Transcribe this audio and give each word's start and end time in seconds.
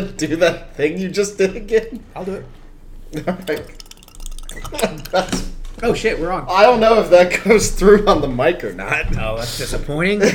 to 0.00 0.26
do 0.26 0.36
that 0.36 0.74
thing 0.74 0.98
you 0.98 1.08
just 1.08 1.38
did 1.38 1.56
again? 1.56 2.02
I'll 2.14 2.24
do 2.24 2.44
it. 3.12 3.24
That's- 5.10 5.52
Oh 5.82 5.92
shit, 5.92 6.18
we're 6.18 6.30
on. 6.32 6.46
I 6.48 6.62
don't 6.62 6.80
know 6.80 7.00
if 7.00 7.10
that 7.10 7.38
goes 7.44 7.70
through 7.70 8.06
on 8.08 8.22
the 8.22 8.28
mic 8.28 8.64
or 8.64 8.72
not. 8.72 9.14
Oh, 9.18 9.36
that's 9.36 9.58
disappointing. 9.58 10.22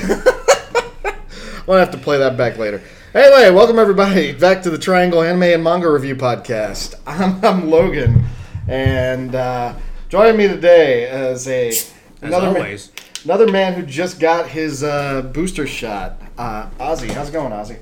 We'll 1.67 1.77
have 1.77 1.91
to 1.91 1.97
play 1.97 2.17
that 2.17 2.37
back 2.37 2.57
later. 2.57 2.81
Anyway, 3.13 3.51
welcome 3.51 3.77
everybody 3.77 4.33
back 4.33 4.63
to 4.63 4.71
the 4.71 4.79
Triangle 4.79 5.21
Anime 5.21 5.43
and 5.43 5.63
Manga 5.63 5.89
Review 5.89 6.15
Podcast. 6.15 6.95
I'm, 7.07 7.43
I'm 7.45 7.69
Logan, 7.69 8.25
and 8.67 9.35
uh, 9.35 9.75
joining 10.09 10.37
me 10.37 10.47
today 10.47 11.03
is 11.03 11.47
a 11.47 11.69
As 11.69 11.93
another 12.21 12.47
always. 12.47 12.87
man, 12.89 13.05
another 13.25 13.51
man 13.51 13.73
who 13.75 13.83
just 13.83 14.19
got 14.19 14.47
his 14.49 14.83
uh, 14.83 15.21
booster 15.21 15.67
shot. 15.67 16.19
Uh, 16.35 16.67
Ozzy, 16.79 17.11
how's 17.11 17.29
it 17.29 17.33
going, 17.33 17.51
Ozzy? 17.53 17.79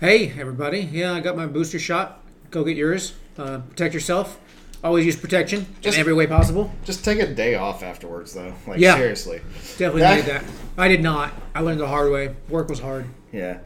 Hey, 0.00 0.32
everybody. 0.38 0.80
Yeah, 0.80 1.12
I 1.14 1.20
got 1.20 1.36
my 1.36 1.46
booster 1.46 1.78
shot. 1.78 2.22
Go 2.50 2.64
get 2.64 2.76
yours. 2.76 3.14
Uh, 3.36 3.58
protect 3.58 3.94
yourself. 3.94 4.38
Always 4.82 5.04
use 5.04 5.16
protection 5.16 5.66
Just- 5.80 5.96
in 5.96 6.00
every 6.00 6.12
way 6.14 6.26
possible. 6.26 6.70
Just 6.84 7.04
take 7.04 7.18
a 7.18 7.26
day 7.26 7.56
off 7.56 7.82
afterwards, 7.82 8.32
though. 8.32 8.52
Like 8.66 8.78
Yeah. 8.78 8.94
seriously. 8.96 9.40
Definitely 9.76 10.16
need 10.16 10.24
that. 10.26 10.44
I 10.76 10.86
did 10.88 11.02
not. 11.02 11.32
I 11.54 11.60
learned 11.60 11.80
the 11.80 11.88
hard 11.88 12.12
way. 12.12 12.30
Work 12.48 12.68
was 12.68 12.78
hard. 12.80 13.06
Yeah, 13.32 13.58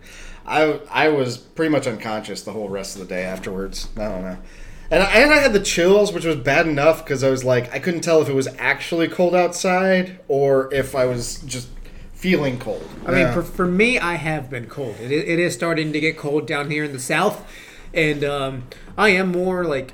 I 0.47 0.81
I 0.91 1.09
was 1.09 1.37
pretty 1.37 1.71
much 1.71 1.87
unconscious 1.87 2.43
the 2.43 2.53
whole 2.53 2.69
rest 2.69 2.97
of 2.97 3.01
the 3.07 3.15
day 3.15 3.23
afterwards. 3.25 3.89
I 3.97 4.09
don't 4.09 4.23
know, 4.23 4.39
and 4.91 5.03
I, 5.03 5.07
and 5.13 5.33
I 5.33 5.37
had 5.37 5.53
the 5.53 5.61
chills, 5.61 6.13
which 6.13 6.25
was 6.25 6.35
bad 6.37 6.67
enough 6.67 7.05
because 7.05 7.23
I 7.23 7.29
was 7.31 7.45
like 7.45 7.73
I 7.75 7.79
couldn't 7.79 8.01
tell 8.01 8.21
if 8.23 8.29
it 8.29 8.35
was 8.35 8.49
actually 8.59 9.07
cold 9.07 9.35
outside 9.37 10.19
or 10.29 10.73
if 10.75 10.97
I 10.97 11.05
was 11.05 11.37
just 11.47 11.69
feeling 12.23 12.57
cold. 12.57 12.89
I 13.05 13.11
mean, 13.11 13.33
for, 13.33 13.43
for 13.43 13.67
me, 13.67 13.99
I 13.99 14.15
have 14.15 14.49
been 14.49 14.67
cold. 14.67 14.95
It, 15.01 15.11
it 15.11 15.41
is 15.41 15.55
starting 15.55 15.93
to 15.93 15.99
get 15.99 16.17
cold 16.17 16.47
down 16.47 16.71
here 16.71 16.85
in 16.85 16.93
the 16.93 17.01
south, 17.01 17.45
and 17.93 18.23
um, 18.23 18.69
I 18.97 19.09
am 19.09 19.33
more 19.33 19.65
like 19.65 19.93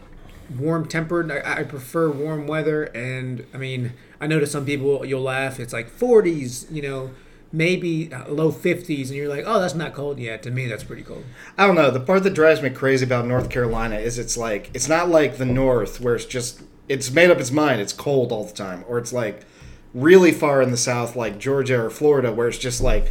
warm 0.54 0.86
tempered. 0.86 1.32
I, 1.32 1.60
I 1.60 1.62
prefer 1.62 2.10
warm 2.10 2.46
weather, 2.46 2.84
and 2.84 3.46
I 3.54 3.56
mean, 3.56 3.94
I 4.20 4.26
know 4.26 4.40
to 4.40 4.46
some 4.46 4.66
people 4.66 5.06
you'll 5.06 5.22
laugh. 5.22 5.58
It's 5.58 5.72
like 5.72 5.90
40s, 5.90 6.70
you 6.70 6.82
know, 6.82 7.12
maybe 7.50 8.12
uh, 8.12 8.28
low 8.28 8.52
50s, 8.52 9.06
and 9.06 9.16
you're 9.16 9.30
like, 9.30 9.44
oh, 9.46 9.58
that's 9.58 9.74
not 9.74 9.94
cold 9.94 10.18
yet. 10.18 10.42
To 10.42 10.50
me, 10.50 10.66
that's 10.66 10.84
pretty 10.84 11.04
cold. 11.04 11.24
I 11.56 11.66
don't 11.66 11.76
know. 11.76 11.90
The 11.90 11.98
part 11.98 12.24
that 12.24 12.34
drives 12.34 12.60
me 12.60 12.68
crazy 12.68 13.06
about 13.06 13.24
North 13.24 13.48
Carolina 13.48 13.96
is 13.96 14.18
it's 14.18 14.36
like 14.36 14.70
it's 14.74 14.86
not 14.86 15.08
like 15.08 15.38
the 15.38 15.46
North 15.46 15.98
where 15.98 16.14
it's 16.14 16.26
just 16.26 16.60
it's 16.90 17.10
made 17.10 17.30
up 17.30 17.38
its 17.38 17.50
mind. 17.50 17.80
It's 17.80 17.94
cold 17.94 18.32
all 18.32 18.44
the 18.44 18.52
time, 18.52 18.84
or 18.86 18.98
it's 18.98 19.14
like 19.14 19.46
really 19.94 20.32
far 20.32 20.62
in 20.62 20.70
the 20.70 20.76
South, 20.76 21.16
like 21.16 21.38
Georgia 21.38 21.82
or 21.84 21.90
Florida, 21.90 22.32
where 22.32 22.48
it's 22.48 22.58
just 22.58 22.80
like, 22.80 23.10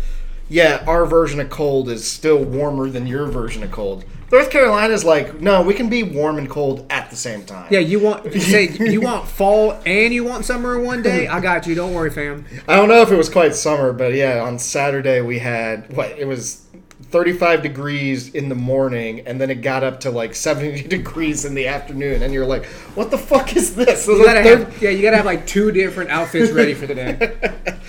yeah, 0.49 0.83
our 0.87 1.05
version 1.05 1.39
of 1.39 1.49
cold 1.49 1.89
is 1.89 2.09
still 2.09 2.43
warmer 2.43 2.89
than 2.89 3.05
your 3.07 3.25
version 3.27 3.63
of 3.63 3.71
cold. 3.71 4.05
North 4.31 4.49
Carolina's 4.49 5.05
like, 5.05 5.39
no, 5.39 5.61
we 5.61 5.73
can 5.73 5.89
be 5.89 6.03
warm 6.03 6.37
and 6.37 6.49
cold 6.49 6.85
at 6.89 7.09
the 7.09 7.15
same 7.15 7.43
time. 7.45 7.67
Yeah, 7.71 7.79
you 7.79 7.99
want 7.99 8.33
you 8.33 8.41
say 8.41 8.69
you 8.69 8.99
want 8.99 9.27
fall 9.27 9.79
and 9.85 10.13
you 10.13 10.23
want 10.23 10.45
summer 10.45 10.77
in 10.77 10.85
one 10.85 11.01
day. 11.01 11.27
I 11.27 11.39
got 11.39 11.65
you. 11.65 11.75
Don't 11.75 11.93
worry, 11.93 12.09
fam. 12.09 12.45
I 12.67 12.75
don't 12.75 12.89
know 12.89 13.01
if 13.01 13.11
it 13.11 13.15
was 13.15 13.29
quite 13.29 13.55
summer, 13.55 13.93
but 13.93 14.13
yeah, 14.13 14.41
on 14.41 14.59
Saturday 14.59 15.21
we 15.21 15.39
had 15.39 15.95
what 15.95 16.11
it 16.11 16.25
was. 16.25 16.63
35 17.03 17.61
degrees 17.61 18.33
in 18.33 18.49
the 18.49 18.55
morning 18.55 19.21
and 19.21 19.39
then 19.39 19.49
it 19.49 19.61
got 19.61 19.83
up 19.83 19.99
to 20.01 20.09
like 20.09 20.33
70 20.33 20.83
degrees 20.87 21.45
in 21.45 21.53
the 21.53 21.67
afternoon 21.67 22.23
and 22.23 22.33
you're 22.33 22.45
like 22.45 22.65
what 22.95 23.11
the 23.11 23.17
fuck 23.17 23.55
is 23.55 23.75
this 23.75 24.07
You 24.07 24.25
gotta 24.25 24.41
have, 24.41 24.81
yeah, 24.81 24.89
you 24.89 25.01
gotta 25.01 25.17
have 25.17 25.25
like 25.25 25.45
two 25.45 25.71
different 25.71 26.09
outfits 26.09 26.51
ready 26.51 26.73
for 26.73 26.87
the 26.87 26.95
day. 26.95 27.77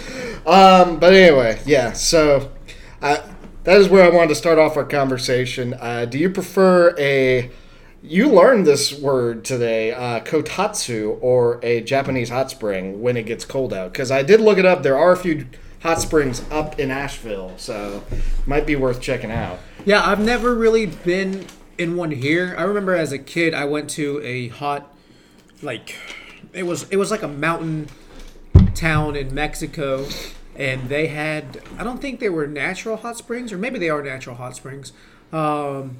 Um, 0.48 0.98
but 0.98 1.12
anyway, 1.12 1.60
yeah. 1.66 1.92
So 1.92 2.50
uh, 3.02 3.18
that 3.64 3.80
is 3.80 3.90
where 3.90 4.02
I 4.02 4.08
wanted 4.08 4.30
to 4.30 4.34
start 4.34 4.58
off 4.58 4.78
our 4.78 4.84
conversation. 4.84 5.74
Uh, 5.74 6.06
do 6.06 6.18
you 6.18 6.30
prefer 6.30 6.94
a? 6.98 7.50
You 8.00 8.30
learned 8.30 8.66
this 8.66 8.98
word 8.98 9.44
today, 9.44 9.92
uh, 9.92 10.20
kotatsu, 10.20 11.18
or 11.20 11.60
a 11.62 11.82
Japanese 11.82 12.30
hot 12.30 12.50
spring 12.50 13.02
when 13.02 13.16
it 13.16 13.26
gets 13.26 13.44
cold 13.44 13.74
out. 13.74 13.92
Because 13.92 14.10
I 14.10 14.22
did 14.22 14.40
look 14.40 14.56
it 14.56 14.64
up. 14.64 14.82
There 14.82 14.96
are 14.96 15.12
a 15.12 15.16
few 15.16 15.46
hot 15.80 16.00
springs 16.00 16.44
up 16.50 16.78
in 16.78 16.90
Asheville, 16.90 17.54
so 17.56 18.02
might 18.46 18.66
be 18.66 18.76
worth 18.76 19.00
checking 19.00 19.30
out. 19.30 19.58
Yeah, 19.84 20.04
I've 20.04 20.20
never 20.20 20.54
really 20.54 20.86
been 20.86 21.46
in 21.76 21.96
one 21.96 22.10
here. 22.10 22.54
I 22.58 22.62
remember 22.62 22.94
as 22.94 23.12
a 23.12 23.18
kid, 23.18 23.54
I 23.54 23.64
went 23.64 23.88
to 23.90 24.20
a 24.22 24.48
hot, 24.48 24.92
like, 25.62 25.94
it 26.52 26.64
was 26.64 26.88
it 26.90 26.96
was 26.96 27.10
like 27.10 27.22
a 27.22 27.28
mountain 27.28 27.88
town 28.74 29.16
in 29.16 29.34
Mexico, 29.34 30.06
and 30.56 30.88
they 30.88 31.08
had 31.08 31.60
I 31.78 31.84
don't 31.84 32.00
think 32.00 32.20
they 32.20 32.28
were 32.28 32.46
natural 32.46 32.96
hot 32.96 33.16
springs, 33.16 33.52
or 33.52 33.58
maybe 33.58 33.78
they 33.78 33.90
are 33.90 34.02
natural 34.02 34.36
hot 34.36 34.56
springs, 34.56 34.92
um, 35.32 35.98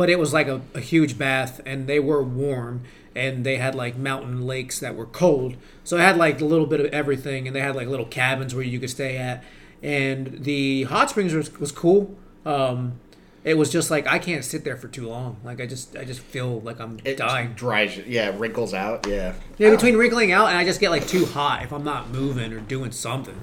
but 0.00 0.08
it 0.08 0.18
was 0.18 0.32
like 0.32 0.48
a, 0.48 0.62
a 0.74 0.80
huge 0.80 1.18
bath, 1.18 1.60
and 1.66 1.86
they 1.86 2.00
were 2.00 2.22
warm, 2.22 2.80
and 3.14 3.44
they 3.44 3.56
had 3.58 3.74
like 3.74 3.96
mountain 3.98 4.46
lakes 4.46 4.78
that 4.80 4.96
were 4.96 5.04
cold, 5.04 5.56
so 5.84 5.98
it 5.98 6.00
had 6.00 6.16
like 6.16 6.40
a 6.40 6.44
little 6.46 6.64
bit 6.64 6.80
of 6.80 6.86
everything, 6.86 7.46
and 7.46 7.54
they 7.54 7.60
had 7.60 7.76
like 7.76 7.86
little 7.86 8.06
cabins 8.06 8.54
where 8.54 8.64
you 8.64 8.80
could 8.80 8.88
stay 8.88 9.18
at, 9.18 9.44
and 9.82 10.42
the 10.44 10.84
hot 10.84 11.10
springs 11.10 11.34
was 11.34 11.52
was 11.60 11.70
cool. 11.70 12.16
Um, 12.46 12.98
it 13.44 13.58
was 13.58 13.70
just 13.70 13.90
like 13.90 14.06
I 14.06 14.18
can't 14.18 14.42
sit 14.44 14.64
there 14.64 14.76
for 14.78 14.88
too 14.88 15.06
long. 15.06 15.36
Like 15.44 15.60
I 15.60 15.66
just 15.66 15.96
I 15.96 16.04
just 16.04 16.20
feel 16.20 16.60
like 16.62 16.80
I'm 16.80 16.98
It 17.04 17.18
dying. 17.18 17.52
dries, 17.52 17.98
yeah, 18.06 18.34
wrinkles 18.38 18.72
out, 18.72 19.06
yeah. 19.06 19.34
Yeah, 19.58 19.70
between 19.70 19.96
wrinkling 19.96 20.32
out 20.32 20.48
and 20.48 20.56
I 20.56 20.64
just 20.64 20.80
get 20.80 20.90
like 20.90 21.06
too 21.06 21.26
hot 21.26 21.62
if 21.62 21.72
I'm 21.74 21.84
not 21.84 22.08
moving 22.10 22.52
or 22.54 22.60
doing 22.60 22.92
something. 22.92 23.38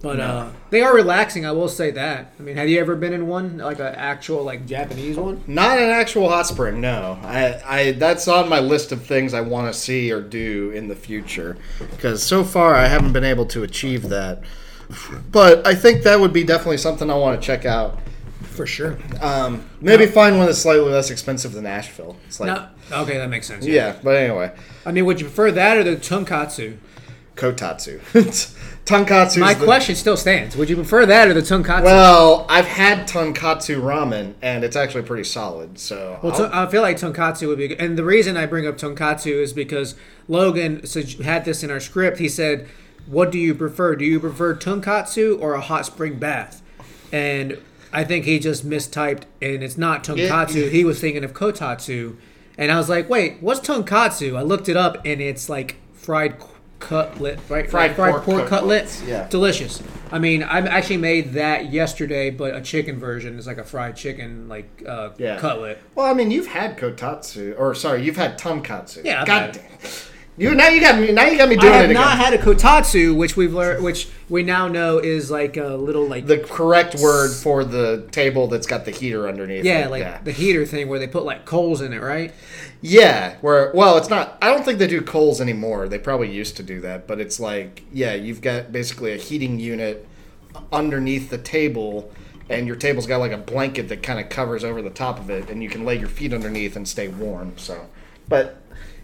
But 0.00 0.20
uh, 0.20 0.50
they 0.70 0.80
are 0.82 0.94
relaxing. 0.94 1.44
I 1.44 1.50
will 1.50 1.68
say 1.68 1.90
that. 1.90 2.32
I 2.38 2.42
mean, 2.42 2.56
have 2.56 2.68
you 2.68 2.78
ever 2.78 2.94
been 2.94 3.12
in 3.12 3.26
one 3.26 3.58
like 3.58 3.80
an 3.80 3.94
actual 3.96 4.44
like 4.44 4.64
Japanese 4.64 5.16
one? 5.16 5.42
Not 5.48 5.78
an 5.78 5.90
actual 5.90 6.28
hot 6.28 6.46
spring, 6.46 6.80
no. 6.80 7.18
I, 7.22 7.60
I 7.66 7.92
that's 7.92 8.28
on 8.28 8.48
my 8.48 8.60
list 8.60 8.92
of 8.92 9.02
things 9.04 9.34
I 9.34 9.40
want 9.40 9.72
to 9.72 9.78
see 9.78 10.12
or 10.12 10.20
do 10.20 10.70
in 10.70 10.86
the 10.86 10.94
future 10.94 11.56
because 11.90 12.22
so 12.22 12.44
far 12.44 12.76
I 12.76 12.86
haven't 12.86 13.12
been 13.12 13.24
able 13.24 13.46
to 13.46 13.64
achieve 13.64 14.08
that. 14.10 14.42
But 15.32 15.66
I 15.66 15.74
think 15.74 16.04
that 16.04 16.20
would 16.20 16.32
be 16.32 16.44
definitely 16.44 16.78
something 16.78 17.10
I 17.10 17.16
want 17.16 17.40
to 17.40 17.44
check 17.46 17.64
out. 17.66 17.98
For 18.42 18.66
sure. 18.66 18.98
Um, 19.20 19.68
maybe 19.80 20.06
find 20.06 20.36
one 20.36 20.46
that's 20.46 20.58
slightly 20.58 20.90
less 20.90 21.10
expensive 21.10 21.52
than 21.52 21.64
Asheville. 21.66 22.16
It's 22.26 22.40
like, 22.40 22.48
No, 22.48 23.02
okay, 23.02 23.16
that 23.18 23.28
makes 23.28 23.46
sense. 23.46 23.64
yeah. 23.66 23.96
But 24.02 24.16
anyway, 24.16 24.52
I 24.86 24.90
mean, 24.92 25.04
would 25.06 25.20
you 25.20 25.26
prefer 25.26 25.52
that 25.52 25.76
or 25.76 25.84
the 25.84 25.96
tonkatsu? 25.96 26.78
Kotatsu, 27.36 28.00
Tonkatsu. 28.88 29.40
My 29.40 29.54
question 29.54 29.94
still 29.94 30.16
stands. 30.16 30.56
Would 30.56 30.70
you 30.70 30.76
prefer 30.76 31.04
that 31.04 31.28
or 31.28 31.34
the 31.34 31.42
tonkatsu? 31.42 31.84
Well, 31.84 32.46
I've 32.48 32.66
had 32.66 33.06
tonkatsu 33.06 33.82
ramen, 33.82 34.32
and 34.40 34.64
it's 34.64 34.76
actually 34.76 35.02
pretty 35.02 35.24
solid. 35.24 35.78
So 35.78 36.18
Well, 36.22 36.32
to, 36.32 36.50
I 36.56 36.66
feel 36.68 36.80
like 36.80 36.96
tonkatsu 36.96 37.48
would 37.48 37.58
be 37.58 37.68
good. 37.68 37.80
And 37.80 37.98
the 37.98 38.04
reason 38.04 38.38
I 38.38 38.46
bring 38.46 38.66
up 38.66 38.78
tonkatsu 38.78 39.26
is 39.42 39.52
because 39.52 39.94
Logan 40.26 40.82
had 41.22 41.44
this 41.44 41.62
in 41.62 41.70
our 41.70 41.80
script. 41.80 42.18
He 42.18 42.30
said, 42.30 42.66
What 43.06 43.30
do 43.30 43.38
you 43.38 43.54
prefer? 43.54 43.94
Do 43.94 44.06
you 44.06 44.18
prefer 44.18 44.54
tonkatsu 44.54 45.38
or 45.38 45.52
a 45.52 45.60
hot 45.60 45.84
spring 45.84 46.18
bath? 46.18 46.62
And 47.12 47.58
I 47.92 48.04
think 48.04 48.24
he 48.24 48.38
just 48.38 48.66
mistyped, 48.66 49.24
and 49.42 49.62
it's 49.62 49.76
not 49.76 50.02
tonkatsu. 50.02 50.70
He 50.70 50.84
was 50.84 50.98
thinking 50.98 51.24
of 51.24 51.34
kotatsu. 51.34 52.16
And 52.56 52.72
I 52.72 52.78
was 52.78 52.88
like, 52.88 53.10
Wait, 53.10 53.42
what's 53.42 53.60
tonkatsu? 53.60 54.34
I 54.34 54.40
looked 54.40 54.70
it 54.70 54.78
up, 54.78 54.96
and 55.04 55.20
it's 55.20 55.50
like 55.50 55.76
fried 55.92 56.38
cutlet, 56.80 57.38
right? 57.48 57.68
Fried 57.70 57.94
pork 57.96 58.24
cutlet. 58.24 58.48
cutlets, 58.48 59.02
yeah. 59.02 59.26
Delicious. 59.28 59.82
I 60.10 60.18
mean, 60.18 60.42
I 60.42 60.58
actually 60.60 60.96
made 60.98 61.32
that 61.34 61.70
yesterday, 61.72 62.30
but 62.30 62.54
a 62.54 62.60
chicken 62.62 62.98
version 62.98 63.38
is 63.38 63.46
like 63.46 63.58
a 63.58 63.64
fried 63.64 63.96
chicken, 63.96 64.48
like 64.48 64.68
uh, 64.86 65.10
Yeah. 65.18 65.38
cutlet. 65.38 65.78
Well, 65.94 66.06
I 66.06 66.14
mean, 66.14 66.30
you've 66.30 66.46
had 66.46 66.78
kotatsu, 66.78 67.54
or 67.58 67.74
sorry, 67.74 68.02
you've 68.04 68.16
had 68.16 68.38
tonkatsu. 68.38 69.04
Yeah, 69.04 69.20
I've 69.22 69.26
God 69.26 69.42
had- 69.42 69.52
damn. 69.54 69.90
You 70.38 70.54
now 70.54 70.68
you 70.68 70.80
got 70.80 71.00
me. 71.00 71.10
Now 71.10 71.26
you 71.26 71.36
got 71.36 71.48
me 71.48 71.56
doing 71.56 71.72
it. 71.72 71.76
I 71.76 71.80
have 71.80 71.90
it 71.90 71.94
not 71.94 72.14
again. 72.14 72.24
had 72.24 72.34
a 72.34 72.38
kotatsu, 72.38 73.16
which 73.16 73.36
we've 73.36 73.52
learned, 73.52 73.82
which 73.82 74.08
we 74.28 74.44
now 74.44 74.68
know 74.68 74.98
is 74.98 75.30
like 75.32 75.56
a 75.56 75.70
little 75.70 76.06
like 76.06 76.26
the 76.26 76.38
correct 76.38 76.94
word 77.00 77.32
for 77.32 77.64
the 77.64 78.06
table 78.12 78.46
that's 78.46 78.66
got 78.66 78.84
the 78.84 78.92
heater 78.92 79.28
underneath. 79.28 79.64
yeah, 79.64 79.86
it. 79.86 79.90
like 79.90 80.24
the 80.24 80.32
heater 80.32 80.64
thing 80.64 80.88
where 80.88 81.00
they 81.00 81.08
put 81.08 81.24
like 81.24 81.44
coals 81.44 81.80
in 81.80 81.92
it, 81.92 82.00
right? 82.00 82.32
yeah. 82.80 83.36
Where 83.40 83.72
well, 83.74 83.96
it's 83.96 84.08
not. 84.08 84.38
I 84.40 84.48
don't 84.48 84.64
think 84.64 84.78
they 84.78 84.86
do 84.86 85.02
coals 85.02 85.40
anymore. 85.40 85.88
They 85.88 85.98
probably 85.98 86.30
used 86.30 86.56
to 86.58 86.62
do 86.62 86.80
that, 86.82 87.08
but 87.08 87.20
it's 87.20 87.40
like 87.40 87.82
yeah, 87.92 88.14
you've 88.14 88.40
got 88.40 88.70
basically 88.70 89.12
a 89.12 89.16
heating 89.16 89.58
unit 89.58 90.06
underneath 90.72 91.30
the 91.30 91.38
table. 91.38 92.12
And 92.50 92.66
your 92.66 92.76
table's 92.76 93.06
got 93.06 93.18
like 93.18 93.32
a 93.32 93.36
blanket 93.36 93.88
that 93.90 94.02
kind 94.02 94.18
of 94.18 94.30
covers 94.30 94.64
over 94.64 94.80
the 94.80 94.88
top 94.88 95.18
of 95.18 95.28
it, 95.28 95.50
and 95.50 95.62
you 95.62 95.68
can 95.68 95.84
lay 95.84 95.98
your 95.98 96.08
feet 96.08 96.32
underneath 96.32 96.76
and 96.76 96.88
stay 96.88 97.08
warm. 97.08 97.58
So, 97.58 97.88
but 98.26 98.62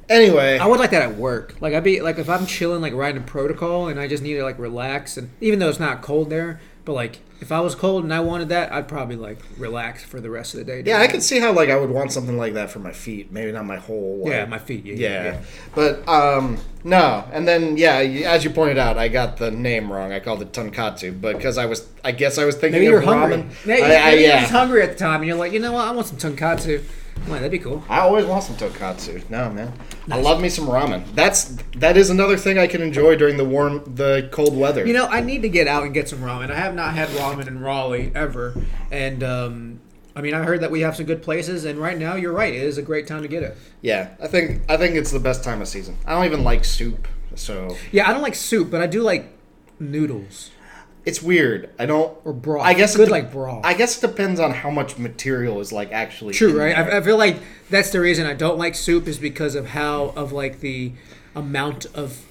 anyway, 0.09 0.59
I 0.59 0.67
would 0.67 0.81
like 0.81 0.91
that 0.91 1.03
at 1.03 1.17
work. 1.17 1.55
Like 1.61 1.75
I'd 1.75 1.85
be 1.85 2.01
like 2.01 2.19
if 2.19 2.29
I'm 2.29 2.47
chilling, 2.47 2.81
like 2.81 2.93
riding 2.95 3.23
a 3.23 3.25
protocol, 3.25 3.89
and 3.89 3.99
I 4.01 4.07
just 4.09 4.23
need 4.23 4.35
to 4.35 4.43
like 4.43 4.59
relax, 4.59 5.17
and 5.17 5.31
even 5.41 5.59
though 5.59 5.69
it's 5.69 5.81
not 5.81 6.03
cold 6.03 6.31
there, 6.31 6.61
But 6.85 6.93
like, 6.93 7.21
if 7.41 7.51
I 7.51 7.61
was 7.61 7.75
cold 7.75 8.05
and 8.05 8.13
I 8.13 8.21
wanted 8.21 8.51
that, 8.51 8.71
I'd 8.73 8.89
probably 8.89 9.17
like 9.17 9.39
relax 9.57 10.05
for 10.05 10.21
the 10.21 10.29
rest 10.31 10.53
of 10.55 10.59
the 10.59 10.65
day. 10.65 10.83
Yeah, 10.85 11.01
I 11.01 11.07
can 11.07 11.21
see 11.23 11.39
how 11.41 11.53
like 11.53 11.71
I 11.71 11.77
would 11.77 11.91
want 11.91 12.13
something 12.13 12.37
like 12.37 12.55
that 12.55 12.71
for 12.71 12.79
my 12.79 12.93
feet. 12.93 13.33
Maybe 13.33 13.53
not 13.53 13.65
my 13.65 13.77
whole. 13.77 14.25
Like, 14.25 14.33
Yeah, 14.33 14.45
my 14.45 14.59
feet. 14.59 14.85
Yeah, 14.85 14.95
yeah. 14.97 15.23
yeah. 15.25 15.41
But 15.75 16.07
um, 16.09 16.59
no, 16.85 17.25
and 17.33 17.49
then 17.49 17.77
yeah, 17.79 17.97
as 17.99 18.45
you 18.45 18.51
pointed 18.51 18.77
out, 18.79 18.99
I 18.99 19.09
got 19.09 19.39
the 19.39 19.51
name 19.51 19.91
wrong. 19.91 20.13
I 20.13 20.21
called 20.21 20.43
it 20.43 20.53
tonkatsu, 20.53 21.19
but 21.21 21.37
because 21.37 21.57
I 21.57 21.65
was, 21.67 21.89
I 22.05 22.13
guess 22.13 22.37
I 22.39 22.45
was 22.45 22.57
thinking 22.57 22.83
Maybe 22.83 22.85
you're 22.85 23.01
hungry. 23.01 23.37
ramen. 23.39 23.51
Maybe, 23.65 23.83
I, 23.83 23.97
I, 23.97 24.11
maybe 24.11 24.23
you're 24.25 24.37
just 24.41 24.53
hungry 24.53 24.83
at 24.83 24.91
the 24.93 24.99
time, 24.99 25.21
and 25.23 25.27
you're 25.29 25.39
like, 25.39 25.53
you 25.53 25.61
know 25.61 25.73
what? 25.73 25.89
I 25.89 25.93
want 25.93 26.07
some 26.07 26.19
tonkatsu. 26.19 26.85
That'd 27.27 27.51
be 27.51 27.59
cool. 27.59 27.83
I 27.89 28.01
always 28.01 28.27
want 28.27 28.45
some 28.45 28.57
tonkatsu. 28.57 29.29
No, 29.31 29.51
man, 29.51 29.73
I 30.11 30.21
love 30.21 30.41
me 30.41 30.49
some 30.49 30.67
ramen. 30.67 31.05
That's 31.15 31.57
that 31.77 31.97
is 31.97 32.11
another 32.11 32.37
thing 32.37 32.59
I 32.59 32.67
can 32.67 32.83
enjoy 32.83 33.17
during 33.17 33.37
the 33.37 33.45
warm, 33.45 33.83
the 33.95 34.29
cold 34.33 34.57
weather. 34.57 34.87
You 34.87 34.93
know, 34.93 35.07
I 35.07 35.21
need 35.21 35.43
to 35.43 35.49
get 35.49 35.67
out 35.67 35.85
and 35.85 35.95
get 35.95 36.09
some 36.09 36.21
ramen. 36.21 36.51
I 36.51 36.57
have 36.57 36.75
not 36.75 36.95
had 36.95 37.09
ramen 37.11 37.47
in 37.47 37.61
Raleigh 37.61 38.13
ever, 38.15 38.55
and 38.91 39.23
um, 39.23 39.81
I 40.15 40.21
mean, 40.21 40.35
I 40.35 40.43
heard 40.43 40.61
that 40.61 40.71
we 40.71 40.81
have 40.83 40.97
some 40.97 41.07
good 41.07 41.23
places, 41.23 41.65
and 41.65 41.79
right 41.79 41.99
now, 41.99 42.15
you're 42.15 42.33
right. 42.33 42.53
It 42.53 42.63
is 42.63 42.79
a 42.79 42.83
great 42.83 43.07
time 43.07 43.23
to 43.23 43.29
get 43.29 43.43
it. 43.43 43.57
yeah, 43.81 44.11
I 44.21 44.29
think 44.29 44.63
I 44.69 44.77
think 44.77 44.95
it's 44.97 45.11
the 45.11 45.21
best 45.21 45.43
time 45.43 45.61
of 45.61 45.69
season. 45.69 45.97
I 46.07 46.13
don't 46.13 46.27
even 46.27 46.45
like 46.45 46.65
soup, 46.65 47.09
so 47.35 47.77
Yeah, 47.91 48.09
I 48.09 48.13
don't 48.13 48.23
like 48.23 48.35
soup, 48.35 48.71
but 48.71 48.81
I 48.81 48.87
do 48.87 49.03
like 49.03 49.31
noodles 49.81 50.51
it's 51.05 51.23
weird. 51.23 51.71
I 51.79 51.87
don't. 51.87 52.17
or 52.25 52.33
broth. 52.33 52.65
I 52.65 52.75
guess 52.75 52.97
good 52.97 53.07
de- 53.07 53.11
like 53.11 53.31
broth. 53.33 53.65
I 53.65 53.75
guess 53.75 53.99
it 54.03 54.07
depends 54.07 54.41
on 54.41 54.53
how 54.53 54.71
much 54.71 54.99
material 54.99 55.61
is 55.61 55.73
like 55.73 55.93
actually 55.93 56.35
True, 56.35 56.59
right? 56.59 56.77
I, 56.77 56.99
I 56.99 57.01
feel 57.03 57.19
like 57.19 57.37
that's 57.71 57.91
the 57.91 58.01
reason 58.01 58.27
I 58.27 58.35
don't 58.35 58.59
like 58.59 58.75
soup 58.75 59.07
is 59.07 59.19
because 59.19 59.55
of 59.55 59.67
how 59.69 60.13
of 60.17 60.33
like 60.33 60.61
the 60.61 60.93
amount 61.35 61.87
of 61.95 62.25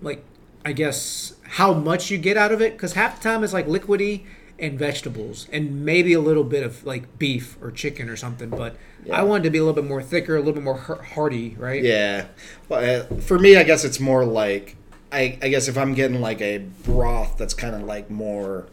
like 0.00 0.22
I 0.64 0.72
guess 0.72 1.34
how 1.42 1.74
much 1.74 2.10
you 2.10 2.18
get 2.18 2.36
out 2.36 2.52
of 2.52 2.60
it. 2.62 2.72
Because 2.72 2.94
half 2.94 3.20
the 3.20 3.28
time 3.28 3.44
it's 3.44 3.52
like 3.52 3.66
liquidy 3.66 4.24
and 4.58 4.78
vegetables 4.78 5.48
and 5.52 5.84
maybe 5.84 6.12
a 6.12 6.20
little 6.20 6.44
bit 6.44 6.62
of 6.62 6.84
like 6.86 7.18
beef 7.18 7.58
or 7.60 7.70
chicken 7.70 8.08
or 8.08 8.16
something. 8.16 8.48
But 8.48 8.76
Yeah. 9.04 9.20
I 9.20 9.22
wanted 9.24 9.42
to 9.44 9.50
be 9.50 9.58
a 9.58 9.64
little 9.64 9.74
bit 9.74 9.88
more 9.88 10.02
thicker, 10.02 10.36
a 10.36 10.38
little 10.38 10.54
bit 10.54 10.62
more 10.62 10.78
hearty, 10.78 11.56
right? 11.58 11.82
Yeah. 11.82 12.26
Well, 12.68 13.02
uh, 13.02 13.20
for 13.20 13.38
me, 13.38 13.56
I 13.56 13.64
guess 13.64 13.84
it's 13.84 13.98
more 14.00 14.24
like 14.24 14.76
I, 15.14 15.38
I 15.42 15.48
guess 15.48 15.68
if 15.68 15.78
I'm 15.78 15.94
getting 15.94 16.20
like 16.20 16.40
a 16.40 16.58
broth 16.84 17.38
that's 17.38 17.54
kind 17.54 17.74
of 17.74 17.82
like 17.82 18.10
more, 18.10 18.66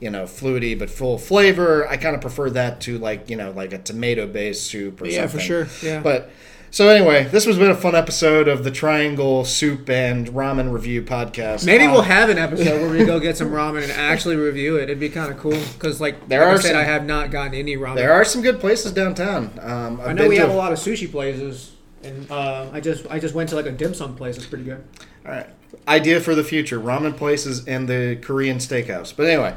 you 0.00 0.10
know, 0.10 0.24
fluidy 0.24 0.78
but 0.78 0.90
full 0.90 1.18
flavor, 1.18 1.86
I 1.88 1.96
kind 1.96 2.14
of 2.14 2.20
prefer 2.20 2.50
that 2.50 2.80
to 2.82 2.98
like 2.98 3.30
you 3.30 3.36
know 3.36 3.50
like 3.52 3.72
a 3.72 3.78
tomato 3.78 4.26
based 4.26 4.66
soup 4.66 5.00
or 5.00 5.06
Yeah, 5.06 5.20
something. 5.26 5.38
for 5.40 5.44
sure. 5.44 5.68
Yeah. 5.82 6.00
But 6.00 6.30
so 6.70 6.88
anyway, 6.88 7.24
this 7.24 7.44
has 7.44 7.58
been 7.58 7.70
a 7.70 7.76
fun 7.76 7.94
episode 7.94 8.48
of 8.48 8.64
the 8.64 8.70
Triangle 8.70 9.44
Soup 9.44 9.90
and 9.90 10.26
Ramen 10.28 10.72
Review 10.72 11.02
podcast. 11.02 11.66
Maybe 11.66 11.84
Uh, 11.84 11.92
we'll 11.92 12.00
have 12.00 12.30
an 12.30 12.38
episode 12.38 12.80
where 12.80 12.88
we 12.90 13.04
go 13.04 13.20
get 13.20 13.36
some 13.36 13.50
ramen 13.58 13.82
and 13.82 13.92
actually 13.92 14.36
review 14.36 14.76
it. 14.78 14.84
It'd 14.84 14.98
be 14.98 15.10
kind 15.10 15.30
of 15.30 15.38
cool 15.38 15.60
because, 15.74 16.00
like, 16.00 16.28
There 16.30 16.40
like 16.40 16.48
I 16.48 16.52
are 16.54 16.58
said, 16.62 16.68
some- 16.70 16.78
I 16.80 16.84
have 16.84 17.04
not 17.04 17.30
gotten 17.30 17.52
any 17.52 17.76
ramen. 17.76 17.96
There 17.96 18.14
are 18.14 18.24
some 18.24 18.40
good 18.40 18.58
places 18.58 18.90
downtown. 18.92 19.50
Um, 19.60 20.00
I've 20.00 20.16
know 20.16 20.26
we 20.26 20.38
have 20.38 20.48
a 20.48 20.54
lot 20.54 20.72
of 20.72 20.78
sushi 20.78 21.10
places, 21.10 21.72
and 22.02 22.30
uh, 22.30 22.70
I 22.72 22.80
just 22.80 23.06
I 23.10 23.18
just 23.18 23.34
went 23.34 23.50
to 23.50 23.54
like 23.56 23.66
a 23.66 23.72
dim 23.72 23.92
sum 23.92 24.16
place. 24.16 24.38
It's 24.38 24.46
pretty 24.46 24.64
good. 24.64 24.82
All 25.26 25.32
right. 25.32 25.46
Idea 25.88 26.20
for 26.20 26.34
the 26.34 26.44
future: 26.44 26.78
ramen 26.78 27.16
places 27.16 27.66
and 27.66 27.88
the 27.88 28.18
Korean 28.22 28.58
steakhouse. 28.58 29.14
But 29.14 29.26
anyway, 29.26 29.56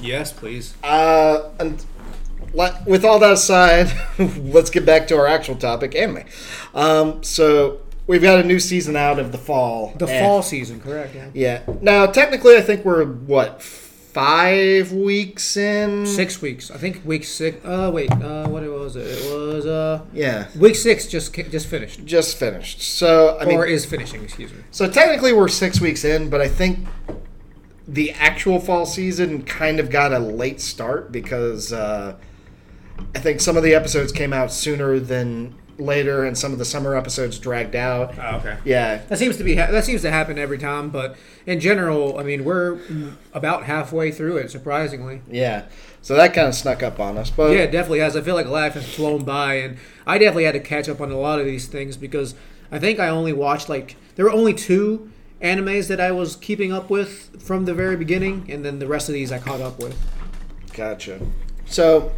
Yes, 0.00 0.32
please. 0.32 0.74
Uh, 0.84 1.50
and 1.58 1.84
let, 2.54 2.86
with 2.86 3.04
all 3.04 3.18
that 3.18 3.32
aside, 3.32 3.90
let's 4.18 4.70
get 4.70 4.86
back 4.86 5.08
to 5.08 5.16
our 5.16 5.26
actual 5.26 5.56
topic, 5.56 5.94
anime. 5.94 6.24
Um, 6.74 7.22
so 7.22 7.80
we've 8.06 8.22
got 8.22 8.38
a 8.40 8.44
new 8.44 8.58
season 8.60 8.96
out 8.96 9.18
of 9.18 9.32
the 9.32 9.38
fall. 9.38 9.94
The 9.96 10.06
and- 10.06 10.24
fall 10.24 10.42
season, 10.42 10.80
correct? 10.80 11.14
Yeah. 11.14 11.28
Yeah. 11.34 11.74
Now, 11.80 12.06
technically, 12.06 12.56
I 12.56 12.60
think 12.62 12.84
we're 12.84 13.04
what 13.04 13.62
five 14.12 14.90
weeks 14.92 15.56
in. 15.56 16.06
Six 16.06 16.40
weeks. 16.42 16.70
I 16.70 16.76
think 16.78 17.02
week 17.04 17.24
six. 17.24 17.64
Uh, 17.64 17.90
wait. 17.92 18.10
Uh, 18.10 18.48
what 18.48 18.62
was 18.62 18.96
it? 18.96 19.06
It 19.06 19.30
was 19.32 19.66
uh 19.66 20.00
Yeah. 20.12 20.46
week 20.58 20.74
six. 20.76 21.06
Just 21.06 21.32
ca- 21.34 21.48
just 21.48 21.66
finished, 21.66 22.04
Just 22.04 22.36
finished. 22.38 22.80
So 22.82 23.38
I 23.40 23.44
mean, 23.44 23.58
or 23.58 23.66
is 23.66 23.84
finishing. 23.84 24.22
Excuse 24.24 24.52
me. 24.52 24.60
so 24.70 24.88
technically 24.90 25.32
we're 25.32 25.48
six 25.48 25.80
weeks 25.80 26.04
in, 26.04 26.30
but 26.30 26.40
I 26.40 26.48
think 26.48 26.86
the 27.86 28.12
actual 28.12 28.60
fall 28.60 28.86
season 28.86 29.42
kind 29.44 29.78
of 29.80 29.90
got 29.90 30.12
a 30.12 30.18
late 30.18 30.60
start 30.60 31.10
because 31.12 31.72
uh, 31.72 32.14
I 33.14 33.18
think 33.18 33.40
some 33.40 33.56
of 33.56 33.62
the 33.62 33.74
episodes 33.74 34.12
came 34.12 34.32
out 34.32 34.52
sooner 34.52 34.98
than 34.98 35.54
later, 35.78 36.24
and 36.24 36.36
some 36.36 36.52
of 36.52 36.58
the 36.58 36.64
summer 36.64 36.94
episodes 36.96 37.38
dragged 37.38 37.76
out. 37.76 38.14
Oh, 38.18 38.36
okay. 38.38 38.56
Yeah, 38.64 38.98
That 39.08 39.18
seems 39.18 39.36
to 39.38 39.44
be 39.44 39.56
ha- 39.56 39.70
that 39.70 39.84
seems 39.84 40.02
to 40.02 40.10
happen 40.10 40.38
every 40.38 40.58
time, 40.58 40.90
but 40.90 41.16
in 41.46 41.60
general, 41.60 42.18
I 42.18 42.22
mean, 42.24 42.44
we're 42.44 42.78
about 43.32 43.64
halfway 43.64 44.10
through 44.10 44.38
it, 44.38 44.50
surprisingly. 44.50 45.22
yeah. 45.30 45.64
So 46.02 46.14
that 46.14 46.32
kind 46.32 46.46
of 46.48 46.54
snuck 46.54 46.82
up 46.82 47.00
on 47.00 47.18
us, 47.18 47.28
but 47.30 47.50
Yeah, 47.52 47.60
it 47.64 47.72
definitely 47.72 47.98
has. 48.00 48.16
I 48.16 48.20
feel 48.22 48.34
like 48.34 48.46
life 48.46 48.74
has 48.74 48.88
flown 48.92 49.24
by, 49.24 49.54
and 49.54 49.78
I 50.06 50.16
definitely 50.18 50.44
had 50.44 50.54
to 50.54 50.60
catch 50.60 50.88
up 50.88 51.00
on 51.00 51.10
a 51.10 51.18
lot 51.18 51.38
of 51.38 51.44
these 51.44 51.66
things 51.66 51.96
because 51.96 52.34
I 52.72 52.78
think 52.78 52.98
I 53.00 53.08
only 53.08 53.32
watched 53.32 53.68
like 53.68 53.96
there 54.16 54.24
were 54.24 54.30
only 54.32 54.54
two 54.54 55.10
animes 55.42 55.86
that 55.88 56.00
I 56.00 56.10
was 56.12 56.34
keeping 56.36 56.72
up 56.72 56.88
with 56.90 57.40
from 57.42 57.64
the 57.66 57.74
very 57.74 57.96
beginning, 57.96 58.46
and 58.50 58.64
then 58.64 58.78
the 58.78 58.86
rest 58.86 59.08
of 59.08 59.12
these 59.12 59.30
I 59.32 59.38
caught 59.38 59.60
up 59.60 59.78
with. 59.80 59.96
gotcha. 60.72 61.20
So 61.66 62.12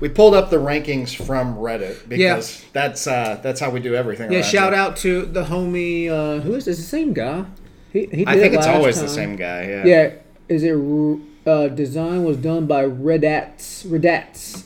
we 0.00 0.08
pulled 0.08 0.34
up 0.34 0.50
the 0.50 0.56
rankings 0.56 1.14
from 1.14 1.56
Reddit 1.56 1.96
Yeah. 2.10 2.34
because 2.36 2.64
that's 2.72 3.06
uh, 3.06 3.38
that's 3.42 3.60
how 3.60 3.70
we 3.70 3.80
do 3.80 3.94
everything. 3.94 4.32
Yeah, 4.32 4.42
shout 4.42 4.72
here. 4.72 4.82
out 4.82 4.96
to 4.98 5.26
the 5.26 5.44
homie. 5.44 6.08
Uh, 6.08 6.40
who 6.40 6.54
is 6.54 6.64
this? 6.64 6.76
The 6.76 6.82
same 6.82 7.12
guy. 7.12 7.44
He, 7.92 8.06
he 8.06 8.24
I 8.26 8.34
think 8.36 8.54
it 8.54 8.58
it's 8.58 8.66
always 8.66 9.00
the 9.00 9.08
same 9.08 9.36
guy. 9.36 9.62
Yeah. 9.64 9.84
Yeah, 9.84 10.10
is 10.48 10.62
it 10.62 10.74
uh, 11.46 11.68
design 11.68 12.24
was 12.24 12.36
done 12.36 12.66
by 12.66 12.84
Redats? 12.84 13.86
Redats. 13.86 14.64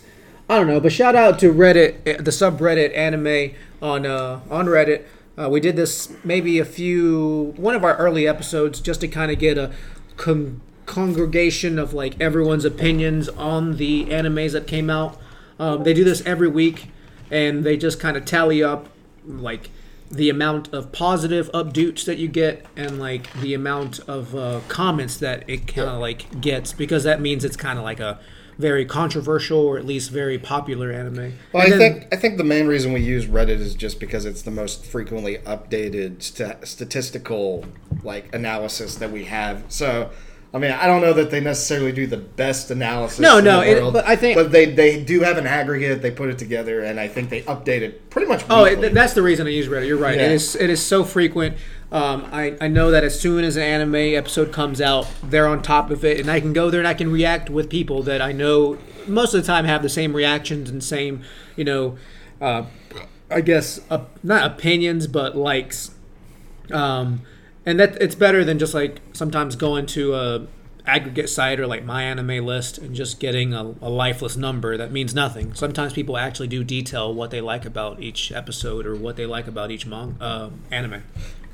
I 0.48 0.56
don't 0.58 0.66
know, 0.66 0.80
but 0.80 0.92
shout 0.92 1.14
out 1.14 1.38
to 1.38 1.52
Reddit, 1.52 1.96
eh, 2.04 2.16
the 2.16 2.30
subreddit 2.30 2.94
anime 2.96 3.54
on 3.80 4.04
uh, 4.04 4.40
on 4.50 4.66
Reddit. 4.66 5.04
Uh, 5.38 5.48
we 5.48 5.60
did 5.60 5.76
this 5.76 6.12
maybe 6.24 6.58
a 6.58 6.64
few 6.64 7.54
one 7.56 7.74
of 7.74 7.84
our 7.84 7.96
early 7.96 8.28
episodes 8.28 8.80
just 8.80 9.00
to 9.00 9.08
kind 9.08 9.30
of 9.32 9.38
get 9.38 9.56
a 9.56 9.72
con- 10.16 10.60
congregation 10.96 11.78
of 11.78 11.94
like 11.94 12.20
everyone's 12.20 12.64
opinions 12.66 13.28
on 13.30 13.76
the 13.78 14.04
animes 14.06 14.52
that 14.52 14.66
came 14.66 14.90
out. 14.90 15.18
Um, 15.58 15.84
they 15.84 15.94
do 15.94 16.04
this 16.04 16.22
every 16.26 16.48
week, 16.48 16.88
and 17.30 17.64
they 17.64 17.76
just 17.78 17.98
kind 17.98 18.16
of 18.16 18.24
tally 18.26 18.62
up 18.62 18.88
like 19.26 19.70
the 20.10 20.28
amount 20.28 20.68
of 20.74 20.92
positive 20.92 21.50
updates 21.52 22.04
that 22.04 22.18
you 22.18 22.28
get 22.28 22.66
and 22.76 22.98
like 22.98 23.32
the 23.40 23.54
amount 23.54 24.00
of 24.00 24.34
uh, 24.36 24.60
comments 24.68 25.16
that 25.16 25.48
it 25.48 25.66
kind 25.66 25.88
of 25.88 25.98
like 26.00 26.40
gets 26.42 26.74
because 26.74 27.04
that 27.04 27.18
means 27.20 27.42
it's 27.44 27.56
kind 27.56 27.78
of 27.78 27.84
like 27.84 27.98
a 27.98 28.20
very 28.58 28.84
controversial 28.84 29.58
or 29.58 29.78
at 29.78 29.86
least 29.86 30.10
very 30.10 30.38
popular 30.38 30.92
anime. 30.92 31.32
Well, 31.54 31.64
And 31.64 31.74
I 31.74 31.78
then- 31.78 31.78
think 32.00 32.08
I 32.12 32.16
think 32.16 32.36
the 32.36 32.44
main 32.44 32.66
reason 32.66 32.92
we 32.92 33.00
use 33.00 33.24
Reddit 33.26 33.48
is 33.60 33.74
just 33.74 33.98
because 33.98 34.26
it's 34.26 34.42
the 34.42 34.50
most 34.50 34.84
frequently 34.84 35.38
updated 35.46 36.22
st- 36.22 36.66
statistical 36.68 37.64
like 38.02 38.34
analysis 38.34 38.96
that 38.96 39.10
we 39.10 39.24
have. 39.24 39.62
So, 39.70 40.10
I 40.54 40.58
mean, 40.58 40.70
I 40.70 40.86
don't 40.86 41.00
know 41.00 41.14
that 41.14 41.30
they 41.30 41.40
necessarily 41.40 41.92
do 41.92 42.06
the 42.06 42.18
best 42.18 42.70
analysis. 42.70 43.18
No, 43.20 43.40
no, 43.40 43.60
the 43.60 43.86
it- 43.88 43.92
but 43.92 44.06
I 44.06 44.16
think- 44.16 44.36
but 44.36 44.52
they 44.52 44.66
they 44.66 45.02
do 45.02 45.20
have 45.20 45.38
an 45.38 45.46
aggregate. 45.46 46.02
They 46.02 46.10
put 46.10 46.28
it 46.28 46.38
together, 46.38 46.80
and 46.80 47.00
I 47.00 47.08
think 47.08 47.30
they 47.30 47.40
update 47.42 47.80
it 47.80 48.10
pretty 48.10 48.28
much. 48.28 48.44
Oh, 48.50 48.64
it, 48.64 48.92
that's 48.92 49.14
the 49.14 49.22
reason 49.22 49.46
I 49.46 49.50
use 49.50 49.66
Reddit. 49.66 49.86
You're 49.86 49.96
right. 49.96 50.16
Yeah. 50.18 50.26
It 50.26 50.32
is 50.32 50.54
it 50.56 50.68
is 50.68 50.84
so 50.84 51.04
frequent. 51.04 51.56
Um, 51.90 52.26
I, 52.32 52.56
I 52.60 52.68
know 52.68 52.90
that 52.90 53.02
as 53.04 53.18
soon 53.18 53.44
as 53.44 53.56
an 53.56 53.62
anime 53.62 53.94
episode 53.94 54.50
comes 54.52 54.80
out, 54.80 55.06
they're 55.22 55.46
on 55.46 55.62
top 55.62 55.90
of 55.90 56.04
it, 56.04 56.20
and 56.20 56.30
I 56.30 56.40
can 56.40 56.52
go 56.52 56.70
there 56.70 56.80
and 56.80 56.88
I 56.88 56.94
can 56.94 57.10
react 57.10 57.48
with 57.50 57.68
people 57.70 58.02
that 58.04 58.20
I 58.22 58.32
know 58.32 58.78
most 59.06 59.34
of 59.34 59.40
the 59.42 59.46
time 59.46 59.64
have 59.66 59.82
the 59.82 59.88
same 59.90 60.14
reactions 60.14 60.70
and 60.70 60.82
same, 60.82 61.22
you 61.56 61.64
know, 61.64 61.96
uh, 62.40 62.64
I 63.30 63.40
guess 63.42 63.80
uh, 63.90 64.04
not 64.22 64.44
opinions 64.52 65.06
but 65.06 65.34
likes. 65.36 65.90
Um, 66.70 67.22
and 67.64 67.78
that 67.80 68.00
it's 68.00 68.14
better 68.14 68.44
than 68.44 68.58
just 68.58 68.74
like 68.74 69.00
sometimes 69.12 69.56
going 69.56 69.86
to 69.86 70.14
a 70.14 70.46
aggregate 70.86 71.28
site 71.28 71.60
or 71.60 71.66
like 71.66 71.84
my 71.84 72.02
anime 72.02 72.44
list 72.44 72.78
and 72.78 72.94
just 72.94 73.20
getting 73.20 73.54
a, 73.54 73.74
a 73.80 73.88
lifeless 73.88 74.36
number 74.36 74.76
that 74.76 74.90
means 74.90 75.14
nothing. 75.14 75.54
Sometimes 75.54 75.92
people 75.92 76.16
actually 76.16 76.48
do 76.48 76.64
detail 76.64 77.14
what 77.14 77.30
they 77.30 77.40
like 77.40 77.64
about 77.64 78.00
each 78.00 78.32
episode 78.32 78.86
or 78.86 78.96
what 78.96 79.16
they 79.16 79.26
like 79.26 79.46
about 79.46 79.70
each 79.70 79.86
manga 79.86 80.16
uh, 80.20 80.50
anime. 80.70 81.04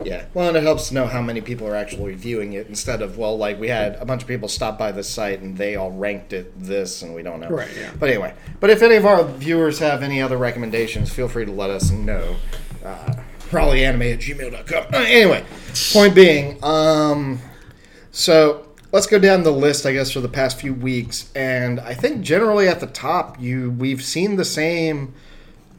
Yeah. 0.05 0.27
Well, 0.33 0.49
and 0.49 0.57
it 0.57 0.63
helps 0.63 0.89
to 0.89 0.95
know 0.95 1.07
how 1.07 1.21
many 1.21 1.41
people 1.41 1.67
are 1.67 1.75
actually 1.75 2.15
viewing 2.15 2.53
it 2.53 2.69
instead 2.69 3.03
of, 3.03 3.19
well, 3.19 3.37
like 3.37 3.59
we 3.59 3.69
had 3.69 3.97
a 3.97 4.05
bunch 4.05 4.23
of 4.23 4.29
people 4.29 4.49
stop 4.49 4.79
by 4.79 4.93
this 4.93 5.09
site 5.09 5.41
and 5.41 5.59
they 5.59 5.77
all 5.77 5.91
ranked 5.91 6.33
it 6.33 6.53
this 6.59 7.03
and 7.03 7.15
we 7.15 7.23
don't 7.23 7.41
know. 7.41 7.49
Right, 7.49 7.69
yeah. 7.77 7.91
But 7.99 8.11
anyway, 8.11 8.35
but 8.61 8.71
if 8.71 8.81
any 8.81 8.95
of 8.95 9.05
our 9.05 9.25
viewers 9.25 9.81
have 9.81 10.03
any 10.03 10.23
other 10.23 10.37
recommendations, 10.37 11.13
feel 11.13 11.29
free 11.29 11.45
to 11.45 11.53
let 11.53 11.71
us 11.71 11.91
know. 11.91 12.37
Uh, 12.85 13.15
probablyanime 13.51 14.15
at 14.15 14.21
gmail.com. 14.21 14.95
Uh, 14.95 14.99
anyway, 14.99 15.45
point 15.93 16.15
being, 16.15 16.63
um, 16.63 17.41
so 18.11 18.67
let's 18.93 19.07
go 19.07 19.19
down 19.19 19.43
the 19.43 19.53
list, 19.53 19.87
I 19.87 19.93
guess, 19.93 20.11
for 20.11 20.21
the 20.21 20.29
past 20.29 20.61
few 20.61 20.75
weeks. 20.75 21.31
And 21.35 21.81
I 21.81 21.95
think 21.95 22.23
generally 22.23 22.69
at 22.69 22.81
the 22.81 22.87
top, 22.87 23.41
you 23.41 23.71
we've 23.71 24.03
seen 24.03 24.37
the 24.37 24.45
same 24.45 25.15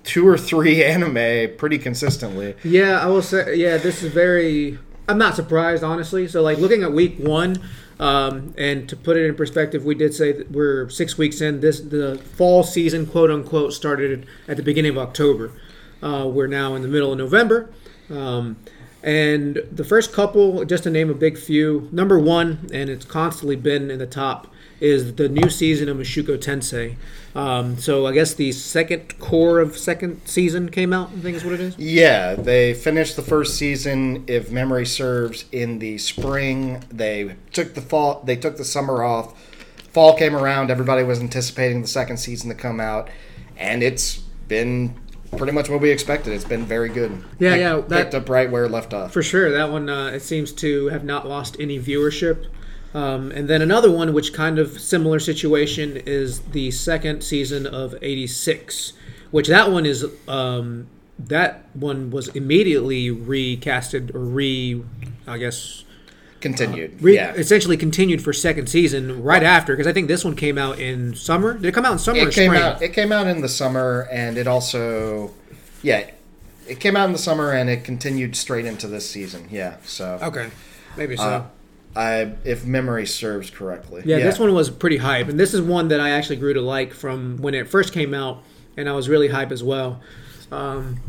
two 0.03 0.27
or 0.27 0.37
three 0.37 0.83
anime 0.83 1.55
pretty 1.57 1.77
consistently. 1.77 2.55
Yeah, 2.63 2.99
I 2.99 3.07
will 3.07 3.21
say. 3.21 3.55
Yeah, 3.55 3.77
this 3.77 4.03
is 4.03 4.11
very. 4.11 4.77
I'm 5.07 5.17
not 5.17 5.35
surprised, 5.35 5.83
honestly. 5.83 6.27
So, 6.27 6.41
like 6.41 6.59
looking 6.59 6.83
at 6.83 6.91
week 6.91 7.17
one, 7.17 7.57
um, 7.99 8.53
and 8.57 8.87
to 8.89 8.95
put 8.95 9.17
it 9.17 9.25
in 9.25 9.35
perspective, 9.35 9.83
we 9.83 9.95
did 9.95 10.13
say 10.13 10.31
that 10.31 10.51
we're 10.51 10.89
six 10.89 11.17
weeks 11.17 11.41
in. 11.41 11.61
This 11.61 11.79
the 11.79 12.17
fall 12.17 12.63
season, 12.63 13.05
quote 13.05 13.31
unquote, 13.31 13.73
started 13.73 14.25
at 14.47 14.57
the 14.57 14.63
beginning 14.63 14.91
of 14.91 14.97
October. 14.97 15.51
Uh, 16.01 16.27
we're 16.31 16.47
now 16.47 16.75
in 16.75 16.81
the 16.81 16.87
middle 16.87 17.11
of 17.11 17.17
November. 17.17 17.69
Um, 18.09 18.57
and 19.01 19.61
the 19.71 19.83
first 19.83 20.11
couple, 20.11 20.65
just 20.65 20.83
to 20.83 20.89
name 20.89 21.09
a 21.09 21.13
big 21.13 21.37
few, 21.37 21.87
number 21.91 22.19
one, 22.19 22.69
and 22.73 22.89
it's 22.89 23.05
constantly 23.05 23.55
been 23.55 23.89
in 23.89 23.99
the 23.99 24.07
top, 24.07 24.47
is 24.81 25.15
the 25.15 25.29
new 25.29 25.49
season 25.49 25.89
of 25.89 25.97
Mushoku 25.97 26.37
Tensei. 26.37 26.95
Um, 27.35 27.77
so 27.77 28.05
I 28.05 28.13
guess 28.13 28.33
the 28.33 28.51
second 28.51 29.19
core 29.19 29.59
of 29.59 29.77
second 29.77 30.21
season 30.25 30.69
came 30.69 30.91
out. 30.91 31.11
I 31.15 31.19
think 31.19 31.37
is 31.37 31.45
what 31.45 31.53
it 31.53 31.59
is. 31.59 31.77
Yeah, 31.77 32.35
they 32.35 32.73
finished 32.73 33.15
the 33.15 33.21
first 33.21 33.55
season, 33.55 34.23
if 34.27 34.51
memory 34.51 34.85
serves, 34.85 35.45
in 35.51 35.79
the 35.79 35.97
spring. 35.97 36.83
They 36.89 37.35
took 37.51 37.75
the 37.75 37.81
fall. 37.81 38.21
They 38.25 38.35
took 38.35 38.57
the 38.57 38.65
summer 38.65 39.03
off. 39.03 39.37
Fall 39.91 40.15
came 40.15 40.35
around. 40.35 40.71
Everybody 40.71 41.03
was 41.03 41.19
anticipating 41.19 41.81
the 41.81 41.87
second 41.87 42.17
season 42.17 42.49
to 42.49 42.55
come 42.55 42.79
out, 42.79 43.09
and 43.57 43.81
it's 43.83 44.17
been 44.47 44.95
pretty 45.37 45.53
much 45.53 45.69
what 45.69 45.81
we 45.81 45.89
expected. 45.91 46.33
It's 46.33 46.45
been 46.45 46.65
very 46.65 46.89
good. 46.89 47.11
Yeah, 47.39 47.51
Pick- 47.51 47.59
yeah, 47.59 47.75
that- 47.87 47.89
picked 48.03 48.15
up 48.15 48.29
right 48.29 48.49
where 48.49 48.65
it 48.65 48.71
left 48.71 48.93
off. 48.93 49.13
For 49.13 49.23
sure, 49.23 49.51
that 49.51 49.71
one 49.71 49.89
uh, 49.89 50.07
it 50.07 50.21
seems 50.21 50.51
to 50.53 50.87
have 50.87 51.03
not 51.03 51.27
lost 51.27 51.55
any 51.59 51.79
viewership. 51.79 52.45
Um, 52.93 53.31
and 53.31 53.47
then 53.47 53.61
another 53.61 53.91
one, 53.91 54.13
which 54.13 54.33
kind 54.33 54.57
of 54.57 54.79
similar 54.79 55.19
situation, 55.19 55.95
is 55.97 56.39
the 56.39 56.71
second 56.71 57.21
season 57.23 57.67
of 57.67 57.95
'86, 58.01 58.93
which 59.31 59.47
that 59.47 59.71
one 59.71 59.85
is 59.85 60.05
um, 60.27 60.87
that 61.19 61.65
one 61.73 62.09
was 62.09 62.29
immediately 62.29 63.09
recasted 63.09 64.15
or 64.15 64.19
re, 64.21 64.83
I 65.27 65.37
guess, 65.37 65.83
Continued. 66.41 67.01
re- 67.01 67.15
yeah. 67.15 67.33
essentially 67.33 67.75
continued 67.75 68.21
for 68.21 68.31
second 68.31 68.67
season 68.69 69.21
right 69.23 69.43
after 69.43 69.73
because 69.75 69.87
I 69.87 69.93
think 69.93 70.07
this 70.07 70.23
one 70.23 70.35
came 70.35 70.57
out 70.57 70.79
in 70.79 71.13
summer. 71.15 71.53
Did 71.53 71.65
it 71.65 71.71
come 71.73 71.85
out 71.85 71.91
in 71.93 71.99
summer? 71.99 72.19
or 72.19 72.29
it 72.29 72.33
came 72.33 72.51
spring? 72.51 72.61
out. 72.61 72.81
It 72.81 72.93
came 72.93 73.11
out 73.11 73.27
in 73.27 73.41
the 73.41 73.49
summer, 73.49 74.07
and 74.11 74.37
it 74.37 74.47
also, 74.47 75.31
yeah, 75.83 76.09
it 76.67 76.79
came 76.79 76.95
out 76.95 77.07
in 77.07 77.11
the 77.11 77.17
summer, 77.19 77.51
and 77.51 77.69
it 77.69 77.83
continued 77.83 78.35
straight 78.35 78.65
into 78.65 78.87
this 78.87 79.09
season. 79.09 79.47
Yeah. 79.51 79.77
So, 79.83 80.17
Okay, 80.21 80.49
maybe 80.95 81.17
so. 81.17 81.23
uh, 81.23 81.45
I, 81.95 82.33
if 82.45 82.65
memory 82.65 83.05
serves 83.05 83.49
correctly. 83.49 84.03
Yeah, 84.05 84.19
this 84.19 84.39
one 84.39 84.53
was 84.53 84.69
pretty 84.69 84.97
hype, 84.97 85.27
and 85.27 85.39
this 85.39 85.53
is 85.53 85.61
one 85.61 85.87
that 85.89 85.99
I 85.99 86.11
actually 86.11 86.37
grew 86.37 86.53
to 86.53 86.61
like 86.61 86.93
from 86.93 87.37
when 87.37 87.53
it 87.53 87.67
first 87.67 87.91
came 87.91 88.13
out, 88.13 88.43
and 88.77 88.87
I 88.87 88.93
was 88.93 89.09
really 89.09 89.27
hype 89.27 89.51
as 89.51 89.63
well. 89.63 89.99
Um, 90.51 90.99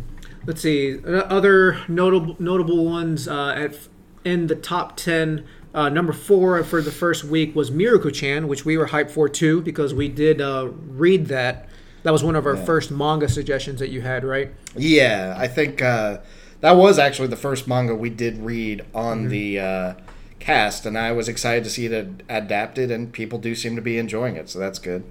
let's 0.47 0.63
see, 0.63 0.99
uh, 1.05 1.19
other 1.25 1.79
notable 1.89 2.35
notable 2.39 2.85
ones 2.85 3.29
uh, 3.29 3.51
at 3.57 3.75
in 4.25 4.47
the 4.49 4.55
top 4.55 4.97
ten. 4.97 5.45
Uh, 5.73 5.89
number 5.89 6.13
four 6.13 6.63
for 6.65 6.83
the 6.83 6.91
first 6.91 7.23
week 7.23 7.55
was 7.55 7.71
Mieruko-chan, 7.71 8.49
which 8.49 8.65
we 8.65 8.77
were 8.77 8.89
hyped 8.89 9.11
for 9.13 9.29
too 9.29 9.61
because 9.63 9.95
we 9.95 10.09
did 10.09 10.41
uh, 10.41 10.69
read 10.89 11.27
that. 11.27 11.69
That 12.03 12.11
was 12.13 12.25
one 12.25 12.35
of 12.35 12.45
our 12.47 12.57
first 12.57 12.91
manga 12.91 13.29
suggestions 13.29 13.79
that 13.79 13.91
you 13.91 14.01
had, 14.01 14.25
right? 14.25 14.51
Yeah, 14.75 15.35
I 15.39 15.47
think 15.47 15.81
uh, 15.81 16.19
that 16.61 16.73
was 16.73 16.99
actually 16.99 17.29
the 17.29 17.37
first 17.37 17.69
manga 17.69 17.95
we 17.95 18.11
did 18.11 18.39
read 18.39 18.85
on 18.95 19.19
Mm-hmm. 19.21 19.29
the 19.29 19.61
uh, 19.61 19.95
cast, 20.41 20.87
and 20.87 20.99
I 20.99 21.13
was 21.13 21.29
excited 21.29 21.63
to 21.65 21.71
see 21.71 21.87
it 21.87 21.93
ad- 21.93 22.23
adapted, 22.29 22.91
and 22.91 23.13
people 23.13 23.39
do 23.39 23.55
seem 23.55 23.77
to 23.77 23.83
be 23.83 23.97
enjoying 23.99 24.35
it, 24.37 24.49
so 24.49 24.59
that's 24.59 24.79
good. 24.79 25.05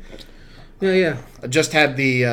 Yeah, 0.82 0.94
yeah. 0.94 1.18
I 1.44 1.48
just 1.48 1.72
had 1.74 1.96
the. 1.96 2.26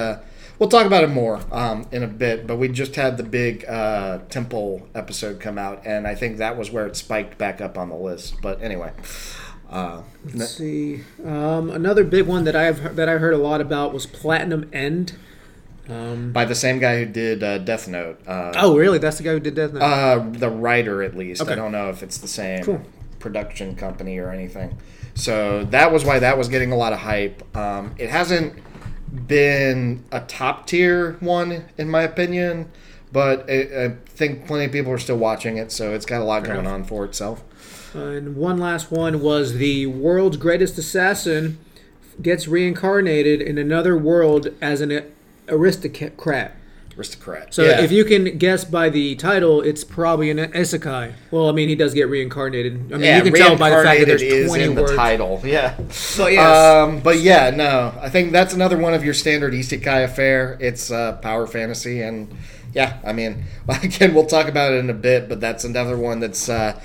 We'll 0.59 0.71
talk 0.71 0.87
about 0.87 1.05
it 1.05 1.09
more 1.11 1.41
um, 1.53 1.87
in 1.93 2.03
a 2.03 2.07
bit, 2.07 2.47
but 2.47 2.57
we 2.57 2.69
just 2.69 2.97
had 2.97 3.19
the 3.19 3.23
big 3.23 3.65
uh, 3.67 4.21
temple 4.31 4.89
episode 4.95 5.39
come 5.39 5.59
out, 5.59 5.83
and 5.85 6.07
I 6.07 6.15
think 6.15 6.39
that 6.39 6.57
was 6.57 6.71
where 6.71 6.87
it 6.87 6.97
spiked 6.97 7.37
back 7.37 7.61
up 7.61 7.77
on 7.77 7.91
the 7.91 7.97
list. 7.97 8.41
But 8.41 8.63
anyway, 8.63 8.93
uh, 9.69 10.03
Let's 10.33 10.57
see. 10.57 11.03
Um, 11.25 11.71
another 11.71 12.05
big 12.05 12.27
one 12.27 12.45
that 12.45 12.57
I've 12.57 12.97
that 12.97 13.09
I 13.09 13.19
heard 13.19 13.35
a 13.35 13.39
lot 13.39 13.61
about 13.61 13.93
was 13.93 14.07
Platinum 14.07 14.69
End. 14.73 15.15
Um, 15.89 16.33
by 16.33 16.45
the 16.45 16.55
same 16.55 16.79
guy 16.79 17.01
who 17.01 17.07
did 17.07 17.43
uh, 17.45 17.59
Death 17.59 17.87
Note. 17.87 18.19
Uh, 18.27 18.53
oh, 18.57 18.77
really? 18.77 18.99
That's 18.99 19.19
the 19.19 19.23
guy 19.25 19.33
who 19.33 19.41
did 19.41 19.55
Death 19.55 19.73
Note. 19.73 19.83
Uh, 19.83 20.19
the 20.31 20.51
writer, 20.51 21.03
at 21.03 21.17
least. 21.17 21.43
Okay. 21.43 21.53
I 21.53 21.55
don't 21.55 21.71
know 21.71 21.91
if 21.91 22.03
it's 22.03 22.19
the 22.19 22.27
same 22.29 22.65
Cool. 22.65 22.83
production 23.21 23.77
company 23.77 24.19
or 24.19 24.31
anything. 24.31 24.77
So 25.15 25.65
that 25.67 25.93
was 25.93 26.05
why 26.05 26.19
that 26.19 26.37
was 26.37 26.49
getting 26.49 26.73
a 26.73 26.77
lot 26.77 26.93
of 26.93 26.99
hype. 26.99 27.57
Um, 27.57 27.95
it 27.99 28.11
hasn't 28.11 28.59
been 29.13 30.05
a 30.13 30.21
top 30.21 30.67
tier 30.67 31.13
one, 31.21 31.65
in 31.79 31.89
my 31.89 32.03
opinion, 32.03 32.71
but 33.13 33.49
it, 33.49 33.73
I 33.73 33.97
think 34.11 34.47
plenty 34.47 34.67
of 34.67 34.73
people 34.73 34.93
are 34.93 34.99
still 34.99 35.17
watching 35.19 35.57
it, 35.57 35.73
so 35.73 35.95
it's 35.95 36.07
got 36.07 36.21
a 36.21 36.25
lot 36.25 36.45
Fair 36.45 36.55
going 36.55 36.67
enough. 36.67 36.75
on 36.75 36.85
for 36.85 37.05
itself. 37.05 37.43
And 37.95 38.37
one 38.37 38.59
last 38.59 38.91
one 38.91 39.21
was 39.21 39.55
the 39.55 39.87
world's 39.87 40.37
greatest 40.37 40.77
assassin 40.77 41.59
gets 42.21 42.49
reincarnated 42.49 43.41
in 43.41 43.59
another 43.59 43.97
world 43.97 44.49
as 44.61 44.81
an 44.81 45.13
aristocrat. 45.49 46.57
Aristocrat. 46.97 47.53
So 47.53 47.63
Yeah. 47.65 47.83
if 47.83 47.93
you 47.93 48.05
can 48.05 48.39
guess 48.39 48.65
by 48.65 48.89
the 48.89 49.15
title, 49.17 49.61
it's 49.61 49.85
probably 49.85 50.31
an 50.31 50.39
isekai. 50.39 51.13
Well, 51.31 51.49
I 51.49 51.53
mean, 51.53 51.69
he 51.69 51.75
does 51.75 51.93
get 51.95 52.09
reincarnated. 52.09 52.75
I 52.91 52.95
mean, 52.97 53.01
yeah, 53.03 53.17
you 53.19 53.23
can 53.25 53.35
tell 53.35 53.57
by 53.57 53.71
the 53.71 53.83
fact 53.83 54.01
that 54.01 54.07
there's 54.07 54.23
reincarnated 54.23 54.45
is 54.47 54.51
20 54.51 54.65
in 54.65 54.75
words. 54.77 54.91
the 54.93 54.97
title. 54.97 55.41
Yeah. 55.45 55.75
But 56.17 56.33
yes. 56.33 56.47
Um, 56.47 57.01
but 57.01 57.19
yeah, 57.21 57.51
no, 57.51 57.93
I 58.01 58.09
think 58.09 58.33
that's 58.33 58.55
another 58.55 58.79
one 58.79 58.95
of 58.95 59.05
your 59.05 59.15
standard 59.15 59.53
isekai 59.53 60.05
affair. 60.05 60.57
It's 60.61 60.91
uh, 60.91 61.13
power 61.23 61.47
fantasy, 61.47 62.01
and 62.03 62.35
yeah, 62.73 62.99
I 63.05 63.13
mean, 63.13 63.45
again, 63.69 64.15
we'll 64.15 64.27
talk 64.27 64.49
about 64.49 64.73
it 64.73 64.77
in 64.79 64.89
a 64.91 64.95
bit, 64.95 65.29
but 65.29 65.41
that's 65.41 65.65
another 65.65 65.97
one 65.99 66.21
that's. 66.21 66.49
Uh, 66.49 66.81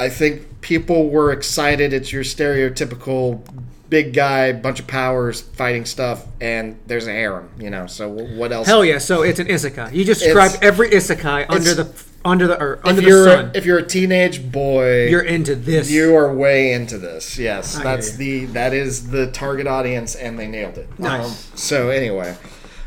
I 0.00 0.08
think 0.08 0.60
people 0.60 1.10
were 1.10 1.32
excited. 1.32 1.92
It's 1.92 2.12
your 2.12 2.22
stereotypical 2.22 3.40
big 3.88 4.12
guy, 4.12 4.52
bunch 4.52 4.80
of 4.80 4.86
powers, 4.86 5.40
fighting 5.40 5.84
stuff, 5.86 6.26
and 6.40 6.78
there's 6.86 7.06
a 7.06 7.12
harem. 7.12 7.48
You 7.58 7.70
know, 7.70 7.86
so 7.86 8.08
what 8.08 8.52
else? 8.52 8.66
Hell 8.66 8.84
yeah! 8.84 8.98
So 8.98 9.22
it's 9.22 9.38
an 9.40 9.46
isekai. 9.46 9.92
You 9.92 10.04
just 10.04 10.22
It's- 10.22 10.34
described 10.34 10.62
every 10.64 10.90
isekai 10.90 11.46
under 11.48 11.74
the 11.74 11.90
under 12.24 12.46
the 12.48 12.60
or 12.60 12.74
If 12.74 12.84
under 12.86 13.00
the 13.00 13.06
you're 13.06 13.24
sun. 13.24 13.50
if 13.54 13.64
you're 13.64 13.78
a 13.78 13.82
teenage 13.86 14.50
boy, 14.50 15.06
You're 15.08 15.22
into 15.22 15.54
this. 15.54 15.90
You 15.90 16.16
are 16.16 16.32
way 16.34 16.72
into 16.72 16.98
this. 16.98 17.38
Yes, 17.38 17.76
I 17.78 17.82
that's 17.82 18.16
the 18.16 18.46
that 18.46 18.74
is 18.74 19.10
the 19.10 19.28
target 19.28 19.66
audience, 19.66 20.14
and 20.16 20.38
they 20.38 20.46
nailed 20.48 20.78
it. 20.78 20.88
Nice. 20.98 21.24
Um, 21.24 21.32
so 21.56 21.90
anyway, 21.90 22.36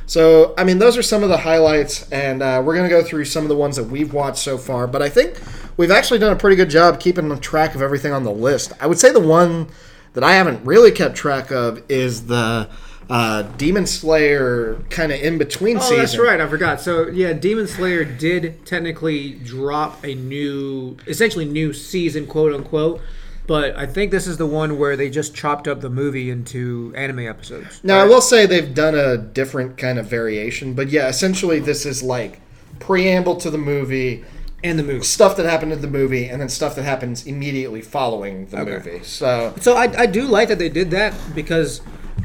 so 0.06 0.54
I 0.58 0.64
mean, 0.66 0.80
those 0.80 0.98
are 0.98 1.02
some 1.04 1.24
of 1.24 1.30
the 1.30 1.38
highlights, 1.38 2.12
and 2.12 2.44
uh, 2.44 2.62
we're 2.64 2.76
gonna 2.76 2.90
go 2.90 3.04
through 3.04 3.26
some 3.26 3.44
of 3.44 3.50
the 3.50 3.56
ones 3.56 3.78
that 3.78 3.86
we've 3.86 4.14
watched 4.14 4.40
so 4.40 4.58
far. 4.58 4.86
But 4.86 5.02
I 5.02 5.10
think 5.10 5.40
we've 5.78 5.92
actually 5.92 6.20
done 6.20 6.34
a 6.34 6.36
pretty 6.36 6.58
good 6.58 6.70
job 6.70 7.00
keeping 7.00 7.36
track 7.40 7.74
of 7.74 7.82
everything 7.82 8.12
on 8.12 8.24
the 8.24 8.32
list. 8.32 8.74
I 8.82 8.88
would 8.88 9.00
say 9.00 9.12
the 9.12 9.20
one 9.22 9.68
that 10.14 10.24
I 10.24 10.34
haven't 10.34 10.64
really 10.66 10.92
kept 10.92 11.16
track 11.16 11.52
of 11.52 11.84
is 11.90 12.28
the 12.28 12.70
uh, 13.10 13.42
Demon 13.58 13.86
Slayer 13.86 14.76
kind 14.90 15.12
of 15.12 15.20
in 15.20 15.38
between 15.38 15.80
season. 15.80 16.00
Oh, 16.00 16.06
season. 16.06 16.20
that's 16.20 16.30
right. 16.30 16.42
I 16.42 16.48
forgot. 16.48 16.80
So 16.80 17.08
yeah, 17.08 17.34
Demon 17.34 17.68
Slayer 17.68 18.06
did 18.06 18.66
technically 18.66 19.34
drop 19.34 20.04
a 20.04 20.16
new, 20.16 20.98
essentially 21.08 21.46
new 21.46 21.74
season, 21.74 22.26
quote 22.26 22.54
unquote. 22.54 23.02
But 23.48 23.76
I 23.76 23.86
think 23.86 24.12
this 24.12 24.28
is 24.28 24.38
the 24.38 24.46
one 24.46 24.78
where 24.80 24.96
they 24.96 25.10
just 25.10 25.36
chopped 25.36 25.68
up 25.68 25.82
the 25.82 25.90
movie 25.90 26.30
into 26.30 26.94
anime 26.96 27.28
episodes. 27.28 27.82
Now, 27.84 28.00
I 28.00 28.06
will 28.06 28.22
say 28.22 28.46
they've 28.46 28.74
done 28.74 28.96
a 28.96 29.18
different 29.18 29.78
kind 29.78 30.00
of 30.00 30.06
variation, 30.06 30.74
but 30.74 30.90
yeah, 30.90 31.10
essentially 31.10 31.60
this 31.60 31.86
is 31.86 32.02
like 32.02 32.40
preamble 32.80 33.36
to 33.38 33.50
the 33.50 33.58
movie, 33.58 34.24
And 34.64 34.78
the 34.78 34.84
movie. 34.84 35.04
stuff 35.04 35.36
that 35.38 35.46
happened 35.46 35.74
in 35.74 35.82
the 35.82 35.88
movie, 35.88 36.28
and 36.28 36.40
then 36.42 36.50
stuff 36.50 36.76
that 36.76 36.84
happens 36.84 37.26
immediately 37.26 37.82
following 37.82 38.46
the 38.48 38.60
Okay. 38.60 38.72
movie. 38.72 39.04
So 39.04 39.54
So 39.60 39.76
I, 39.76 39.92
I 40.02 40.06
do 40.06 40.24
like 40.24 40.50
that 40.50 40.60
they 40.60 40.70
did 40.70 40.92
that 40.92 41.14
because 41.34 41.82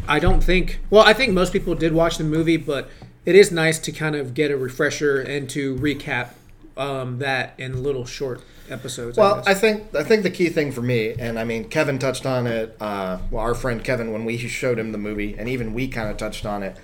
I 0.06 0.18
don't 0.18 0.42
think. 0.44 0.80
Well, 0.90 1.02
I 1.04 1.12
think 1.14 1.32
most 1.32 1.52
people 1.52 1.74
did 1.74 1.92
watch 1.92 2.18
the 2.18 2.24
movie, 2.24 2.56
but 2.58 2.90
it 3.24 3.34
is 3.34 3.50
nice 3.50 3.78
to 3.80 3.92
kind 3.92 4.14
of 4.14 4.34
get 4.34 4.50
a 4.50 4.56
refresher 4.56 5.20
and 5.20 5.48
to 5.50 5.76
recap 5.76 6.30
um, 6.76 7.18
that 7.18 7.54
in 7.58 7.82
little 7.82 8.04
short 8.04 8.42
episodes. 8.68 9.16
Well, 9.16 9.36
guess. 9.36 9.46
I 9.46 9.54
think 9.54 9.94
I 9.94 10.02
think 10.04 10.22
the 10.22 10.30
key 10.30 10.48
thing 10.50 10.72
for 10.72 10.82
me, 10.82 11.14
and 11.18 11.38
I 11.38 11.44
mean 11.44 11.64
Kevin 11.70 11.98
touched 11.98 12.26
on 12.26 12.46
it. 12.46 12.76
Uh, 12.80 13.18
well, 13.30 13.42
our 13.42 13.54
friend 13.54 13.82
Kevin, 13.82 14.12
when 14.12 14.24
we 14.26 14.36
showed 14.36 14.78
him 14.78 14.92
the 14.92 14.98
movie, 14.98 15.34
and 15.38 15.48
even 15.48 15.72
we 15.72 15.88
kind 15.88 16.10
of 16.10 16.18
touched 16.18 16.44
on 16.44 16.62
it, 16.62 16.76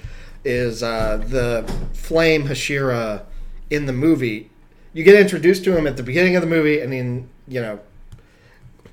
is 0.45 0.83
uh, 0.83 1.19
the 1.19 1.71
flame 1.93 2.45
Hashira 2.49 3.25
in 3.69 3.85
the 3.87 3.93
movie. 3.93 4.49
You 4.93 5.05
get 5.05 5.19
introduced 5.19 5.65
to 5.65 5.77
him 5.77 5.87
at 5.87 5.97
the 5.97 6.03
beginning 6.03 6.37
of 6.37 6.43
the 6.43 6.49
movie, 6.49 6.81
and 6.81 6.93
then 6.93 7.29
you 7.49 7.61
know, 7.61 7.81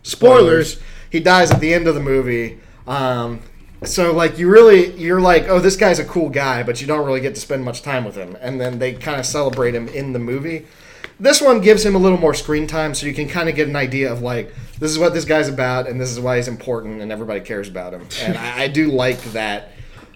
spoilers. 0.04 0.80
He 1.10 1.20
dies 1.20 1.52
at 1.52 1.60
the 1.60 1.74
end 1.74 1.88
of 1.88 1.96
the 1.96 2.02
movie. 2.02 2.60
Um, 2.88 3.42
so 3.84 4.14
like 4.14 4.38
you 4.38 4.50
really 4.50 4.94
you're 4.96 5.22
like 5.22 5.48
oh 5.48 5.60
this 5.60 5.76
guy's 5.76 6.00
a 6.00 6.06
cool 6.06 6.30
guy, 6.30 6.64
but 6.64 6.82
you 6.82 6.88
don't 6.88 7.06
really 7.06 7.22
get 7.22 7.36
to 7.36 7.42
spend 7.42 7.64
much 7.64 7.82
time 7.82 8.06
with 8.06 8.16
him, 8.16 8.38
and 8.42 8.60
then 8.60 8.80
they 8.80 8.94
kind 8.94 9.20
of 9.20 9.26
celebrate 9.26 9.76
him 9.76 9.88
in 9.90 10.14
the 10.14 10.20
movie. 10.20 10.66
This 11.20 11.42
one 11.42 11.60
gives 11.60 11.86
him 11.86 11.96
a 11.96 11.98
little 11.98 12.18
more 12.18 12.34
screen 12.34 12.66
time, 12.66 12.94
so 12.96 13.06
you 13.06 13.14
can 13.14 13.28
kind 13.28 13.50
of 13.50 13.56
get 13.56 13.68
an 13.68 13.76
idea 13.76 14.12
of 14.12 14.22
like 14.22 14.54
this 14.80 14.92
is 14.92 15.00
what 15.00 15.14
this 15.14 15.26
guy's 15.26 15.50
about, 15.50 15.88
and 15.88 16.00
this 16.00 16.12
is 16.12 16.20
why 16.20 16.38
he's 16.38 16.48
important, 16.48 17.02
and 17.02 17.12
everybody 17.12 17.42
cares 17.42 17.68
about 17.68 17.94
him. 17.94 18.08
And 18.22 18.38
I, 18.38 18.64
I 18.64 18.68
do 18.68 18.88
like 18.88 19.22
that 19.32 19.72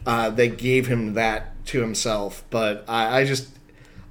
uh, 0.06 0.30
they 0.30 0.50
gave 0.50 0.88
him 0.88 1.13
that 1.13 1.66
to 1.68 1.82
himself. 1.82 2.44
But 2.50 2.86
I, 2.88 3.22
I 3.22 3.25
just 3.25 3.50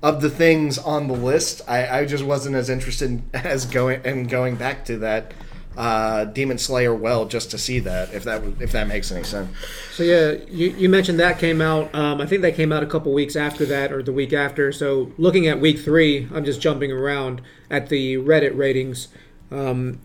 of 0.03 0.21
the 0.21 0.31
things 0.31 0.79
on 0.79 1.07
the 1.09 1.15
list, 1.15 1.63
I, 1.69 2.01
I 2.01 2.07
just 2.07 2.25
wasn't 2.25 2.57
as 2.57 2.69
interested 2.69 3.23
as 3.35 3.67
going 3.67 4.01
and 4.05 4.29
going 4.29 4.57
back 4.57 4.85
to 4.87 4.99
that 4.99 5.33
uh, 5.77 6.25
Demon 6.27 6.59
Slayer 6.59 6.95
well 6.95 7.25
just 7.25 7.51
to 7.53 7.59
see 7.59 7.79
that 7.81 8.13
if 8.13 8.25
that 8.25 8.43
if 8.61 8.73
that 8.73 8.89
makes 8.89 9.11
any 9.11 9.25
sense. 9.25 9.51
So 9.93 10.03
yeah, 10.03 10.33
you, 10.49 10.71
you 10.71 10.89
mentioned 10.89 11.19
that 11.21 11.39
came 11.39 11.61
out. 11.61 11.95
Um, 11.95 12.21
I 12.21 12.27
think 12.27 12.43
that 12.43 12.55
came 12.55 12.73
out 12.73 12.83
a 12.83 12.87
couple 12.87 13.13
weeks 13.13 13.37
after 13.37 13.65
that, 13.67 13.93
or 13.93 14.03
the 14.03 14.13
week 14.13 14.33
after. 14.33 14.73
So 14.73 15.13
looking 15.17 15.47
at 15.47 15.61
week 15.61 15.79
three, 15.79 16.29
I'm 16.35 16.45
just 16.45 16.61
jumping 16.61 16.93
around 16.93 17.41
at 17.71 17.89
the 17.89 18.17
Reddit 18.17 18.57
ratings. 18.57 19.09
Um, 19.51 20.01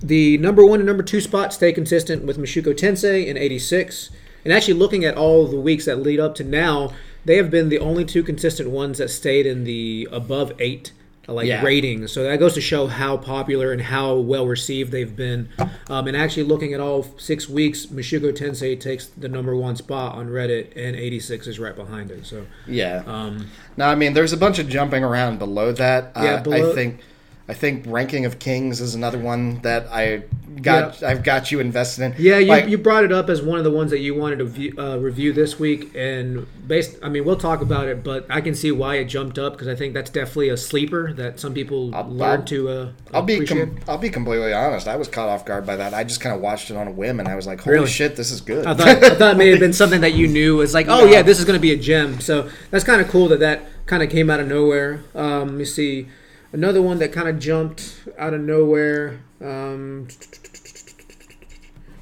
the 0.00 0.36
number 0.38 0.64
one 0.64 0.80
and 0.80 0.86
number 0.86 1.02
two 1.02 1.20
spots 1.20 1.56
stay 1.56 1.72
consistent 1.72 2.24
with 2.24 2.38
Mushoku 2.38 2.74
Tensei 2.74 3.26
in 3.26 3.36
86. 3.38 4.10
And 4.44 4.52
actually, 4.52 4.74
looking 4.74 5.04
at 5.04 5.16
all 5.16 5.46
the 5.46 5.60
weeks 5.60 5.86
that 5.86 6.00
lead 6.00 6.20
up 6.20 6.34
to 6.36 6.44
now, 6.44 6.92
they 7.26 7.36
have 7.36 7.50
been 7.50 7.68
the 7.68 7.78
only 7.78 8.04
two 8.04 8.22
consistent 8.22 8.70
ones 8.70 8.98
that 8.98 9.10
stayed 9.10 9.44
in 9.46 9.64
the 9.64 10.08
above 10.10 10.52
eight 10.58 10.92
like 11.28 11.48
Yeah. 11.48 11.60
ratings. 11.64 12.12
So 12.12 12.22
that 12.22 12.38
goes 12.38 12.54
to 12.54 12.60
show 12.60 12.86
how 12.86 13.16
popular 13.16 13.72
and 13.72 13.82
how 13.82 14.14
well 14.14 14.46
received 14.46 14.92
they've 14.92 15.14
been. 15.16 15.48
Um, 15.90 16.06
and 16.06 16.16
actually, 16.16 16.44
looking 16.44 16.72
at 16.72 16.78
all 16.78 17.04
six 17.18 17.48
weeks, 17.48 17.86
Mushoku 17.86 18.32
Tensei 18.32 18.78
takes 18.78 19.06
the 19.06 19.28
number 19.28 19.56
one 19.56 19.74
spot 19.74 20.14
on 20.14 20.28
Reddit, 20.28 20.68
and 20.76 20.94
86 20.94 21.48
is 21.48 21.58
right 21.58 21.74
behind 21.74 22.12
it. 22.12 22.26
So 22.26 22.46
Yeah. 22.68 23.02
um, 23.08 23.48
No, 23.76 23.86
I 23.86 23.96
mean 23.96 24.14
there's 24.14 24.32
a 24.32 24.36
bunch 24.36 24.60
of 24.60 24.68
jumping 24.68 25.02
around 25.02 25.40
below 25.40 25.72
that. 25.72 26.12
Yeah, 26.14 26.34
Uh, 26.34 26.42
below- 26.44 26.70
I 26.70 26.74
think 26.76 27.00
I 27.48 27.54
think 27.54 27.84
ranking 27.86 28.24
of 28.24 28.38
kings 28.40 28.80
is 28.80 28.94
another 28.96 29.18
one 29.18 29.60
that 29.60 29.86
I 29.92 30.24
got 30.62 31.02
I've 31.02 31.22
got 31.22 31.52
you 31.52 31.60
invested 31.60 32.02
in. 32.02 32.14
yeah, 32.18 32.38
you, 32.38 32.46
Like, 32.48 32.66
you 32.66 32.76
brought 32.78 33.04
it 33.04 33.12
up 33.12 33.28
as 33.28 33.40
one 33.42 33.58
of 33.58 33.64
the 33.64 33.70
ones 33.70 33.90
that 33.92 34.00
you 34.00 34.14
wanted 34.16 34.38
to 34.40 34.46
view, 34.46 34.74
uh, 34.78 34.96
review 34.96 35.32
this 35.32 35.58
week, 35.60 35.94
and 35.94 36.46
based, 36.66 36.96
I 37.04 37.08
mean, 37.08 37.24
we'll 37.24 37.36
talk 37.36 37.60
about 37.60 37.86
it, 37.86 38.02
but 38.02 38.26
I 38.28 38.40
can 38.40 38.54
see 38.56 38.72
why 38.72 38.96
it 38.96 39.04
jumped 39.04 39.38
up 39.38 39.52
because 39.52 39.68
I 39.68 39.76
think 39.76 39.94
that's 39.94 40.10
definitely 40.10 40.48
a 40.48 40.56
sleeper 40.56 41.12
that 41.12 41.38
some 41.38 41.54
people 41.54 41.94
I'll- 41.94 42.08
learn 42.10 42.40
I'll- 42.40 42.44
to. 42.46 42.68
Uh, 42.68 42.88
I'll 43.14 43.22
be 43.22 43.46
com- 43.46 43.76
I'll 43.86 43.98
be 43.98 44.10
completely 44.10 44.52
honest. 44.52 44.88
I 44.88 44.96
was 44.96 45.06
caught 45.06 45.28
off 45.28 45.44
guard 45.44 45.64
by 45.66 45.76
that. 45.76 45.94
I 45.94 46.02
just 46.02 46.20
kind 46.20 46.34
of 46.34 46.40
watched 46.42 46.70
it 46.70 46.76
on 46.76 46.88
a 46.88 46.92
whim, 46.92 47.20
and 47.20 47.28
I 47.28 47.36
was 47.36 47.46
like, 47.46 47.60
"Holy 47.60 47.74
Really? 47.76 47.86
shit, 47.88 48.16
this 48.16 48.32
is 48.32 48.40
good." 48.40 48.66
I 48.66 48.74
thought, 48.74 48.88
I 48.88 49.10
thought 49.14 49.34
it 49.34 49.38
may 49.38 49.50
have 49.50 49.60
been 49.60 49.72
something 49.82 50.00
that 50.00 50.14
you 50.14 50.26
knew. 50.26 50.62
It's 50.62 50.74
like, 50.74 50.86
oh 50.88 51.04
yeah, 51.04 51.22
this 51.22 51.38
is 51.38 51.44
going 51.44 51.56
to 51.58 51.62
be 51.62 51.72
a 51.72 51.76
gem. 51.76 52.18
So 52.20 52.48
that's 52.72 52.82
kind 52.82 53.00
of 53.00 53.06
cool 53.08 53.28
that 53.28 53.38
that 53.40 53.62
kind 53.86 54.02
of 54.02 54.10
came 54.10 54.30
out 54.30 54.40
of 54.40 54.48
nowhere. 54.48 55.00
Um, 55.14 55.46
let 55.48 55.54
me 55.54 55.64
see, 55.64 56.08
another 56.52 56.82
one 56.82 56.98
that 56.98 57.12
kind 57.12 57.28
of 57.28 57.38
jumped 57.38 58.02
out 58.18 58.34
of 58.34 58.40
nowhere. 58.40 59.20
Um, 59.40 60.08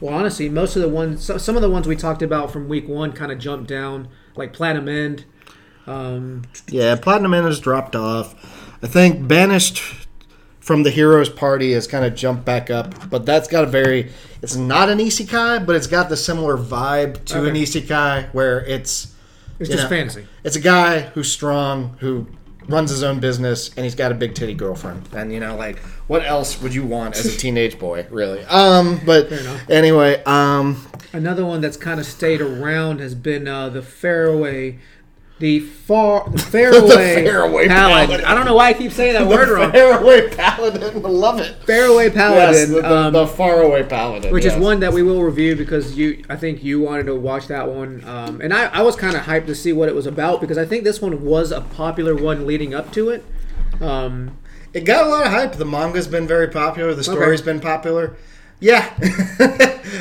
well, 0.00 0.14
honestly, 0.14 0.48
most 0.48 0.76
of 0.76 0.82
the 0.82 0.88
ones, 0.88 1.30
some 1.42 1.56
of 1.56 1.62
the 1.62 1.70
ones 1.70 1.86
we 1.88 1.96
talked 1.96 2.22
about 2.22 2.50
from 2.50 2.68
week 2.68 2.88
one, 2.88 3.12
kind 3.12 3.32
of 3.32 3.38
jumped 3.38 3.68
down, 3.68 4.08
like 4.36 4.52
Platinum 4.52 4.88
End. 4.88 5.24
Um, 5.86 6.42
yeah, 6.68 6.96
Platinum 6.96 7.34
End 7.34 7.46
has 7.46 7.60
dropped 7.60 7.94
off. 7.96 8.34
I 8.82 8.86
think 8.86 9.26
Banished 9.26 9.82
from 10.60 10.82
the 10.82 10.90
Heroes 10.90 11.28
Party 11.28 11.72
has 11.72 11.86
kind 11.86 12.04
of 12.04 12.14
jumped 12.14 12.44
back 12.44 12.70
up, 12.70 13.10
but 13.10 13.26
that's 13.26 13.48
got 13.48 13.64
a 13.64 13.66
very. 13.66 14.10
It's 14.42 14.56
not 14.56 14.88
an 14.90 14.98
isekai, 14.98 15.64
but 15.64 15.76
it's 15.76 15.86
got 15.86 16.08
the 16.08 16.16
similar 16.16 16.56
vibe 16.58 17.24
to 17.26 17.44
an 17.44 17.50
Okay. 17.50 17.62
isekai 17.62 18.34
where 18.34 18.64
it's 18.64 19.14
it's 19.58 19.70
just 19.70 19.84
know, 19.84 19.88
fantasy. 19.88 20.26
It's 20.42 20.56
a 20.56 20.60
guy 20.60 21.00
who's 21.00 21.30
strong, 21.30 21.96
who 22.00 22.26
runs 22.68 22.90
his 22.90 23.02
own 23.02 23.20
business, 23.20 23.70
and 23.76 23.84
he's 23.84 23.94
got 23.94 24.12
a 24.12 24.14
big 24.14 24.34
titty 24.34 24.54
girlfriend. 24.54 25.08
And 25.12 25.32
you 25.32 25.40
know, 25.40 25.56
like, 25.56 25.78
what 26.06 26.24
else 26.24 26.60
would 26.60 26.74
you 26.74 26.84
want 26.84 27.16
as 27.16 27.26
a 27.26 27.36
teenage 27.38 27.78
boy, 27.78 28.06
really? 28.10 28.42
Um, 28.44 29.00
but 29.04 29.32
anyway, 29.68 30.22
um, 30.24 30.84
Another 31.14 31.44
one 31.44 31.60
that's 31.60 31.76
kind 31.76 32.00
of 32.00 32.06
stayed 32.06 32.40
around 32.40 32.98
has 32.98 33.14
been 33.14 33.46
uh, 33.46 33.68
the 33.68 33.82
Fairway. 33.82 34.80
The 35.40 35.60
far 35.60 36.30
the 36.30 36.38
Fairway, 36.38 37.24
Fairway 37.24 37.66
Paladin. 37.66 38.06
Paladin. 38.08 38.24
I 38.24 38.34
don't 38.34 38.44
know 38.44 38.54
why 38.54 38.68
I 38.68 38.72
keep 38.72 38.92
saying 38.92 39.14
that 39.14 39.26
word 39.26 39.48
wrong. 39.48 39.72
faraway 39.72 40.28
paladin, 40.30 41.04
I 41.04 41.08
love 41.08 41.40
it. 41.40 41.56
Fairway 41.64 42.04
Yes, 42.04 42.14
Paladin, 42.14 42.72
the, 42.72 42.80
the, 42.82 42.96
um, 42.96 43.12
the 43.12 43.26
faraway 43.26 43.82
paladin, 43.82 44.32
which 44.32 44.44
yes. 44.44 44.54
is 44.54 44.60
one 44.62 44.78
that 44.80 44.92
we 44.92 45.02
will 45.02 45.22
review 45.22 45.56
because 45.56 45.96
you, 45.98 46.24
I 46.28 46.36
think 46.36 46.62
you 46.62 46.80
wanted 46.80 47.06
to 47.06 47.16
watch 47.16 47.48
that 47.48 47.68
one, 47.68 48.04
um, 48.04 48.40
and 48.40 48.54
I, 48.54 48.66
I 48.66 48.82
was 48.82 48.94
kind 48.94 49.16
of 49.16 49.22
hyped 49.22 49.46
to 49.46 49.54
see 49.56 49.72
what 49.72 49.88
it 49.88 49.94
was 49.94 50.06
about 50.06 50.40
because 50.40 50.56
I 50.56 50.64
think 50.64 50.84
this 50.84 51.02
one 51.02 51.24
was 51.24 51.50
a 51.50 51.62
popular 51.62 52.14
one 52.14 52.46
leading 52.46 52.72
up 52.72 52.92
to 52.92 53.08
it. 53.10 53.24
Um, 53.80 54.38
It 54.72 54.84
got 54.84 55.06
a 55.06 55.08
lot 55.08 55.26
of 55.26 55.32
hype. 55.32 55.52
The 55.54 55.64
manga's 55.64 56.08
been 56.08 56.26
very 56.26 56.48
popular. 56.48 56.94
The 56.94 57.04
story's 57.04 57.42
been 57.42 57.60
popular. 57.60 58.16
Yeah. 58.60 58.94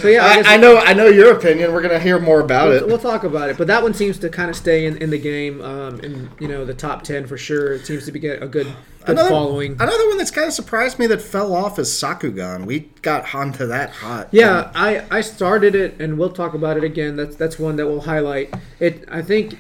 So, 0.02 0.08
yeah, 0.08 0.26
I 0.26 0.54
I, 0.54 0.54
I 0.54 0.58
know. 0.58 0.78
I 0.78 0.94
know 0.94 1.06
your 1.06 1.32
opinion. 1.38 1.72
We're 1.72 1.82
gonna 1.82 2.00
hear 2.00 2.20
more 2.20 2.42
about 2.42 2.70
we'll, 2.70 2.78
it. 2.78 2.88
we'll 2.88 2.98
talk 2.98 3.24
about 3.24 3.50
it, 3.50 3.58
but 3.58 3.68
that 3.68 3.84
one 3.84 3.94
seems 3.94 4.18
to 4.20 4.30
kind 4.30 4.50
of 4.50 4.56
stay 4.56 4.86
in, 4.86 4.98
in 4.98 5.12
the 5.12 5.18
game, 5.18 5.62
um, 5.62 6.00
in 6.02 6.30
you 6.39 6.48
know 6.48 6.66
the 6.66 6.74
top 6.74 7.04
ten 7.04 7.28
for 7.28 7.38
sure. 7.38 7.74
It 7.74 7.86
seems 7.86 8.06
to 8.06 8.12
be 8.12 8.20
get 8.20 8.42
a 8.42 8.48
good 8.48 8.68
good 9.06 9.10
Another, 9.12 9.30
following. 9.30 9.74
another 9.74 10.08
one 10.08 10.18
that's 10.18 10.32
kind 10.32 10.48
of 10.48 10.54
surprised 10.54 11.00
me 11.00 11.08
that 11.08 11.22
fell 11.22 11.54
off 11.54 11.78
is 11.80 11.89
Sakugan. 11.89 12.66
We 12.66 12.92
got 13.02 13.34
onto 13.36 13.68
that 13.68 13.92
hot. 13.92 14.30
Yeah, 14.32 14.72
I, 14.74 15.06
I 15.12 15.22
started 15.22 15.76
it, 15.76 16.00
and 16.02 16.18
we'll 16.18 16.32
talk 16.32 16.54
about 16.54 16.76
it 16.78 16.84
again. 16.84 17.16
That's 17.16 17.36
that's 17.36 17.60
one 17.60 17.76
that 17.78 17.88
we'll 17.88 18.02
highlight. 18.02 18.54
It 18.80 19.06
I 19.10 19.22
think. 19.22 19.60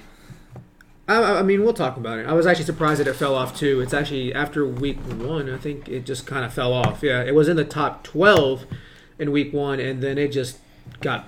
I, 1.07 1.39
I 1.39 1.43
mean, 1.43 1.63
we'll 1.63 1.73
talk 1.73 1.97
about 1.97 2.19
it. 2.19 2.27
I 2.27 2.33
was 2.33 2.47
actually 2.47 2.65
surprised 2.65 3.01
that 3.01 3.07
it 3.07 3.15
fell 3.15 3.35
off 3.35 3.57
too. 3.57 3.81
It's 3.81 3.93
actually 3.93 4.33
after 4.33 4.65
week 4.65 4.97
one. 4.99 5.49
I 5.49 5.57
think 5.57 5.89
it 5.89 6.05
just 6.05 6.25
kind 6.25 6.45
of 6.45 6.53
fell 6.53 6.73
off. 6.73 7.03
Yeah, 7.03 7.21
it 7.21 7.35
was 7.35 7.47
in 7.47 7.55
the 7.57 7.65
top 7.65 8.03
twelve 8.03 8.65
in 9.19 9.31
week 9.31 9.53
one, 9.53 9.79
and 9.79 10.01
then 10.01 10.17
it 10.17 10.29
just 10.31 10.57
got 11.01 11.25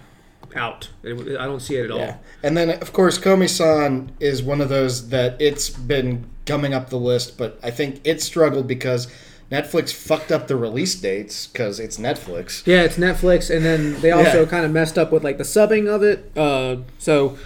out. 0.56 0.90
It, 1.04 1.38
I 1.38 1.46
don't 1.46 1.60
see 1.60 1.76
it 1.76 1.86
at 1.86 1.92
all. 1.92 2.00
Yeah. 2.00 2.18
And 2.44 2.56
then, 2.56 2.70
of 2.70 2.94
course, 2.94 3.18
Komi-san 3.18 4.12
is 4.20 4.42
one 4.44 4.62
of 4.62 4.70
those 4.70 5.10
that 5.10 5.40
it's 5.42 5.70
been 5.70 6.26
coming 6.46 6.74
up 6.74 6.90
the 6.90 6.98
list, 7.00 7.38
but 7.38 7.60
I 7.64 7.72
think 7.72 8.02
it 8.04 8.22
struggled 8.22 8.68
because 8.68 9.08
Netflix 9.52 9.92
fucked 9.94 10.32
up 10.32 10.48
the 10.48 10.56
release 10.56 10.96
dates 10.96 11.48
because 11.48 11.80
it's 11.80 11.98
Netflix. 11.98 12.66
Yeah, 12.66 12.82
it's 12.82 12.98
Netflix, 12.98 13.54
and 13.56 13.66
then 13.66 14.00
they 14.02 14.12
also 14.12 14.42
Yeah. 14.44 14.50
kind 14.50 14.66
of 14.66 14.72
messed 14.72 14.98
up 14.98 15.12
with 15.12 15.24
like 15.24 15.38
the 15.38 15.44
subbing 15.44 15.88
of 15.88 16.04
it. 16.04 16.32
Uh, 16.38 16.78
so, 17.00 17.38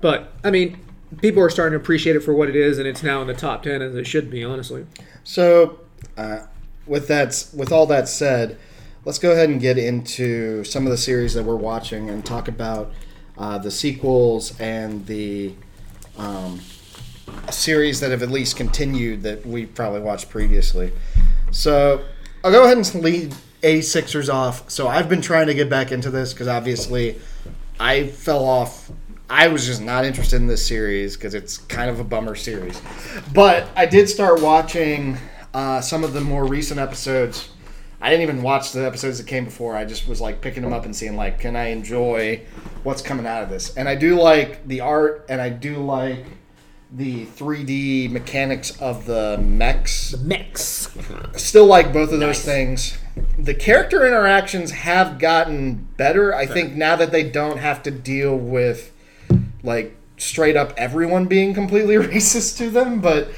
but 0.00 0.32
I 0.42 0.50
mean, 0.50 0.78
people 1.20 1.42
are 1.42 1.50
starting 1.50 1.76
to 1.78 1.82
appreciate 1.82 2.16
it 2.16 2.20
for 2.20 2.34
what 2.34 2.48
it 2.48 2.56
is, 2.56 2.78
and 2.78 2.86
it's 2.86 3.02
now 3.02 3.20
in 3.20 3.26
the 3.26 3.34
top 3.34 3.62
ten 3.64 3.82
as 3.82 3.94
it 3.94 4.06
should 4.06 4.30
be, 4.30 4.42
honestly. 4.44 4.86
So, 5.22 5.80
uh, 6.16 6.40
with 6.86 7.08
that, 7.08 7.46
with 7.54 7.72
all 7.72 7.86
that 7.86 8.08
said, 8.08 8.58
let's 9.04 9.18
go 9.18 9.32
ahead 9.32 9.50
and 9.50 9.60
get 9.60 9.76
into 9.76 10.64
some 10.64 10.86
of 10.86 10.90
the 10.90 10.96
series 10.96 11.34
that 11.34 11.44
we're 11.44 11.56
watching 11.56 12.08
and 12.08 12.24
talk 12.24 12.48
about 12.48 12.92
uh, 13.36 13.58
the 13.58 13.70
sequels 13.70 14.58
and 14.60 15.06
the 15.06 15.52
um, 16.16 16.60
series 17.50 18.00
that 18.00 18.10
have 18.10 18.22
at 18.22 18.30
least 18.30 18.56
continued 18.56 19.22
that 19.22 19.44
we 19.44 19.66
probably 19.66 20.00
watched 20.00 20.30
previously. 20.30 20.92
So, 21.50 22.04
I'll 22.42 22.50
go 22.50 22.64
ahead 22.64 22.76
and 22.76 22.94
lead 23.02 23.34
A 23.62 23.80
Sixers 23.80 24.28
off. 24.28 24.70
So, 24.70 24.88
I've 24.88 25.08
been 25.08 25.20
trying 25.20 25.48
to 25.48 25.54
get 25.54 25.68
back 25.68 25.92
into 25.92 26.10
this 26.10 26.32
because 26.32 26.48
obviously 26.48 27.20
I 27.78 28.08
fell 28.08 28.44
off. 28.44 28.90
I 29.28 29.48
was 29.48 29.66
just 29.66 29.82
not 29.82 30.04
interested 30.04 30.36
in 30.36 30.46
this 30.46 30.66
series 30.66 31.16
because 31.16 31.34
it's 31.34 31.58
kind 31.58 31.90
of 31.90 31.98
a 31.98 32.04
bummer 32.04 32.34
series. 32.34 32.80
But 33.32 33.68
I 33.74 33.86
did 33.86 34.08
start 34.08 34.40
watching 34.42 35.18
uh, 35.52 35.80
some 35.80 36.04
of 36.04 36.12
the 36.12 36.20
more 36.20 36.46
recent 36.46 36.78
episodes. 36.78 37.48
I 38.04 38.10
didn't 38.10 38.24
even 38.24 38.42
watch 38.42 38.72
the 38.72 38.84
episodes 38.84 39.16
that 39.16 39.26
came 39.26 39.46
before. 39.46 39.74
I 39.74 39.86
just 39.86 40.06
was 40.06 40.20
like 40.20 40.42
picking 40.42 40.62
them 40.62 40.74
up 40.74 40.84
and 40.84 40.94
seeing 40.94 41.16
like, 41.16 41.40
can 41.40 41.56
I 41.56 41.68
enjoy 41.68 42.42
what's 42.82 43.00
coming 43.00 43.26
out 43.26 43.42
of 43.42 43.48
this? 43.48 43.74
And 43.78 43.88
I 43.88 43.94
do 43.94 44.20
like 44.20 44.68
the 44.68 44.82
art, 44.82 45.24
and 45.30 45.40
I 45.40 45.48
do 45.48 45.78
like 45.78 46.22
the 46.92 47.24
3D 47.24 48.10
mechanics 48.10 48.78
of 48.78 49.06
the 49.06 49.38
mechs 49.38 50.14
Mix. 50.18 50.94
still 51.34 51.64
like 51.64 51.94
both 51.94 52.12
of 52.12 52.20
those 52.20 52.42
things. 52.44 52.98
The 53.38 53.54
character 53.54 54.06
interactions 54.06 54.72
have 54.72 55.18
gotten 55.18 55.88
better. 55.96 56.34
I 56.34 56.44
think 56.44 56.74
now 56.74 56.96
that 56.96 57.10
they 57.10 57.22
don't 57.30 57.56
have 57.56 57.82
to 57.84 57.90
deal 57.90 58.36
with 58.36 58.92
like 59.62 59.96
straight 60.18 60.58
up 60.58 60.74
everyone 60.76 61.24
being 61.24 61.54
completely 61.54 61.94
racist 62.06 62.58
to 62.58 62.68
them, 62.68 63.00
but 63.00 63.30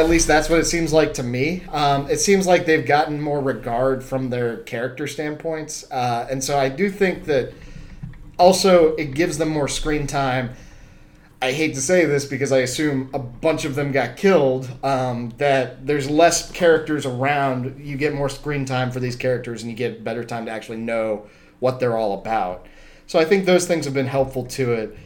at 0.00 0.10
least 0.10 0.26
that's 0.26 0.48
what 0.48 0.58
it 0.58 0.64
seems 0.64 0.92
like 0.92 1.14
to 1.14 1.22
me. 1.22 1.62
Um, 1.70 2.10
it 2.10 2.18
seems 2.18 2.46
like 2.46 2.66
they've 2.66 2.86
gotten 2.86 3.20
more 3.20 3.40
regard 3.40 4.02
from 4.02 4.30
their 4.30 4.58
character 4.58 5.06
standpoints, 5.06 5.90
uh, 5.90 6.26
and 6.30 6.42
so 6.42 6.58
I 6.58 6.68
do 6.68 6.90
think 6.90 7.24
that 7.24 7.52
also 8.38 8.94
it 8.96 9.14
gives 9.14 9.38
them 9.38 9.48
more 9.48 9.68
screen 9.68 10.06
time. 10.06 10.50
I 11.40 11.52
hate 11.52 11.74
to 11.74 11.82
say 11.82 12.06
this 12.06 12.24
because 12.24 12.52
I 12.52 12.58
assume 12.58 13.10
a 13.12 13.18
bunch 13.18 13.66
of 13.66 13.74
them 13.74 13.92
got 13.92 14.16
killed. 14.16 14.70
Um, 14.82 15.30
that 15.36 15.86
there's 15.86 16.08
less 16.08 16.50
characters 16.52 17.04
around, 17.04 17.84
you 17.84 17.96
get 17.98 18.14
more 18.14 18.30
screen 18.30 18.64
time 18.64 18.90
for 18.90 18.98
these 18.98 19.14
characters, 19.14 19.62
and 19.62 19.70
you 19.70 19.76
get 19.76 20.02
better 20.02 20.24
time 20.24 20.46
to 20.46 20.50
actually 20.50 20.78
know 20.78 21.26
what 21.60 21.80
they're 21.80 21.96
all 21.98 22.18
about. 22.18 22.66
So 23.06 23.18
I 23.18 23.26
think 23.26 23.44
those 23.44 23.66
things 23.66 23.84
have 23.84 23.92
been 23.94 24.06
helpful 24.06 24.46
to 24.46 24.72
it. 24.72 24.96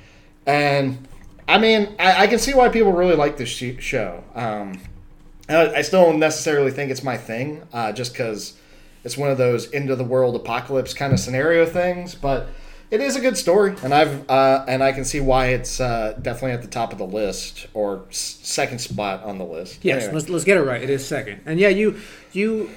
And 0.47 1.09
I 1.49 1.59
mean, 1.59 1.97
I, 1.99 2.25
I 2.25 2.27
can 2.27 2.39
see 2.39 2.55
why 2.55 2.69
people 2.69 2.93
really 2.93 3.17
like 3.17 3.37
this 3.39 3.49
sh- 3.49 3.81
show. 3.81 4.23
Um, 4.35 4.81
I, 5.49 5.77
I 5.77 5.83
still 5.83 6.05
don't 6.05 6.19
necessarily 6.21 6.71
think 6.71 6.91
it's 6.91 7.03
my 7.03 7.17
thing, 7.17 7.63
uh, 7.73 7.93
just 7.93 8.13
because 8.13 8.59
it's 9.03 9.17
one 9.17 9.31
of 9.31 9.39
those 9.39 9.73
end 9.73 9.91
of 9.91 9.97
the 9.99 10.05
world 10.05 10.37
apocalypse 10.37 10.93
kind 10.95 11.13
of 11.13 11.19
scenario 11.19 11.65
things. 11.65 12.15
But 12.15 12.49
it 12.91 13.01
is 13.01 13.17
a 13.17 13.21
good 13.21 13.37
story, 13.37 13.75
and 13.83 13.95
I've 13.95 14.29
uh, 14.31 14.65
and 14.69 14.83
I 14.83 14.93
can 14.93 15.05
see 15.05 15.21
why 15.21 15.47
it's 15.49 15.81
uh, 15.81 16.19
definitely 16.21 16.53
at 16.53 16.63
the 16.63 16.69
top 16.69 16.93
of 16.93 16.99
the 16.99 17.07
list 17.07 17.67
or 17.75 18.05
s- 18.11 18.39
second 18.43 18.79
spot 18.81 19.25
on 19.25 19.39
the 19.39 19.45
list. 19.45 19.85
Yes, 19.85 20.03
Anyway. 20.05 20.15
let's, 20.15 20.29
let's 20.29 20.45
get 20.45 20.57
it 20.59 20.63
right. 20.63 20.83
It 20.83 20.91
is 20.91 21.07
second, 21.07 21.41
and 21.47 21.59
yeah, 21.59 21.69
you 21.69 21.99
you 22.33 22.71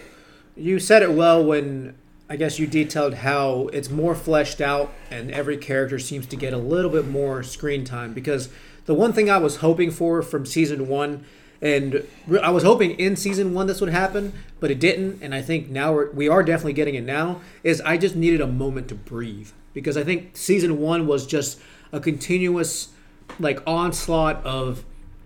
you 0.56 0.80
said 0.80 1.02
it 1.04 1.12
well 1.12 1.44
when 1.44 1.96
I 2.32 2.38
guess 2.38 2.58
you 2.58 2.66
detailed 2.66 3.16
how 3.16 3.68
it's 3.74 3.90
more 3.90 4.16
fleshed 4.16 4.62
out, 4.62 4.94
and 5.10 5.30
every 5.32 5.58
character 5.58 6.00
seems 6.00 6.26
to 6.28 6.38
get 6.38 6.54
a 6.54 6.58
little 6.58 6.90
bit 6.90 7.06
more 7.06 7.44
screen 7.44 7.84
time. 7.84 8.14
Because 8.14 8.48
the 8.86 8.94
one 8.94 9.12
thing 9.12 9.30
I 9.30 9.38
was 9.38 9.58
hoping 9.58 9.92
for 9.92 10.22
from 10.22 10.46
season 10.46 10.88
one, 10.88 11.26
and 11.62 12.08
I 12.42 12.50
was 12.52 12.64
hoping 12.64 12.92
in 12.92 13.18
season 13.18 13.54
one 13.54 13.68
this 13.68 13.82
would 13.82 13.90
happen, 13.90 14.32
but 14.62 14.72
it 14.72 14.80
didn't, 14.80 15.22
and 15.22 15.36
I 15.36 15.42
think 15.42 15.68
now 15.68 15.92
we're, 15.92 16.10
we 16.12 16.30
are 16.30 16.42
definitely 16.42 16.72
getting 16.72 16.96
it 16.96 17.04
now. 17.04 17.42
Is 17.66 17.82
I 17.82 17.98
just 17.98 18.16
needed 18.16 18.40
a 18.40 18.48
moment 18.48 18.88
to 18.88 18.96
breathe 18.96 19.50
because 19.74 19.98
I 19.98 20.06
think 20.06 20.38
season 20.38 20.80
one 20.80 21.08
was 21.08 21.28
just 21.28 21.60
a 21.92 22.00
continuous 22.00 22.94
like 23.42 23.60
onslaught 23.68 24.38
of 24.46 24.86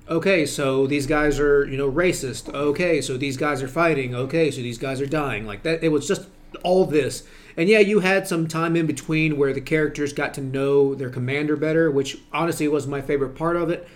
okay, 0.10 0.44
so 0.44 0.88
these 0.88 1.06
guys 1.06 1.40
are, 1.40 1.68
you 1.68 1.78
know, 1.78 1.92
racist. 1.92 2.52
Okay, 2.52 3.00
so 3.00 3.16
these 3.16 3.38
guys 3.38 3.62
are 3.62 3.68
fighting. 3.68 4.16
Okay, 4.16 4.50
so 4.50 4.62
these 4.62 4.80
guys 4.80 5.02
are 5.02 5.06
dying. 5.06 5.46
Like 5.46 5.62
that 5.62 5.84
it 5.84 5.90
was 5.90 6.08
just 6.08 6.30
all 6.64 6.86
this. 6.86 7.24
And 7.58 7.70
yeah, 7.70 7.80
you 7.80 8.00
had 8.02 8.28
some 8.28 8.48
time 8.48 8.76
in 8.76 8.86
between 8.86 9.38
where 9.38 9.54
the 9.54 9.62
characters 9.62 10.12
got 10.14 10.34
to 10.36 10.42
know 10.42 10.94
their 10.94 11.10
commander 11.10 11.56
better, 11.56 11.90
which 11.90 12.18
honestly 12.34 12.68
was 12.68 12.86
my 12.88 13.02
favorite 13.02 13.36
part 13.36 13.56
of 13.56 13.70
it. 13.70 13.88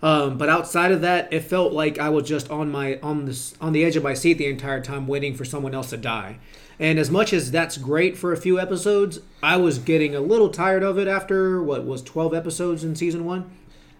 Um, 0.00 0.38
but 0.38 0.48
outside 0.48 0.92
of 0.92 1.00
that, 1.00 1.32
it 1.32 1.40
felt 1.40 1.72
like 1.72 1.98
I 1.98 2.08
was 2.10 2.28
just 2.28 2.48
on 2.50 2.70
my 2.70 3.00
on 3.02 3.24
this 3.24 3.54
on 3.60 3.72
the 3.72 3.84
edge 3.84 3.96
of 3.96 4.04
my 4.04 4.14
seat 4.14 4.34
the 4.34 4.46
entire 4.46 4.80
time, 4.80 5.08
waiting 5.08 5.34
for 5.34 5.44
someone 5.44 5.74
else 5.74 5.90
to 5.90 5.96
die. 5.96 6.38
And 6.78 7.00
as 7.00 7.10
much 7.10 7.32
as 7.32 7.50
that's 7.50 7.76
great 7.76 8.16
for 8.16 8.32
a 8.32 8.36
few 8.36 8.60
episodes, 8.60 9.18
I 9.42 9.56
was 9.56 9.80
getting 9.80 10.14
a 10.14 10.20
little 10.20 10.50
tired 10.50 10.84
of 10.84 10.96
it 10.98 11.08
after 11.08 11.60
what 11.60 11.84
was 11.84 12.00
twelve 12.02 12.32
episodes 12.32 12.84
in 12.84 12.94
season 12.94 13.24
one. 13.24 13.50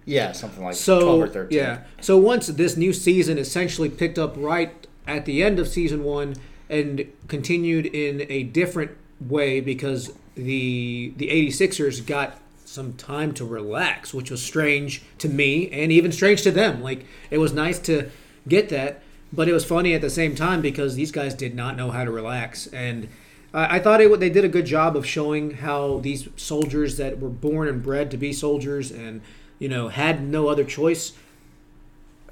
yeah, 0.05 0.31
something 0.31 0.63
like 0.63 0.77
So 0.77 1.01
twelve 1.01 1.23
or 1.23 1.27
thirteen. 1.29 1.59
yeah. 1.59 1.79
So 2.01 2.17
once 2.17 2.47
this 2.47 2.77
new 2.77 2.93
season 2.93 3.37
essentially 3.37 3.89
picked 3.91 4.17
up 4.21 4.35
right 4.37 4.87
at 5.09 5.25
the 5.25 5.43
end 5.43 5.59
of 5.59 5.67
season 5.67 6.05
one 6.05 6.37
and 6.69 7.07
continued 7.29 7.87
in 7.87 8.27
a 8.29 8.43
different 8.45 8.93
way 9.21 9.61
because 9.61 10.13
the 10.35 11.13
the 11.17 11.29
86ers 11.29 12.07
got 12.07 12.41
some 12.65 12.93
time 12.93 13.33
to 13.35 13.45
relax, 13.45 14.13
which 14.13 14.31
was 14.31 14.43
strange 14.43 15.03
to 15.19 15.29
me 15.29 15.71
and 15.71 15.91
even 15.91 16.13
strange 16.13 16.43
to 16.43 16.51
them. 16.51 16.83
Like 16.83 17.07
it 17.31 17.39
was 17.39 17.53
nice 17.53 17.79
to 17.81 18.11
get 18.47 18.69
that, 18.69 19.03
but 19.33 19.49
it 19.49 19.53
was 19.53 19.65
funny 19.65 19.95
at 19.95 20.01
the 20.01 20.11
same 20.11 20.35
time 20.35 20.61
because 20.61 20.95
these 20.95 21.11
guys 21.11 21.35
did 21.35 21.55
not 21.55 21.77
know 21.77 21.91
how 21.91 22.05
to 22.05 22.11
relax 22.11 22.67
and. 22.69 23.09
I 23.55 23.79
thought 23.79 24.03
it, 24.03 24.21
they 24.21 24.29
did 24.29 24.45
a 24.45 24.49
good 24.49 24.67
job 24.67 24.95
of 24.95 25.07
showing 25.07 25.53
how 25.53 26.01
these 26.01 26.29
soldiers 26.37 26.99
that 26.99 27.19
were 27.19 27.31
born 27.31 27.67
and 27.67 27.83
bred 27.83 28.11
to 28.11 28.19
be 28.19 28.31
soldiers 28.31 28.91
and 28.91 29.23
you 29.59 29.71
know 29.71 29.89
had 29.89 30.23
no 30.23 30.49
other 30.49 30.65
choice 30.65 31.15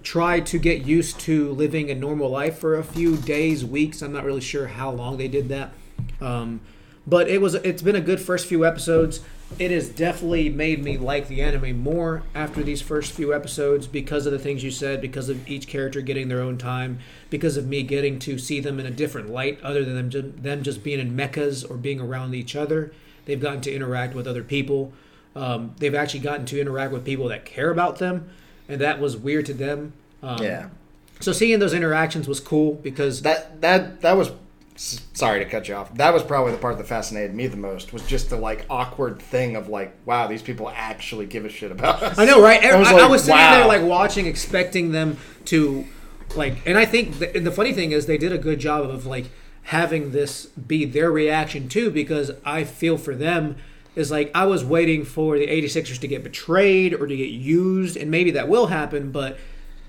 try 0.06 0.38
to 0.38 0.56
get 0.56 0.86
used 0.86 1.18
to 1.18 1.50
living 1.50 1.90
a 1.90 1.94
normal 1.94 2.30
life 2.30 2.56
for 2.60 2.76
a 2.76 2.84
few 2.84 3.16
days, 3.16 3.64
weeks. 3.64 4.02
I'm 4.02 4.12
not 4.12 4.22
really 4.22 4.40
sure 4.40 4.68
how 4.68 4.88
long 4.88 5.16
they 5.16 5.26
did 5.26 5.48
that, 5.48 5.72
um, 6.20 6.60
but 7.04 7.26
it 7.28 7.40
was 7.40 7.54
it's 7.54 7.82
been 7.82 7.96
a 7.96 8.00
good 8.00 8.20
first 8.20 8.46
few 8.46 8.64
episodes. 8.64 9.20
It 9.58 9.72
has 9.72 9.88
definitely 9.88 10.48
made 10.48 10.84
me 10.84 10.96
like 10.96 11.26
the 11.26 11.42
anime 11.42 11.80
more 11.80 12.22
after 12.36 12.62
these 12.62 12.80
first 12.80 13.14
few 13.14 13.34
episodes 13.34 13.88
because 13.88 14.26
of 14.26 14.32
the 14.32 14.38
things 14.38 14.62
you 14.62 14.70
said, 14.70 15.00
because 15.00 15.28
of 15.28 15.48
each 15.48 15.66
character 15.66 16.00
getting 16.00 16.28
their 16.28 16.40
own 16.40 16.56
time, 16.56 17.00
because 17.28 17.56
of 17.56 17.66
me 17.66 17.82
getting 17.82 18.20
to 18.20 18.38
see 18.38 18.60
them 18.60 18.78
in 18.78 18.86
a 18.86 18.92
different 18.92 19.28
light 19.28 19.60
other 19.60 19.84
than 19.84 19.96
them 19.96 20.10
just, 20.10 20.42
them 20.44 20.62
just 20.62 20.84
being 20.84 21.00
in 21.00 21.16
mechas 21.16 21.68
or 21.68 21.76
being 21.76 22.00
around 22.00 22.32
each 22.32 22.54
other. 22.54 22.92
They've 23.24 23.40
gotten 23.40 23.60
to 23.62 23.74
interact 23.74 24.14
with 24.14 24.28
other 24.28 24.44
people. 24.44 24.92
Um, 25.34 25.74
they've 25.78 25.96
actually 25.96 26.20
gotten 26.20 26.46
to 26.46 26.60
interact 26.60 26.92
with 26.92 27.04
people 27.04 27.26
that 27.28 27.44
care 27.44 27.70
about 27.70 27.98
them, 27.98 28.30
and 28.68 28.80
that 28.80 29.00
was 29.00 29.16
weird 29.16 29.46
to 29.46 29.54
them. 29.54 29.92
Um, 30.22 30.42
yeah. 30.42 30.68
So 31.20 31.32
seeing 31.32 31.58
those 31.58 31.74
interactions 31.74 32.28
was 32.28 32.40
cool 32.40 32.74
because 32.74 33.22
That 33.22 33.60
that 33.60 34.02
that 34.02 34.16
was. 34.16 34.30
Sorry 34.78 35.42
to 35.42 35.48
cut 35.48 35.68
you 35.68 35.74
off. 35.74 35.94
That 35.94 36.12
was 36.12 36.22
probably 36.22 36.52
the 36.52 36.58
part 36.58 36.76
that 36.76 36.86
fascinated 36.86 37.34
me 37.34 37.46
the 37.46 37.56
most. 37.56 37.94
Was 37.94 38.06
just 38.06 38.28
the 38.28 38.36
like 38.36 38.66
awkward 38.68 39.22
thing 39.22 39.56
of 39.56 39.70
like, 39.70 39.96
wow, 40.04 40.26
these 40.26 40.42
people 40.42 40.70
actually 40.74 41.24
give 41.24 41.46
a 41.46 41.48
shit 41.48 41.72
about 41.72 42.02
us. 42.02 42.18
I 42.18 42.26
know, 42.26 42.42
right? 42.42 42.62
I 42.64 42.76
was, 42.76 42.80
was 42.80 42.88
I, 42.88 43.00
like, 43.00 43.10
was 43.10 43.20
sitting 43.22 43.36
wow. 43.36 43.56
there 43.56 43.66
like 43.66 43.82
watching, 43.82 44.26
expecting 44.26 44.92
them 44.92 45.16
to 45.46 45.86
like, 46.34 46.58
and 46.66 46.76
I 46.76 46.84
think 46.84 47.20
the, 47.20 47.34
and 47.34 47.46
the 47.46 47.52
funny 47.52 47.72
thing 47.72 47.92
is 47.92 48.04
they 48.04 48.18
did 48.18 48.32
a 48.32 48.38
good 48.38 48.58
job 48.58 48.84
of 48.84 49.06
like 49.06 49.30
having 49.62 50.12
this 50.12 50.46
be 50.46 50.84
their 50.84 51.10
reaction 51.10 51.70
too 51.70 51.90
because 51.90 52.30
I 52.44 52.64
feel 52.64 52.98
for 52.98 53.14
them 53.14 53.56
is 53.96 54.10
like 54.10 54.30
I 54.34 54.46
was 54.46 54.64
waiting 54.64 55.04
for 55.04 55.36
the 55.38 55.46
86ers 55.46 55.98
to 56.00 56.06
get 56.06 56.22
betrayed 56.22 56.94
or 56.94 57.06
to 57.06 57.16
get 57.16 57.30
used 57.30 57.96
and 57.96 58.10
maybe 58.10 58.30
that 58.32 58.48
will 58.48 58.66
happen 58.66 59.10
but 59.10 59.38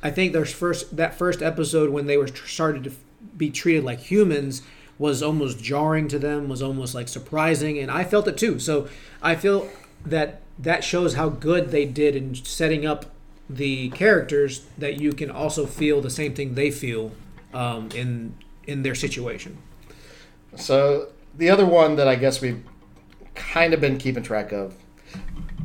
I 0.01 0.09
think 0.09 0.33
there's 0.33 0.51
first 0.51 0.95
that 0.97 1.15
first 1.15 1.41
episode 1.41 1.91
when 1.91 2.07
they 2.07 2.17
were 2.17 2.27
started 2.27 2.83
to 2.85 2.91
be 3.35 3.49
treated 3.49 3.83
like 3.83 3.99
humans 3.99 4.61
was 4.97 5.21
almost 5.21 5.61
jarring 5.61 6.07
to 6.07 6.19
them 6.19 6.49
was 6.49 6.61
almost 6.61 6.95
like 6.95 7.07
surprising 7.07 7.77
and 7.77 7.91
I 7.91 8.03
felt 8.03 8.27
it 8.27 8.37
too. 8.37 8.59
So 8.59 8.87
I 9.21 9.35
feel 9.35 9.69
that 10.05 10.41
that 10.59 10.83
shows 10.83 11.15
how 11.15 11.29
good 11.29 11.69
they 11.69 11.85
did 11.85 12.15
in 12.15 12.33
setting 12.35 12.85
up 12.85 13.05
the 13.49 13.89
characters 13.89 14.65
that 14.77 14.99
you 14.99 15.13
can 15.13 15.29
also 15.29 15.65
feel 15.65 16.01
the 16.01 16.09
same 16.09 16.33
thing 16.33 16.55
they 16.55 16.71
feel 16.71 17.11
um, 17.53 17.89
in 17.93 18.35
in 18.65 18.83
their 18.83 18.95
situation. 18.95 19.57
So 20.55 21.09
the 21.35 21.49
other 21.49 21.65
one 21.65 21.95
that 21.95 22.07
I 22.07 22.15
guess 22.15 22.41
we've 22.41 22.63
kind 23.37 23.73
of 23.73 23.81
been 23.81 23.97
keeping 23.97 24.23
track 24.23 24.51
of. 24.51 24.75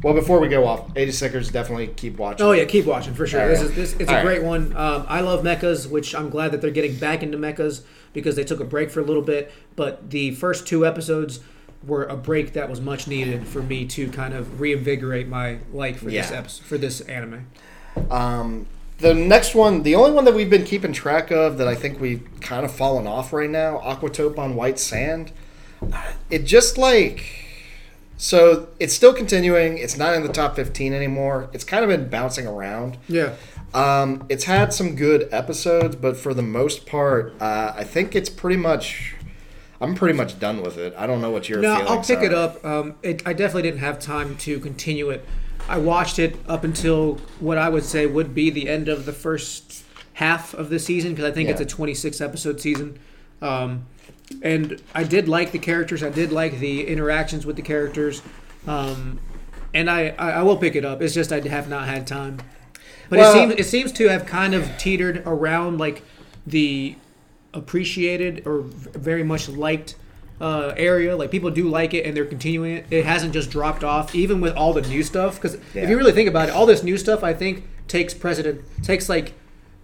Well, 0.03 0.15
before 0.15 0.41
we 0.41 0.49
go 0.49 0.67
off, 0.67 0.93
86ers 0.95 1.53
definitely 1.53 1.87
keep 1.89 2.19
watching. 2.19 2.45
Oh 2.45 2.53
yeah, 2.53 2.65
keep 2.65 2.87
watching 2.87 3.15
for 3.15 3.27
sure. 3.27 3.47
This 3.49 3.61
is 3.61 3.75
this, 3.75 3.93
it's 3.95 4.09
All 4.09 4.17
a 4.17 4.19
right. 4.19 4.25
great 4.25 4.43
one. 4.43 4.77
Um, 4.77 5.07
I 5.09 5.21
love 5.21 5.45
mechas, 5.45 5.89
which 5.89 6.15
I'm 6.15 6.29
glad 6.29 6.51
that 6.53 6.61
they're 6.61 6.71
getting 6.73 6.97
back 6.97 7.23
into 7.23 7.39
mechas 7.39 7.83
because 8.13 8.35
they 8.35 8.45
took 8.45 8.59
a 8.59 8.65
break 8.65 8.91
for 8.91 9.01
a 9.01 9.05
little 9.05 9.23
bit. 9.23 9.53
But 9.77 10.11
the 10.11 10.33
first 10.33 10.67
two 10.67 10.85
episodes 10.85 11.41
were 11.87 12.05
a 12.05 12.17
break 12.17 12.53
that 12.55 12.69
was 12.69 12.81
much 12.81 13.07
needed 13.07 13.47
for 13.47 13.63
me 13.63 13.87
to 13.87 14.09
kind 14.11 14.35
of 14.35 14.61
reinvigorate 14.61 15.29
my 15.29 15.59
like 15.73 15.97
for 15.99 16.07
this 16.07 16.33
episode, 16.33 16.65
for 16.65 16.79
this 16.79 17.01
anime. 17.03 17.47
Um, 18.11 18.67
the 18.99 19.15
next 19.15 19.55
one, 19.55 19.83
the 19.83 19.95
only 19.95 20.13
one 20.13 20.25
that 20.25 20.35
we've 20.35 20.51
been 20.51 20.65
keeping 20.65 20.93
track 20.93 21.31
of 21.31 21.59
that 21.59 21.69
I 21.69 21.75
think 21.75 22.01
we've 22.01 22.27
kind 22.41 22.65
of 22.65 22.73
fallen 22.73 23.07
off 23.07 23.33
right 23.33 23.51
now, 23.51 23.79
Aquatope 23.79 24.39
on 24.39 24.55
White 24.55 24.79
Sand. 24.79 25.33
It 26.31 26.45
just 26.45 26.79
like 26.79 27.25
so 28.23 28.69
it's 28.79 28.95
still 28.95 29.13
continuing. 29.13 29.79
It's 29.79 29.97
not 29.97 30.15
in 30.15 30.23
the 30.23 30.33
top 30.33 30.55
15 30.55 30.93
anymore. 30.93 31.51
It's 31.53 31.65
kind 31.65 31.83
of 31.83 31.89
been 31.91 32.09
bouncing 32.09 32.47
around. 32.47 32.97
Yeah. 33.09 33.35
Um, 33.75 34.25
it's 34.29 34.45
had 34.45 34.73
some 34.73 34.95
good 34.95 35.29
episodes, 35.33 35.97
but 35.97 36.17
for 36.17 36.33
the 36.33 36.43
most 36.43 36.87
part, 36.87 37.35
uh, 37.41 37.73
I 37.75 37.83
think 37.83 38.15
it's 38.15 38.31
pretty 38.31 38.57
much. 38.59 39.17
I'm 39.81 39.97
pretty 39.97 40.17
much 40.17 40.39
done 40.39 40.63
with 40.63 40.79
it. 40.79 40.95
I 40.97 41.09
don't 41.09 41.21
know 41.21 41.33
what 41.33 41.49
your 41.49 41.61
No, 41.61 41.73
I'll 41.73 42.01
pick 42.05 42.21
are. 42.21 42.25
it 42.27 42.33
up. 42.33 42.65
Um, 42.65 42.95
it, 43.03 43.27
I 43.27 43.33
definitely 43.33 43.63
didn't 43.63 43.81
have 43.81 43.99
time 43.99 44.37
to 44.37 44.61
continue 44.61 45.11
it. 45.11 45.25
I 45.69 45.79
watched 45.79 46.21
it 46.21 46.37
up 46.47 46.63
until 46.63 47.17
what 47.41 47.59
I 47.59 47.69
would 47.69 47.83
say 47.83 48.07
would 48.07 48.37
be 48.37 48.51
the 48.51 48.69
end 48.69 48.89
of 48.89 49.05
the 49.05 49.13
first 49.13 49.83
half 50.13 50.55
of 50.55 50.69
the 50.69 50.79
season 50.79 51.11
because 51.11 51.25
I 51.25 51.33
think 51.35 51.49
it's 51.49 51.61
a 51.61 51.67
26 51.67 52.21
episode 52.21 52.61
season. 52.61 53.01
Um, 53.41 53.87
and 54.43 54.81
I 54.95 55.05
did 55.05 55.29
like 55.29 55.53
the 55.53 55.59
characters. 55.59 56.03
I 56.03 56.11
did 56.11 56.33
like 56.33 56.59
the 56.59 56.87
interactions 56.87 57.45
with 57.47 57.57
the 57.57 57.63
characters. 57.63 58.23
Um, 58.67 59.19
and 59.75 59.91
I, 59.91 60.09
I, 60.19 60.31
I 60.33 60.43
will 60.43 60.57
pick 60.57 60.75
it 60.77 60.85
up. 60.85 61.01
It's 61.03 61.15
just 61.15 61.33
I 61.33 61.41
have 61.41 61.69
not 61.69 61.87
had 61.89 62.07
time. 62.07 62.39
But 63.09 63.19
Well- 63.19 63.31
it 63.31 63.35
seems 63.35 63.55
it 63.61 63.65
seems 63.71 63.93
to 63.93 64.09
have 64.09 64.27
kind 64.27 64.55
of 64.55 64.69
teetered 64.79 65.23
around 65.27 65.79
like 65.79 66.03
the 66.47 66.95
appreciated 67.55 68.47
or 68.47 68.61
very 68.63 69.23
much 69.23 69.49
liked 69.49 69.97
uh, 70.41 70.73
area. 70.77 71.17
Like 71.17 71.31
people 71.31 71.51
do 71.51 71.69
like 71.69 71.95
it 71.95 72.07
and 72.07 72.17
they're 72.17 72.25
continuing 72.25 72.73
it. 72.77 72.87
It 72.91 73.05
hasn't 73.05 73.33
just 73.33 73.51
dropped 73.51 73.85
off, 73.85 74.15
even 74.15 74.41
with 74.41 74.55
all 74.57 74.73
the 74.73 74.83
new 74.83 75.03
stuff. 75.03 75.37
Because 75.37 75.57
Yeah. 75.75 75.83
if 75.83 75.91
you 75.91 75.97
really 75.97 76.13
think 76.13 76.29
about 76.29 76.49
it, 76.49 76.55
all 76.55 76.67
this 76.67 76.83
new 76.83 76.97
stuff 76.97 77.23
I 77.23 77.35
think 77.35 77.65
takes 77.89 78.15
precedent, 78.15 78.63
takes 78.83 79.09
like 79.09 79.35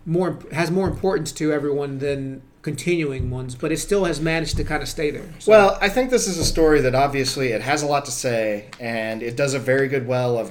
more 0.06 0.38
has 0.52 0.70
more 0.70 0.88
importance 0.88 1.30
to 1.32 1.52
everyone 1.52 1.98
than 1.98 2.42
continuing 2.62 3.30
ones. 3.30 3.54
But 3.54 3.72
it 3.72 3.78
still 3.78 4.04
has 4.04 4.20
managed 4.20 4.56
to 4.56 4.64
kind 4.64 4.82
of 4.82 4.88
stay 4.88 5.10
there. 5.10 5.24
So- 5.38 5.50
Well, 5.52 5.78
I 5.80 5.88
think 5.88 6.10
this 6.10 6.26
is 6.26 6.38
a 6.38 6.44
story 6.44 6.80
that 6.82 6.94
obviously 6.94 7.48
it 7.48 7.62
has 7.62 7.82
a 7.82 7.86
lot 7.86 8.04
to 8.06 8.10
say, 8.10 8.66
and 8.80 9.22
it 9.22 9.36
does 9.36 9.54
a 9.54 9.58
very 9.58 9.88
good 9.88 10.06
well 10.06 10.36
of 10.38 10.50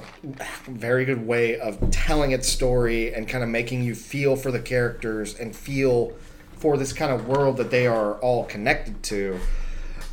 very 0.66 1.04
good 1.04 1.26
way 1.26 1.58
of 1.58 1.90
telling 1.90 2.32
its 2.32 2.48
story 2.48 3.14
and 3.14 3.28
kind 3.28 3.42
of 3.44 3.50
making 3.50 3.82
you 3.82 3.94
feel 3.94 4.36
for 4.36 4.50
the 4.50 4.60
characters 4.60 5.34
and 5.38 5.54
feel 5.54 6.12
for 6.56 6.76
this 6.76 6.92
kind 6.92 7.12
of 7.12 7.28
world 7.28 7.56
that 7.56 7.70
they 7.70 7.86
are 7.86 8.14
all 8.14 8.44
connected 8.44 9.02
to. 9.04 9.38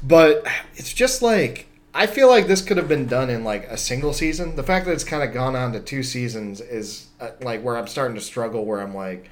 But 0.03 0.45
it's 0.75 0.93
just 0.93 1.21
like 1.21 1.67
I 1.97 2.07
feel 2.07 2.27
like 2.27 2.47
this 2.47 2.61
could 2.61 2.75
have 2.75 2.89
been 2.89 3.07
done 3.07 3.29
in 3.29 3.45
like 3.45 3.63
a 3.67 3.77
single 3.77 4.11
season. 4.11 4.57
The 4.57 4.63
fact 4.63 4.85
that 4.85 4.91
it's 4.91 5.05
kind 5.05 5.23
of 5.23 5.33
gone 5.33 5.55
on 5.55 5.71
to 5.71 5.79
two 5.79 6.03
seasons 6.03 6.59
is 6.59 7.07
uh, 7.21 7.29
like 7.41 7.63
where 7.63 7.77
I'm 7.77 7.87
starting 7.87 8.15
to 8.15 8.21
struggle. 8.21 8.65
Where 8.65 8.81
I'm 8.81 8.93
like, 8.93 9.29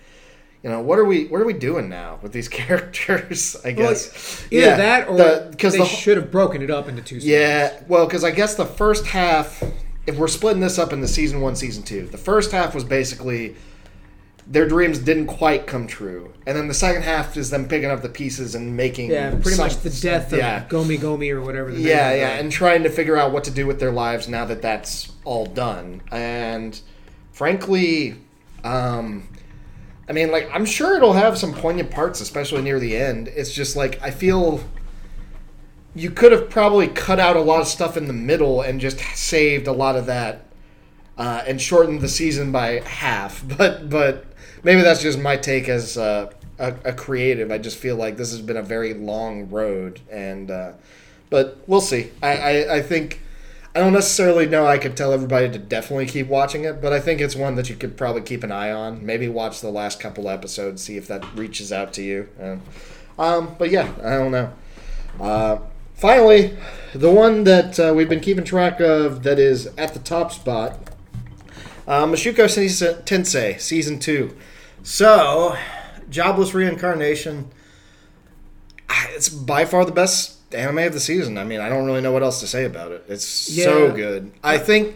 you 0.64 0.70
know, 0.70 0.80
what 0.82 0.98
are 0.98 1.06
we 1.06 1.26
what 1.26 1.42
are 1.42 1.46
we 1.46 1.54
doing 1.54 1.90
now 1.90 2.20
with 2.22 2.32
these 2.32 2.48
characters? 2.62 3.56
I 3.66 3.74
Well, 3.74 3.90
guess 3.90 4.46
Either 4.50 4.66
Yeah, 4.66 4.78
that 4.78 5.08
or 5.10 5.18
the- 5.18 5.48
because 5.52 5.74
they 5.74 5.80
the 5.80 5.86
should 5.86 6.18
have 6.18 6.32
broken 6.32 6.62
it 6.62 6.72
up 6.72 6.88
into 6.88 7.02
two. 7.02 7.16
seasons. 7.20 7.26
yeah, 7.32 7.80
well, 7.88 8.06
because 8.06 8.24
I 8.24 8.32
guess 8.32 8.56
the 8.56 8.66
first 8.66 9.06
half, 9.08 9.62
if 10.08 10.18
we're 10.18 10.28
splitting 10.30 10.62
this 10.62 10.80
up 10.80 10.94
into 10.94 11.08
season 11.08 11.42
one, 11.42 11.56
season 11.56 11.84
two, 11.84 12.08
the 12.08 12.18
first 12.18 12.52
half 12.52 12.74
was 12.74 12.84
basically 12.86 13.56
their 14.46 14.68
dreams 14.68 15.00
didn't 15.00 15.28
quite 15.28 15.68
come 15.68 15.88
true, 15.88 16.34
and 16.46 16.58
then 16.58 16.68
the 16.68 16.74
second 16.74 17.02
half 17.04 17.38
is 17.38 17.50
them 17.50 17.66
picking 17.66 17.90
up 17.90 18.02
the 18.02 18.10
pieces 18.10 18.56
and 18.56 18.76
making 18.76 19.10
Yeah, 19.12 19.32
pretty 19.32 19.52
some- 19.52 19.68
much 19.68 19.78
the 19.82 19.90
death 19.90 20.32
of 20.34 20.40
yeah. 20.40 20.66
Gama 20.70 20.98
Gama 20.98 21.26
or 21.30 21.42
whatever. 21.42 21.72
The 21.72 21.80
Yeah, 21.82 22.12
is, 22.12 22.20
yeah, 22.20 22.30
and 22.40 22.52
trying 22.52 22.84
to 22.84 22.90
figure 22.90 23.16
out 23.18 23.32
what 23.32 23.44
to 23.46 23.52
do 23.52 23.66
with 23.66 23.80
their 23.80 23.92
lives 23.92 24.28
now 24.30 24.44
that 24.46 24.62
that's 24.62 25.12
all 25.24 25.46
done. 25.46 26.02
And 26.12 26.78
frankly, 27.32 28.16
um, 28.66 29.30
I 30.14 30.16
mean, 30.16 30.32
like, 30.32 30.48
I'm 30.54 30.66
sure 30.66 30.96
it'll 30.96 31.14
have 31.14 31.40
some 31.40 31.56
poignant 31.56 31.90
parts, 31.90 32.22
especially 32.22 32.62
near 32.62 32.80
the 32.80 32.96
end. 32.96 33.30
It's 33.30 33.52
just 33.52 33.76
like 33.76 34.00
I 34.00 34.12
feel 34.12 34.64
you 35.96 36.12
could 36.12 36.32
have 36.32 36.52
probably 36.52 36.88
cut 36.88 37.20
out 37.20 37.36
a 37.36 37.42
lot 37.42 37.62
of 37.62 37.68
stuff 37.68 37.98
in 37.98 38.06
the 38.06 38.14
middle 38.14 38.62
and 38.62 38.80
just 38.80 39.00
saved 39.16 39.66
a 39.66 39.72
lot 39.72 39.96
of 39.96 40.06
that 40.06 40.46
uh, 41.18 41.44
and 41.48 41.60
shortened 41.60 42.02
the 42.02 42.08
season 42.08 42.52
by 42.52 42.82
half. 42.82 43.44
But 43.58 43.90
but 43.90 44.28
maybe 44.62 44.84
that's 44.84 45.02
just 45.02 45.18
my 45.18 45.36
take 45.36 45.68
as 45.68 45.98
uh, 45.98 46.32
a, 46.60 46.76
a 46.86 46.94
creative. 46.94 47.50
I 47.50 47.58
just 47.58 47.78
feel 47.78 47.96
like 47.96 48.16
this 48.16 48.30
has 48.34 48.42
been 48.42 48.58
a 48.58 48.62
very 48.62 48.94
long 48.94 49.50
road, 49.50 50.00
and 50.12 50.52
uh, 50.52 50.74
but 51.32 51.58
we'll 51.66 51.82
see. 51.82 52.12
I, 52.22 52.38
I 52.38 52.76
I 52.76 52.82
think. 52.84 53.20
I 53.76 53.80
don't 53.80 53.94
necessarily 53.94 54.46
know 54.46 54.68
I 54.68 54.78
could 54.78 54.96
tell 54.96 55.14
everybody 55.14 55.50
to 55.50 55.58
definitely 55.58 56.06
keep 56.06 56.28
watching 56.28 56.64
it, 56.64 56.80
but 56.80 56.94
I 56.94 57.00
think 57.00 57.20
it's 57.20 57.36
one 57.36 57.56
that 57.56 57.70
you 57.70 57.76
could 57.76 57.98
probably 57.98 58.22
keep 58.22 58.44
an 58.44 58.52
eye 58.52 58.72
on. 58.72 59.04
Maybe 59.04 59.28
watch 59.28 59.62
the 59.62 59.72
last 59.72 60.00
couple 60.00 60.30
episodes, 60.30 60.84
see 60.84 60.96
if 60.96 61.08
that 61.08 61.26
reaches 61.36 61.72
out 61.72 61.92
to 61.94 62.04
you. 62.04 62.30
Uh, 62.40 62.58
um, 63.18 63.56
but 63.58 63.72
yeah, 63.72 63.92
I 64.04 64.12
don't 64.12 64.32
know. 64.32 64.54
Uh, 65.20 65.58
finally, 65.96 66.56
the 66.94 67.10
one 67.10 67.46
that 67.46 67.80
uh, 67.80 67.94
we've 67.96 68.10
been 68.10 68.20
keeping 68.20 68.44
track 68.44 68.80
of 68.80 69.24
that 69.24 69.40
is 69.40 69.68
at 69.78 69.94
the 69.94 70.00
top 70.00 70.32
spot 70.32 70.78
uh, 71.88 72.06
Mushoku 72.06 73.04
Tensei, 73.04 73.60
Season 73.60 74.00
2. 74.00 74.36
So, 74.84 75.58
Jobless 76.10 76.54
Reincarnation. 76.54 77.52
It's 79.10 79.30
by 79.30 79.66
far 79.66 79.84
the 79.86 79.92
best 79.92 80.43
anime 80.54 80.80
of 80.80 80.94
the 80.94 81.00
season. 81.00 81.38
I 81.38 81.44
mean, 81.44 81.60
I 81.60 81.70
don't 81.70 81.86
really 81.86 82.02
know 82.02 82.12
what 82.12 82.24
else 82.24 82.40
to 82.42 82.48
say 82.48 82.66
about 82.66 82.92
it. 82.92 83.06
It's 83.08 83.26
so 83.26 83.92
good. 83.92 84.32
I 84.44 84.58
think. 84.58 84.96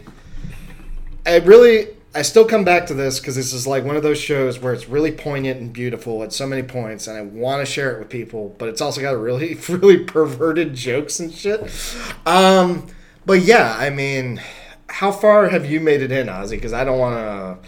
I 1.26 1.38
really. 1.38 1.90
I 2.16 2.24
still 2.24 2.46
come 2.46 2.64
back 2.64 2.88
to 2.88 2.96
this 2.96 3.20
because 3.20 3.36
this 3.36 3.54
is 3.54 3.68
like 3.68 3.84
one 3.84 3.96
of 3.96 4.02
those 4.02 4.20
shows 4.20 4.58
where 4.58 4.74
it's 4.74 4.90
really 4.90 5.12
poignant 5.12 5.60
and 5.60 5.72
beautiful 5.72 6.24
at 6.24 6.34
so 6.34 6.48
many 6.48 6.64
points, 6.64 7.06
and 7.08 7.16
I 7.16 7.22
want 7.22 7.64
to 7.66 7.72
share 7.72 7.96
it 7.96 8.00
with 8.00 8.10
people. 8.10 8.56
But 8.58 8.70
it's 8.70 8.82
also 8.82 9.02
got 9.02 9.12
really, 9.12 9.54
really 9.70 10.00
perverted 10.00 10.74
jokes 10.74 11.20
and 11.20 11.32
shit. 11.32 11.62
Um, 12.26 12.88
but 13.26 13.42
yeah, 13.42 13.76
I 13.78 13.92
mean, 13.92 14.42
how 14.90 15.12
far 15.12 15.50
have 15.50 15.70
you 15.70 15.80
made 15.80 16.02
it 16.02 16.12
in, 16.12 16.28
Ozzy? 16.28 16.52
Because 16.52 16.74
I 16.74 16.84
don't 16.84 16.98
want 16.98 17.62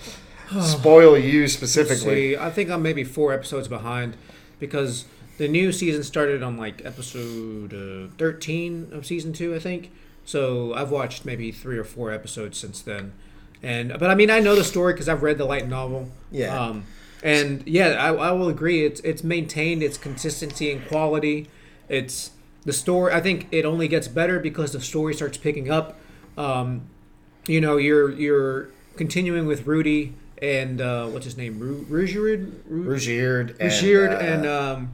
to 0.52 0.62
spoil 0.62 1.18
you 1.18 1.48
specifically. 1.48 2.32
See, 2.32 2.38
I 2.38 2.50
think 2.50 2.70
I'm 2.70 2.82
maybe 2.82 3.04
four 3.04 3.34
episodes 3.34 3.68
behind 3.68 4.16
because 4.60 5.06
the 5.40 5.48
new 5.48 5.72
season 5.72 6.04
started 6.04 6.44
on 6.44 6.58
like 6.58 6.86
episode 6.86 7.74
uh, 7.74 8.14
13 8.18 8.90
of 8.92 9.06
season 9.06 9.32
two, 9.32 9.56
I 9.56 9.60
think. 9.60 9.90
So 10.26 10.74
I've 10.74 10.92
watched 10.92 11.24
maybe 11.24 11.52
three 11.52 11.78
or 11.78 11.86
four 11.86 12.12
episodes 12.12 12.58
since 12.60 12.82
then, 12.82 13.14
and 13.64 13.98
but 13.98 14.12
I 14.12 14.16
mean 14.16 14.30
I 14.30 14.42
know 14.42 14.54
the 14.54 14.66
story 14.66 14.94
because 14.94 15.08
I've 15.10 15.24
read 15.24 15.38
the 15.38 15.46
light 15.46 15.68
novel. 15.68 16.12
Yeah. 16.30 16.60
Um, 16.60 16.84
and 17.24 17.64
yeah, 17.66 17.92
I, 17.92 18.14
I 18.14 18.32
will 18.34 18.50
agree. 18.50 18.86
It's 18.86 19.00
it's 19.00 19.24
maintained 19.24 19.82
its 19.82 19.98
consistency 19.98 20.72
and 20.72 20.86
quality. 20.88 21.48
It's 21.88 22.32
the 22.66 22.74
story. 22.74 23.14
I 23.14 23.22
think 23.22 23.48
it 23.50 23.64
only 23.64 23.88
gets 23.88 24.10
better 24.10 24.40
because 24.40 24.74
the 24.74 24.82
story 24.82 25.14
starts 25.14 25.38
picking 25.38 25.72
up. 25.72 25.98
Um, 26.38 26.82
you 27.48 27.62
know, 27.62 27.78
you're 27.78 28.12
you're 28.12 28.70
continuing 28.98 29.48
with 29.48 29.66
Rudy 29.66 30.14
and 30.42 30.82
uh, 30.82 31.08
what's 31.08 31.26
his 31.26 31.38
name, 31.38 31.60
Ru- 31.60 31.86
Ruijerd, 31.86 32.52
Ru- 32.68 32.86
Ruijerd 32.86 33.58
and, 33.60 33.72
Ruijerd, 33.72 34.14
uh, 34.14 34.20
and 34.20 34.46
um, 34.46 34.92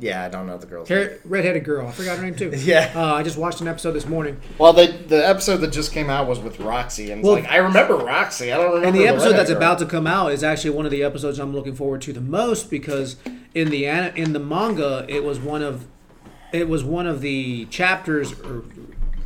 yeah, 0.00 0.24
I 0.24 0.28
don't 0.28 0.46
know 0.46 0.56
the 0.58 0.66
girl's 0.66 0.88
name. 0.88 1.10
redheaded 1.24 1.64
girl. 1.64 1.86
I 1.88 1.90
forgot 1.92 2.18
her 2.18 2.24
name 2.24 2.36
too. 2.36 2.50
Yeah. 2.56 2.92
Uh, 2.94 3.14
I 3.14 3.22
just 3.22 3.36
watched 3.36 3.60
an 3.60 3.68
episode 3.68 3.92
this 3.92 4.06
morning, 4.06 4.40
Well, 4.58 4.72
the 4.72 4.86
the 5.06 5.26
episode 5.28 5.56
that 5.58 5.72
just 5.72 5.92
came 5.92 6.08
out 6.10 6.26
was 6.28 6.38
with 6.38 6.60
Roxy, 6.60 7.10
and 7.10 7.20
it's 7.20 7.26
Well- 7.26 7.36
like 7.36 7.48
I 7.50 7.56
remember 7.56 7.96
Roxy. 7.96 8.52
I 8.52 8.56
don't 8.56 8.66
remember. 8.66 8.86
and 8.88 8.96
the 8.96 9.06
episode 9.08 9.32
that's 9.32 9.50
redhead 9.50 9.56
about 9.56 9.78
to 9.80 9.86
come 9.86 10.06
out 10.06 10.32
is 10.32 10.42
actually 10.44 10.70
one 10.70 10.84
of 10.84 10.92
the 10.92 11.02
episodes 11.02 11.38
I'm 11.38 11.52
looking 11.54 11.74
forward 11.74 12.00
to 12.02 12.12
the 12.12 12.20
most 12.20 12.70
because 12.70 13.16
in 13.54 13.70
the 13.70 13.86
in 13.86 14.32
the 14.32 14.38
manga 14.40 15.04
it 15.08 15.24
was 15.24 15.38
one 15.40 15.62
of 15.62 15.86
it 16.52 16.68
was 16.68 16.84
one 16.84 17.06
of 17.06 17.20
the 17.20 17.66
chapters 17.66 18.32
or 18.40 18.64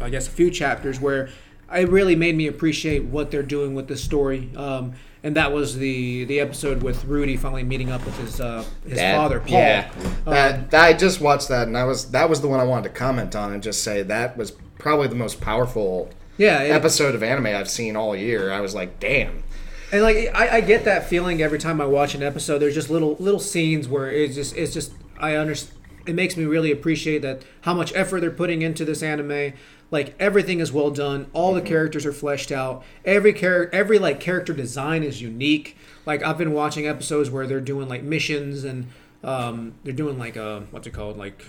I 0.01 0.11
guess 0.11 0.27
a 0.27 0.31
few 0.31 0.51
chapters 0.51 1.01
where 1.01 1.29
it 1.75 1.89
really 1.89 2.17
made 2.17 2.37
me 2.37 2.47
appreciate 2.47 3.05
what 3.05 3.31
they're 3.31 3.43
doing 3.43 3.75
with 3.75 3.89
the 3.89 3.97
story. 3.97 4.51
Um, 4.57 4.93
and 5.25 5.37
that 5.37 5.53
was 5.53 5.77
the 5.77 6.25
the 6.25 6.41
episode 6.41 6.83
with 6.83 7.05
Rudy 7.05 7.37
finally 7.37 7.63
meeting 7.63 7.91
up 7.91 8.05
with 8.05 8.17
his 8.19 8.41
uh, 8.41 8.65
his 8.85 8.99
Dad. 8.99 9.17
father 9.17 9.41
Paul. 9.41 9.51
Yeah, 9.51 9.91
Um, 10.27 10.35
that, 10.35 10.71
that- 10.73 10.85
I 10.85 10.93
just 10.95 11.21
watched 11.21 11.49
that, 11.49 11.69
and 11.69 11.77
I 11.79 11.85
was 11.85 12.11
that 12.11 12.29
was 12.29 12.41
the 12.41 12.49
one 12.49 12.59
I 12.61 12.65
wanted 12.65 12.89
to 12.89 12.95
comment 12.95 13.37
on 13.37 13.53
and 13.53 13.63
just 13.63 13.83
say 13.85 14.03
that 14.03 14.37
was 14.37 14.51
probably 14.79 15.07
the 15.09 15.15
most 15.15 15.41
powerful 15.41 16.11
yeah, 16.39 16.63
it- 16.63 16.71
episode 16.73 17.15
of 17.15 17.23
anime 17.23 17.47
I've 17.47 17.71
seen 17.71 17.95
all 17.97 18.17
year. 18.17 18.51
I 18.53 18.61
was 18.61 18.75
like, 18.75 18.99
damn. 18.99 19.45
And 19.93 20.03
like 20.03 20.31
I, 20.35 20.57
I 20.57 20.61
get 20.61 20.85
that 20.87 21.09
feeling 21.09 21.41
every 21.43 21.59
time 21.59 21.81
I 21.81 21.85
watch 21.87 22.15
an 22.17 22.23
episode. 22.23 22.59
There's 22.59 22.75
just 22.75 22.91
little 22.91 23.15
little 23.21 23.39
scenes 23.41 23.87
where 23.89 24.11
it's 24.11 24.35
just 24.35 24.57
it's 24.57 24.73
just 24.75 24.93
I 25.21 25.37
understand. 25.37 25.79
It 26.07 26.15
makes 26.15 26.37
me 26.37 26.45
really 26.45 26.71
appreciate 26.71 27.23
that 27.23 27.43
how 27.63 27.75
much 27.75 27.93
effort 27.95 28.21
they're 28.21 28.31
putting 28.31 28.63
into 28.63 28.85
this 28.85 29.03
anime. 29.03 29.53
Like 29.91 30.15
everything 30.19 30.61
is 30.61 30.73
well 30.73 30.91
done. 30.91 31.27
All 31.33 31.53
the 31.55 31.61
characters 31.61 32.07
are 32.07 32.13
fleshed 32.13 32.51
out. 32.51 32.83
Every 33.05 33.33
character, 33.33 33.77
every 33.77 33.99
like 33.99 34.21
character 34.21 34.53
design 34.53 35.03
is 35.03 35.21
unique. 35.21 35.77
Like 36.07 36.23
I've 36.23 36.39
been 36.39 36.53
watching 36.53 36.87
episodes 36.87 37.31
where 37.31 37.47
they're 37.47 37.61
doing 37.61 37.89
like 37.89 38.03
missions 38.03 38.65
and 38.65 38.89
um, 39.23 39.75
they're 39.85 39.93
doing 39.93 40.19
like 40.19 40.37
uh 40.37 40.61
what's 40.71 40.87
it 40.87 40.93
called 40.93 41.17
like 41.17 41.45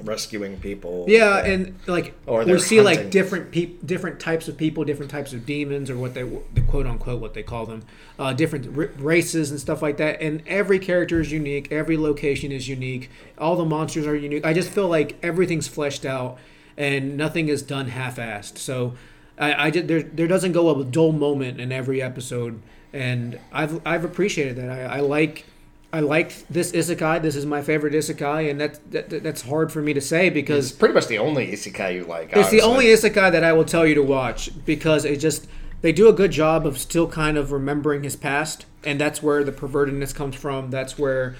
Rescuing 0.00 0.58
people. 0.60 1.06
yeah, 1.08 1.44
and 1.44 1.74
like 1.88 2.14
Or 2.24 2.44
we 2.44 2.58
see 2.60 2.80
like 2.80 3.10
different 3.10 3.50
peop 3.50 3.84
different 3.84 4.20
types 4.20 4.46
of 4.46 4.56
people, 4.56 4.84
different 4.84 5.10
types 5.10 5.32
of 5.32 5.44
demons, 5.44 5.90
or 5.90 5.96
what 5.96 6.14
they 6.14 6.22
the 6.22 6.60
quote 6.60 6.86
unquote 6.86 7.20
what 7.20 7.34
they 7.34 7.42
call 7.42 7.66
them, 7.66 7.82
uh, 8.16 8.32
different 8.32 8.78
r- 8.78 8.90
races 8.98 9.50
and 9.50 9.58
stuff 9.58 9.82
like 9.82 9.96
that. 9.96 10.20
And 10.22 10.42
every 10.46 10.78
character 10.78 11.20
is 11.20 11.32
unique. 11.32 11.72
Every 11.72 11.96
location 11.96 12.52
is 12.52 12.68
unique. 12.68 13.10
All 13.38 13.56
the 13.56 13.64
monsters 13.64 14.06
are 14.06 14.14
unique. 14.14 14.46
I 14.46 14.52
just 14.52 14.70
feel 14.70 14.86
like 14.88 15.16
everything's 15.20 15.66
fleshed 15.66 16.04
out, 16.04 16.38
and 16.76 17.16
nothing 17.16 17.48
is 17.48 17.62
done 17.62 17.88
half-assed. 17.88 18.56
So 18.58 18.94
I, 19.36 19.66
I 19.66 19.70
just, 19.72 19.88
there 19.88 20.02
there 20.02 20.28
doesn't 20.28 20.52
go 20.52 20.68
a 20.78 20.84
dull 20.84 21.10
moment 21.10 21.60
in 21.60 21.72
every 21.72 22.00
episode, 22.00 22.60
and 22.92 23.40
I've 23.52 23.84
I've 23.84 24.04
appreciated 24.04 24.54
that. 24.56 24.70
I, 24.70 24.98
I 24.98 25.00
like. 25.00 25.44
I 25.92 26.00
like 26.00 26.46
this 26.48 26.72
isekai. 26.72 27.22
This 27.22 27.34
is 27.34 27.46
my 27.46 27.62
favorite 27.62 27.94
isekai, 27.94 28.50
and 28.50 28.60
that, 28.60 28.90
that 28.92 29.22
that's 29.22 29.42
hard 29.42 29.72
for 29.72 29.80
me 29.80 29.94
to 29.94 30.00
say 30.02 30.28
because 30.28 30.70
It's 30.70 30.78
pretty 30.78 30.92
much 30.94 31.06
the 31.06 31.18
only 31.18 31.46
isekai 31.50 31.94
you 31.94 32.04
like. 32.04 32.30
it's 32.34 32.50
the 32.50 32.60
only 32.60 32.86
isekai 32.86 33.32
that 33.32 33.42
I 33.42 33.52
will 33.54 33.64
tell 33.64 33.86
you 33.86 33.94
to 33.94 34.02
watch 34.02 34.50
because 34.66 35.04
it 35.06 35.16
just 35.18 35.48
they 35.80 35.92
do 35.92 36.08
a 36.08 36.12
good 36.12 36.30
job 36.30 36.66
of 36.66 36.76
still 36.76 37.06
kind 37.08 37.38
of 37.38 37.52
remembering 37.52 38.02
his 38.02 38.16
past, 38.16 38.66
and 38.84 39.00
that's 39.00 39.22
where 39.22 39.42
the 39.44 39.52
pervertedness 39.52 40.14
comes 40.14 40.36
from. 40.36 40.70
That's 40.70 40.98
where 40.98 41.36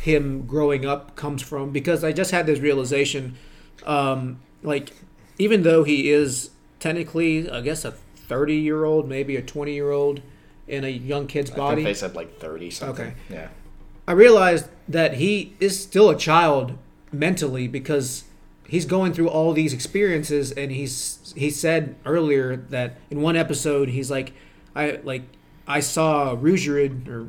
him 0.00 0.46
growing 0.46 0.84
up 0.84 1.14
comes 1.14 1.40
from. 1.42 1.70
Because 1.70 2.02
I 2.02 2.10
just 2.10 2.32
had 2.32 2.46
this 2.46 2.58
realization, 2.58 3.36
um, 3.86 4.40
like 4.64 4.90
even 5.38 5.62
though 5.62 5.84
he 5.84 6.10
is 6.10 6.50
technically, 6.80 7.48
I 7.48 7.60
guess, 7.60 7.84
a 7.84 7.92
thirty-year-old, 7.92 9.08
maybe 9.08 9.36
a 9.36 9.42
twenty-year-old 9.42 10.22
in 10.66 10.84
a 10.84 10.88
young 10.88 11.28
kid's 11.28 11.52
I 11.52 11.56
body. 11.56 11.76
think 11.76 11.86
they 11.86 11.94
said 11.94 12.16
like 12.16 12.40
thirty 12.40 12.70
something. 12.70 13.06
Okay. 13.06 13.14
Yeah. 13.30 13.48
I 14.06 14.12
realized 14.12 14.68
that 14.88 15.14
he 15.14 15.54
is 15.60 15.80
still 15.80 16.10
a 16.10 16.16
child 16.16 16.76
mentally 17.12 17.68
because 17.68 18.24
he's 18.66 18.84
going 18.84 19.12
through 19.12 19.28
all 19.28 19.52
these 19.52 19.72
experiences 19.72 20.50
and 20.52 20.72
he's 20.72 21.32
he 21.36 21.50
said 21.50 21.94
earlier 22.04 22.56
that 22.56 22.96
in 23.10 23.20
one 23.20 23.36
episode 23.36 23.88
he's 23.88 24.10
like 24.10 24.32
I 24.74 24.98
like 25.04 25.22
I 25.66 25.80
saw 25.80 26.34
Ruijerd 26.36 27.08
or 27.08 27.26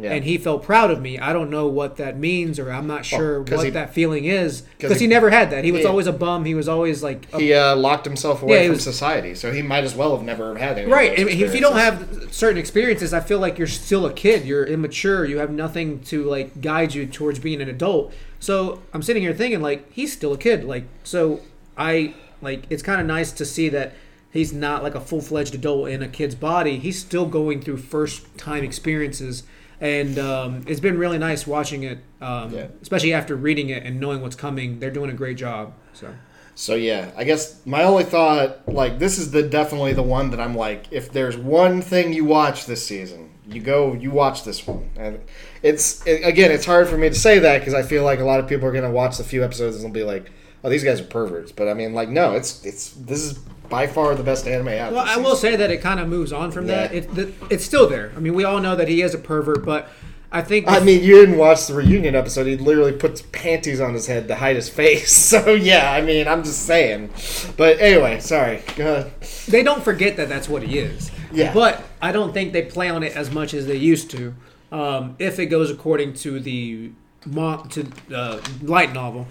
Yeah. 0.00 0.12
and 0.12 0.24
he 0.24 0.36
felt 0.38 0.64
proud 0.64 0.90
of 0.90 1.00
me. 1.00 1.18
I 1.18 1.32
don't 1.32 1.48
know 1.50 1.68
what 1.68 1.96
that 1.98 2.18
means 2.18 2.58
or 2.58 2.72
I'm 2.72 2.88
not 2.88 3.04
sure 3.04 3.44
'cause 3.44 3.58
what 3.58 3.64
he- 3.66 3.70
that 3.70 3.94
feeling 3.94 4.24
is 4.24 4.62
because 4.76 4.98
he- 4.98 5.04
he, 5.04 5.06
never 5.06 5.30
had 5.30 5.50
that. 5.52 5.62
He 5.64 5.70
was 5.70 5.84
always 5.84 6.08
a 6.08 6.12
bum. 6.12 6.44
He 6.44 6.54
was 6.54 6.68
always 6.68 7.02
like 7.04 7.26
a 7.32 7.38
He 7.38 7.52
uh, 7.54 7.76
locked 7.76 8.04
himself 8.04 8.42
away 8.42 8.62
Yeah, 8.62 8.66
from 8.66 8.72
was- 8.74 8.82
society, 8.82 9.34
so 9.36 9.52
he 9.52 9.62
might 9.62 9.84
as 9.84 9.94
well 9.94 10.16
have 10.16 10.24
never 10.26 10.56
had 10.56 10.72
any. 10.78 10.86
of 10.86 10.90
Right. 10.90 11.16
if 11.16 11.54
you 11.54 11.60
don't 11.60 11.76
have 11.76 12.26
certain 12.32 12.58
experiences, 12.58 13.14
I 13.14 13.20
feel 13.20 13.38
like 13.38 13.58
you're 13.58 13.68
still 13.68 14.06
a 14.06 14.12
kid. 14.12 14.44
You're 14.44 14.64
immature. 14.64 15.24
You 15.24 15.38
have 15.38 15.50
nothing 15.52 16.00
to 16.06 16.24
like 16.24 16.60
guide 16.60 16.94
you 16.94 17.06
towards 17.06 17.38
being 17.38 17.60
an 17.62 17.68
adult. 17.68 18.12
So 18.40 18.80
I'm 18.92 19.02
sitting 19.02 19.22
here 19.22 19.32
thinking 19.32 19.62
like 19.62 19.86
he's 19.92 20.12
still 20.12 20.32
a 20.32 20.38
kid. 20.38 20.64
Like 20.64 20.84
so, 21.04 21.40
I 21.78 22.14
like 22.42 22.64
it's 22.70 22.82
kind 22.82 23.00
of 23.00 23.06
nice 23.06 23.30
to 23.32 23.44
see 23.44 23.68
that 23.68 23.92
he's 24.34 24.52
not 24.52 24.82
like 24.82 24.94
a 24.94 25.00
full 25.00 25.22
fledged 25.22 25.54
adult 25.54 25.88
in 25.88 26.02
a 26.02 26.08
kid's 26.08 26.34
body. 26.34 26.76
He's 26.78 26.98
still 26.98 27.24
going 27.24 27.62
through 27.62 27.78
first 27.78 28.36
time 28.36 28.64
experiences, 28.64 29.44
and 29.80 30.18
um, 30.18 30.64
it's 30.66 30.80
been 30.80 30.98
really 30.98 31.18
nice 31.18 31.46
watching 31.46 31.84
it, 31.84 31.98
um, 32.20 32.52
Yeah. 32.52 32.66
especially 32.82 33.14
after 33.14 33.36
reading 33.36 33.70
it 33.70 33.84
and 33.84 33.98
knowing 34.00 34.20
what's 34.20 34.36
coming. 34.36 34.80
They're 34.80 34.90
doing 34.90 35.08
a 35.08 35.14
great 35.14 35.36
job. 35.38 35.72
So 35.94 36.08
So 36.56 36.74
yeah, 36.74 37.10
I 37.16 37.24
guess 37.24 37.60
my 37.64 37.82
only 37.84 38.04
thought, 38.04 38.68
like, 38.68 38.98
this 38.98 39.18
is 39.18 39.30
the 39.30 39.42
definitely 39.42 39.92
the 39.92 40.02
one 40.02 40.30
that 40.30 40.40
I'm 40.40 40.54
like, 40.56 40.86
if 40.90 41.10
there's 41.12 41.36
one 41.36 41.80
thing 41.80 42.12
you 42.12 42.24
watch 42.24 42.66
this 42.66 42.84
season, 42.84 43.30
you 43.48 43.60
go, 43.60 43.92
you 43.94 44.10
watch 44.10 44.42
this 44.44 44.66
one, 44.66 44.90
and 44.96 45.20
it's 45.62 46.04
it, 46.06 46.24
again, 46.24 46.50
it's 46.50 46.64
hard 46.64 46.88
for 46.88 46.96
me 46.96 47.08
to 47.08 47.14
say 47.14 47.38
that 47.40 47.58
because 47.58 47.74
I 47.74 47.82
feel 47.82 48.02
like 48.04 48.18
a 48.20 48.24
lot 48.24 48.40
of 48.40 48.48
people 48.48 48.66
are 48.68 48.72
gonna 48.72 48.90
watch 48.90 49.16
the 49.18 49.24
few 49.24 49.44
episodes 49.44 49.76
and 49.76 49.84
they'll 49.84 49.92
be 49.92 50.02
like, 50.04 50.30
oh, 50.64 50.70
these 50.70 50.82
guys 50.82 51.00
are 51.00 51.04
perverts, 51.04 51.52
but 51.52 51.68
I 51.68 51.74
mean, 51.74 51.94
like, 51.94 52.08
no, 52.08 52.32
it's 52.32 52.64
it's 52.64 52.90
this 52.92 53.22
is 53.22 53.38
by 53.68 53.86
far 53.86 54.14
the 54.14 54.22
best 54.22 54.46
anime 54.48 54.68
out. 54.68 54.92
Well, 54.92 55.04
I 55.06 55.16
will 55.16 55.36
say 55.36 55.56
that 55.56 55.70
it 55.70 55.80
kind 55.80 56.00
of 56.00 56.08
moves 56.08 56.32
on 56.32 56.50
from 56.50 56.66
that. 56.66 56.92
Yeah. 56.92 57.00
It, 57.00 57.14
the, 57.14 57.32
it's 57.50 57.64
still 57.64 57.88
there. 57.88 58.12
I 58.16 58.20
mean, 58.20 58.34
we 58.34 58.44
all 58.44 58.60
know 58.60 58.74
that 58.76 58.88
he 58.88 59.02
is 59.02 59.14
a 59.14 59.18
pervert, 59.18 59.64
but 59.64 59.88
I 60.32 60.42
think 60.42 60.66
I 60.68 60.80
mean, 60.80 61.04
you 61.04 61.14
didn't 61.14 61.38
watch 61.38 61.66
the 61.68 61.74
reunion 61.74 62.16
episode. 62.16 62.46
He 62.46 62.56
literally 62.56 62.92
puts 62.92 63.22
panties 63.22 63.80
on 63.80 63.94
his 63.94 64.06
head 64.06 64.26
to 64.28 64.34
hide 64.34 64.56
his 64.56 64.68
face. 64.68 65.14
So 65.34 65.54
yeah, 65.54 65.92
I 65.92 66.00
mean, 66.00 66.28
I'm 66.28 66.44
just 66.44 66.66
saying. 66.66 67.10
But 67.56 67.80
anyway, 67.80 68.20
sorry. 68.20 68.62
Go 68.76 68.94
ahead. 68.94 69.12
they 69.48 69.62
don't 69.62 69.82
forget 69.82 70.16
that 70.16 70.28
that's 70.28 70.48
what 70.48 70.62
he 70.62 70.78
is. 70.78 71.10
Yeah. 71.32 71.52
But 71.52 71.82
I 72.00 72.12
don't 72.12 72.32
think 72.32 72.52
they 72.52 72.62
play 72.62 72.88
on 72.88 73.02
it 73.02 73.16
as 73.16 73.30
much 73.30 73.54
as 73.54 73.66
they 73.66 73.76
used 73.76 74.10
to. 74.12 74.34
Um, 74.70 75.16
if 75.18 75.38
it 75.38 75.46
goes 75.46 75.70
according 75.70 76.14
to 76.14 76.40
the 76.40 76.92
mo- 77.26 77.64
to 77.70 77.86
uh, 78.14 78.40
light 78.62 78.92
novel, 78.92 79.26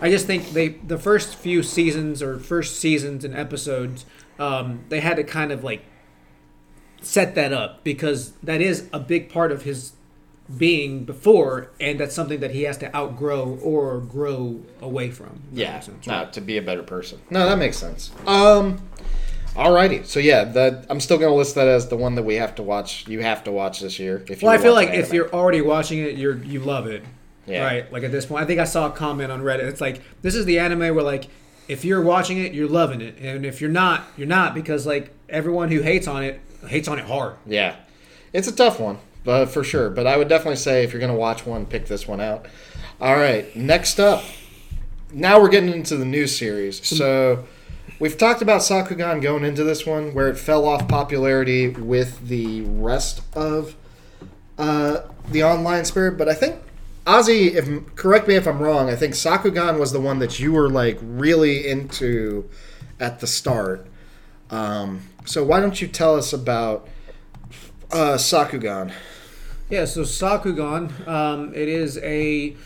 I 0.00 0.10
just 0.10 0.26
think 0.26 0.50
they 0.50 0.68
the 0.68 0.98
first 0.98 1.34
few 1.34 1.62
seasons 1.62 2.22
or 2.22 2.38
first 2.38 2.78
seasons 2.78 3.24
and 3.24 3.34
episodes 3.34 4.04
um, 4.38 4.84
they 4.88 5.00
had 5.00 5.16
to 5.16 5.24
kind 5.24 5.52
of 5.52 5.64
like 5.64 5.82
set 7.00 7.34
that 7.34 7.52
up 7.52 7.84
because 7.84 8.32
that 8.42 8.60
is 8.60 8.88
a 8.92 9.00
big 9.00 9.28
part 9.28 9.52
of 9.52 9.62
his 9.62 9.92
being 10.56 11.04
before, 11.04 11.70
and 11.80 11.98
that's 11.98 12.14
something 12.14 12.40
that 12.40 12.52
he 12.52 12.62
has 12.62 12.78
to 12.78 12.94
outgrow 12.94 13.58
or 13.62 13.98
grow 14.00 14.60
away 14.80 15.10
from. 15.10 15.42
Yeah, 15.52 15.72
makes 15.72 15.86
sense. 15.86 16.06
no, 16.06 16.28
to 16.30 16.40
be 16.40 16.56
a 16.56 16.62
better 16.62 16.82
person. 16.82 17.20
No, 17.30 17.48
that 17.48 17.58
makes 17.58 17.76
sense. 17.76 18.12
Um, 18.26 18.80
alrighty. 19.54 20.06
So 20.06 20.20
yeah, 20.20 20.44
that 20.44 20.86
I'm 20.88 21.00
still 21.00 21.18
gonna 21.18 21.34
list 21.34 21.56
that 21.56 21.66
as 21.66 21.88
the 21.88 21.96
one 21.96 22.14
that 22.14 22.22
we 22.22 22.36
have 22.36 22.54
to 22.56 22.62
watch. 22.62 23.08
You 23.08 23.22
have 23.22 23.42
to 23.44 23.52
watch 23.52 23.80
this 23.80 23.98
year. 23.98 24.24
If 24.28 24.42
Well, 24.42 24.52
I 24.52 24.58
feel 24.58 24.74
like 24.74 24.90
an 24.90 24.96
if 24.96 25.12
you're 25.12 25.32
already 25.32 25.62
watching 25.62 25.98
it, 25.98 26.16
you're 26.16 26.36
you 26.36 26.60
love 26.60 26.86
it, 26.86 27.02
Yeah. 27.46 27.64
right? 27.64 27.92
Like 27.92 28.02
at 28.02 28.12
this 28.12 28.26
point, 28.26 28.42
I 28.42 28.46
think 28.46 28.60
I 28.60 28.64
saw 28.64 28.86
a 28.86 28.90
comment 28.90 29.30
on 29.30 29.40
Reddit. 29.42 29.64
It's 29.64 29.80
like 29.80 30.02
this 30.22 30.34
is 30.34 30.44
the 30.46 30.58
anime 30.58 30.94
where 30.94 31.02
like 31.04 31.28
if 31.68 31.84
you're 31.84 32.02
watching 32.02 32.38
it, 32.38 32.52
you're 32.54 32.68
loving 32.68 33.00
it, 33.00 33.16
and 33.20 33.44
if 33.44 33.60
you're 33.60 33.70
not, 33.70 34.04
you're 34.16 34.26
not 34.28 34.54
because 34.54 34.86
like 34.86 35.12
everyone 35.28 35.70
who 35.70 35.80
hates 35.82 36.06
on 36.06 36.22
it 36.22 36.40
hates 36.68 36.88
on 36.88 36.98
it 36.98 37.04
hard. 37.04 37.36
yeah, 37.46 37.76
it's 38.32 38.48
a 38.48 38.54
tough 38.54 38.80
one, 38.80 38.98
but 39.24 39.46
for 39.46 39.62
sure. 39.64 39.90
But 39.90 40.06
I 40.06 40.16
would 40.16 40.28
definitely 40.28 40.56
say 40.56 40.84
if 40.84 40.92
you're 40.92 41.00
gonna 41.00 41.14
watch 41.14 41.46
one, 41.46 41.66
pick 41.66 41.86
this 41.86 42.06
one 42.06 42.20
out. 42.20 42.46
All 43.00 43.16
right, 43.16 43.54
next 43.56 44.00
up. 44.00 44.24
Now 45.12 45.40
we're 45.40 45.48
getting 45.48 45.70
into 45.70 45.96
the 45.96 46.04
new 46.04 46.26
series. 46.26 46.84
So 46.86 47.46
we've 48.00 48.18
talked 48.18 48.42
about 48.42 48.60
Sakugan 48.62 49.22
going 49.22 49.44
into 49.44 49.62
this 49.64 49.86
one, 49.86 50.14
where 50.14 50.28
it 50.28 50.36
fell 50.38 50.66
off 50.66 50.88
popularity 50.88 51.68
with 51.68 52.26
the 52.28 52.62
rest 52.62 53.22
of 53.34 53.76
uh, 54.58 55.02
the 55.30 55.42
online 55.44 55.84
spirit. 55.84 56.16
But 56.18 56.28
I 56.28 56.34
think 56.34 56.56
Ozzy, 57.06 57.54
if 57.54 57.94
correct 57.94 58.26
me 58.26 58.34
if 58.34 58.48
I'm 58.48 58.58
wrong, 58.58 58.90
I 58.90 58.96
think 58.96 59.14
Sakugan 59.14 59.78
was 59.78 59.92
the 59.92 60.00
one 60.00 60.18
that 60.18 60.40
you 60.40 60.52
were 60.52 60.68
like 60.68 60.98
really 61.00 61.68
into 61.68 62.50
at 62.98 63.20
the 63.20 63.28
start. 63.28 63.86
Um, 64.50 65.02
so 65.24 65.44
why 65.44 65.60
don't 65.60 65.80
you 65.80 65.86
tell 65.86 66.16
us 66.16 66.32
about 66.32 66.88
uh, 67.92 68.16
Sakugan? 68.16 68.92
Yeah, 69.70 69.84
so 69.84 70.02
Sakugan, 70.02 71.06
um, 71.06 71.54
it 71.54 71.68
is 71.68 71.98
a, 71.98 72.56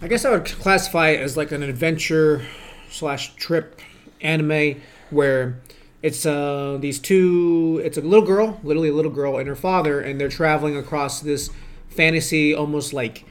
I 0.00 0.08
guess 0.08 0.24
I 0.24 0.30
would 0.30 0.46
classify 0.46 1.10
it 1.10 1.20
as 1.20 1.36
like 1.36 1.52
an 1.52 1.62
adventure 1.62 2.46
slash 2.90 3.34
trip 3.34 3.80
anime 4.22 4.80
where 5.10 5.60
it's 6.02 6.24
uh, 6.24 6.78
these 6.80 6.98
two, 6.98 7.82
it's 7.84 7.98
a 7.98 8.02
little 8.02 8.24
girl, 8.24 8.58
literally 8.62 8.88
a 8.88 8.94
little 8.94 9.10
girl, 9.10 9.36
and 9.36 9.46
her 9.48 9.56
father, 9.56 10.00
and 10.00 10.18
they're 10.18 10.30
traveling 10.30 10.76
across 10.78 11.20
this 11.20 11.50
fantasy, 11.88 12.54
almost 12.54 12.94
like 12.94 13.24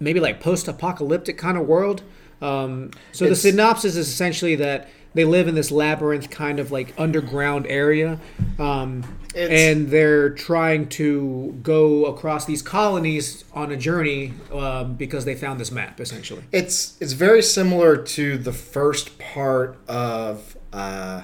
maybe 0.00 0.18
like 0.18 0.40
post-apocalyptic 0.40 1.36
kind 1.38 1.56
of 1.58 1.66
world. 1.66 2.02
Um, 2.42 2.90
so 3.12 3.26
It's- 3.26 3.42
the 3.42 3.50
synopsis 3.50 3.96
is 3.96 4.08
essentially 4.08 4.56
that 4.56 4.88
they 5.12 5.24
live 5.24 5.46
in 5.48 5.54
this 5.56 5.70
labyrinth 5.70 6.30
kind 6.30 6.58
of 6.58 6.70
like 6.70 6.94
underground 6.96 7.66
area, 7.68 8.18
um, 8.58 9.02
and 9.34 9.90
they're 9.90 10.30
trying 10.30 10.88
to 10.88 11.58
go 11.62 12.06
across 12.06 12.46
these 12.46 12.62
colonies 12.62 13.44
on 13.52 13.70
a 13.72 13.76
journey 13.76 14.32
um, 14.54 14.94
because 14.94 15.24
they 15.24 15.34
found 15.34 15.60
this 15.60 15.70
map 15.72 16.00
essentially. 16.00 16.42
It's 16.52 16.96
it's 17.00 17.12
very 17.12 17.42
similar 17.42 17.96
to 17.96 18.38
the 18.38 18.52
first 18.52 19.18
part 19.18 19.76
of 19.88 20.56
uh, 20.72 21.22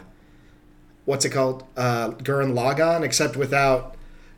what's 1.04 1.24
it 1.24 1.30
called, 1.30 1.62
uh, 1.76 2.10
Gurren 2.10 2.52
Lagann, 2.52 3.02
except 3.02 3.36
without 3.36 3.94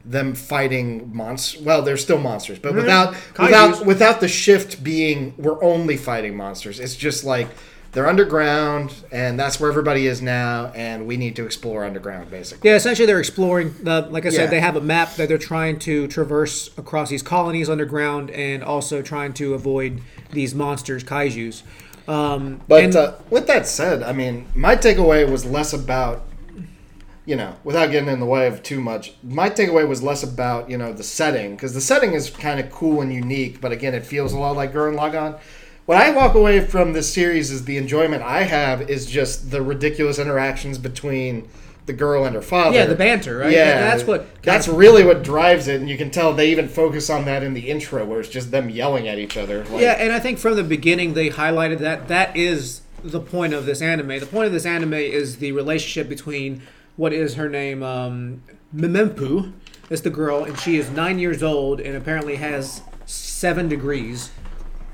them 0.08 0.34
fighting 0.34 1.10
monsters. 1.14 1.60
Well, 1.62 1.82
they're 1.82 1.96
still 1.96 2.18
monsters, 2.18 2.58
but 2.58 2.74
without 2.74 3.14
Kaijus. 3.34 3.44
without 3.44 3.86
without 3.86 4.20
the 4.20 4.28
shift 4.28 4.82
being 4.82 5.34
we're 5.36 5.62
only 5.62 5.96
fighting 5.96 6.36
monsters. 6.36 6.80
It's 6.80 6.96
just 6.96 7.24
like 7.24 7.48
they're 7.92 8.06
underground, 8.06 8.94
and 9.10 9.40
that's 9.40 9.58
where 9.58 9.70
everybody 9.70 10.06
is 10.06 10.20
now, 10.20 10.70
and 10.74 11.06
we 11.06 11.16
need 11.16 11.34
to 11.36 11.46
explore 11.46 11.84
underground, 11.84 12.30
basically. 12.30 12.68
Yeah, 12.68 12.76
essentially 12.76 13.06
they're 13.06 13.18
exploring. 13.18 13.74
The, 13.82 14.02
like 14.10 14.26
I 14.26 14.28
said, 14.30 14.44
Yeah. 14.44 14.50
they 14.50 14.60
have 14.60 14.76
a 14.76 14.80
map 14.82 15.14
that 15.16 15.28
they're 15.28 15.38
trying 15.38 15.78
to 15.80 16.06
traverse 16.06 16.68
across 16.76 17.08
these 17.08 17.22
colonies 17.22 17.68
underground, 17.70 18.30
and 18.30 18.62
also 18.62 19.00
trying 19.00 19.32
to 19.34 19.54
avoid 19.54 20.00
these 20.32 20.54
monsters, 20.54 21.02
kaiju's. 21.02 21.62
Um, 22.06 22.60
But 22.68 22.84
and- 22.84 22.96
uh, 22.96 23.12
with 23.30 23.46
that 23.46 23.66
said, 23.66 24.02
I 24.02 24.12
mean, 24.12 24.46
my 24.54 24.76
takeaway 24.76 25.28
was 25.28 25.44
less 25.46 25.72
about, 25.72 26.24
you 27.28 27.36
know, 27.36 27.54
without 27.62 27.90
getting 27.90 28.08
in 28.08 28.20
the 28.20 28.26
way 28.26 28.46
of 28.46 28.62
too 28.62 28.80
much, 28.80 29.12
my 29.22 29.50
takeaway 29.50 29.86
was 29.86 30.02
less 30.02 30.22
about, 30.22 30.70
you 30.70 30.78
know, 30.78 30.94
the 30.94 31.02
setting, 31.02 31.56
because 31.56 31.74
the 31.74 31.80
setting 31.80 32.14
is 32.14 32.30
kind 32.30 32.58
of 32.58 32.70
cool 32.70 33.02
and 33.02 33.12
unique, 33.12 33.60
but 33.60 33.70
again, 33.70 33.92
it 33.92 34.06
feels 34.06 34.32
a 34.32 34.38
lot 34.38 34.56
like 34.56 34.72
Gurren 34.72 34.96
Lagann. 34.96 35.38
What 35.84 35.98
I 35.98 36.10
walk 36.10 36.34
away 36.34 36.60
from 36.60 36.94
this 36.94 37.12
series 37.12 37.50
is 37.50 37.66
the 37.66 37.76
enjoyment 37.76 38.22
I 38.22 38.44
have 38.44 38.88
is 38.88 39.04
just 39.04 39.50
the 39.50 39.60
ridiculous 39.60 40.18
interactions 40.18 40.78
between 40.78 41.46
the 41.84 41.92
girl 41.92 42.24
and 42.24 42.34
her 42.34 42.40
father. 42.40 42.74
Yeah, 42.74 42.86
the 42.86 42.94
banter, 42.94 43.36
right? 43.36 43.52
Yeah, 43.52 43.78
That's 43.78 44.04
what 44.04 44.42
That's 44.42 44.66
really 44.66 45.04
what 45.04 45.22
drives 45.22 45.68
it, 45.68 45.82
and 45.82 45.90
you 45.90 45.98
can 45.98 46.10
tell 46.10 46.32
they 46.32 46.50
even 46.50 46.66
focus 46.66 47.10
on 47.10 47.26
that 47.26 47.42
in 47.42 47.52
the 47.52 47.68
intro, 47.68 48.06
where 48.06 48.20
it's 48.20 48.30
just 48.30 48.52
them 48.52 48.70
yelling 48.70 49.06
at 49.06 49.18
each 49.18 49.36
other. 49.36 49.64
Like, 49.64 49.82
Yeah, 49.82 49.92
and 49.98 50.14
I 50.14 50.18
think 50.18 50.38
from 50.38 50.56
the 50.56 50.64
beginning 50.64 51.12
they 51.12 51.28
highlighted 51.28 51.80
that 51.80 52.08
that 52.08 52.34
is 52.34 52.80
the 53.04 53.20
point 53.20 53.52
of 53.52 53.66
this 53.66 53.82
anime. 53.82 54.18
The 54.18 54.26
point 54.26 54.46
of 54.46 54.52
this 54.52 54.64
anime 54.64 54.94
is 54.94 55.36
the 55.36 55.52
relationship 55.52 56.08
between 56.08 56.62
what 56.98 57.14
is 57.14 57.36
her 57.36 57.48
name, 57.48 57.82
um, 57.82 58.42
Memempu, 58.74 59.54
is 59.88 60.02
the 60.02 60.10
girl, 60.10 60.44
and 60.44 60.58
she 60.58 60.76
is 60.76 60.90
nine 60.90 61.18
years 61.18 61.42
old 61.42 61.80
and 61.80 61.96
apparently 61.96 62.36
has 62.36 62.82
seven 63.06 63.68
degrees, 63.68 64.30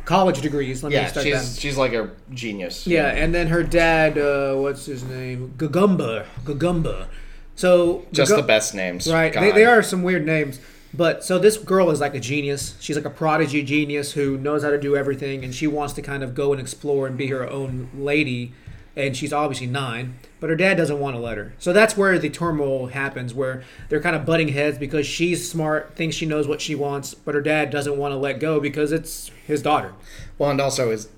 college 0.05 0.40
degrees. 0.40 0.85
Let 0.85 0.90
me 0.90 0.97
yeah, 0.97 1.07
start 1.09 1.27
she's 1.27 1.55
that. 1.55 1.61
she's 1.61 1.77
like 1.77 1.95
a 1.95 2.11
genius. 2.33 2.87
Yeah, 2.87 3.09
and 3.09 3.35
then 3.35 3.49
her 3.49 3.64
dad, 3.64 4.19
uh, 4.19 4.55
what's 4.55 4.87
his 4.87 5.03
name, 5.03 5.55
Gagumba, 5.57 6.27
Gagumba. 6.45 7.09
So 7.57 8.07
just 8.12 8.37
the 8.37 8.43
best 8.43 8.75
names. 8.75 9.11
Right. 9.11 9.33
They, 9.33 9.51
they 9.51 9.64
are 9.64 9.83
some 9.83 10.03
weird 10.03 10.27
names. 10.27 10.61
But 10.93 11.25
so 11.25 11.40
this 11.40 11.57
girl 11.57 11.90
is 11.90 12.01
like 12.01 12.14
a 12.14 12.21
genius. 12.21 12.77
She's 12.81 12.95
like 12.95 13.05
a 13.05 13.11
prodigy 13.11 13.64
genius 13.64 14.12
who 14.12 14.38
knows 14.38 14.62
how 14.62 14.71
to 14.71 14.79
do 14.79 14.95
everything, 14.95 15.43
and 15.43 15.53
she 15.53 15.67
wants 15.67 15.95
to 15.95 16.03
kind 16.03 16.23
of 16.23 16.35
go 16.35 16.53
and 16.53 16.61
explore 16.61 17.07
and 17.09 17.17
be 17.17 17.29
her 17.29 17.49
own 17.49 17.88
lady. 17.97 18.53
And 18.95 19.17
she's 19.17 19.33
obviously 19.33 19.67
nine, 19.67 20.19
but 20.45 20.51
her 20.51 20.57
dad 20.57 20.75
doesn't 20.75 21.01
want 21.01 21.17
to 21.17 21.23
let 21.23 21.39
her. 21.39 21.55
So 21.59 21.73
that's 21.73 21.97
where 21.97 22.19
the 22.19 22.29
turmoil 22.29 22.89
happens, 22.89 23.33
where 23.33 23.63
they're 23.89 24.03
kind 24.03 24.15
of 24.15 24.27
butting 24.27 24.49
heads 24.49 24.77
because 24.77 25.07
she's 25.07 25.51
smart, 25.51 25.97
thinks 25.97 26.17
she 26.17 26.27
knows 26.27 26.47
what 26.47 26.61
she 26.61 26.75
wants, 26.75 27.15
but 27.15 27.35
her 27.35 27.41
dad 27.41 27.71
doesn't 27.71 27.97
want 27.97 28.13
to 28.13 28.19
let 28.19 28.41
go 28.41 28.61
because 28.61 28.93
it's 28.93 29.31
his 29.47 29.63
daughter. 29.63 29.95
Well, 30.37 30.51
and 30.51 30.61
also 30.61 30.91
is 30.91 31.09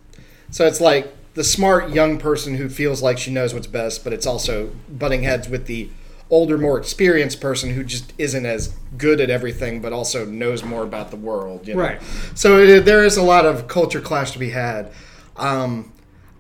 so 0.53 0.65
it's 0.65 0.81
like 0.81 1.13
the 1.35 1.43
smart 1.43 1.91
young 1.91 2.19
person 2.19 2.55
who 2.55 2.69
feels 2.69 3.03
like 3.03 3.19
she 3.19 3.33
knows 3.33 3.53
what's 3.53 3.67
best, 3.67 4.05
but 4.05 4.13
it's 4.13 4.27
also 4.27 4.71
butting 4.89 5.25
heads 5.25 5.49
with 5.49 5.67
the 5.67 5.91
older, 6.31 6.57
more 6.57 6.79
experienced 6.79 7.41
person 7.41 7.71
who 7.71 7.83
just 7.83 8.13
isn't 8.19 8.47
as 8.47 8.77
good 8.97 9.21
at 9.21 9.29
everything, 9.29 9.81
but 9.81 9.93
also 9.93 10.25
knows 10.25 10.63
more 10.63 10.85
about 10.85 11.11
the 11.11 11.17
world. 11.17 11.67
You 11.67 11.75
know? 11.75 11.81
Right. 11.81 12.01
So 12.37 12.61
it, 12.61 12.85
there 12.85 13.03
is 13.03 13.17
a 13.17 13.25
lot 13.25 13.45
of 13.45 13.67
culture 13.67 14.01
clash 14.01 14.31
to 14.31 14.39
be 14.39 14.51
had. 14.51 14.93
Um, 15.35 15.93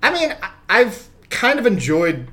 I 0.04 0.12
mean, 0.12 0.36
I've 0.68 1.08
kind 1.30 1.58
of 1.58 1.66
enjoyed. 1.66 2.28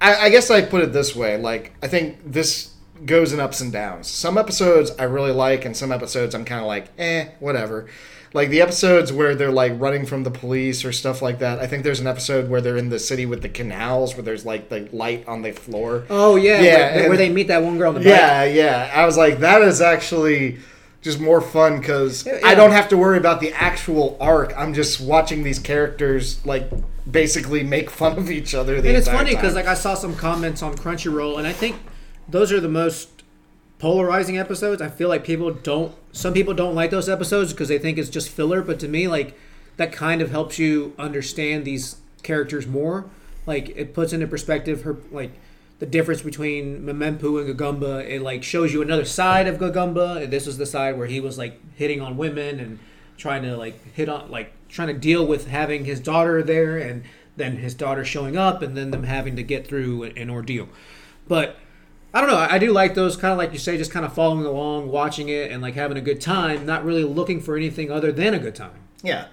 I, 0.00 0.16
I 0.26 0.28
guess 0.30 0.50
I 0.50 0.62
put 0.62 0.82
it 0.82 0.92
this 0.92 1.14
way: 1.14 1.36
like 1.36 1.72
I 1.82 1.88
think 1.88 2.18
this 2.24 2.74
goes 3.06 3.32
in 3.32 3.40
ups 3.40 3.60
and 3.60 3.72
downs. 3.72 4.06
Some 4.08 4.36
episodes 4.38 4.92
I 4.98 5.04
really 5.04 5.32
like, 5.32 5.64
and 5.64 5.76
some 5.76 5.92
episodes 5.92 6.34
I'm 6.34 6.44
kind 6.44 6.60
of 6.60 6.66
like, 6.66 6.88
eh, 6.98 7.28
whatever. 7.40 7.86
Like 8.32 8.50
the 8.50 8.60
episodes 8.62 9.12
where 9.12 9.34
they're 9.34 9.50
like 9.50 9.72
running 9.80 10.06
from 10.06 10.22
the 10.22 10.30
police 10.30 10.84
or 10.84 10.92
stuff 10.92 11.20
like 11.20 11.40
that. 11.40 11.58
I 11.58 11.66
think 11.66 11.82
there's 11.82 11.98
an 11.98 12.06
episode 12.06 12.48
where 12.48 12.60
they're 12.60 12.76
in 12.76 12.88
the 12.88 12.98
city 13.00 13.26
with 13.26 13.42
the 13.42 13.48
canals, 13.48 14.14
where 14.14 14.22
there's 14.22 14.46
like 14.46 14.68
the 14.68 14.88
light 14.92 15.26
on 15.26 15.42
the 15.42 15.50
floor. 15.50 16.04
Oh 16.08 16.36
yeah, 16.36 16.60
Yeah, 16.60 16.76
where, 16.76 16.90
and- 17.00 17.08
where 17.08 17.16
they 17.16 17.28
meet 17.30 17.48
that 17.48 17.62
one 17.62 17.76
girl 17.76 17.88
on 17.88 17.94
the 17.94 18.00
bike. 18.00 18.08
Yeah, 18.08 18.44
yeah. 18.44 18.90
I 18.94 19.04
was 19.04 19.16
like, 19.16 19.40
that 19.40 19.62
is 19.62 19.80
actually 19.80 20.58
just 21.00 21.18
more 21.20 21.40
fun 21.40 21.78
because 21.80 22.26
Yeah. 22.26 22.40
I 22.44 22.54
don't 22.54 22.72
have 22.72 22.88
to 22.90 22.96
worry 22.96 23.16
about 23.16 23.40
the 23.40 23.52
actual 23.52 24.16
arc. 24.20 24.52
I'm 24.56 24.74
just 24.74 25.00
watching 25.00 25.42
these 25.42 25.58
characters 25.58 26.44
like 26.44 26.70
basically 27.10 27.62
make 27.62 27.90
fun 27.90 28.18
of 28.18 28.30
each 28.30 28.54
other. 28.54 28.80
The 28.80 28.88
and 28.88 28.96
it's 28.96 29.08
funny 29.08 29.34
because 29.34 29.54
like 29.54 29.66
I 29.66 29.74
saw 29.74 29.94
some 29.94 30.14
comments 30.14 30.62
on 30.62 30.74
Crunchyroll, 30.76 31.38
and 31.38 31.46
I 31.46 31.52
think 31.52 31.76
those 32.28 32.52
are 32.52 32.60
the 32.60 32.68
most 32.68 33.08
polarizing 33.78 34.38
episodes. 34.38 34.82
I 34.82 34.88
feel 34.88 35.08
like 35.08 35.24
people 35.24 35.50
don't. 35.52 35.94
Some 36.12 36.34
people 36.34 36.54
don't 36.54 36.74
like 36.74 36.90
those 36.90 37.08
episodes 37.08 37.52
because 37.52 37.68
they 37.68 37.78
think 37.78 37.96
it's 37.98 38.10
just 38.10 38.28
filler. 38.28 38.62
But 38.62 38.78
to 38.80 38.88
me, 38.88 39.08
like 39.08 39.36
that 39.78 39.92
kind 39.92 40.20
of 40.20 40.30
helps 40.30 40.58
you 40.58 40.92
understand 40.98 41.64
these 41.64 41.96
characters 42.22 42.66
more. 42.66 43.06
Like 43.46 43.70
it 43.70 43.94
puts 43.94 44.12
into 44.12 44.26
perspective 44.26 44.82
her 44.82 44.98
like 45.10 45.32
the 45.80 45.86
difference 45.86 46.20
between 46.20 46.82
Memempu 46.82 47.40
and 47.40 47.58
Gagumba. 47.58 48.06
It 48.08 48.22
like 48.22 48.44
shows 48.44 48.72
you 48.72 48.82
another 48.82 49.06
side 49.06 49.48
of 49.48 49.58
Gagumba. 49.58 50.22
And 50.22 50.32
this 50.32 50.46
was 50.46 50.58
the 50.58 50.66
side 50.66 50.96
where 50.96 51.08
he 51.08 51.20
was 51.20 51.36
like 51.38 51.58
hitting 51.74 52.00
on 52.00 52.16
women 52.16 52.60
and 52.60 52.78
trying 53.16 53.42
to 53.42 53.56
like 53.56 53.94
hit 53.94 54.08
on 54.08 54.30
like 54.30 54.52
trying 54.68 54.88
to 54.88 54.94
deal 54.94 55.26
with 55.26 55.48
having 55.48 55.86
his 55.86 55.98
daughter 55.98 56.42
there 56.42 56.78
and 56.78 57.02
then 57.36 57.56
his 57.56 57.74
daughter 57.74 58.04
showing 58.04 58.36
up 58.36 58.60
and 58.60 58.76
then 58.76 58.90
them 58.90 59.04
having 59.04 59.36
to 59.36 59.42
get 59.42 59.66
through 59.66 60.02
an, 60.02 60.28
ordeal. 60.28 60.68
But 61.26 61.56
I 62.12 62.20
don't 62.20 62.28
know. 62.28 62.36
I 62.36 62.58
do 62.58 62.72
like 62.72 62.94
those 62.94 63.16
kind 63.16 63.32
of 63.32 63.38
like 63.38 63.52
you 63.52 63.58
say, 63.58 63.78
just 63.78 63.90
kind 63.90 64.04
of 64.04 64.12
following 64.12 64.44
along, 64.44 64.90
watching 64.90 65.30
it, 65.30 65.50
and 65.50 65.62
like 65.62 65.74
having 65.74 65.96
a 65.96 66.02
good 66.02 66.20
time, 66.20 66.66
not 66.66 66.84
really 66.84 67.04
looking 67.04 67.40
for 67.40 67.56
anything 67.56 67.90
other 67.90 68.12
than 68.12 68.34
a 68.34 68.38
good 68.38 68.54
time. 68.54 68.72
Yeah. 69.02 69.28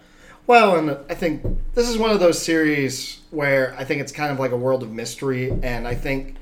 Well, 0.48 0.78
and 0.78 0.98
I 1.10 1.14
think 1.14 1.44
this 1.76 1.90
is 1.90 1.98
one 1.98 2.12
of 2.12 2.22
those 2.22 2.42
series 2.42 3.20
where 3.32 3.76
I 3.78 3.84
think 3.84 4.00
it's 4.00 4.14
kind 4.14 4.32
of 4.32 4.40
like 4.40 4.52
a 4.52 4.58
world 4.58 4.82
of 4.82 4.90
mystery, 4.90 5.52
and 5.62 5.86
I 5.86 5.94
think, 5.94 6.36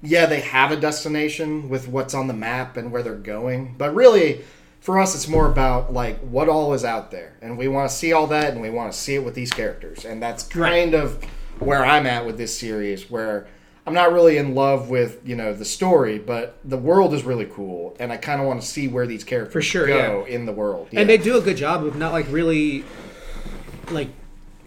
yeah, 0.00 0.26
they 0.26 0.40
have 0.40 0.70
a 0.70 0.76
destination 0.76 1.68
with 1.68 1.88
what's 1.88 2.14
on 2.14 2.28
the 2.28 2.34
map 2.34 2.76
and 2.76 2.92
where 2.92 3.02
they're 3.02 3.16
going, 3.16 3.74
but 3.76 3.92
really, 3.96 4.42
for 4.80 5.00
us, 5.00 5.16
it's 5.16 5.26
more 5.26 5.50
about 5.50 5.92
like 5.92 6.20
what 6.20 6.48
all 6.48 6.72
is 6.72 6.84
out 6.84 7.10
there, 7.10 7.36
and 7.42 7.58
we 7.58 7.66
want 7.66 7.90
to 7.90 7.96
see 7.96 8.12
all 8.12 8.28
that, 8.28 8.52
and 8.52 8.62
we 8.62 8.70
want 8.70 8.92
to 8.92 8.98
see 8.98 9.16
it 9.16 9.24
with 9.24 9.34
these 9.34 9.50
characters, 9.50 10.04
and 10.04 10.22
that's 10.22 10.44
kind 10.44 10.94
of 10.94 11.22
where 11.58 11.84
I'm 11.84 12.06
at 12.06 12.24
with 12.24 12.38
this 12.38 12.56
series, 12.56 13.10
where 13.10 13.48
I'm 13.86 13.94
not 13.94 14.12
really 14.12 14.36
in 14.36 14.54
love 14.54 14.88
with 14.88 15.20
you 15.24 15.34
know 15.34 15.52
the 15.52 15.64
story, 15.64 16.20
but 16.20 16.58
the 16.64 16.78
world 16.78 17.12
is 17.12 17.24
really 17.24 17.46
cool, 17.46 17.96
and 17.98 18.12
I 18.12 18.18
kind 18.18 18.40
of 18.40 18.46
want 18.46 18.60
to 18.60 18.66
see 18.66 18.86
where 18.86 19.06
these 19.08 19.24
characters 19.24 19.52
For 19.52 19.62
sure, 19.62 19.88
go 19.88 20.24
in 20.28 20.46
the 20.46 20.52
world. 20.52 20.90
And 20.92 21.08
they 21.08 21.18
do 21.18 21.36
a 21.36 21.40
good 21.40 21.56
job 21.56 21.84
of 21.84 21.96
not 21.96 22.12
like 22.12 22.26
really 22.30 22.84
like 23.90 24.08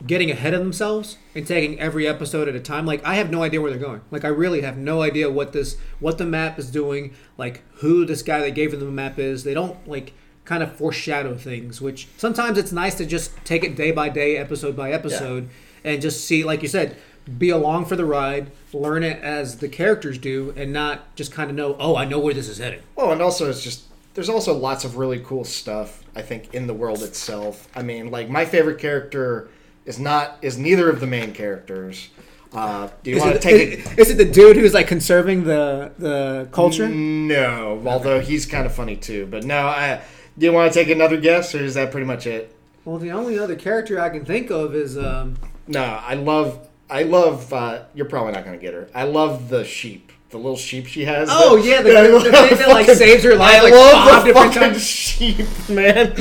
getting 0.05 0.29
ahead 0.29 0.53
of 0.53 0.59
themselves 0.59 1.17
and 1.33 1.47
taking 1.47 1.79
every 1.79 2.07
episode 2.07 2.47
at 2.47 2.55
a 2.55 2.59
time. 2.59 2.85
Like 2.85 3.03
I 3.05 3.15
have 3.15 3.29
no 3.29 3.43
idea 3.43 3.61
where 3.61 3.71
they're 3.71 3.79
going. 3.79 4.01
Like 4.11 4.25
I 4.25 4.29
really 4.29 4.61
have 4.61 4.77
no 4.77 5.01
idea 5.01 5.29
what 5.29 5.53
this 5.53 5.77
what 5.99 6.17
the 6.17 6.25
map 6.25 6.59
is 6.59 6.69
doing, 6.69 7.13
like 7.37 7.63
who 7.75 8.05
this 8.05 8.21
guy 8.21 8.39
that 8.41 8.51
gave 8.51 8.71
them 8.71 8.79
the 8.81 8.85
map 8.87 9.19
is. 9.19 9.43
They 9.43 9.53
don't 9.53 9.87
like 9.87 10.13
kind 10.43 10.61
of 10.61 10.75
foreshadow 10.75 11.35
things, 11.35 11.81
which 11.81 12.07
sometimes 12.17 12.57
it's 12.57 12.71
nice 12.71 12.95
to 12.95 13.05
just 13.05 13.31
take 13.45 13.63
it 13.63 13.75
day 13.75 13.91
by 13.91 14.09
day, 14.09 14.37
episode 14.37 14.75
by 14.75 14.91
episode, 14.91 15.49
and 15.83 16.01
just 16.01 16.25
see 16.25 16.43
like 16.43 16.61
you 16.61 16.67
said, 16.67 16.97
be 17.37 17.49
along 17.49 17.85
for 17.85 17.95
the 17.95 18.05
ride, 18.05 18.51
learn 18.73 19.03
it 19.03 19.21
as 19.23 19.57
the 19.57 19.69
characters 19.69 20.17
do 20.17 20.53
and 20.55 20.71
not 20.71 21.15
just 21.15 21.31
kind 21.31 21.49
of 21.49 21.55
know, 21.55 21.75
"Oh, 21.79 21.95
I 21.95 22.05
know 22.05 22.19
where 22.19 22.33
this 22.33 22.47
is 22.47 22.59
headed." 22.59 22.83
Well, 22.95 23.11
and 23.11 23.21
also 23.21 23.49
it's 23.49 23.63
just 23.63 23.83
there's 24.15 24.29
also 24.29 24.53
lots 24.57 24.83
of 24.83 24.97
really 24.97 25.19
cool 25.19 25.43
stuff 25.43 26.03
I 26.15 26.23
think 26.23 26.53
in 26.53 26.65
the 26.65 26.73
world 26.73 27.03
itself. 27.03 27.67
I 27.75 27.83
mean, 27.83 28.09
like 28.09 28.29
my 28.29 28.45
favorite 28.45 28.79
character 28.79 29.49
is 29.85 29.99
not 29.99 30.39
is 30.41 30.57
neither 30.57 30.89
of 30.89 30.99
the 30.99 31.07
main 31.07 31.33
characters. 31.33 32.09
Uh, 32.53 32.89
do 33.03 33.11
you 33.11 33.17
Is 33.17 33.21
want 33.21 33.33
to 33.35 33.39
take 33.39 33.79
is, 33.79 33.85
it? 33.85 33.99
is 33.99 34.09
it 34.11 34.17
the 34.17 34.25
dude 34.25 34.55
who's 34.55 34.73
like 34.73 34.87
conserving 34.87 35.43
the 35.43 35.91
the 35.99 36.47
culture? 36.51 36.87
No, 36.87 37.81
although 37.85 38.21
he's 38.21 38.45
kind 38.45 38.65
of 38.65 38.73
funny 38.73 38.95
too. 38.95 39.27
But 39.29 39.43
no, 39.43 39.67
I, 39.67 40.01
do 40.37 40.45
you 40.45 40.53
want 40.53 40.71
to 40.71 40.79
take 40.79 40.89
another 40.89 41.17
guess, 41.17 41.53
or 41.53 41.59
is 41.59 41.73
that 41.73 41.91
pretty 41.91 42.07
much 42.07 42.25
it? 42.25 42.55
Well, 42.85 42.97
the 42.97 43.11
only 43.11 43.37
other 43.37 43.55
character 43.55 43.99
I 43.99 44.09
can 44.09 44.23
think 44.23 44.51
of 44.51 44.73
is 44.73 44.97
um, 44.97 45.35
No, 45.67 45.83
I 45.83 46.13
love 46.13 46.69
I 46.89 47.03
love. 47.03 47.51
Uh, 47.51 47.83
you're 47.93 48.05
probably 48.05 48.31
not 48.31 48.45
going 48.45 48.57
to 48.57 48.63
get 48.63 48.73
her. 48.73 48.87
I 48.95 49.03
love 49.03 49.49
the 49.49 49.65
sheep. 49.65 50.11
The 50.31 50.37
little 50.37 50.57
sheep 50.57 50.87
she 50.87 51.05
has. 51.05 51.29
Oh, 51.31 51.55
The- 51.61 51.67
yeah, 51.67 51.81
the- 51.81 51.97
I 51.97 52.07
the 52.07 52.19
thing 52.19 52.31
that, 52.57 52.67
like, 52.69 52.87
fucking- 52.87 52.95
saves 52.99 53.23
her 53.23 53.35
life, 53.35 53.61
I 53.61 53.63
like, 53.63 53.73
love 53.73 53.93
five 54.09 54.21
the 54.25 54.33
different 54.33 54.53
fucking 54.53 54.69
times. 54.71 54.83
sheep, 54.83 55.69
man. 55.69 56.15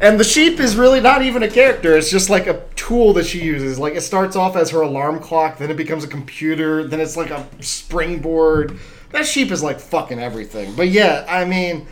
And 0.00 0.18
the 0.20 0.24
sheep 0.24 0.60
is 0.60 0.76
really 0.76 1.00
not 1.00 1.22
even 1.22 1.42
a 1.42 1.48
character. 1.50 1.96
It's 1.96 2.10
just 2.10 2.30
like 2.30 2.46
a 2.46 2.62
tool 2.76 3.12
that 3.14 3.26
she 3.26 3.40
uses. 3.42 3.78
Like 3.78 3.94
it 3.96 4.00
starts 4.02 4.34
off 4.36 4.56
as 4.56 4.70
her 4.70 4.80
alarm 4.80 5.18
clock, 5.20 5.58
then 5.58 5.70
it 5.70 5.76
becomes 5.76 6.04
a 6.04 6.08
computer, 6.08 6.86
then 6.86 7.00
it's 7.00 7.16
like 7.16 7.30
a 7.30 7.44
springboard. 7.60 8.78
That 9.10 9.26
sheep 9.26 9.50
is 9.50 9.62
like 9.62 9.80
fucking 9.80 10.18
everything. 10.20 10.74
But 10.76 10.88
yeah, 10.88 11.26
I 11.28 11.44
mean 11.44 11.86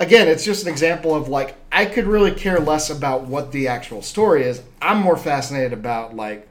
again, 0.00 0.26
it's 0.28 0.44
just 0.44 0.64
an 0.66 0.68
example 0.72 1.14
of 1.14 1.28
like 1.28 1.54
I 1.70 1.86
could 1.86 2.06
really 2.06 2.32
care 2.32 2.58
less 2.58 2.90
about 2.90 3.22
what 3.28 3.52
the 3.52 3.68
actual 3.68 4.02
story 4.02 4.42
is. 4.42 4.60
I'm 4.82 4.98
more 4.98 5.16
fascinated 5.16 5.72
about 5.72 6.16
like 6.16 6.48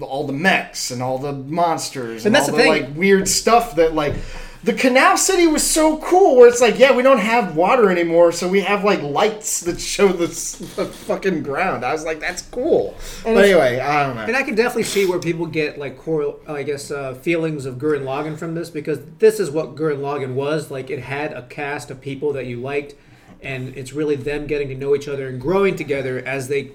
all 0.00 0.26
the 0.26 0.32
mechs 0.32 0.90
and 0.90 1.02
all 1.02 1.18
the 1.18 1.32
monsters 1.32 2.24
and, 2.24 2.26
And 2.26 2.34
that's 2.34 2.48
all 2.48 2.56
the 2.56 2.62
the, 2.62 2.68
like 2.68 2.96
weird 2.96 3.28
stuff 3.28 3.76
that 3.76 3.94
like 3.94 4.14
the 4.62 4.74
canal 4.74 5.16
city 5.16 5.46
was 5.46 5.68
so 5.68 5.96
cool 5.98 6.36
where 6.36 6.48
it's 6.48 6.60
like 6.60 6.78
yeah 6.78 6.94
we 6.94 7.02
don't 7.02 7.18
have 7.18 7.56
water 7.56 7.90
anymore 7.90 8.30
so 8.32 8.46
we 8.46 8.60
have 8.60 8.84
like 8.84 9.02
lights 9.02 9.60
that 9.60 9.80
show 9.80 10.08
the, 10.08 10.26
the 10.26 10.84
fucking 10.84 11.42
ground 11.42 11.84
i 11.84 11.92
was 11.92 12.04
like 12.04 12.20
that's 12.20 12.42
cool 12.42 12.94
but 13.24 13.44
anyway 13.44 13.78
i 13.80 14.06
don't 14.06 14.16
know 14.16 14.30
and 14.30 14.36
I 14.36 14.44
can 14.44 14.54
definitely 14.54 14.84
see 14.84 15.06
where 15.06 15.18
people 15.18 15.44
get 15.46 15.76
like 15.76 15.98
core, 15.98 16.36
I 16.46 16.62
guess, 16.62 16.92
uh, 16.92 17.14
feelings 17.14 17.66
of 17.66 17.74
Gurren 17.74 18.04
Lagann 18.04 18.38
from 18.38 18.54
this 18.54 18.70
because 18.70 19.00
this 19.18 19.40
is 19.40 19.50
what 19.50 19.74
Gurren 19.74 19.98
Lagann 19.98 20.34
was. 20.34 20.70
Like 20.70 20.88
it 20.88 21.00
had 21.00 21.32
a 21.32 21.42
cast 21.42 21.90
of 21.90 22.00
people 22.00 22.32
that 22.34 22.46
you 22.46 22.60
liked, 22.60 22.94
and 23.42 23.76
it's 23.76 23.92
really 23.92 24.14
them 24.14 24.46
getting 24.46 24.68
to 24.68 24.76
know 24.76 24.94
each 24.94 25.08
other 25.08 25.26
and 25.26 25.40
growing 25.40 25.74
together 25.74 26.22
as 26.24 26.46
they 26.46 26.70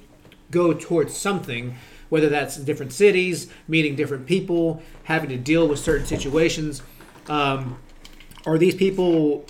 go 0.51 0.73
towards 0.73 1.15
something. 1.15 1.75
Whether 2.09 2.29
that's 2.29 2.57
in 2.57 2.65
different 2.65 2.93
cities, 2.93 3.47
meeting 3.67 3.95
different 3.95 4.25
people, 4.25 4.81
having 5.03 5.29
to 5.29 5.37
deal 5.37 5.67
with 5.67 5.79
certain 5.79 6.05
situations. 6.05 6.81
Um, 7.27 7.79
are 8.45 8.57
these 8.57 8.75
people, 8.75 9.45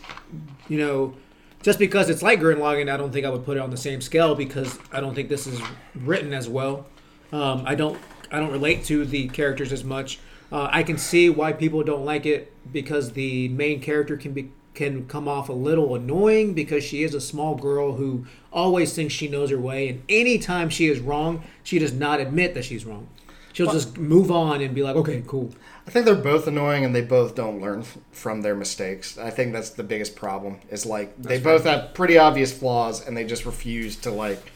you 0.69 0.77
know, 0.77 1.15
just 1.61 1.79
because 1.79 2.09
it's 2.09 2.21
like 2.21 2.39
Gurren 2.39 2.57
Lagann, 2.57 2.91
I 2.91 2.97
don't 2.97 3.11
think 3.11 3.25
I 3.25 3.29
would 3.29 3.43
put 3.43 3.57
it 3.57 3.59
on 3.59 3.71
the 3.71 3.77
same 3.77 3.99
scale 3.99 4.35
because 4.35 4.77
I 4.91 4.99
don't 4.99 5.15
think 5.15 5.29
this 5.29 5.47
is 5.47 5.59
written 5.95 6.31
as 6.31 6.47
well. 6.47 6.85
Um, 7.31 7.63
I 7.65 7.75
don't 7.75 7.99
I 8.31 8.39
don't 8.39 8.51
relate 8.51 8.85
to 8.85 9.05
the 9.05 9.27
characters 9.29 9.73
as 9.73 9.83
much. 9.83 10.19
Uh, 10.51 10.69
I 10.71 10.83
can 10.83 10.97
see 10.97 11.29
why 11.29 11.53
people 11.53 11.83
don't 11.83 12.05
like 12.05 12.25
it 12.25 12.53
because 12.71 13.13
the 13.13 13.49
main 13.49 13.81
character 13.81 14.15
can 14.15 14.33
be 14.33 14.51
can 14.75 15.07
come 15.07 15.27
off 15.27 15.49
a 15.49 15.53
little 15.53 15.95
annoying 15.95 16.53
because 16.53 16.83
she 16.83 17.03
is 17.03 17.13
a 17.13 17.21
small 17.21 17.55
girl 17.55 17.93
who 17.95 18.25
always 18.51 18.93
thinks 18.93 19.13
she 19.13 19.27
knows 19.27 19.49
her 19.49 19.57
way, 19.59 19.89
and 19.89 20.03
anytime 20.09 20.69
she 20.69 20.87
is 20.87 20.99
wrong, 20.99 21.43
she 21.63 21.79
does 21.79 21.93
not 21.93 22.19
admit 22.19 22.53
that 22.53 22.65
she's 22.65 22.85
wrong. 22.85 23.07
She'll 23.53 23.71
just 23.71 23.97
move 23.97 24.29
on 24.31 24.61
and 24.61 24.75
be 24.75 24.83
like, 24.83 24.95
"Okay, 24.97 25.23
cool." 25.25 25.51
i 25.87 25.91
think 25.91 26.03
they're 26.07 26.15
both 26.15 26.47
annoying 26.47 26.83
and 26.83 26.95
they 26.95 27.01
both 27.03 27.35
don't 27.35 27.61
learn 27.61 27.81
f- 27.81 27.99
from 28.11 28.41
their 28.41 28.55
mistakes 28.55 29.19
i 29.19 29.29
think 29.29 29.53
that's 29.53 29.69
the 29.69 29.83
biggest 29.83 30.15
problem 30.15 30.57
is 30.71 30.83
like 30.83 31.15
they 31.21 31.37
both 31.39 31.63
have 31.63 31.93
pretty 31.93 32.17
obvious 32.17 32.51
flaws 32.51 33.05
and 33.05 33.15
they 33.15 33.23
just 33.23 33.45
refuse 33.45 33.95
to 33.95 34.09
like 34.09 34.51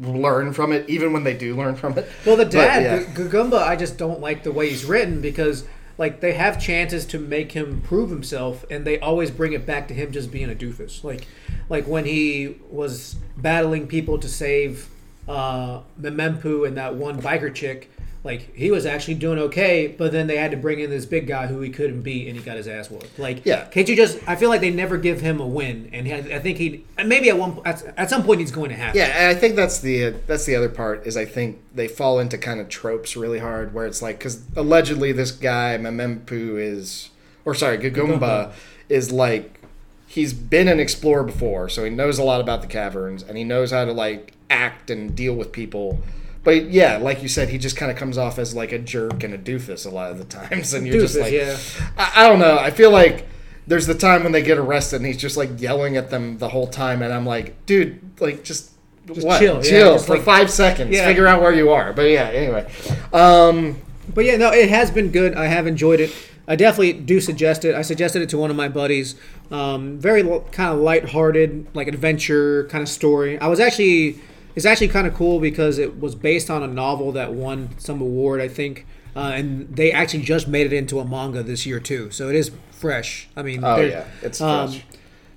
learn 0.00 0.52
from 0.52 0.72
it 0.72 0.88
even 0.90 1.12
when 1.12 1.22
they 1.22 1.34
do 1.34 1.54
learn 1.56 1.76
from 1.76 1.96
it 1.96 2.08
Well, 2.26 2.36
the 2.36 2.44
But, 2.44 2.50
dad, 2.50 2.82
yeah. 2.82 2.98
G- 3.14 3.22
Gagumba, 3.22 3.62
I 3.62 3.76
just 3.76 3.96
don't 3.96 4.20
like 4.20 4.42
the 4.42 4.50
way 4.50 4.68
he's 4.70 4.84
written 4.84 5.20
because 5.20 5.66
like 5.98 6.20
they 6.20 6.32
have 6.32 6.60
chances 6.60 7.06
to 7.06 7.18
make 7.18 7.52
him 7.52 7.80
prove 7.82 8.10
himself, 8.10 8.64
and 8.70 8.84
they 8.84 8.98
always 8.98 9.30
bring 9.30 9.52
it 9.52 9.66
back 9.66 9.88
to 9.88 9.94
him 9.94 10.12
just 10.12 10.30
being 10.30 10.50
a 10.50 10.54
doofus. 10.54 11.04
Like, 11.04 11.26
like 11.68 11.86
when 11.86 12.04
he 12.04 12.56
was 12.70 13.16
battling 13.36 13.86
people 13.86 14.18
to 14.18 14.28
save 14.28 14.88
uh, 15.28 15.80
Memempu 16.00 16.66
and 16.66 16.76
that 16.76 16.94
one 16.94 17.20
biker 17.20 17.54
chick. 17.54 17.90
Like 18.24 18.54
he 18.56 18.70
was 18.70 18.86
actually 18.86 19.14
doing 19.16 19.38
okay, 19.38 19.86
but 19.86 20.10
then 20.10 20.26
they 20.28 20.38
had 20.38 20.50
to 20.52 20.56
bring 20.56 20.80
in 20.80 20.88
this 20.88 21.04
big 21.04 21.26
guy 21.26 21.46
who 21.46 21.60
he 21.60 21.68
couldn't 21.68 22.00
beat, 22.00 22.26
and 22.26 22.34
he 22.38 22.42
got 22.42 22.56
his 22.56 22.66
ass 22.66 22.90
whooped. 22.90 23.18
Like, 23.18 23.44
Yeah. 23.44 23.66
can't 23.66 23.86
you 23.86 23.94
just? 23.94 24.18
I 24.26 24.34
feel 24.34 24.48
like 24.48 24.62
they 24.62 24.70
never 24.70 24.96
give 24.96 25.20
him 25.20 25.40
a 25.40 25.46
win, 25.46 25.90
and 25.92 26.08
I 26.08 26.38
think 26.38 26.56
he 26.56 26.86
maybe 27.04 27.28
at 27.28 27.36
one 27.38 27.60
at, 27.66 27.84
at 27.98 28.08
some 28.08 28.22
point 28.24 28.40
he's 28.40 28.50
going 28.50 28.70
to 28.70 28.76
have. 28.76 28.96
Yeah, 28.96 29.12
and 29.14 29.36
I 29.36 29.38
think 29.38 29.56
that's 29.56 29.78
the 29.80 30.14
that's 30.26 30.46
the 30.46 30.56
other 30.56 30.70
part 30.70 31.06
is 31.06 31.18
I 31.18 31.26
think 31.26 31.60
they 31.74 31.86
fall 31.86 32.18
into 32.18 32.38
kind 32.38 32.60
of 32.60 32.70
tropes 32.70 33.14
really 33.14 33.40
hard 33.40 33.74
where 33.74 33.84
it's 33.84 34.00
like 34.00 34.18
because 34.20 34.42
allegedly 34.56 35.12
this 35.12 35.30
guy 35.30 35.76
Memempu 35.78 36.58
is 36.58 37.10
or 37.44 37.54
sorry 37.54 37.76
Gagumba 37.76 38.52
is 38.88 39.12
like 39.12 39.60
he's 40.06 40.32
been 40.32 40.68
an 40.68 40.80
explorer 40.80 41.24
before, 41.24 41.68
so 41.68 41.84
he 41.84 41.90
knows 41.90 42.18
a 42.18 42.24
lot 42.24 42.40
about 42.40 42.62
the 42.62 42.68
caverns 42.68 43.22
and 43.22 43.36
he 43.36 43.44
knows 43.44 43.70
how 43.70 43.84
to 43.84 43.92
like 43.92 44.32
act 44.48 44.88
and 44.88 45.14
deal 45.14 45.34
with 45.34 45.52
people. 45.52 45.98
But 46.44 46.70
yeah, 46.70 46.98
like 46.98 47.22
you 47.22 47.28
said, 47.28 47.48
he 47.48 47.56
just 47.58 47.76
kind 47.76 47.90
of 47.90 47.96
comes 47.96 48.18
off 48.18 48.38
as 48.38 48.54
like 48.54 48.70
a 48.72 48.78
jerk 48.78 49.24
and 49.24 49.32
a 49.34 49.38
doofus 49.38 49.86
a 49.86 49.90
lot 49.90 50.10
of 50.10 50.18
the 50.18 50.24
times, 50.48 50.74
and 50.74 50.86
you're 50.86 51.00
just 51.00 51.18
like, 51.18 51.32
yeah. 51.32 51.56
I, 51.96 52.12
I 52.24 52.28
don't 52.28 52.38
know. 52.38 52.58
I 52.58 52.70
feel 52.70 52.90
like 52.90 53.26
there's 53.66 53.86
the 53.86 53.94
time 53.94 54.22
when 54.22 54.32
they 54.32 54.42
get 54.42 54.58
arrested 54.58 54.96
and 54.96 55.06
he's 55.06 55.16
just 55.16 55.38
like 55.38 55.58
yelling 55.58 55.96
at 55.96 56.10
them 56.10 56.36
the 56.38 56.50
whole 56.50 56.66
time, 56.66 57.00
and 57.02 57.12
I'm 57.12 57.24
like, 57.24 57.64
dude, 57.64 57.98
like 58.20 58.44
just, 58.44 58.72
what? 59.06 59.38
chill, 59.38 59.56
yeah, 59.56 59.62
chill 59.62 59.92
just 59.94 60.06
for 60.06 60.16
like- 60.16 60.22
five 60.24 60.50
seconds, 60.50 60.94
Yeah. 60.94 61.06
figure 61.06 61.26
out 61.26 61.40
where 61.40 61.52
you 61.52 61.70
are. 61.70 61.92
But 61.94 62.10
yeah, 62.10 62.28
anyway, 62.28 62.70
um, 63.12 63.80
But 64.12 64.26
yeah, 64.26 64.36
no, 64.36 64.52
it 64.52 64.68
has 64.68 64.90
been 64.90 65.10
good. 65.10 65.34
I 65.34 65.46
have 65.46 65.66
enjoyed 65.66 65.98
it. 66.00 66.14
I 66.46 66.56
definitely 66.56 66.92
do 66.92 67.22
suggest 67.22 67.64
it. 67.64 67.74
I 67.74 67.80
suggested 67.80 68.20
it 68.20 68.28
to 68.28 68.36
one 68.38 68.50
of 68.50 68.56
my 68.56 68.68
buddies. 68.68 69.14
Um, 69.50 69.98
very 69.98 70.22
kind 70.52 70.74
of 70.74 70.80
lighthearted, 70.80 71.68
like 71.72 71.88
adventure 71.88 72.64
kind 72.64 72.82
of 72.82 72.88
story. 72.90 73.38
I 73.38 73.46
was 73.46 73.60
actually 73.60 74.18
it's 74.54 74.66
actually 74.66 74.88
kind 74.88 75.06
of 75.06 75.14
cool 75.14 75.40
because 75.40 75.78
it 75.78 76.00
was 76.00 76.14
based 76.14 76.50
on 76.50 76.62
a 76.62 76.66
novel 76.66 77.12
that 77.12 77.32
won 77.32 77.70
some 77.78 78.00
award, 78.00 78.40
I 78.40 78.48
think. 78.48 78.86
Uh, 79.16 79.32
and 79.34 79.76
they 79.76 79.92
actually 79.92 80.22
just 80.24 80.48
made 80.48 80.66
it 80.66 80.72
into 80.72 80.98
a 80.98 81.04
manga 81.04 81.42
this 81.42 81.64
year 81.66 81.78
too, 81.78 82.10
so 82.10 82.28
it 82.28 82.34
is 82.34 82.50
fresh. 82.72 83.28
I 83.36 83.42
mean, 83.42 83.62
Oh 83.64 83.80
yeah, 83.80 84.06
it's 84.22 84.40
um, 84.40 84.70
fresh. 84.70 84.84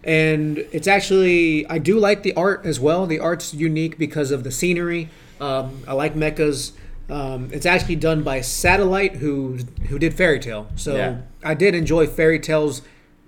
and 0.04 0.58
it's 0.72 0.88
actually 0.88 1.68
I 1.68 1.78
do 1.78 2.00
like 2.00 2.24
the 2.24 2.34
art 2.34 2.66
as 2.66 2.80
well. 2.80 3.06
The 3.06 3.20
art's 3.20 3.54
unique 3.54 3.98
because 4.00 4.32
of 4.32 4.44
the 4.44 4.52
scenery. 4.52 5.10
Um, 5.40 5.84
I 5.88 5.94
like 5.94 6.16
mechas. 6.16 6.72
Um, 7.10 7.50
it's 7.54 7.66
actually 7.68 7.96
done 7.98 8.24
by 8.24 8.42
Satelight, 8.42 9.18
who 9.18 9.60
who 9.90 10.00
did 10.00 10.16
Fairy 10.16 10.40
Tail. 10.40 10.68
So 10.76 10.96
Yeah. 10.96 11.18
I 11.44 11.54
did 11.54 11.76
enjoy 11.76 12.08
Fairy 12.08 12.40
Tail's 12.40 12.82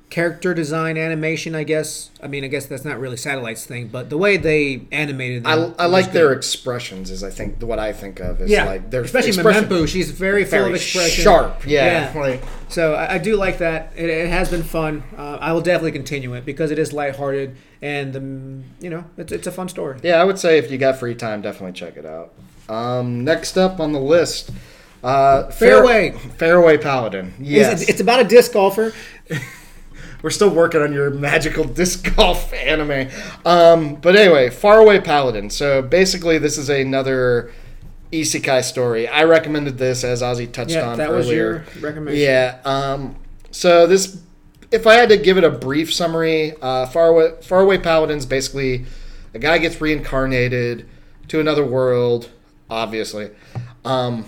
character 0.10 0.54
design 0.54 0.98
animation. 0.98 1.54
I 1.56 1.64
guess. 1.64 2.10
I 2.22 2.28
mean, 2.28 2.44
I 2.44 2.48
guess 2.48 2.66
that's 2.66 2.84
not 2.84 3.00
really 3.00 3.16
Satelight's 3.18 3.66
thing, 3.66 3.88
but 3.88 4.10
the 4.10 4.18
way 4.18 4.38
they 4.38 4.82
animated 4.92 5.46
I, 5.46 5.56
them 5.56 5.76
I 5.80 5.86
was 5.88 5.92
like 5.94 6.12
their 6.12 6.34
expressions. 6.34 7.12
Is 7.12 7.24
I 7.24 7.30
think 7.30 7.62
what 7.62 7.80
I 7.80 7.94
think 7.94 8.20
of 8.20 8.42
is 8.42 8.50
yeah, 8.50 8.66
like 8.66 8.90
their 8.90 9.02
especially 9.02 9.32
Memempu. 9.32 9.88
She's 9.88 10.12
very 10.12 10.46
full 10.46 10.66
of 10.66 10.74
expression. 10.76 11.24
sharp. 11.24 11.66
Yeah, 11.66 12.14
Yeah. 12.14 12.20
like 12.20 12.44
So 12.70 12.94
I, 12.96 13.16
I 13.16 13.18
do 13.20 13.36
like 13.36 13.60
that. 13.60 13.94
It, 13.96 14.10
it 14.10 14.30
has 14.30 14.50
been 14.50 14.64
fun. 14.64 15.04
Uh, 15.18 15.38
I 15.40 15.54
will 15.54 15.62
definitely 15.62 15.92
continue 15.94 16.34
it 16.34 16.46
because 16.46 16.72
it 16.72 16.80
is 16.80 16.92
lighthearted 16.94 17.56
and 17.82 18.16
um, 18.16 18.64
you 18.82 18.90
know 18.90 19.06
it's, 19.18 19.32
it's 19.32 19.48
a 19.48 19.52
fun 19.52 19.70
story. 19.70 20.00
Yeah, 20.04 20.22
I 20.22 20.24
would 20.26 20.38
say 20.40 20.58
if 20.58 20.70
you 20.72 20.78
got 20.78 21.00
free 21.00 21.16
time, 21.16 21.42
definitely 21.42 21.74
check 21.74 21.96
it 21.98 22.06
out. 22.06 22.34
Um, 22.68 23.24
next 23.24 23.58
up 23.58 23.80
on 23.80 23.94
the 23.94 24.00
list, 24.00 24.52
uh, 25.04 25.44
Fair- 25.50 25.84
Fairway. 25.84 26.12
Fairway 26.38 26.78
Paladin. 26.78 27.34
Yes, 27.40 27.82
It's, 27.82 27.92
it's 27.92 28.02
about 28.02 28.20
a 28.20 28.24
disc 28.26 28.54
golfer. 28.54 28.92
We're 30.22 30.30
still 30.30 30.50
working 30.50 30.82
on 30.82 30.92
your 30.94 31.10
magical 31.10 31.64
disc 31.80 32.16
golf 32.16 32.54
anime. 32.54 33.10
Um, 33.46 33.96
but 33.96 34.16
anyway, 34.16 34.50
Faraway 34.50 35.00
Paladin. 35.00 35.50
So 35.50 35.82
basically, 35.82 36.38
this 36.38 36.58
is 36.58 36.70
another 36.70 37.52
isekai 38.12 38.64
story. 38.64 39.08
I 39.08 39.24
recommended 39.24 39.78
this 39.78 40.04
as 40.04 40.22
Ozzy 40.22 40.52
touched 40.52 40.72
Yeah, 40.72 40.90
on 40.90 40.98
that 40.98 41.12
was 41.12 41.28
earlier. 41.28 41.66
your 41.76 41.82
recommendation. 41.82 42.22
Yeah. 42.28 42.60
Um, 42.66 43.16
so 43.52 43.86
this, 43.88 44.22
if 44.72 44.86
I 44.88 44.96
had 44.96 45.10
to 45.10 45.18
give 45.18 45.38
it 45.38 45.44
a 45.44 45.50
brief 45.52 45.94
summary, 45.94 46.54
uh, 46.62 46.86
Faraway, 46.88 47.40
Faraway 47.42 47.78
Paladin's 47.78 48.26
basically 48.26 48.86
a 49.34 49.40
guy 49.40 49.58
gets 49.60 49.80
reincarnated 49.80 50.88
to 51.28 51.40
another 51.40 51.64
world, 51.64 52.30
obviously, 52.70 53.30
um, 53.86 54.26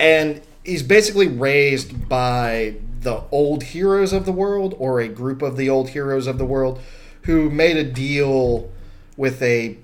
and 0.00 0.40
he's 0.64 0.82
basically 0.82 1.28
raised 1.28 2.08
by 2.08 2.76
the 3.06 3.22
old 3.30 3.62
heroes 3.62 4.12
of 4.12 4.26
the 4.26 4.32
world 4.32 4.74
or 4.78 4.98
a 4.98 5.06
group 5.06 5.40
of 5.40 5.56
the 5.56 5.70
old 5.70 5.90
heroes 5.90 6.26
of 6.26 6.38
the 6.38 6.44
world 6.44 6.80
who 7.22 7.48
made 7.48 7.76
a 7.76 7.84
deal 7.84 8.68
with 9.16 9.40
a 9.42 9.78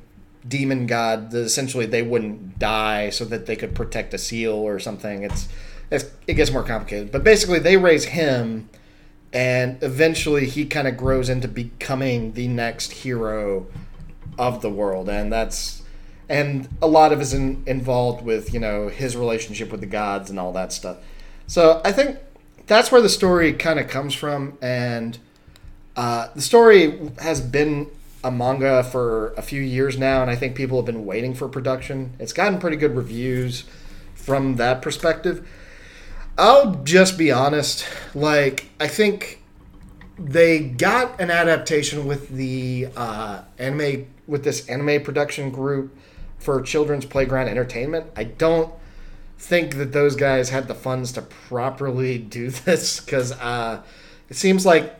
demon 0.48 0.88
god 0.88 1.30
that 1.30 1.38
essentially 1.38 1.86
they 1.86 2.02
wouldn't 2.02 2.58
die 2.58 3.10
so 3.10 3.24
that 3.24 3.46
they 3.46 3.54
could 3.54 3.76
protect 3.76 4.12
a 4.12 4.18
seal 4.18 4.54
or 4.54 4.80
something. 4.80 5.22
It's, 5.22 5.46
it's 5.88 6.06
it 6.26 6.34
gets 6.34 6.50
more 6.50 6.64
complicated. 6.64 7.12
But 7.12 7.22
basically 7.22 7.60
they 7.60 7.76
raise 7.76 8.06
him 8.06 8.68
and 9.32 9.80
eventually 9.84 10.46
he 10.46 10.66
kind 10.66 10.88
of 10.88 10.96
grows 10.96 11.28
into 11.28 11.46
becoming 11.46 12.32
the 12.32 12.48
next 12.48 12.90
hero 12.90 13.68
of 14.36 14.62
the 14.62 14.70
world. 14.70 15.08
And 15.08 15.32
that's 15.32 15.82
and 16.28 16.68
a 16.82 16.88
lot 16.88 17.12
of 17.12 17.20
is 17.20 17.32
in, 17.32 17.62
involved 17.68 18.24
with 18.24 18.52
you 18.52 18.58
know 18.58 18.88
his 18.88 19.16
relationship 19.16 19.70
with 19.70 19.78
the 19.78 19.86
gods 19.86 20.28
and 20.28 20.40
all 20.40 20.52
that 20.54 20.72
stuff. 20.72 20.96
So 21.46 21.80
i 21.84 21.92
think 21.92 22.18
that's 22.66 22.92
where 22.92 23.00
the 23.00 23.08
story 23.08 23.52
kind 23.52 23.78
of 23.78 23.88
comes 23.88 24.14
from 24.14 24.56
and 24.62 25.18
uh, 25.96 26.28
the 26.34 26.42
story 26.42 27.10
has 27.18 27.40
been 27.40 27.88
a 28.24 28.30
manga 28.30 28.82
for 28.84 29.32
a 29.34 29.42
few 29.42 29.60
years 29.60 29.98
now 29.98 30.22
and 30.22 30.30
i 30.30 30.36
think 30.36 30.54
people 30.54 30.78
have 30.78 30.86
been 30.86 31.04
waiting 31.04 31.34
for 31.34 31.48
production. 31.48 32.14
It's 32.18 32.32
gotten 32.32 32.58
pretty 32.58 32.76
good 32.76 32.96
reviews 32.96 33.64
from 34.14 34.56
that 34.56 34.80
perspective. 34.82 35.46
I'll 36.38 36.76
just 36.82 37.18
be 37.18 37.30
honest 37.30 37.86
like 38.14 38.70
i 38.80 38.88
think 38.88 39.42
they 40.18 40.60
got 40.60 41.20
an 41.20 41.30
adaptation 41.30 42.06
with 42.06 42.28
the 42.28 42.88
uh, 42.96 43.42
anime 43.58 44.06
with 44.26 44.44
this 44.44 44.68
anime 44.68 45.02
production 45.02 45.50
group 45.50 45.96
for 46.38 46.60
children's 46.60 47.04
playground 47.04 47.48
entertainment. 47.48 48.06
I 48.16 48.24
don't 48.24 48.72
think 49.42 49.74
that 49.74 49.92
those 49.92 50.14
guys 50.14 50.50
had 50.50 50.68
the 50.68 50.74
funds 50.74 51.10
to 51.12 51.22
properly 51.22 52.16
do 52.38 52.50
this 52.50 53.00
because 53.00 53.32
uh, 53.32 53.82
it 54.28 54.36
seems 54.36 54.64
like 54.64 54.94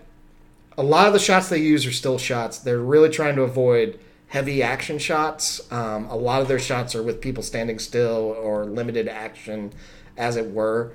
a 0.76 0.82
lot 0.82 1.06
of 1.06 1.12
the 1.12 1.18
shots 1.18 1.48
they 1.48 1.58
use 1.58 1.86
are 1.86 1.92
still 1.92 2.18
shots. 2.18 2.58
They're 2.58 2.78
really 2.78 3.08
trying 3.08 3.36
to 3.36 3.42
avoid 3.42 4.00
heavy 4.28 4.62
action 4.62 4.98
shots. 4.98 5.70
Um, 5.70 6.06
a 6.06 6.16
lot 6.16 6.42
of 6.42 6.48
their 6.48 6.58
shots 6.58 6.94
are 6.94 7.02
with 7.02 7.20
people 7.20 7.42
standing 7.42 7.78
still 7.78 8.34
or 8.42 8.64
limited 8.64 9.06
action 9.06 9.72
as 10.16 10.36
it 10.36 10.50
were. 10.50 10.92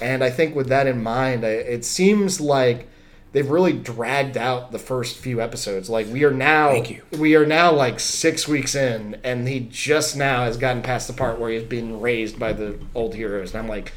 And 0.00 0.22
i 0.22 0.30
think 0.30 0.54
with 0.54 0.68
that 0.68 0.86
in 0.86 1.02
mind 1.02 1.42
it 1.44 1.84
seems 1.84 2.40
like 2.40 2.88
they've 3.32 3.50
really 3.50 3.72
dragged 3.72 4.36
out 4.36 4.72
the 4.72 4.78
first 4.78 5.18
few 5.18 5.40
episodes. 5.40 5.90
Like 5.90 6.06
we 6.06 6.24
are 6.24 6.30
now 6.30 6.70
Thank 6.70 6.90
you. 6.90 7.02
we 7.18 7.36
are 7.36 7.46
now 7.46 7.72
like 7.72 8.00
six 8.00 8.48
weeks 8.48 8.74
in 8.74 9.20
and 9.24 9.46
he 9.46 9.60
just 9.70 10.16
now 10.16 10.44
has 10.44 10.56
gotten 10.56 10.82
past 10.82 11.06
the 11.08 11.12
part 11.12 11.38
where 11.38 11.50
he's 11.50 11.62
being 11.62 12.00
raised 12.00 12.38
by 12.38 12.52
the 12.52 12.78
old 12.94 13.14
heroes. 13.14 13.52
And 13.54 13.62
i'm 13.62 13.68
like 13.68 13.92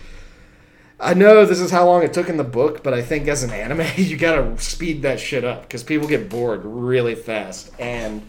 i 1.00 1.14
know 1.14 1.46
this 1.46 1.60
is 1.60 1.72
how 1.72 1.86
long 1.86 2.04
it 2.04 2.14
took 2.14 2.30
in 2.30 2.38
the 2.38 2.44
book 2.44 2.84
but 2.84 2.94
i 2.94 3.02
think 3.02 3.28
as 3.28 3.42
an 3.42 3.50
anime 3.52 3.88
you 3.96 4.18
gotta 4.18 4.58
speed 4.60 5.02
that 5.02 5.20
shit 5.20 5.44
up 5.44 5.64
because 5.64 5.84
people 5.84 6.08
get 6.08 6.30
bored 6.30 6.62
really 6.64 7.16
fast. 7.16 7.72
And 7.80 8.22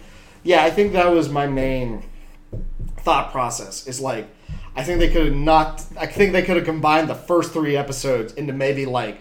yeah 0.42 0.62
i 0.64 0.70
think 0.70 0.92
that 0.92 1.10
was 1.10 1.28
my 1.28 1.46
main 1.46 2.04
thought 2.98 3.32
process. 3.32 3.86
Is 3.88 4.00
like 4.00 4.28
i 4.76 4.84
think 4.84 5.00
they 5.00 5.10
could 5.10 5.26
have 5.26 5.34
knocked 5.34 5.84
i 5.98 6.06
think 6.06 6.32
they 6.32 6.42
could 6.42 6.56
have 6.56 6.64
combined 6.64 7.08
the 7.08 7.14
first 7.14 7.52
three 7.52 7.76
episodes 7.76 8.32
into 8.34 8.52
maybe 8.52 8.86
like 8.86 9.20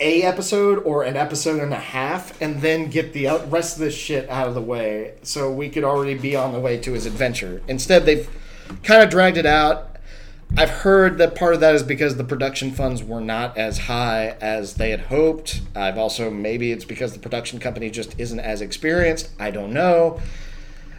a 0.00 0.22
episode 0.22 0.78
or 0.84 1.04
an 1.04 1.16
episode 1.16 1.60
and 1.60 1.72
a 1.72 1.78
half 1.78 2.40
and 2.40 2.60
then 2.60 2.90
get 2.90 3.12
the 3.12 3.26
rest 3.48 3.76
of 3.76 3.80
this 3.80 3.94
shit 3.94 4.28
out 4.28 4.48
of 4.48 4.54
the 4.54 4.60
way 4.60 5.14
so 5.22 5.52
we 5.52 5.68
could 5.68 5.84
already 5.84 6.14
be 6.14 6.34
on 6.34 6.52
the 6.52 6.60
way 6.60 6.76
to 6.78 6.92
his 6.92 7.06
adventure. 7.06 7.62
Instead 7.68 8.04
they've 8.04 8.28
kind 8.82 9.02
of 9.02 9.10
dragged 9.10 9.36
it 9.36 9.46
out. 9.46 9.90
I've 10.56 10.70
heard 10.70 11.18
that 11.18 11.34
part 11.34 11.54
of 11.54 11.60
that 11.60 11.74
is 11.74 11.82
because 11.82 12.16
the 12.16 12.24
production 12.24 12.70
funds 12.70 13.02
were 13.02 13.20
not 13.20 13.56
as 13.56 13.78
high 13.78 14.36
as 14.40 14.74
they 14.74 14.90
had 14.90 15.00
hoped. 15.00 15.62
I've 15.74 15.98
also 15.98 16.30
maybe 16.30 16.70
it's 16.70 16.84
because 16.84 17.12
the 17.12 17.18
production 17.18 17.58
company 17.58 17.90
just 17.90 18.18
isn't 18.18 18.40
as 18.40 18.60
experienced. 18.60 19.30
I 19.38 19.50
don't 19.50 19.72
know. 19.72 20.20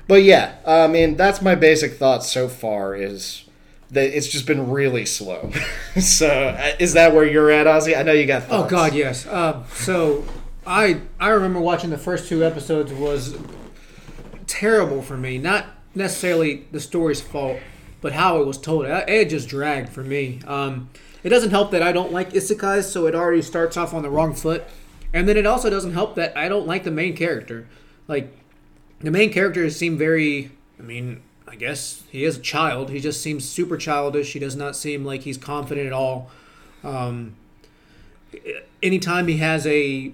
But 0.07 0.23
yeah, 0.23 0.55
I 0.65 0.87
mean 0.87 1.15
that's 1.15 1.41
my 1.41 1.55
basic 1.55 1.93
thoughts 1.93 2.29
so 2.29 2.47
far 2.47 2.95
is 2.95 3.44
that 3.91 4.15
it's 4.15 4.27
just 4.27 4.45
been 4.45 4.69
really 4.69 5.05
slow. 5.05 5.51
so 5.99 6.27
uh, 6.27 6.75
is 6.79 6.93
that 6.93 7.13
where 7.13 7.25
you're 7.25 7.51
at, 7.51 7.67
Ozzy? 7.67 7.97
I 7.97 8.03
know 8.03 8.13
you 8.13 8.25
got 8.25 8.43
Thoughts. 8.43 8.67
Oh. 8.67 8.69
God, 8.69 8.93
yes. 8.93 9.25
Uh, 9.25 9.65
so 9.67 10.25
I 10.65 11.01
I 11.19 11.29
remember 11.29 11.59
watching 11.59 11.89
the 11.89 11.97
first 11.97 12.27
two 12.27 12.43
episodes 12.43 12.91
was 12.91 13.38
terrible 14.47 15.01
for 15.01 15.17
me. 15.17 15.38
Not 15.38 15.65
necessarily 15.93 16.65
the 16.71 16.79
story's 16.79 17.21
fault, 17.21 17.59
but 18.01 18.13
how 18.13 18.41
it 18.41 18.47
was 18.47 18.57
told. 18.57 18.86
It 18.86 19.09
it 19.09 19.29
just 19.29 19.47
dragged 19.47 19.89
for 19.89 20.03
me. 20.03 20.41
Um, 20.47 20.89
it 21.23 21.29
doesn't 21.29 21.51
help 21.51 21.71
that 21.71 21.81
I 21.81 21.91
don't 21.91 22.11
like 22.11 22.33
isekais, 22.33 22.83
so 22.83 23.07
it 23.07 23.15
already 23.15 23.41
starts 23.41 23.77
off 23.77 23.93
on 23.93 24.03
the 24.03 24.09
wrong 24.09 24.33
foot. 24.33 24.63
And 25.13 25.29
then 25.29 25.38
it 25.38 25.45
also 25.45 25.69
doesn't 25.69 25.93
help 25.93 26.15
that 26.15 26.36
I 26.38 26.49
don't 26.49 26.67
like 26.67 26.83
the 26.83 26.91
main 26.91 27.15
character. 27.15 27.67
Like 28.07 28.36
the 28.99 29.11
main 29.11 29.31
characters 29.31 29.75
seem 29.75 29.97
very. 29.97 30.51
I 30.77 30.83
mean, 30.83 31.21
I 31.47 31.55
guess 31.55 32.03
he 32.09 32.23
is 32.23 32.37
a 32.37 32.41
child. 32.41 32.89
He 32.89 32.99
just 32.99 33.21
seems 33.21 33.47
super 33.47 33.77
childish. 33.77 34.33
He 34.33 34.39
does 34.39 34.55
not 34.55 34.75
seem 34.75 35.05
like 35.05 35.21
he's 35.21 35.37
confident 35.37 35.87
at 35.87 35.93
all. 35.93 36.29
Um, 36.83 37.35
anytime 38.81 39.27
he 39.27 39.37
has 39.37 39.65
a 39.67 40.13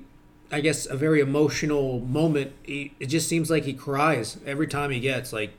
I 0.53 0.59
guess 0.59 0.85
a 0.85 0.97
very 0.97 1.21
emotional 1.21 2.01
moment, 2.01 2.51
he, 2.63 2.91
it 2.99 3.05
just 3.05 3.29
seems 3.29 3.49
like 3.49 3.63
he 3.63 3.73
cries 3.73 4.37
every 4.45 4.67
time 4.67 4.91
he 4.91 4.99
gets 4.99 5.31
like 5.31 5.51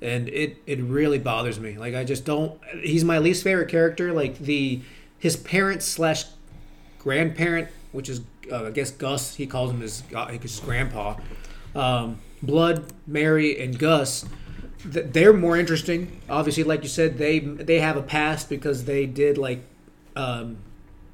and 0.00 0.28
it 0.30 0.56
it 0.66 0.80
really 0.80 1.18
bothers 1.18 1.60
me. 1.60 1.76
Like 1.76 1.94
I 1.94 2.04
just 2.04 2.24
don't 2.24 2.58
he's 2.82 3.04
my 3.04 3.18
least 3.18 3.44
favorite 3.44 3.68
character 3.68 4.12
like 4.12 4.38
the 4.38 4.80
his 5.18 5.36
parents 5.36 5.86
slash 5.86 6.24
grandparent, 6.98 7.68
which 7.92 8.08
is 8.08 8.22
uh, 8.50 8.64
I 8.64 8.70
guess 8.70 8.90
Gus, 8.90 9.34
he 9.34 9.46
calls 9.46 9.70
him 9.70 9.80
his, 9.80 10.02
uh, 10.14 10.26
his 10.26 10.60
grandpa. 10.60 11.16
Um, 11.74 12.18
Blood, 12.42 12.92
Mary, 13.06 13.62
and 13.62 13.78
Gus, 13.78 14.24
they're 14.84 15.32
more 15.32 15.56
interesting. 15.56 16.20
Obviously, 16.28 16.64
like 16.64 16.82
you 16.82 16.88
said, 16.88 17.18
they 17.18 17.38
they 17.38 17.80
have 17.80 17.96
a 17.96 18.02
past 18.02 18.48
because 18.48 18.84
they 18.84 19.06
did 19.06 19.38
like 19.38 19.62
um, 20.16 20.58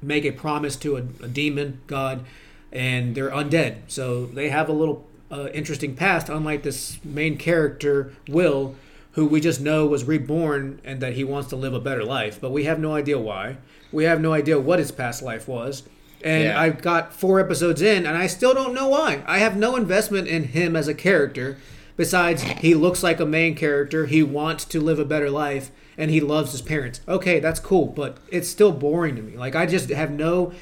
make 0.01 0.25
a 0.25 0.31
promise 0.31 0.75
to 0.77 0.97
a, 0.97 0.99
a 1.23 1.27
demon 1.27 1.81
god, 1.87 2.25
and 2.71 3.15
they're 3.15 3.31
undead. 3.31 3.77
So 3.87 4.25
they 4.25 4.49
have 4.49 4.69
a 4.69 4.73
little 4.73 5.05
uh, 5.31 5.49
interesting 5.53 5.95
past, 5.95 6.29
unlike 6.29 6.63
this 6.63 7.03
main 7.03 7.37
character 7.37 8.13
Will, 8.29 8.75
who 9.13 9.25
we 9.25 9.41
just 9.41 9.59
know 9.59 9.85
was 9.85 10.05
reborn 10.05 10.79
and 10.85 11.01
that 11.01 11.13
he 11.13 11.23
wants 11.23 11.49
to 11.49 11.55
live 11.55 11.73
a 11.73 11.79
better 11.79 12.03
life, 12.03 12.39
but 12.39 12.51
we 12.51 12.63
have 12.65 12.79
no 12.79 12.95
idea 12.95 13.19
why. 13.19 13.57
We 13.91 14.03
have 14.05 14.21
no 14.21 14.33
idea 14.33 14.59
what 14.59 14.79
his 14.79 14.91
past 14.91 15.21
life 15.21 15.47
was. 15.47 15.83
And 16.23 16.45
Yeah. 16.45 16.59
I've 16.59 16.81
got 16.81 17.13
four 17.13 17.39
episodes 17.39 17.81
in, 17.81 18.05
and 18.05 18.17
I 18.17 18.27
still 18.27 18.53
don't 18.53 18.73
know 18.73 18.87
why. 18.87 19.23
I 19.27 19.39
have 19.39 19.55
no 19.55 19.75
investment 19.75 20.27
in 20.27 20.45
him 20.45 20.75
as 20.75 20.87
a 20.87 20.93
character. 20.93 21.57
Besides, 21.97 22.43
he 22.43 22.75
looks 22.75 23.01
like 23.01 23.19
a 23.19 23.25
main 23.25 23.55
character. 23.55 24.05
He 24.05 24.21
wants 24.21 24.63
to 24.65 24.79
live 24.79 24.99
a 24.99 25.05
better 25.05 25.31
life, 25.31 25.71
and 25.97 26.11
he 26.11 26.21
loves 26.21 26.51
his 26.51 26.61
parents. 26.61 27.01
Okay, 27.07 27.39
that's 27.39 27.59
cool, 27.59 27.87
but 27.87 28.19
it's 28.29 28.47
still 28.47 28.71
boring 28.71 29.15
to 29.15 29.21
me. 29.23 29.35
Like 29.35 29.55
I 29.55 29.65
just 29.65 29.89
have 29.89 30.11
no, 30.11 30.53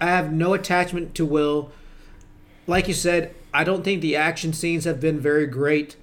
I 0.00 0.06
have 0.06 0.32
no 0.32 0.54
attachment 0.54 1.16
to 1.16 1.26
Will. 1.26 1.72
Like 2.68 2.86
you 2.86 2.94
said, 2.94 3.34
I 3.52 3.64
don't 3.64 3.82
think 3.82 4.00
the 4.00 4.14
action 4.14 4.52
scenes 4.52 4.84
have 4.84 5.00
been 5.00 5.18
very 5.18 5.46
great, 5.46 5.96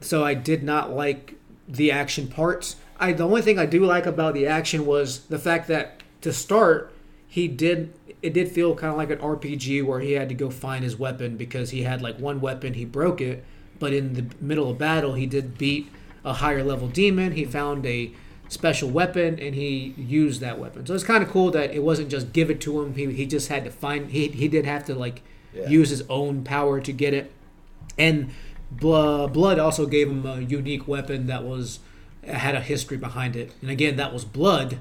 so 0.00 0.24
I 0.24 0.34
did 0.34 0.64
not 0.64 0.90
like 0.90 1.36
the 1.68 1.92
action 1.92 2.26
parts. 2.26 2.76
I 2.98 3.12
the 3.12 3.26
only 3.26 3.42
thing 3.42 3.60
I 3.60 3.66
do 3.66 3.84
like 3.84 4.06
about 4.06 4.34
the 4.34 4.46
action 4.46 4.86
was 4.86 5.20
the 5.26 5.38
fact 5.38 5.68
that 5.68 6.02
to 6.22 6.32
start, 6.32 6.92
he 7.28 7.46
did 7.46 7.92
it 8.22 8.32
did 8.32 8.50
feel 8.50 8.74
kind 8.74 8.90
of 8.90 8.96
like 8.96 9.10
an 9.10 9.18
RPG 9.18 9.84
where 9.84 10.00
he 10.00 10.12
had 10.12 10.28
to 10.30 10.34
go 10.34 10.50
find 10.50 10.82
his 10.82 10.98
weapon 10.98 11.36
because 11.36 11.70
he 11.70 11.82
had 11.82 12.02
like 12.02 12.18
one 12.18 12.40
weapon, 12.40 12.74
he 12.74 12.84
broke 12.84 13.20
it, 13.20 13.44
but 13.78 13.92
in 13.92 14.14
the 14.14 14.24
middle 14.40 14.70
of 14.70 14.78
battle, 14.78 15.14
he 15.14 15.26
did 15.26 15.58
beat 15.58 15.90
a 16.24 16.34
higher 16.34 16.62
level 16.64 16.88
demon. 16.88 17.32
He 17.32 17.44
found 17.44 17.84
a 17.86 18.10
special 18.48 18.88
weapon 18.88 19.38
and 19.38 19.54
he 19.54 19.94
used 19.96 20.40
that 20.40 20.58
weapon. 20.58 20.86
So 20.86 20.94
it's 20.94 21.04
kind 21.04 21.22
of 21.22 21.28
cool 21.30 21.50
that 21.52 21.72
it 21.74 21.82
wasn't 21.82 22.08
just 22.10 22.32
give 22.32 22.50
it 22.50 22.60
to 22.62 22.80
him. 22.82 22.94
He, 22.94 23.12
he 23.12 23.26
just 23.26 23.48
had 23.48 23.64
to 23.64 23.70
find 23.70 24.10
he 24.10 24.28
he 24.28 24.46
did 24.48 24.64
have 24.66 24.84
to 24.86 24.94
like 24.94 25.22
Yeah. 25.54 25.68
use 25.68 25.90
his 25.90 26.02
own 26.08 26.44
power 26.44 26.80
to 26.80 26.92
get 26.92 27.12
it. 27.14 27.32
And 27.98 28.30
Bl- 28.70 29.26
Blood 29.28 29.58
also 29.58 29.86
gave 29.86 30.08
him 30.08 30.26
a 30.26 30.40
unique 30.40 30.86
weapon 30.88 31.26
that 31.26 31.44
was 31.44 31.80
had 32.24 32.54
a 32.54 32.60
history 32.60 32.96
behind 32.96 33.36
it. 33.36 33.52
And 33.62 33.70
again, 33.70 33.96
that 33.96 34.12
was 34.12 34.24
Blood's 34.24 34.74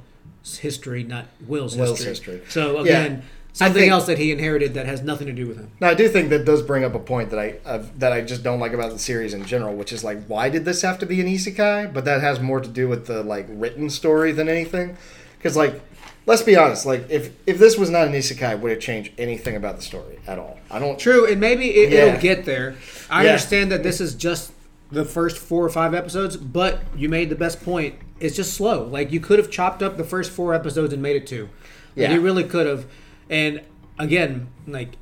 history, 0.60 1.04
not 1.04 1.26
Will's, 1.48 1.76
Will's 1.78 2.04
history. 2.04 2.38
history. 2.38 2.42
So 2.52 2.84
Yeah. 2.84 3.18
Again, 3.56 3.68
something 3.68 3.82
think- 3.82 3.92
else 3.92 4.06
that 4.08 4.18
he 4.18 4.32
inherited 4.32 4.74
that 4.74 4.86
has 4.86 5.02
nothing 5.02 5.28
to 5.28 5.34
do 5.34 5.48
with 5.48 5.58
him. 5.58 5.70
Now, 5.80 5.90
I 5.90 5.94
do 5.94 6.08
think 6.08 6.30
that 6.30 6.46
does 6.46 6.62
bring 6.62 6.84
up 6.84 6.94
a 6.96 7.00
point 7.00 7.30
that 7.32 7.40
I 7.40 7.56
uh, 7.66 7.84
that 7.98 8.12
I 8.12 8.22
just 8.22 8.44
don't 8.44 8.60
like 8.60 8.74
about 8.74 8.92
the 8.92 9.00
series 9.00 9.34
in 9.34 9.46
general, 9.46 9.76
which 9.76 9.92
is 9.94 10.04
like, 10.04 10.26
why 10.28 10.50
did 10.50 10.66
this 10.66 10.82
have 10.82 11.00
to 11.00 11.06
be 11.06 11.22
an 11.22 11.28
isekai? 11.28 11.94
But 11.94 12.06
that 12.06 12.22
has 12.22 12.40
more 12.40 12.60
to 12.60 12.70
do 12.70 12.88
with 12.88 13.08
the 13.08 13.24
like 13.24 13.46
written 13.50 13.90
story 13.90 14.32
than 14.32 14.50
anything. 14.50 14.98
Because 15.38 15.56
like, 15.56 15.80
let's 16.26 16.42
be 16.42 16.56
honest, 16.56 16.86
like 16.86 17.10
if 17.10 17.32
if 17.48 17.58
this 17.60 17.78
was 17.78 17.90
not 17.90 18.08
an 18.08 18.14
isekai, 18.14 18.60
would 18.60 18.72
it 18.72 18.82
change 18.82 19.12
anything 19.18 19.56
about 19.56 19.76
the 19.78 19.84
story 19.84 20.20
at 20.28 20.38
all? 20.40 20.58
I 20.72 20.80
don't. 20.80 20.98
True, 21.00 21.26
and 21.28 21.40
maybe 21.40 21.70
it, 21.70 21.92
Yeah. 21.92 22.06
it'll 22.06 22.22
get 22.22 22.46
there. 22.46 22.76
I 23.10 23.24
Yeah. 23.24 23.30
understand 23.32 23.72
that 23.72 23.84
this 23.84 24.02
is 24.02 24.16
just 24.16 24.52
the 24.92 25.06
first 25.06 25.38
four 25.38 25.64
or 25.66 25.70
five 25.70 25.94
episodes, 25.94 26.38
but 26.38 26.80
you 26.96 27.10
made 27.10 27.30
the 27.30 27.36
best 27.36 27.64
point. 27.64 27.96
It's 28.20 28.36
just 28.36 28.54
slow. 28.54 28.84
Like 28.84 29.12
you 29.12 29.20
could 29.20 29.40
have 29.40 29.50
chopped 29.52 29.82
up 29.84 29.98
the 29.98 30.04
first 30.04 30.32
four 30.32 30.54
episodes 30.54 30.94
and 30.94 31.02
made 31.02 31.16
it 31.16 31.26
two. 31.28 31.44
Like, 31.44 32.10
Yeah. 32.10 32.14
you 32.14 32.22
really 32.22 32.44
could 32.44 32.66
have. 32.68 32.86
And 33.30 33.62
again, 33.98 34.48
like 34.68 34.98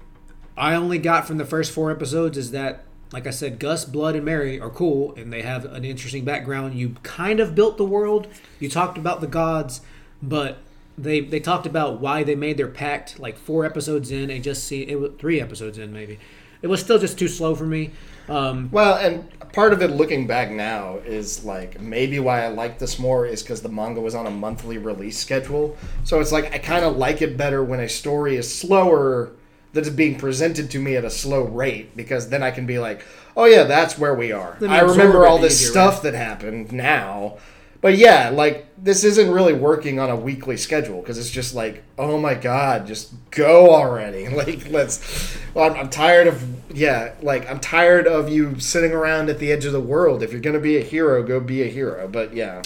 I 0.57 0.76
only 0.76 0.99
got 0.99 1.28
from 1.28 1.38
the 1.38 1.45
first 1.45 1.71
four 1.71 1.91
episodes 1.91 2.38
is 2.38 2.51
that, 2.51 2.86
like 3.11 3.28
I 3.28 3.32
said, 3.32 3.59
Gus, 3.59 3.86
Blood, 3.86 4.15
and 4.15 4.26
Mary 4.26 4.59
are 4.59 4.69
cool, 4.69 5.13
and 5.15 5.32
they 5.32 5.41
have 5.41 5.65
an 5.65 5.86
interesting 5.86 6.26
background. 6.26 6.76
You 6.76 6.95
kind 7.03 7.39
of 7.39 7.55
built 7.55 7.78
the 7.78 7.86
world. 7.86 8.28
You 8.59 8.69
talked 8.69 8.97
about 8.97 9.21
the 9.21 9.28
gods, 9.28 9.82
but 10.21 10.57
they 10.97 11.21
they 11.21 11.39
talked 11.39 11.65
about 11.65 11.99
why 11.99 12.24
they 12.24 12.36
made 12.36 12.57
their 12.57 12.67
pact 12.67 13.19
like 13.19 13.38
four 13.38 13.65
episodes 13.65 14.11
in, 14.11 14.30
and 14.30 14.43
just 14.43 14.63
see 14.63 14.84
it 14.84 14.99
was 14.99 15.11
three 15.17 15.41
episodes 15.41 15.78
in 15.78 15.91
maybe. 15.93 16.19
It 16.61 16.67
was 16.67 16.80
still 16.80 16.97
just 16.97 17.19
too 17.19 17.28
slow 17.28 17.55
for 17.55 17.65
me. 17.65 17.91
Um, 18.30 18.69
Well, 18.71 18.95
and 18.95 19.28
part 19.53 19.74
of 19.74 19.82
it 19.82 19.91
looking 19.91 20.26
back 20.28 20.49
now 20.51 20.97
is 21.05 21.43
like 21.43 21.80
maybe 21.80 22.19
why 22.19 22.43
I 22.43 22.47
like 22.47 22.80
this 22.80 22.97
more 22.97 23.26
is 23.26 23.43
because 23.43 23.61
the 23.61 23.69
manga 23.69 24.01
was 24.01 24.15
on 24.15 24.26
a 24.26 24.32
monthly 24.32 24.78
release 24.78 25.17
schedule. 25.17 25.78
So 26.03 26.19
it's 26.19 26.32
like 26.32 26.53
I 26.53 26.57
kind 26.57 26.84
of 26.86 26.97
like 26.97 27.21
it 27.21 27.38
better 27.38 27.63
when 27.63 27.80
a 27.80 27.89
story 27.89 28.36
is 28.36 28.53
slower 28.53 29.32
that 29.74 29.82
is 29.82 29.89
being 29.89 30.17
presented 30.17 30.69
to 30.71 30.80
me 30.80 30.95
at 30.95 31.03
a 31.03 31.09
slow 31.09 31.43
rate 31.43 31.95
because 31.95 32.30
then 32.30 32.43
I 32.43 32.51
can 32.51 32.65
be 32.65 32.80
like, 32.80 33.03
oh 33.36 33.45
yeah, 33.45 33.63
that's 33.63 33.97
where 33.97 34.13
we 34.13 34.32
are. 34.32 34.57
I 34.61 34.82
remember 34.82 35.26
all 35.26 35.39
this 35.39 35.59
easier, 35.61 35.71
stuff 35.71 36.01
that 36.03 36.13
happened 36.13 36.71
now. 36.71 37.38
But 37.84 37.97
yeah, 37.97 38.29
like 38.29 38.65
this 38.77 39.03
isn't 39.03 39.29
really 39.29 39.51
working 39.51 39.99
on 39.99 40.09
a 40.09 40.15
weekly 40.15 40.55
schedule 40.55 41.01
because 41.01 41.17
it's 41.17 41.29
just 41.29 41.53
like, 41.53 41.84
oh 41.99 42.17
my 42.17 42.34
god, 42.34 42.88
just 42.88 43.11
go 43.29 43.71
already. 43.71 44.23
Like 44.34 44.69
let's. 44.69 45.38
Well, 45.53 45.69
I'm, 45.69 45.77
I'm 45.77 45.89
tired 45.89 46.27
of 46.27 46.41
yeah, 46.73 47.13
like 47.21 47.47
I'm 47.51 47.59
tired 47.59 48.07
of 48.07 48.29
you 48.29 48.57
sitting 48.57 48.93
around 48.93 49.29
at 49.29 49.38
the 49.38 49.51
edge 49.51 49.65
of 49.65 49.73
the 49.73 49.81
world. 49.81 50.23
If 50.23 50.31
you're 50.31 50.39
gonna 50.39 50.61
be 50.61 50.77
a 50.77 50.81
hero, 50.81 51.23
go 51.23 51.41
be 51.41 51.61
a 51.61 51.67
hero. 51.67 52.07
But 52.07 52.34
yeah, 52.34 52.61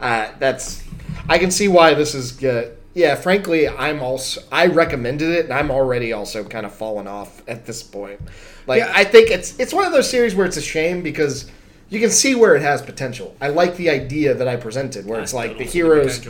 uh, 0.00 0.32
that's. 0.40 0.82
I 1.28 1.38
can 1.38 1.52
see 1.52 1.68
why 1.68 1.94
this 1.94 2.12
is 2.16 2.32
good. 2.32 2.76
Yeah, 2.92 3.14
frankly, 3.14 3.68
I'm 3.68 4.02
also 4.02 4.42
I 4.50 4.66
recommended 4.66 5.30
it, 5.30 5.44
and 5.44 5.54
I'm 5.54 5.70
already 5.70 6.12
also 6.12 6.42
kind 6.42 6.66
of 6.66 6.74
fallen 6.74 7.06
off 7.06 7.40
at 7.46 7.66
this 7.66 7.84
point. 7.84 8.20
Like 8.66 8.80
Yeah. 8.80 8.92
I 8.92 9.04
think 9.04 9.30
it's 9.30 9.56
it's 9.60 9.72
one 9.72 9.86
of 9.86 9.92
those 9.92 10.10
series 10.10 10.34
where 10.34 10.44
it's 10.44 10.56
a 10.56 10.62
shame 10.62 11.02
because 11.02 11.48
you 11.88 12.00
can 12.00 12.10
see 12.10 12.34
where 12.34 12.54
it 12.54 12.62
has 12.62 12.82
potential. 12.82 13.36
I 13.40 13.48
like 13.48 13.76
the 13.76 13.90
idea 13.90 14.34
that 14.34 14.48
I 14.48 14.56
presented, 14.56 15.06
where 15.06 15.20
I 15.20 15.22
it's 15.22 15.34
like 15.34 15.58
the 15.58 15.66
see 15.66 15.80
the 15.80 15.86
heroes. 15.86 16.28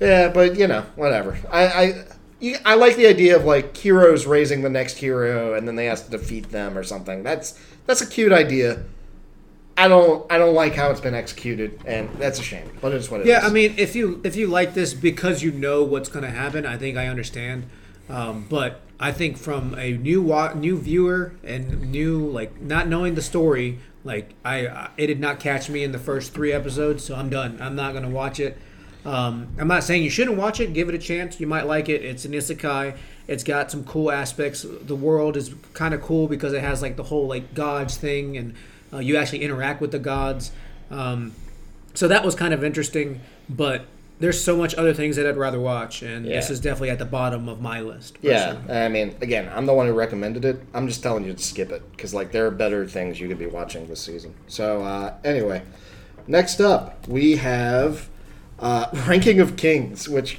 Yeah, 0.00 0.28
but 0.28 0.56
you 0.56 0.66
know, 0.66 0.82
whatever. 0.96 1.38
I 1.50 2.04
I, 2.40 2.52
I 2.64 2.74
like 2.74 2.96
the 2.96 3.06
idea 3.06 3.36
of 3.36 3.44
like 3.44 3.76
heroes 3.76 4.26
raising 4.26 4.62
the 4.62 4.70
next 4.70 4.98
hero, 4.98 5.54
and 5.54 5.66
then 5.66 5.76
they 5.76 5.86
have 5.86 6.04
to 6.04 6.10
defeat 6.10 6.50
them 6.50 6.76
or 6.76 6.82
something. 6.82 7.22
That's 7.22 7.58
that's 7.86 8.00
a 8.00 8.06
cute 8.06 8.32
idea. 8.32 8.84
I 9.78 9.88
don't 9.88 10.30
I 10.30 10.38
don't 10.38 10.54
like 10.54 10.74
how 10.74 10.90
it's 10.90 11.00
been 11.00 11.14
executed, 11.14 11.80
and 11.86 12.08
that's 12.18 12.40
a 12.40 12.42
shame. 12.42 12.70
But 12.80 12.92
it's 12.92 13.10
what 13.10 13.20
it 13.20 13.24
is. 13.24 13.28
Yeah, 13.28 13.40
I 13.40 13.50
mean, 13.50 13.74
if 13.76 13.94
you 13.94 14.20
if 14.24 14.34
you 14.34 14.48
like 14.48 14.74
this 14.74 14.92
because 14.94 15.42
you 15.42 15.52
know 15.52 15.84
what's 15.84 16.08
going 16.08 16.24
to 16.24 16.30
happen, 16.30 16.66
I 16.66 16.76
think 16.76 16.96
I 16.96 17.08
understand. 17.08 17.66
Um, 18.08 18.46
but 18.48 18.80
I 18.98 19.12
think 19.12 19.36
from 19.36 19.74
a 19.78 19.92
new 19.92 20.22
wa- 20.22 20.54
new 20.54 20.78
viewer 20.78 21.34
and 21.44 21.90
new 21.92 22.26
like 22.28 22.60
not 22.60 22.88
knowing 22.88 23.14
the 23.14 23.22
story, 23.22 23.78
like 24.04 24.30
I, 24.44 24.66
I 24.66 24.90
it 24.96 25.08
did 25.08 25.20
not 25.20 25.38
catch 25.40 25.68
me 25.68 25.84
in 25.84 25.92
the 25.92 25.98
first 25.98 26.32
three 26.32 26.52
episodes, 26.52 27.04
so 27.04 27.14
I'm 27.14 27.28
done. 27.28 27.58
I'm 27.60 27.76
not 27.76 27.92
to 27.92 28.08
watch 28.08 28.40
it. 28.40 28.56
Um, 29.04 29.48
I'm 29.58 29.68
not 29.68 29.84
saying 29.84 30.02
you 30.02 30.10
shouldn't 30.10 30.36
watch 30.36 30.58
it. 30.60 30.72
Give 30.72 30.88
it 30.88 30.94
a 30.94 30.98
chance. 30.98 31.38
You 31.38 31.46
might 31.46 31.66
like 31.66 31.88
it. 31.88 32.04
It's 32.04 32.24
an 32.24 32.32
isekai. 32.32 32.96
It's 33.28 33.44
got 33.44 33.70
some 33.70 33.84
cool 33.84 34.10
aspects. 34.10 34.64
The 34.68 34.96
world 34.96 35.36
is 35.36 35.54
kind 35.74 35.94
of 35.94 36.02
cool 36.02 36.26
because 36.26 36.52
it 36.52 36.62
has 36.62 36.82
like 36.82 36.96
the 36.96 37.04
whole 37.04 37.26
like 37.26 37.54
gods 37.54 37.96
thing, 37.96 38.36
and 38.36 38.54
uh, 38.92 38.98
you 38.98 39.16
actually 39.16 39.42
interact 39.42 39.80
with 39.80 39.92
the 39.92 39.98
gods. 39.98 40.52
Um, 40.90 41.34
so 41.94 42.08
that 42.08 42.24
was 42.24 42.34
kind 42.34 42.52
of 42.52 42.64
interesting, 42.64 43.20
but 43.48 43.86
there's 44.18 44.42
so 44.42 44.56
much 44.56 44.74
other 44.74 44.94
things 44.94 45.16
that 45.16 45.26
I'd 45.26 45.36
rather 45.36 45.60
watch, 45.60 46.02
and 46.02 46.24
this 46.24 46.48
is 46.48 46.58
definitely 46.58 46.90
at 46.90 46.98
the 46.98 47.04
bottom 47.04 47.48
of 47.48 47.60
my 47.60 47.80
list. 47.80 48.18
Yeah. 48.22 48.56
I 48.68 48.88
mean, 48.88 49.14
again, 49.20 49.50
I'm 49.54 49.66
the 49.66 49.74
one 49.74 49.86
who 49.86 49.92
recommended 49.92 50.44
it. 50.44 50.60
I'm 50.72 50.88
just 50.88 51.02
telling 51.02 51.24
you 51.24 51.34
to 51.34 51.42
skip 51.42 51.70
it 51.70 51.82
because 51.90 52.14
like 52.14 52.32
there 52.32 52.46
are 52.46 52.50
better 52.50 52.86
things 52.86 53.20
you 53.20 53.28
could 53.28 53.38
be 53.38 53.46
watching 53.46 53.86
this 53.88 54.00
season. 54.00 54.34
So 54.46 54.82
uh, 54.82 55.14
anyway, 55.22 55.62
next 56.26 56.60
up 56.60 57.06
we 57.06 57.36
have 57.36 58.08
uh, 58.58 58.86
Ranking 59.06 59.40
of 59.40 59.56
Kings, 59.56 60.08
which, 60.08 60.38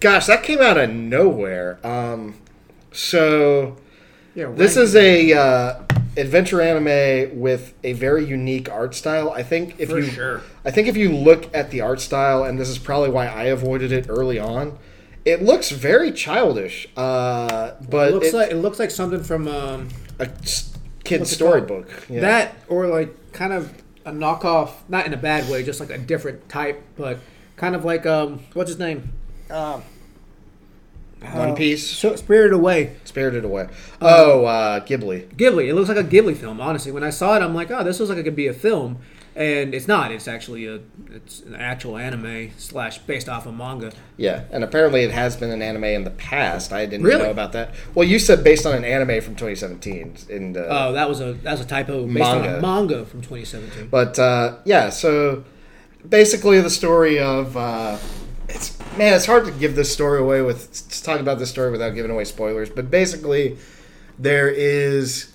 gosh, 0.00 0.26
that 0.26 0.42
came 0.42 0.60
out 0.60 0.78
of 0.78 0.90
nowhere. 0.90 1.78
Um, 1.84 2.34
so 2.92 3.76
yeah. 4.34 4.50
this 4.52 4.76
is 4.76 4.96
a 4.96 5.34
uh, 5.34 5.82
adventure 6.18 6.60
anime 6.60 7.38
with 7.40 7.74
a 7.84 7.92
very 7.94 8.24
unique 8.24 8.70
art 8.70 8.94
style. 8.94 9.30
I 9.30 9.42
think 9.42 9.76
if 9.78 9.88
For 9.90 9.98
you, 9.98 10.10
sure. 10.10 10.42
I 10.64 10.70
think 10.70 10.88
if 10.88 10.96
you 10.96 11.10
look 11.12 11.52
at 11.54 11.70
the 11.70 11.80
art 11.80 12.00
style, 12.00 12.44
and 12.44 12.58
this 12.58 12.68
is 12.68 12.78
probably 12.78 13.10
why 13.10 13.26
I 13.26 13.44
avoided 13.44 13.92
it 13.92 14.06
early 14.08 14.38
on. 14.38 14.78
It 15.24 15.42
looks 15.42 15.70
very 15.70 16.12
childish, 16.12 16.88
uh, 16.96 17.72
but 17.88 18.08
It 18.08 18.14
looks 18.14 18.26
it- 18.28 18.34
like 18.34 18.50
it 18.50 18.56
looks 18.56 18.78
like 18.78 18.90
something 18.90 19.22
from 19.22 19.46
um, 19.48 19.88
a 20.18 20.26
s- 20.42 20.72
kid's 21.04 21.30
storybook. 21.30 21.88
Yeah. 22.08 22.20
that, 22.20 22.54
or 22.68 22.86
like 22.86 23.32
kind 23.32 23.52
of 23.52 23.72
a 24.06 24.10
knockoff, 24.10 24.70
not 24.88 25.06
in 25.06 25.12
a 25.12 25.16
bad 25.18 25.48
way, 25.50 25.62
just 25.62 25.80
like 25.80 25.90
a 25.90 25.98
different 25.98 26.48
type, 26.48 26.82
but 26.96 27.18
kind 27.56 27.74
of 27.74 27.84
like 27.84 28.06
um, 28.06 28.40
what's 28.54 28.70
his 28.70 28.78
name? 28.78 29.12
Um, 29.50 29.82
One 31.32 31.54
Piece, 31.56 31.84
so 31.88 32.14
Spirited 32.16 32.52
Away. 32.54 32.96
Spirited 33.04 33.44
Away. 33.44 33.68
Oh, 34.00 34.44
uh, 34.44 34.80
Ghibli. 34.80 35.28
Ghibli. 35.34 35.68
It 35.68 35.74
looks 35.74 35.88
like 35.88 35.98
a 35.98 36.04
Ghibli 36.04 36.36
film. 36.36 36.60
Honestly, 36.60 36.92
when 36.92 37.02
I 37.04 37.10
saw 37.10 37.34
it, 37.36 37.42
I'm 37.42 37.54
like, 37.54 37.70
oh, 37.70 37.82
this 37.82 37.98
looks 37.98 38.08
like 38.10 38.18
it 38.18 38.22
could 38.22 38.36
be 38.36 38.46
a 38.46 38.52
film, 38.52 38.98
and 39.34 39.74
it's 39.74 39.88
not. 39.88 40.12
It's 40.12 40.28
actually 40.28 40.66
a 40.66 40.78
it's 41.10 41.40
an 41.40 41.56
actual 41.56 41.96
anime 41.96 42.50
slash 42.56 42.98
based 42.98 43.28
off 43.28 43.46
a 43.46 43.52
manga. 43.52 43.90
Yeah, 44.16 44.44
and 44.52 44.62
apparently 44.62 45.02
it 45.02 45.10
has 45.10 45.36
been 45.36 45.50
an 45.50 45.60
anime 45.60 45.84
in 45.84 46.04
the 46.04 46.10
past. 46.10 46.72
I 46.72 46.86
didn't 46.86 47.04
Really? 47.04 47.24
know 47.24 47.30
about 47.30 47.50
that. 47.52 47.74
Well, 47.96 48.06
you 48.06 48.20
said 48.20 48.44
based 48.44 48.64
on 48.64 48.74
an 48.76 48.84
anime 48.84 49.20
from 49.20 49.34
2017, 49.34 50.16
and 50.30 50.56
uh, 50.56 50.66
Oh, 50.70 50.92
that 50.92 51.08
was 51.08 51.20
a 51.20 51.32
that 51.32 51.50
was 51.52 51.60
a 51.60 51.66
typo 51.66 52.04
based 52.06 52.14
Manga. 52.18 52.48
on 52.52 52.58
a 52.58 52.62
manga 52.62 53.04
from 53.04 53.22
2017. 53.22 53.88
But 53.88 54.18
uh, 54.20 54.58
yeah, 54.64 54.90
so 54.90 55.42
basically 56.08 56.60
the 56.60 56.70
story 56.70 57.18
of 57.18 57.56
uh, 57.56 57.98
man, 58.96 59.14
it's 59.14 59.26
hard 59.26 59.44
to 59.46 59.52
give 59.52 59.76
this 59.76 59.92
story 59.92 60.18
away 60.18 60.42
with 60.42 60.72
to 60.90 61.02
talk 61.02 61.20
about 61.20 61.38
this 61.38 61.50
story 61.50 61.70
without 61.70 61.90
giving 61.94 62.10
away 62.10 62.24
spoilers. 62.24 62.68
But 62.68 62.90
basically, 62.90 63.56
there 64.18 64.48
is 64.48 65.32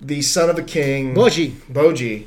the 0.00 0.22
son 0.22 0.50
of 0.50 0.58
a 0.58 0.62
king, 0.62 1.14
Bojji. 1.14 1.52
Bojji, 1.72 2.26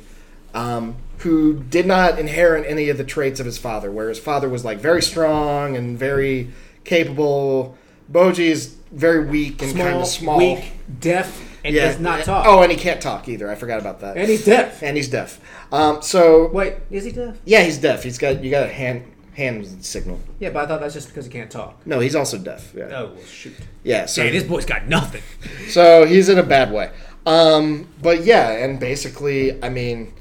um, 0.52 0.96
who 1.18 1.54
did 1.54 1.86
not 1.86 2.18
inherit 2.18 2.66
any 2.68 2.88
of 2.88 2.98
the 2.98 3.04
traits 3.04 3.40
of 3.40 3.46
his 3.46 3.58
father, 3.58 3.90
where 3.90 4.08
his 4.08 4.18
father 4.18 4.48
was 4.48 4.64
like 4.64 4.78
very 4.78 5.02
strong 5.02 5.76
and 5.76 5.98
very 5.98 6.50
capable. 6.84 7.76
Bojji 8.10 8.48
is 8.48 8.74
very 8.92 9.24
weak 9.26 9.62
and 9.62 9.76
kind 9.76 9.96
of 9.96 10.06
small. 10.06 10.38
weak, 10.38 10.72
deaf, 11.00 11.58
and 11.64 11.74
does 11.74 11.98
not 11.98 12.24
talk. 12.24 12.44
Oh, 12.46 12.62
and 12.62 12.70
he 12.70 12.76
can't 12.78 13.00
talk 13.00 13.28
either. 13.28 13.50
I 13.50 13.54
forgot 13.54 13.80
about 13.80 14.00
that. 14.00 14.16
and 14.16 14.28
he's 14.28 14.44
deaf. 14.44 14.82
And 14.82 14.96
he's 14.96 15.08
deaf. 15.08 15.40
Um, 15.72 16.02
so 16.02 16.48
Wait, 16.48 16.74
is 16.90 17.04
he 17.04 17.12
deaf? 17.12 17.36
yeah, 17.44 17.62
he's 17.62 17.78
deaf. 17.78 18.02
He's 18.02 18.18
got 18.18 18.44
you 18.44 18.50
got 18.50 18.64
a 18.64 18.72
hand 18.72 19.04
hand 19.34 19.84
signal. 19.84 20.20
Yeah, 20.38 20.50
but 20.50 20.64
I 20.64 20.66
thought 20.68 20.80
that's 20.80 20.94
just 20.94 21.08
because 21.08 21.26
he 21.26 21.30
can't 21.32 21.50
talk. 21.50 21.86
No, 21.86 22.00
he's 22.00 22.14
also 22.14 22.38
deaf. 22.38 22.72
Yeah. 22.74 22.84
Oh 22.92 23.06
well, 23.14 23.24
shoot. 23.24 23.54
Yeah. 23.82 24.06
So 24.06 24.22
Hey, 24.22 24.30
this 24.30 24.44
boy's 24.44 24.64
got 24.66 24.86
nothing. 24.88 25.22
So 25.68 26.04
he's 26.06 26.28
in 26.28 26.38
a 26.38 26.42
bad 26.42 26.72
way. 26.72 26.90
Um, 27.26 27.88
but 28.02 28.24
yeah, 28.24 28.50
and 28.52 28.78
basically, 28.78 29.62
I 29.62 29.68
mean, 29.70 30.12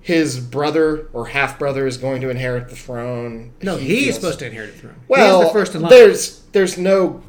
his 0.00 0.40
brother 0.40 1.08
or 1.12 1.26
half 1.26 1.58
brother 1.58 1.86
is 1.86 1.96
going 1.98 2.20
to 2.22 2.30
inherit 2.30 2.68
the 2.68 2.76
throne. 2.76 3.52
No, 3.62 3.76
He 3.76 3.86
he's 3.86 4.04
feels- 4.04 4.14
supposed 4.16 4.38
to 4.40 4.46
inherit 4.46 4.72
the 4.74 4.78
throne. 4.80 4.96
Well, 5.08 5.42
the 5.42 5.50
first 5.50 5.74
in 5.74 5.82
line. 5.82 5.90
there's 5.90 6.40
there's 6.52 6.78
no 6.78 7.22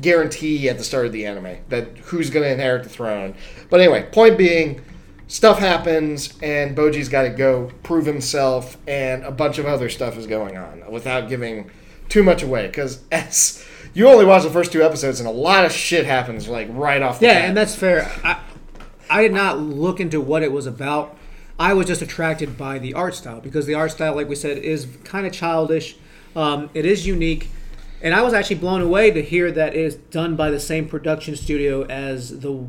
guarantee 0.00 0.68
at 0.68 0.78
the 0.78 0.84
start 0.84 1.06
of 1.06 1.12
the 1.12 1.26
anime 1.26 1.58
that 1.68 1.96
who's 1.98 2.30
going 2.30 2.44
to 2.44 2.50
inherit 2.52 2.82
the 2.82 2.88
throne. 2.88 3.34
But 3.70 3.80
anyway, 3.80 4.08
point 4.10 4.38
being, 4.38 4.80
stuff 5.32 5.58
happens, 5.58 6.34
and 6.42 6.76
Bojji's 6.76 7.08
got 7.08 7.22
to 7.22 7.30
go 7.30 7.70
prove 7.82 8.04
himself, 8.04 8.76
and 8.86 9.22
a 9.24 9.30
bunch 9.30 9.56
of 9.56 9.64
other 9.64 9.88
stuff 9.88 10.18
is 10.18 10.26
going 10.26 10.58
on 10.58 10.82
without 10.92 11.28
giving 11.30 11.70
too 12.10 12.22
much 12.22 12.42
away 12.42 12.66
because 12.66 13.02
as 13.10 13.64
you 13.94 14.06
only 14.06 14.26
watch 14.26 14.42
the 14.42 14.50
first 14.50 14.72
two 14.72 14.82
episodes, 14.82 15.20
and 15.20 15.26
a 15.28 15.32
lot 15.32 15.64
of 15.64 15.72
shit 15.72 16.04
happens 16.04 16.48
like 16.48 16.68
right 16.70 17.00
off. 17.00 17.18
the 17.18 17.26
Yeah, 17.26 17.34
bat. 17.34 17.44
and 17.48 17.56
that's 17.56 17.74
fair. 17.74 18.12
I, 18.22 18.40
I 19.08 19.22
did 19.22 19.32
not 19.32 19.58
look 19.58 20.00
into 20.00 20.20
what 20.20 20.42
it 20.42 20.52
was 20.52 20.66
about. 20.66 21.16
I 21.58 21.72
was 21.72 21.86
just 21.86 22.02
attracted 22.02 22.58
by 22.58 22.78
the 22.78 22.92
art 22.92 23.14
style 23.14 23.40
because 23.40 23.64
the 23.64 23.74
art 23.74 23.92
style, 23.92 24.14
like 24.14 24.28
we 24.28 24.34
said, 24.34 24.58
is 24.58 24.86
kind 25.04 25.26
of 25.26 25.32
childish. 25.32 25.96
Um, 26.36 26.68
it 26.74 26.84
is 26.84 27.06
unique, 27.06 27.48
and 28.02 28.14
I 28.14 28.20
was 28.20 28.34
actually 28.34 28.56
blown 28.56 28.82
away 28.82 29.10
to 29.12 29.22
hear 29.22 29.50
that 29.50 29.74
it 29.74 29.80
is 29.80 29.94
done 29.94 30.36
by 30.36 30.50
the 30.50 30.60
same 30.60 30.88
production 30.88 31.36
studio 31.36 31.84
as 31.84 32.40
the 32.40 32.66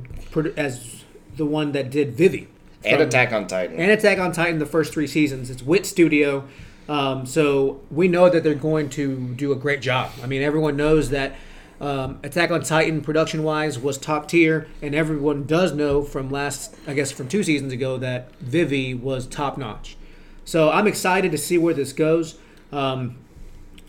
as 0.56 1.04
the 1.36 1.46
one 1.46 1.74
that 1.74 1.90
did 1.90 2.14
Vivy 2.14 2.48
and 2.86 3.02
Attack 3.02 3.32
on 3.32 3.48
Titan. 3.48 3.80
and 3.80 3.92
Attack 3.92 4.20
on 4.20 4.32
Titan 4.32 4.60
the 4.60 4.66
first 4.66 4.94
three 4.94 5.08
seasons. 5.08 5.50
It's 5.50 5.64
Wit 5.64 5.86
Studio, 5.86 6.48
um, 6.88 7.26
so 7.26 7.82
we 7.90 8.08
know 8.08 8.30
that 8.30 8.44
they're 8.44 8.56
going 8.56 8.90
to 8.92 9.34
do 9.36 9.52
a 9.52 9.56
great 9.56 9.82
job. 9.82 10.12
I 10.22 10.28
mean, 10.28 10.42
everyone 10.42 10.76
knows 10.76 11.10
that 11.10 11.36
um, 11.80 12.20
Attack 12.24 12.52
on 12.52 12.62
Titan 12.64 13.02
production 13.02 13.44
wise 13.44 13.80
was 13.80 13.98
top 13.98 14.28
tier, 14.28 14.68
and 14.82 14.94
everyone 14.96 15.46
does 15.46 15.74
know 15.74 16.02
from 16.02 16.30
last, 16.30 16.76
I 16.88 16.94
guess, 16.94 17.12
from 17.12 17.28
two 17.28 17.44
seasons 17.44 17.74
ago 17.74 17.98
that 17.98 18.34
Vivy 18.38 18.94
was 18.94 19.28
top 19.28 19.58
notch. 19.58 19.98
So 20.46 20.70
I'm 20.72 20.88
excited 20.88 21.32
to 21.32 21.38
see 21.38 21.58
where 21.58 21.74
this 21.74 21.94
goes. 21.94 22.38
Um, 22.72 23.18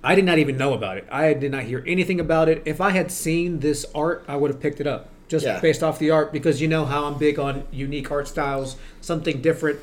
I 0.03 0.15
did 0.15 0.25
not 0.25 0.39
even 0.39 0.57
know 0.57 0.75
about 0.75 0.99
it. 0.99 1.07
I 1.11 1.33
did 1.35 1.51
not 1.51 1.65
hear 1.65 1.83
anything 1.87 2.21
about 2.21 2.49
it. 2.49 2.63
If 2.65 2.81
I 2.81 2.91
had 2.91 3.11
seen 3.11 3.61
this 3.61 3.87
art, 3.95 4.25
I 4.29 4.37
would 4.37 4.51
have 4.51 4.61
picked 4.61 4.81
it 4.81 4.87
up 4.87 5.09
just 5.29 5.45
Yeah. 5.45 5.61
based 5.61 5.83
off 5.83 5.99
the 5.99 6.11
art 6.11 6.33
because 6.33 6.61
you 6.61 6.69
know 6.69 6.85
how 6.85 7.05
I'm 7.05 7.19
big 7.19 7.39
on 7.39 7.65
unique 7.73 8.11
art 8.11 8.29
styles, 8.29 8.77
something 9.01 9.41
different, 9.41 9.79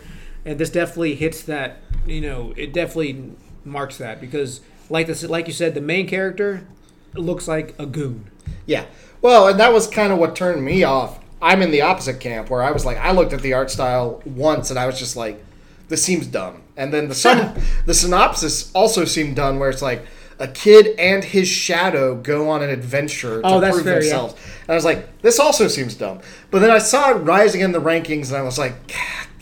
and 0.46 0.60
this 0.60 0.70
definitely 0.70 1.16
hits 1.16 1.42
that. 1.44 1.78
You 2.08 2.22
know, 2.22 2.54
it 2.58 2.74
definitely 2.74 3.32
marks 3.66 3.98
that 3.98 4.20
because, 4.22 4.62
like 4.90 5.08
this, 5.08 5.24
like 5.24 5.48
you 5.48 5.54
said, 5.54 5.74
the 5.76 5.82
main 5.82 6.08
character 6.08 6.66
looks 7.14 7.48
like 7.48 7.76
a 7.78 7.86
goon. 7.86 8.26
Yeah. 8.66 8.86
Well, 9.22 9.48
and 9.48 9.60
that 9.60 9.72
was 9.74 9.88
kind 9.88 10.12
of 10.12 10.18
what 10.20 10.36
turned 10.36 10.64
me 10.64 10.84
off. 10.84 11.20
I'm 11.42 11.62
in 11.62 11.72
the 11.72 11.82
opposite 11.82 12.20
camp 12.20 12.50
where 12.50 12.62
I 12.64 12.72
was 12.72 12.86
like, 12.86 12.98
I 12.98 13.12
looked 13.12 13.34
at 13.34 13.42
the 13.42 13.54
art 13.54 13.70
style 13.72 14.22
once 14.26 14.70
and 14.70 14.78
I 14.80 14.86
was 14.86 14.98
just 15.00 15.16
like, 15.16 15.44
this 15.90 16.04
seems 16.04 16.26
dumb. 16.28 16.62
And 16.78 16.94
then 16.94 17.08
the 17.10 17.62
the 17.86 17.94
synopsis 17.94 18.72
also 18.74 19.06
seemed 19.06 19.36
done 19.36 19.60
where 19.60 19.70
it's 19.70 19.82
like 19.82 20.06
a 20.42 20.48
kid 20.48 20.96
and 21.00 21.24
his 21.24 21.48
shadow 21.48 22.16
go 22.16 22.50
on 22.50 22.62
an 22.64 22.70
adventure 22.70 23.42
to 23.42 23.48
Oh, 23.48 23.60
prove 23.62 23.84
fair, 23.84 23.94
yeah. 23.94 24.00
themselves. 24.00 24.34
And 24.62 24.70
I 24.72 24.76
was 24.76 24.84
like, 24.84 25.22
this 25.22 25.40
also 25.40 25.68
seems 25.68 25.96
dumb. 25.96 26.20
But 26.50 26.60
then 26.60 26.72
I 26.72 26.80
saw 26.80 27.12
it 27.12 27.20
rising 27.20 27.62
in 27.62 27.72
the 27.72 27.80
rankings 27.82 28.30
and 28.30 28.38
I 28.38 28.42
was 28.42 28.58
like, 28.58 28.74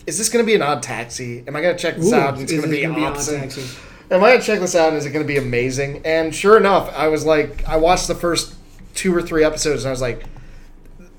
is 0.06 0.18
this 0.18 0.28
going 0.28 0.44
to 0.44 0.46
be 0.46 0.54
an 0.54 0.62
odd 0.62 0.82
taxi? 0.82 1.42
Am 1.48 1.56
I 1.56 1.62
going 1.62 1.76
to 1.76 1.82
check 1.82 1.96
this 1.96 2.12
Ooh, 2.12 2.16
out 2.16 2.34
and 2.34 2.42
it's 2.42 2.52
going 2.52 2.64
to 2.64 2.68
be 2.68 2.82
gonna 2.82 2.94
be 2.94 3.04
Odd 3.04 3.16
awesome? 3.16 3.40
Taxi? 3.40 3.64
Am 4.10 4.24
I 4.24 4.32
gonna 4.32 4.42
check 4.42 4.58
this 4.58 4.74
out 4.74 4.88
and 4.88 4.96
is 4.96 5.06
it 5.06 5.10
gonna 5.10 5.24
be 5.24 5.36
amazing? 5.36 6.02
And 6.04 6.34
sure 6.34 6.56
enough, 6.56 6.92
I 6.96 7.06
was 7.06 7.24
like, 7.24 7.64
I 7.68 7.76
watched 7.76 8.08
the 8.08 8.16
first 8.16 8.54
two 8.92 9.14
or 9.14 9.22
three 9.22 9.44
episodes 9.44 9.84
and 9.84 9.88
I 9.88 9.92
was 9.92 10.00
like, 10.00 10.24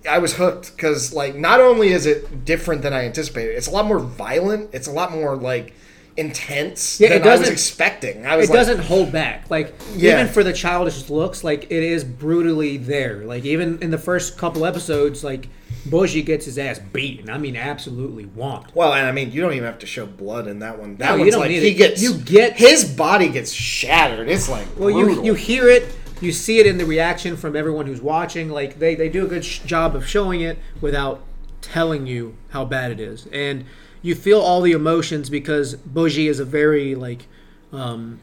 I 0.10 0.18
was 0.18 0.34
hooked 0.36 0.76
because 0.76 1.14
like 1.14 1.36
not 1.36 1.62
only 1.62 1.94
is 1.94 2.06
it 2.06 2.44
different 2.44 2.82
than 2.82 2.92
I 2.92 3.06
anticipated, 3.06 3.56
it's 3.56 3.68
a 3.68 3.72
lot 3.72 3.86
more 3.86 4.00
violent. 4.00 4.72
It's 4.74 4.88
a 4.88 4.92
lot 4.92 5.14
more 5.14 5.38
like 5.38 5.74
intense 6.18 7.00
Yeah, 7.00 7.08
it 7.14 7.20
than 7.20 7.28
I 7.28 7.32
was 7.32 7.40
doesn't- 7.42 7.54
expecting. 7.54 8.26
I 8.26 8.36
was 8.36 8.50
It 8.50 8.52
like, 8.54 8.60
doesn't 8.60 8.80
hold 8.86 9.12
back. 9.12 9.46
Like 9.50 9.74
Yeah. 9.96 10.14
even 10.22 10.28
for 10.34 10.44
the 10.44 10.54
childish 10.54 11.10
looks, 11.10 11.44
like 11.44 11.66
it 11.66 11.84
is 11.84 12.04
brutally 12.04 12.78
there. 12.78 13.24
Like 13.26 13.46
even 13.46 13.80
in 13.82 13.92
the 13.92 13.98
first 13.98 14.38
couple 14.38 14.66
episodes, 14.66 15.24
like 15.24 15.48
Bojji 15.90 16.24
gets 16.26 16.46
his 16.46 16.58
ass 16.60 16.80
beaten. 16.94 17.30
I 17.30 17.38
mean, 17.38 17.56
absolutely 17.56 18.26
whomped. 18.26 18.76
Well, 18.76 18.94
and 18.94 19.08
I 19.08 19.12
mean, 19.12 19.32
you 19.32 19.42
don't 19.42 19.54
even 19.54 19.66
have 19.66 19.80
to 19.80 19.88
show 19.88 20.06
blood 20.06 20.48
in 20.48 20.60
that 20.60 20.78
one. 20.78 20.98
That 20.98 21.12
No, 21.12 21.16
you 21.16 21.20
one's 21.22 21.32
don't 21.34 21.42
like 21.42 21.52
he 21.52 21.74
gets 21.74 22.02
You 22.04 22.14
get- 22.16 22.58
his 22.58 22.84
body 22.86 23.30
gets 23.30 23.52
shattered. 23.52 24.30
It's 24.30 24.48
like 24.50 24.68
Well, 24.78 24.92
you 24.92 25.24
you 25.24 25.34
hear 25.34 25.70
it, 25.70 25.86
you 26.20 26.32
see 26.32 26.60
it 26.60 26.68
in 26.68 26.78
the 26.78 26.86
reaction 26.86 27.36
from 27.38 27.56
everyone 27.56 27.88
who's 27.88 28.02
watching. 28.02 28.50
Like 28.50 28.78
they, 28.80 28.94
they 28.96 29.10
do 29.10 29.26
a 29.26 29.28
good 29.28 29.44
sh- 29.46 29.60
job 29.60 29.96
of 29.96 30.06
showing 30.08 30.42
it 30.42 30.60
without 30.82 31.24
telling 31.62 32.06
you 32.06 32.36
how 32.50 32.66
bad 32.66 32.92
it 32.92 33.00
is, 33.00 33.28
and 33.32 33.64
you 34.02 34.16
feel 34.16 34.40
all 34.40 34.62
the 34.62 34.72
emotions 34.72 35.30
because 35.30 35.76
Bojji 35.76 36.30
is 36.30 36.40
a 36.40 36.46
very 36.46 36.96
like. 36.96 37.28
Um, 37.72 38.20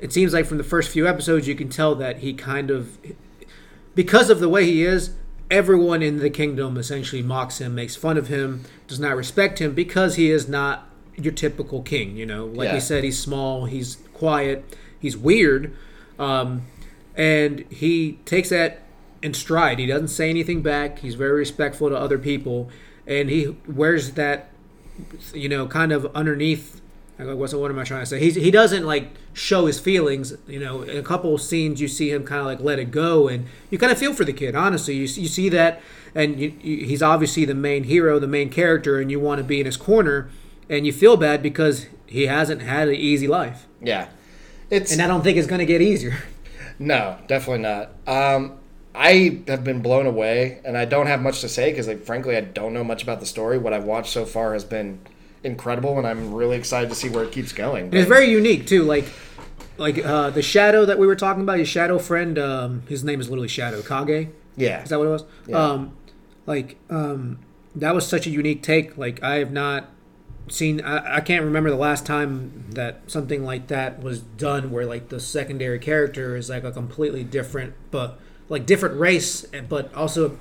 it 0.00 0.12
seems 0.12 0.32
like 0.32 0.46
from 0.46 0.56
the 0.58 0.64
first 0.64 0.90
few 0.90 1.06
episodes, 1.06 1.46
you 1.46 1.54
can 1.54 1.68
tell 1.68 1.94
that 1.96 2.18
he 2.20 2.32
kind 2.32 2.70
of, 2.70 2.96
because 3.94 4.30
of 4.30 4.40
the 4.40 4.48
way 4.48 4.64
he 4.64 4.82
is, 4.82 5.10
everyone 5.50 6.02
in 6.02 6.18
the 6.18 6.30
kingdom 6.30 6.76
essentially 6.78 7.22
mocks 7.22 7.60
him, 7.60 7.74
makes 7.74 7.96
fun 7.96 8.16
of 8.16 8.28
him, 8.28 8.64
does 8.86 8.98
not 8.98 9.14
respect 9.14 9.60
him 9.60 9.74
because 9.74 10.16
he 10.16 10.30
is 10.30 10.48
not 10.48 10.88
your 11.16 11.34
typical 11.34 11.82
king. 11.82 12.16
You 12.16 12.24
know, 12.24 12.46
like 12.46 12.68
Yeah. 12.68 12.78
said, 12.78 13.04
he's 13.04 13.18
small, 13.18 13.66
he's 13.66 13.98
quiet, 14.14 14.64
he's 14.98 15.16
weird, 15.18 15.72
um, 16.18 16.62
and 17.14 17.64
he 17.68 18.18
takes 18.24 18.48
that 18.48 18.82
in 19.22 19.34
stride. 19.34 19.78
He 19.78 19.86
doesn't 19.86 20.08
say 20.08 20.30
anything 20.30 20.62
back. 20.62 21.00
He's 21.00 21.14
very 21.14 21.32
respectful 21.38 21.90
to 21.90 21.96
other 21.96 22.18
people, 22.18 22.70
and 23.06 23.28
he 23.28 23.54
wears 23.68 24.12
that 24.12 24.49
you 25.34 25.48
know, 25.48 25.66
kind 25.66 25.92
of 25.92 26.06
underneath. 26.14 26.80
like, 27.18 27.36
What's 27.36 27.54
what 27.54 27.70
am 27.70 27.78
I 27.78 27.84
trying 27.84 28.00
to 28.00 28.06
say? 28.06 28.20
He's, 28.20 28.34
he 28.34 28.50
doesn't 28.50 28.84
like 28.84 29.10
show 29.32 29.66
his 29.66 29.78
feelings. 29.78 30.34
You 30.46 30.60
know, 30.60 30.82
in 30.82 30.96
a 30.96 31.02
couple 31.02 31.34
of 31.34 31.40
scenes, 31.42 31.80
you 31.80 31.88
see 31.88 32.10
him 32.10 32.24
kind 32.24 32.40
of 32.40 32.46
like 32.46 32.60
let 32.60 32.78
it 32.78 32.90
go, 32.90 33.28
and 33.28 33.46
you 33.70 33.78
kind 33.78 33.92
of 33.92 33.98
feel 33.98 34.14
for 34.14 34.24
the 34.24 34.32
kid. 34.32 34.54
Honestly, 34.54 34.94
you, 34.94 35.02
you 35.02 35.28
see 35.28 35.48
that, 35.50 35.80
and 36.14 36.40
you, 36.40 36.54
you, 36.62 36.86
he's 36.86 37.02
obviously 37.02 37.44
the 37.44 37.54
main 37.54 37.84
hero, 37.84 38.18
the 38.18 38.26
main 38.26 38.50
character, 38.50 39.00
and 39.00 39.10
you 39.10 39.20
want 39.20 39.38
to 39.38 39.44
be 39.44 39.60
in 39.60 39.66
his 39.66 39.76
corner, 39.76 40.30
and 40.68 40.86
you 40.86 40.92
feel 40.92 41.16
bad 41.16 41.42
because 41.42 41.86
he 42.06 42.26
hasn't 42.26 42.62
had 42.62 42.88
an 42.88 42.94
easy 42.94 43.28
life, 43.28 43.66
yeah. 43.80 44.08
It's 44.70 44.92
and 44.92 45.02
I 45.02 45.08
don't 45.08 45.22
think 45.22 45.36
it's 45.36 45.48
going 45.48 45.58
to 45.60 45.66
get 45.66 45.80
easier. 45.82 46.16
No, 46.78 47.18
definitely 47.26 47.62
not. 47.62 47.90
Um, 48.06 48.59
I 48.94 49.42
have 49.46 49.62
been 49.62 49.82
blown 49.82 50.06
away, 50.06 50.60
and 50.64 50.76
I 50.76 50.84
don't 50.84 51.06
have 51.06 51.22
much 51.22 51.40
to 51.42 51.48
say 51.48 51.70
because, 51.70 51.86
like, 51.86 52.02
frankly, 52.02 52.36
I 52.36 52.40
don't 52.40 52.74
know 52.74 52.82
much 52.82 53.02
about 53.02 53.20
the 53.20 53.26
story. 53.26 53.56
What 53.56 53.72
I've 53.72 53.84
watched 53.84 54.12
so 54.12 54.24
far 54.24 54.52
has 54.52 54.64
been 54.64 55.00
incredible, 55.44 55.96
and 55.98 56.06
I'm 56.06 56.34
really 56.34 56.56
excited 56.56 56.90
to 56.90 56.96
see 56.96 57.08
where 57.08 57.24
it 57.24 57.32
keeps 57.32 57.52
going. 57.52 57.86
And 57.86 57.94
it's 57.94 58.08
very 58.08 58.30
unique 58.30 58.66
too. 58.66 58.82
Like, 58.82 59.04
like 59.78 60.04
uh, 60.04 60.30
the 60.30 60.42
shadow 60.42 60.84
that 60.84 60.98
we 60.98 61.06
were 61.06 61.16
talking 61.16 61.42
about, 61.42 61.58
his 61.58 61.68
shadow 61.68 61.98
friend. 61.98 62.38
Um, 62.38 62.82
his 62.88 63.04
name 63.04 63.20
is 63.20 63.28
literally 63.28 63.48
Shadow 63.48 63.80
Kage. 63.82 64.28
yeah, 64.56 64.82
Is 64.82 64.88
that 64.90 64.98
what 64.98 65.06
it 65.06 65.10
was? 65.10 65.24
Yeah. 65.46 65.56
Um, 65.56 65.96
like 66.46 66.76
um, 66.90 67.38
that 67.76 67.94
was 67.94 68.06
such 68.06 68.26
a 68.26 68.30
unique 68.30 68.62
take. 68.62 68.98
Like 68.98 69.22
I 69.22 69.36
have 69.36 69.52
not 69.52 69.88
seen. 70.48 70.80
I, 70.80 71.16
I 71.16 71.20
can't 71.20 71.44
remember 71.44 71.70
the 71.70 71.76
last 71.76 72.04
time 72.04 72.64
that 72.70 73.02
something 73.06 73.44
like 73.44 73.68
that 73.68 74.02
was 74.02 74.20
done, 74.20 74.70
where 74.70 74.84
like 74.84 75.08
the 75.08 75.20
secondary 75.20 75.78
character 75.78 76.36
is 76.36 76.50
like 76.50 76.64
a 76.64 76.72
completely 76.72 77.24
different, 77.24 77.74
but 77.90 78.18
like 78.50 78.66
different 78.66 79.00
race, 79.00 79.46
but 79.68 79.94
also 79.94 80.36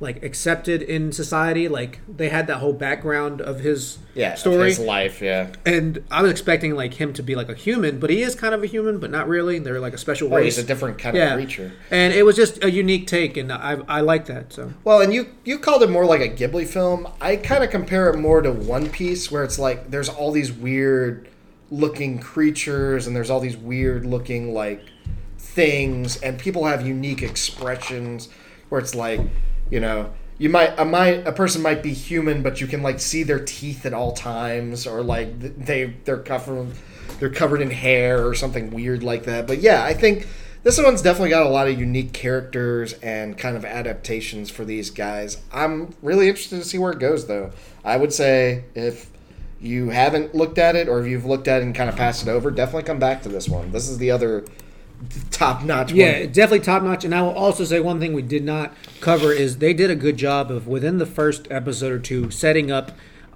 like 0.00 0.22
accepted 0.22 0.80
in 0.80 1.10
society. 1.10 1.66
Like 1.66 1.98
they 2.08 2.28
had 2.28 2.46
that 2.46 2.58
whole 2.58 2.72
background 2.72 3.40
of 3.40 3.60
his 3.60 3.98
yeah, 4.14 4.34
of 4.34 4.38
story, 4.38 4.68
his 4.68 4.78
life, 4.78 5.20
yeah. 5.20 5.50
and 5.66 6.04
I 6.10 6.22
was 6.22 6.30
expecting 6.30 6.76
like 6.76 6.94
him 6.94 7.12
to 7.14 7.22
be 7.22 7.34
like 7.34 7.48
a 7.48 7.54
human, 7.54 7.98
but 7.98 8.10
he 8.10 8.22
is 8.22 8.34
kind 8.36 8.54
of 8.54 8.62
a 8.62 8.66
human, 8.66 8.98
but 9.00 9.10
not 9.10 9.26
really. 9.26 9.58
They're 9.58 9.80
like 9.80 9.94
a 9.94 9.98
special 9.98 10.28
oh, 10.28 10.36
Or 10.36 10.38
race. 10.38 10.56
he's 10.56 10.64
a 10.64 10.66
different 10.66 10.98
kind 10.98 11.16
yeah, 11.16 11.30
of 11.30 11.34
creature. 11.34 11.72
and 11.90 12.12
it 12.14 12.24
was 12.24 12.36
just 12.36 12.62
a 12.62 12.70
unique 12.70 13.06
take, 13.08 13.36
and 13.36 13.50
I 13.52 13.78
I 13.88 14.00
like 14.02 14.26
that. 14.26 14.52
So 14.52 14.72
Well, 14.84 15.00
and 15.00 15.12
you 15.12 15.34
you 15.44 15.58
called 15.58 15.82
it 15.82 15.90
more 15.90 16.04
like 16.04 16.20
a 16.20 16.28
Ghibli 16.28 16.66
film. 16.66 17.08
I 17.20 17.34
kind 17.36 17.64
of 17.64 17.70
compare 17.70 18.08
it 18.10 18.18
more 18.18 18.40
to 18.42 18.52
One 18.52 18.90
Piece, 18.90 19.32
where 19.32 19.42
it's 19.42 19.58
like 19.58 19.90
there's 19.90 20.08
all 20.08 20.30
these 20.30 20.52
weird 20.52 21.28
looking 21.70 22.18
creatures, 22.20 23.06
and 23.08 23.16
there's 23.16 23.30
all 23.30 23.40
these 23.40 23.56
weird 23.56 24.06
looking 24.06 24.54
like 24.54 24.80
things, 25.58 26.22
and 26.22 26.38
people 26.38 26.66
have 26.66 26.86
unique 26.86 27.20
expressions. 27.20 28.28
Where 28.68 28.80
it's 28.80 28.94
like, 28.94 29.20
you 29.70 29.80
know, 29.80 30.12
you 30.38 30.48
might 30.48 30.78
a 30.78 30.84
might 30.84 31.26
a 31.26 31.32
person 31.32 31.62
might 31.62 31.82
be 31.82 31.92
human, 31.92 32.42
but 32.44 32.60
you 32.60 32.68
can 32.68 32.80
like 32.80 33.00
see 33.00 33.24
their 33.24 33.44
teeth 33.44 33.84
at 33.84 33.92
all 33.92 34.12
times, 34.12 34.86
or 34.86 35.02
like 35.02 35.40
they 35.40 35.96
they're 36.04 36.22
covered 36.22 36.68
they're 37.18 37.30
covered 37.30 37.60
in 37.60 37.72
hair 37.72 38.24
or 38.24 38.34
something 38.34 38.70
weird 38.70 39.02
like 39.02 39.24
that. 39.24 39.48
But 39.48 39.58
yeah, 39.58 39.82
I 39.82 39.94
think 39.94 40.28
this 40.62 40.80
one's 40.80 41.02
definitely 41.02 41.30
got 41.30 41.44
a 41.44 41.48
lot 41.48 41.66
of 41.66 41.78
unique 41.78 42.12
characters 42.12 42.92
and 42.94 43.36
kind 43.36 43.56
of 43.56 43.64
adaptations 43.64 44.50
for 44.50 44.64
these 44.64 44.90
guys. 44.90 45.38
I'm 45.52 45.94
really 46.02 46.28
interested 46.28 46.58
to 46.58 46.64
see 46.64 46.78
where 46.78 46.92
it 46.92 47.00
goes, 47.00 47.26
though. 47.26 47.50
I 47.84 47.96
would 47.96 48.12
say 48.12 48.64
if 48.76 49.10
you 49.60 49.90
haven't 49.90 50.36
looked 50.36 50.58
at 50.58 50.76
it 50.76 50.88
or 50.88 51.00
if 51.00 51.08
you've 51.08 51.24
looked 51.24 51.48
at 51.48 51.62
it 51.62 51.64
and 51.64 51.74
kind 51.74 51.88
of 51.88 51.96
passed 51.96 52.22
it 52.22 52.28
over, 52.28 52.52
definitely 52.52 52.84
come 52.84 53.00
back 53.00 53.22
to 53.22 53.28
this 53.28 53.48
one. 53.48 53.72
This 53.72 53.88
is 53.88 53.98
the 53.98 54.12
other 54.12 54.44
top 55.30 55.62
notch 55.62 55.92
Yeah, 55.92 56.20
one. 56.20 56.32
definitely 56.32 56.60
top 56.60 56.82
notch. 56.82 57.04
And 57.04 57.14
I 57.14 57.22
will 57.22 57.30
also 57.34 57.64
say 57.64 57.80
one 57.80 58.00
thing 58.00 58.12
we 58.12 58.22
did 58.22 58.44
not 58.44 58.74
cover 59.00 59.32
is 59.32 59.58
they 59.58 59.72
did 59.72 59.90
a 59.90 59.94
good 59.96 60.16
job 60.16 60.50
of 60.50 60.66
within 60.66 60.98
the 60.98 61.06
first 61.06 61.46
episode 61.50 61.92
or 61.92 61.98
two 61.98 62.30
setting 62.30 62.70
up 62.70 62.92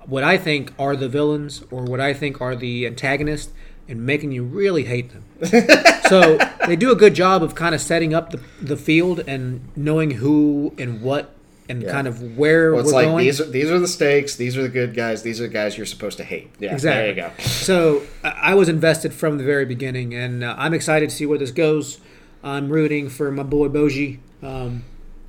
what 0.07 0.25
I 0.25 0.37
think 0.37 0.73
are 0.79 0.97
the 0.97 1.09
villains 1.09 1.63
or 1.71 1.85
what 1.85 2.01
I 2.01 2.13
think 2.15 2.41
are 2.41 2.57
the 2.57 2.87
antagonists 2.87 3.53
and 3.89 4.05
making 4.05 4.33
you 4.33 4.43
really 4.43 4.85
hate 4.85 5.11
them. 5.13 5.25
so 6.09 6.39
they 6.67 6.77
do 6.77 6.91
a 6.91 6.97
good 6.97 7.15
job 7.15 7.43
of 7.43 7.55
kind 7.55 7.75
of 7.75 7.81
setting 7.81 8.13
up 8.15 8.31
the, 8.31 8.41
the 8.61 8.77
field 8.77 9.21
and 9.27 9.61
knowing 9.77 10.13
who 10.13 10.75
and 10.79 11.03
what 11.03 11.35
and 11.69 11.87
kind 11.87 12.07
of 12.09 12.37
where 12.37 12.73
Well, 12.73 12.81
it's 12.83 12.93
like 12.93 13.07
going. 13.07 13.25
these 13.25 13.41
are 13.41 13.45
these 13.45 13.71
are 13.71 13.79
the 13.79 13.89
stakes. 13.89 14.37
These 14.37 14.57
are 14.57 14.63
the 14.63 14.69
good 14.69 14.95
guys. 14.95 15.23
These 15.23 15.41
are 15.41 15.45
the 15.45 15.53
guys 15.53 15.77
you're 15.77 15.87
supposed 15.87 16.17
to 16.19 16.25
hate. 16.25 16.51
Yeah, 16.59 16.73
Exactly. 16.75 17.15
there 17.15 17.29
you 17.31 17.35
go. 17.37 17.43
So 17.43 18.03
I 18.25 18.29
I 18.53 18.55
was 18.55 18.69
invested 18.69 19.13
from 19.15 19.39
the 19.39 19.45
very 19.45 19.65
beginning, 19.65 20.15
and 20.15 20.43
uh, 20.45 20.55
I'm 20.59 20.75
excited 20.75 21.11
to 21.11 21.15
see 21.17 21.27
where 21.27 21.39
this 21.39 21.53
goes. 21.53 21.99
I'm 22.45 22.69
rooting 22.71 23.09
for 23.09 23.31
my 23.31 23.45
boy 23.45 23.69
Bojji. 23.69 24.19
Um, 24.43 24.85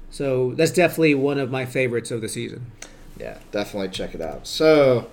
so 0.10 0.54
that's 0.56 0.72
definitely 0.72 1.16
one 1.16 1.38
of 1.40 1.52
my 1.52 1.66
favorites 1.66 2.10
of 2.12 2.22
the 2.22 2.28
season. 2.30 2.72
Yeah, 3.20 3.38
definitely 3.52 3.90
check 3.90 4.16
it 4.16 4.22
out. 4.22 4.48
So, 4.48 5.10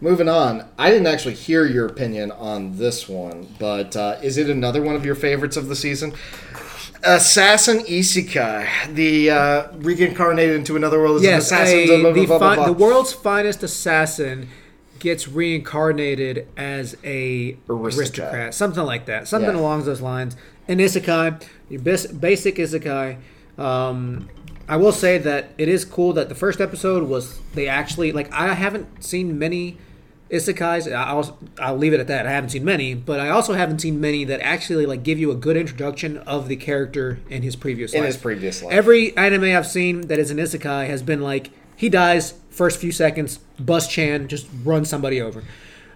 moving 0.00 0.28
on. 0.28 0.68
I 0.78 0.90
didn't 0.90 1.08
actually 1.08 1.34
hear 1.34 1.66
your 1.66 1.86
opinion 1.86 2.30
on 2.30 2.76
this 2.78 3.08
one, 3.08 3.48
but 3.58 3.96
uh, 3.96 4.18
is 4.22 4.38
it 4.38 4.48
another 4.48 4.80
one 4.80 4.94
of 4.94 5.04
your 5.04 5.16
favorites 5.16 5.56
of 5.56 5.66
the 5.68 5.74
season? 5.76 6.12
Assassin 7.04 7.80
Isekai, 7.80 8.94
the 8.94 9.30
uh, 9.30 9.72
reincarnated 9.78 10.54
into 10.56 10.76
another 10.76 10.98
world 11.00 11.16
as 11.20 11.26
an 11.26 11.34
assassin. 11.34 11.78
a- 11.78 11.86
blah, 11.86 11.98
blah, 12.00 12.12
the, 12.12 12.26
blah, 12.26 12.38
blah, 12.38 12.48
fi- 12.50 12.54
blah. 12.56 12.66
the 12.66 12.72
world's 12.72 13.12
finest 13.12 13.62
assassin 13.62 14.48
gets 15.00 15.26
reincarnated 15.26 16.46
as 16.56 16.96
a 17.02 17.56
Aristocrat. 17.68 17.98
aristocrat, 17.98 18.54
something 18.54 18.84
like 18.84 19.06
that, 19.06 19.26
something 19.26 19.50
Yeah. 19.54 19.60
along 19.60 19.82
those 19.84 20.00
lines. 20.00 20.36
An 20.68 20.78
isekai, 20.78 21.42
your 21.68 21.80
bas- 21.80 22.06
basic 22.06 22.54
isekai. 22.56 23.16
Um, 23.58 24.28
I 24.68 24.76
will 24.76 24.92
say 24.92 25.18
that 25.18 25.50
it 25.58 25.68
is 25.68 25.84
cool 25.84 26.12
that 26.12 26.28
the 26.28 26.36
first 26.36 26.60
episode 26.60 27.08
was 27.08 27.40
they 27.54 27.66
actually 27.66 28.12
like 28.12 28.32
I 28.32 28.54
haven't 28.54 29.02
seen 29.02 29.36
many 29.40 29.76
isekais. 30.32 30.92
I'll 30.92 31.38
I'll 31.60 31.76
leave 31.76 31.92
it 31.92 32.00
at 32.00 32.06
that. 32.08 32.26
I 32.26 32.30
haven't 32.30 32.50
seen 32.50 32.64
many, 32.64 32.94
but 32.94 33.20
I 33.20 33.28
also 33.28 33.52
haven't 33.52 33.80
seen 33.80 34.00
many 34.00 34.24
that 34.24 34.40
actually 34.40 34.86
like 34.86 35.02
give 35.02 35.18
you 35.18 35.30
a 35.30 35.34
good 35.36 35.56
introduction 35.56 36.16
of 36.18 36.48
the 36.48 36.56
character 36.56 37.18
in 37.28 37.42
his 37.42 37.54
previous 37.54 37.92
in 37.92 38.00
life. 38.00 38.06
his 38.14 38.16
previous 38.16 38.62
life. 38.62 38.72
Every 38.72 39.16
anime 39.16 39.44
I've 39.56 39.66
seen 39.66 40.02
that 40.08 40.18
is 40.18 40.30
an 40.30 40.38
isekai 40.38 40.86
has 40.88 41.02
been 41.02 41.20
like 41.20 41.50
he 41.76 41.88
dies 41.88 42.34
first 42.50 42.80
few 42.80 42.92
seconds, 42.92 43.38
bust 43.58 43.90
Chan, 43.90 44.28
just 44.28 44.46
run 44.64 44.84
somebody 44.84 45.20
over, 45.20 45.42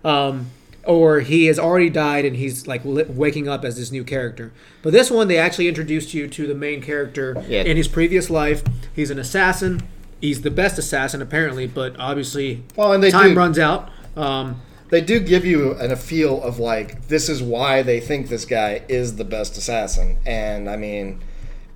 um, 0.05 0.47
or 0.84 1.20
he 1.20 1.47
has 1.47 1.59
already 1.59 1.91
died 1.91 2.24
and 2.24 2.37
he's 2.37 2.66
like 2.66 2.84
li- 2.84 3.05
waking 3.09 3.49
up 3.49 3.64
as 3.64 3.76
this 3.76 3.91
new 3.93 4.05
character. 4.05 4.53
But 4.82 4.93
this 4.93 5.11
one, 5.11 5.28
they 5.28 5.39
actually 5.39 5.68
introduced 5.68 6.14
you 6.14 6.28
to 6.28 6.47
the 6.47 6.55
main 6.55 6.80
character 6.82 7.37
Yeah. 7.49 7.62
in 7.62 7.76
his 7.76 7.89
previous 7.89 8.30
life. 8.30 8.62
He's 8.95 9.11
an 9.11 9.18
assassin. 9.18 9.82
He's 10.20 10.41
the 10.43 10.51
best 10.51 10.78
assassin 10.78 11.20
apparently, 11.20 11.66
but 11.66 11.95
obviously 11.99 12.62
Well, 12.74 12.93
and 12.93 13.03
they 13.03 13.11
time 13.11 13.30
do- 13.34 13.37
runs 13.37 13.59
out. 13.59 13.91
Um, 14.17 14.61
they 14.89 15.01
do 15.01 15.21
give 15.21 15.45
you 15.45 15.75
an, 15.75 15.91
a 15.91 15.97
feel 15.97 16.43
of 16.43 16.59
like 16.59 17.09
this 17.09 17.29
is 17.29 17.43
why 17.43 17.83
they 17.83 18.01
think 18.01 18.29
this 18.29 18.45
guy 18.45 18.83
is 18.89 19.17
the 19.17 19.25
best 19.25 19.57
assassin. 19.57 20.19
And 20.25 20.69
i 20.71 20.77
mean 20.77 21.23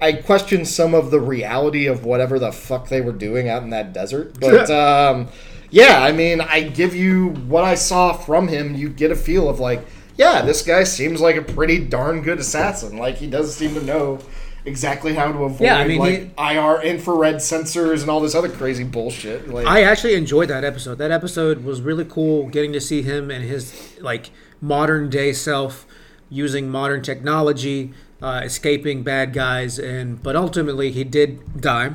i 0.01 0.13
question 0.13 0.65
some 0.65 0.95
of 0.95 1.11
the 1.11 1.21
reality 1.21 1.87
of 1.87 2.05
whatever 2.05 2.39
the 2.39 2.53
fuck 2.53 2.89
they 2.89 3.01
were 3.01 3.13
doing 3.13 3.49
out 3.49 3.63
in 3.63 3.71
that 3.71 3.93
desert. 3.93 4.37
But 4.41 4.71
um, 4.71 5.29
yeah 5.73 6.03
i 6.03 6.11
mean 6.11 6.41
i 6.41 6.63
give 6.63 6.97
you 6.97 7.29
what 7.47 7.63
i 7.63 7.77
saw 7.77 8.13
from 8.13 8.49
him 8.49 8.75
you 8.75 8.89
get 8.89 9.13
a 9.13 9.17
feel 9.17 9.49
of 9.49 9.61
like 9.61 9.87
yeah 10.17 10.43
this 10.43 10.63
guy 10.63 10.83
seems 10.83 11.21
like 11.21 11.37
a 11.37 11.43
pretty 11.43 11.79
darn 11.79 12.23
good 12.23 12.39
assassin. 12.39 12.97
Like 12.97 13.17
he 13.17 13.27
does 13.27 13.55
seem 13.55 13.75
to 13.75 13.83
know 13.83 14.19
exactly 14.65 15.15
how 15.15 15.33
to 15.33 15.45
avoid 15.45 15.61
Yeah, 15.65 15.77
I 15.77 15.87
mean, 15.87 15.99
like 15.99 16.33
ir 16.39 16.83
infrared 16.83 17.37
sensors 17.37 18.03
and 18.03 18.11
all 18.11 18.21
this 18.21 18.35
other 18.35 18.49
crazy 18.49 18.85
bullshit 18.85 19.49
like 19.49 19.67
I 19.67 19.83
actually 19.83 20.15
enjoyed 20.15 20.49
that 20.49 20.65
episode. 20.65 20.99
That 20.99 21.11
episode 21.11 21.65
was 21.65 21.81
really 21.81 22.05
cool 22.05 22.49
getting 22.49 22.73
to 22.73 22.81
see 22.81 23.03
him 23.03 23.31
and 23.31 23.45
his 23.45 23.97
like 24.01 24.31
modern 24.61 25.11
day 25.11 25.33
self 25.33 25.87
using 26.29 26.69
modern 26.69 27.03
technology, 27.03 27.93
uh, 28.23 28.43
escaping 28.45 29.03
bad 29.03 29.33
guys, 29.33 29.79
and 29.79 30.23
but 30.23 30.37
ultimately 30.37 30.91
he 30.93 31.05
did 31.05 31.61
die. 31.61 31.95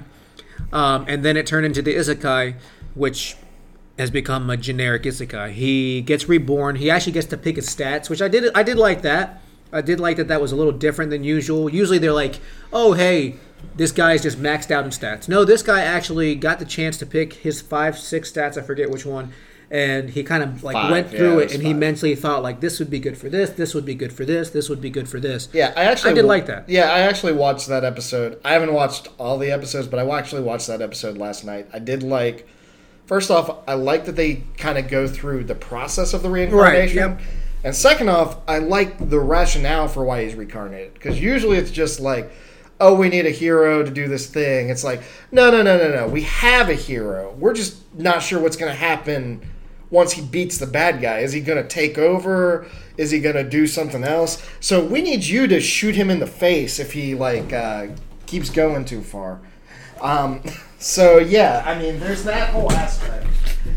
Um, 0.73 1.05
and 1.07 1.23
then 1.23 1.37
it 1.37 1.47
turned 1.47 1.65
into 1.65 1.81
the 1.81 1.95
isekai, 1.95 2.55
which 2.93 3.37
has 3.97 4.11
become 4.11 4.49
a 4.49 4.57
generic 4.57 5.03
isekai. 5.03 5.51
He 5.51 6.01
gets 6.01 6.27
reborn. 6.27 6.75
He 6.75 6.89
actually 6.89 7.13
gets 7.13 7.27
to 7.27 7.37
pick 7.37 7.55
his 7.55 7.67
stats, 7.67 8.09
which 8.09 8.21
I 8.21 8.27
did. 8.27 8.51
I 8.53 8.63
did 8.63 8.77
like 8.77 9.01
that. 9.03 9.41
I 9.75 9.81
did 9.81 9.99
like 9.99 10.17
that. 10.17 10.27
That 10.27 10.41
was 10.41 10.51
a 10.51 10.55
little 10.55 10.71
different 10.71 11.11
than 11.11 11.23
usual. 11.23 11.69
Usually 11.69 11.97
they're 11.97 12.11
like, 12.13 12.39
"Oh, 12.73 12.93
hey, 12.93 13.35
this 13.75 13.91
guy's 13.91 14.23
just 14.23 14.41
maxed 14.41 14.71
out 14.71 14.85
in 14.85 14.91
stats." 14.91 15.27
No, 15.27 15.45
this 15.45 15.61
guy 15.61 15.81
actually 15.81 16.35
got 16.35 16.59
the 16.59 16.65
chance 16.65 16.97
to 16.97 17.05
pick 17.05 17.33
his 17.33 17.61
five, 17.61 17.97
six 17.97 18.31
stats. 18.31 18.57
I 18.57 18.61
forget 18.61 18.89
which 18.89 19.05
one. 19.05 19.31
And 19.71 20.11
he 20.11 20.23
kind 20.23 20.43
of 20.43 20.63
like 20.63 20.75
Five, 20.75 20.91
went 20.91 21.11
yeah, 21.11 21.17
through 21.17 21.39
it 21.39 21.41
it, 21.41 21.43
was 21.45 21.53
and 21.55 21.63
he 21.63 21.73
mentally 21.73 22.15
thought 22.15 22.43
like, 22.43 22.61
"This 22.61 22.77
would 22.79 22.89
be 22.89 22.99
good 22.99 23.17
for 23.17 23.29
this. 23.29 23.49
This 23.49 23.73
would 23.73 23.83
be 23.83 23.95
good 23.95 24.13
for 24.13 24.23
this. 24.23 24.51
This 24.51 24.69
would 24.69 24.79
be 24.79 24.91
good 24.91 25.09
for 25.09 25.19
this." 25.19 25.49
Yeah, 25.53 25.73
I 25.75 25.85
actually 25.85 26.11
I 26.11 26.13
did 26.13 26.25
like 26.25 26.45
that. 26.45 26.69
Yeah, 26.69 26.83
I 26.91 26.99
actually 26.99 27.33
watched 27.33 27.67
that 27.67 27.83
episode. 27.83 28.39
I 28.45 28.53
haven't 28.53 28.73
watched 28.73 29.07
all 29.17 29.39
the 29.39 29.51
episodes, 29.51 29.87
but 29.87 29.99
I 29.99 30.17
actually 30.17 30.43
watched 30.43 30.67
that 30.67 30.81
episode 30.81 31.17
last 31.17 31.43
night. 31.43 31.67
I 31.73 31.79
did 31.79 32.03
like. 32.03 32.47
First 33.07 33.29
off, 33.29 33.59
I 33.67 33.73
like 33.73 34.05
that 34.05 34.15
they 34.15 34.43
kind 34.57 34.77
of 34.77 34.87
go 34.87 35.07
through 35.07 35.43
the 35.43 35.53
process 35.55 36.13
of 36.13 36.23
the 36.23 36.29
reincarnation. 36.29 36.97
yep. 36.97 37.19
And 37.65 37.75
second 37.75 38.09
off, 38.09 38.37
I 38.47 38.59
like 38.59 39.09
the 39.09 39.19
rationale 39.19 39.87
for 39.87 40.05
why 40.05 40.23
he's 40.23 40.35
reincarnated. 40.35 40.93
Because 40.93 41.19
usually 41.19 41.57
it's 41.57 41.71
just 41.71 41.99
like, 41.99 42.31
oh, 42.79 42.93
we 42.93 43.09
need 43.09 43.25
a 43.25 43.31
hero 43.31 43.81
to 43.81 43.89
do 43.89 44.07
this 44.07 44.27
thing. 44.27 44.69
It's 44.69 44.83
like, 44.83 45.01
no, 45.31 45.49
no, 45.49 45.63
no, 45.63 45.75
no, 45.75 45.89
no. 45.89 46.07
We 46.07 46.21
have 46.21 46.69
a 46.69 46.75
hero. 46.75 47.33
We're 47.39 47.55
just 47.55 47.77
not 47.95 48.21
sure 48.21 48.39
what's 48.39 48.55
going 48.55 48.71
to 48.71 48.77
happen 48.77 49.41
once 49.89 50.11
he 50.11 50.21
beats 50.21 50.59
the 50.59 50.67
bad 50.67 51.01
guy. 51.01 51.19
Is 51.19 51.33
he 51.33 51.41
going 51.41 51.59
to 51.59 51.67
take 51.67 51.97
over? 51.97 52.67
Is 52.97 53.09
he 53.09 53.19
going 53.19 53.35
to 53.35 53.43
do 53.43 53.65
something 53.65 54.03
else? 54.03 54.47
So 54.59 54.85
we 54.85 55.01
need 55.01 55.23
you 55.23 55.47
to 55.47 55.59
shoot 55.59 55.95
him 55.95 56.11
in 56.11 56.19
the 56.19 56.27
face 56.27 56.77
if 56.77 56.93
he 56.93 57.15
like 57.15 57.51
uh, 57.51 57.87
keeps 58.27 58.51
going 58.51 58.85
too 58.85 59.01
far. 59.01 59.41
Um, 60.01 60.43
so 60.77 61.17
yeah, 61.17 61.63
I 61.65 61.79
mean, 61.79 61.99
there's 61.99 62.23
that 62.25 62.51
whole 62.51 62.71
aspect. 62.71 63.25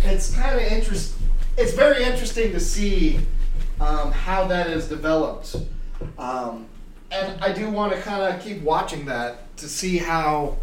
It's 0.04 0.34
kind 0.34 0.60
of 0.60 0.62
interest. 0.70 1.14
It's 1.56 1.72
very 1.72 2.04
interesting 2.04 2.52
to 2.52 2.60
see 2.60 3.20
um, 3.80 4.12
how 4.12 4.46
that 4.46 4.68
is 4.68 4.88
developed, 4.88 5.56
um, 6.18 6.66
and 7.10 7.40
I 7.42 7.52
do 7.52 7.70
want 7.70 7.92
to 7.92 8.00
kind 8.00 8.34
of 8.34 8.42
keep 8.42 8.62
watching 8.62 9.06
that 9.06 9.56
to 9.58 9.68
see 9.68 9.98
how 9.98 10.56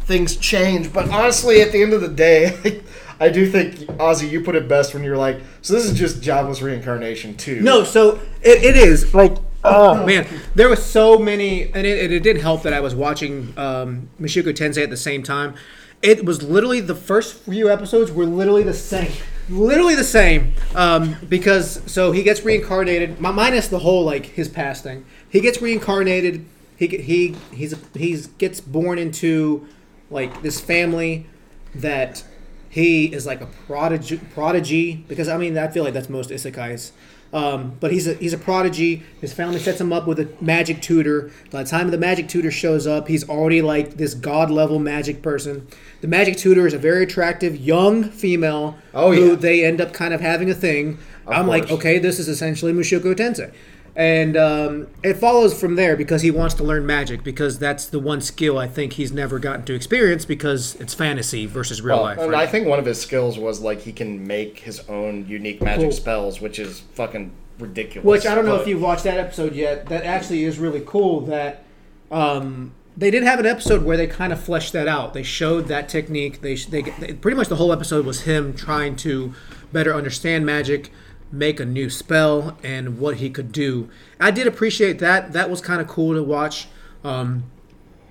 things 0.00 0.36
change. 0.36 0.92
But 0.92 1.08
honestly, 1.10 1.60
at 1.60 1.72
the 1.72 1.82
end 1.82 1.92
of 1.92 2.00
the 2.00 2.08
day, 2.08 2.82
I 3.20 3.28
do 3.28 3.48
think 3.50 3.76
Ozzy, 3.98 4.28
you 4.30 4.42
put 4.42 4.56
it 4.56 4.68
best 4.68 4.94
when 4.94 5.04
you're 5.04 5.16
like, 5.16 5.40
so 5.60 5.74
this 5.74 5.84
is 5.84 5.96
just 5.96 6.22
Jobless 6.22 6.60
Reincarnation 6.60 7.36
too. 7.36 7.60
No, 7.60 7.84
so 7.84 8.16
it, 8.42 8.64
it 8.64 8.76
is 8.76 9.14
like 9.14 9.36
oh 9.64 10.04
man, 10.06 10.26
there 10.54 10.68
was 10.68 10.84
so 10.84 11.18
many, 11.18 11.64
and 11.72 11.86
it, 11.86 12.12
it, 12.12 12.22
did 12.22 12.38
help 12.38 12.62
that 12.62 12.72
I 12.72 12.80
was 12.80 12.94
watching 12.94 13.54
um, 13.56 14.08
Tensei 14.20 14.82
at 14.82 14.90
the 14.90 14.96
same 14.96 15.22
time. 15.22 15.54
It 16.02 16.24
was 16.24 16.42
literally 16.42 16.80
the 16.80 16.94
first 16.94 17.34
few 17.34 17.70
episodes 17.70 18.10
were 18.10 18.26
literally 18.26 18.64
the 18.64 18.74
same, 18.74 19.12
literally 19.52 19.94
the 19.94 20.04
same. 20.04 20.54
Um, 20.74 21.16
because 21.28 21.82
so 21.90 22.12
he 22.12 22.22
gets 22.22 22.42
reincarnated, 22.42 23.20
mi- 23.20 23.32
minus 23.32 23.68
the 23.68 23.80
whole 23.80 24.04
like 24.04 24.26
his 24.26 24.48
past 24.48 24.82
thing. 24.82 25.04
He 25.28 25.40
gets 25.40 25.60
reincarnated. 25.62 26.44
He 26.76 26.86
he 26.88 27.36
he's 27.52 27.74
he's 27.94 28.26
gets 28.26 28.60
born 28.60 28.98
into 28.98 29.66
like 30.10 30.42
this 30.42 30.60
family 30.60 31.26
that 31.74 32.24
he 32.68 33.12
is 33.12 33.26
like 33.26 33.40
a 33.40 33.46
prodigy, 33.46 34.18
prodigy 34.34 35.04
because 35.08 35.28
I 35.28 35.36
mean 35.36 35.56
I 35.56 35.68
feel 35.68 35.84
like 35.84 35.94
that's 35.94 36.08
most 36.08 36.30
isekais. 36.30 36.92
Um, 37.32 37.76
but 37.80 37.92
he's 37.92 38.06
a 38.06 38.14
he's 38.14 38.34
a 38.34 38.38
prodigy. 38.38 39.02
His 39.20 39.32
family 39.32 39.58
sets 39.58 39.80
him 39.80 39.90
up 39.92 40.06
with 40.06 40.20
a 40.20 40.28
magic 40.40 40.82
tutor. 40.82 41.30
By 41.50 41.62
the 41.62 41.68
time 41.70 41.90
the 41.90 41.96
magic 41.96 42.28
tutor 42.28 42.50
shows 42.50 42.86
up, 42.86 43.08
he's 43.08 43.26
already 43.28 43.62
like 43.62 43.96
this 43.96 44.12
god 44.12 44.50
level 44.50 44.78
magic 44.78 45.22
person. 45.22 45.66
The 46.02 46.08
magic 46.08 46.36
tutor 46.36 46.66
is 46.66 46.74
a 46.74 46.78
very 46.78 47.04
attractive 47.04 47.56
young 47.56 48.04
female 48.04 48.76
Oh, 48.92 49.12
who 49.12 49.30
yeah. 49.30 49.34
they 49.36 49.64
end 49.64 49.80
up 49.80 49.94
kind 49.94 50.12
of 50.12 50.20
having 50.20 50.50
a 50.50 50.54
thing. 50.54 50.98
I'm 51.26 51.46
like, 51.46 51.70
okay, 51.70 51.98
this 51.98 52.18
is 52.18 52.28
essentially 52.28 52.72
Mushoku 52.72 53.14
Tensei. 53.14 53.52
And 53.94 54.38
um, 54.38 54.86
it 55.02 55.18
follows 55.18 55.58
from 55.58 55.76
there 55.76 55.96
because 55.96 56.22
he 56.22 56.30
wants 56.30 56.54
to 56.54 56.64
learn 56.64 56.86
magic 56.86 57.22
because 57.22 57.58
that's 57.58 57.84
the 57.84 57.98
one 57.98 58.22
skill 58.22 58.56
I 58.58 58.66
think 58.66 58.94
he's 58.94 59.12
never 59.12 59.38
gotten 59.38 59.66
to 59.66 59.74
experience 59.74 60.24
because 60.24 60.76
it's 60.76 60.94
fantasy 60.94 61.44
versus 61.44 61.82
real 61.82 61.96
Well, 61.96 62.04
life. 62.04 62.18
and 62.18 62.30
right? 62.32 62.48
I 62.48 62.50
think 62.50 62.66
one 62.66 62.78
of 62.78 62.86
his 62.86 62.98
skills 63.00 63.38
was 63.38 63.60
like 63.60 63.82
he 63.82 63.92
can 63.92 64.26
make 64.26 64.60
his 64.60 64.80
own 64.88 65.26
unique 65.28 65.60
magic 65.60 65.82
Cool. 65.84 65.92
spells, 65.92 66.40
which 66.40 66.58
is 66.58 66.80
fucking 66.94 67.32
ridiculous. 67.58 68.06
Which 68.06 68.26
I 68.26 68.34
don't 68.34 68.46
know 68.46 68.52
but- 68.56 68.62
if 68.62 68.68
you've 68.68 68.80
watched 68.80 69.04
that 69.04 69.18
episode 69.18 69.54
yet. 69.54 69.86
That 69.90 70.04
actually 70.04 70.44
is 70.44 70.58
really 70.58 70.82
cool. 70.86 71.20
That 71.22 71.62
um, 72.10 72.72
they 72.96 73.10
did 73.10 73.22
have 73.24 73.40
an 73.40 73.46
episode 73.46 73.82
where 73.84 73.98
they 73.98 74.06
kind 74.06 74.32
of 74.32 74.40
fleshed 74.42 74.72
that 74.72 74.88
out. 74.88 75.12
They 75.12 75.22
showed 75.22 75.66
that 75.68 75.90
technique. 75.90 76.40
They, 76.40 76.54
they, 76.54 76.80
they 76.82 77.12
pretty 77.12 77.36
much 77.36 77.48
the 77.48 77.56
whole 77.56 77.72
episode 77.72 78.06
was 78.06 78.22
him 78.22 78.54
trying 78.54 78.96
to 78.96 79.34
better 79.70 79.94
understand 79.94 80.44
magic, 80.46 80.90
make 81.32 81.58
a 81.58 81.64
new 81.64 81.88
spell, 81.90 82.58
and 82.62 82.98
what 82.98 83.16
he 83.16 83.30
could 83.30 83.50
do. 83.50 83.88
I 84.20 84.30
did 84.30 84.46
appreciate 84.46 84.98
that. 84.98 85.32
That 85.32 85.50
was 85.50 85.60
kind 85.60 85.80
of 85.80 85.88
cool 85.88 86.14
to 86.14 86.22
watch. 86.22 86.68
Um, 87.02 87.44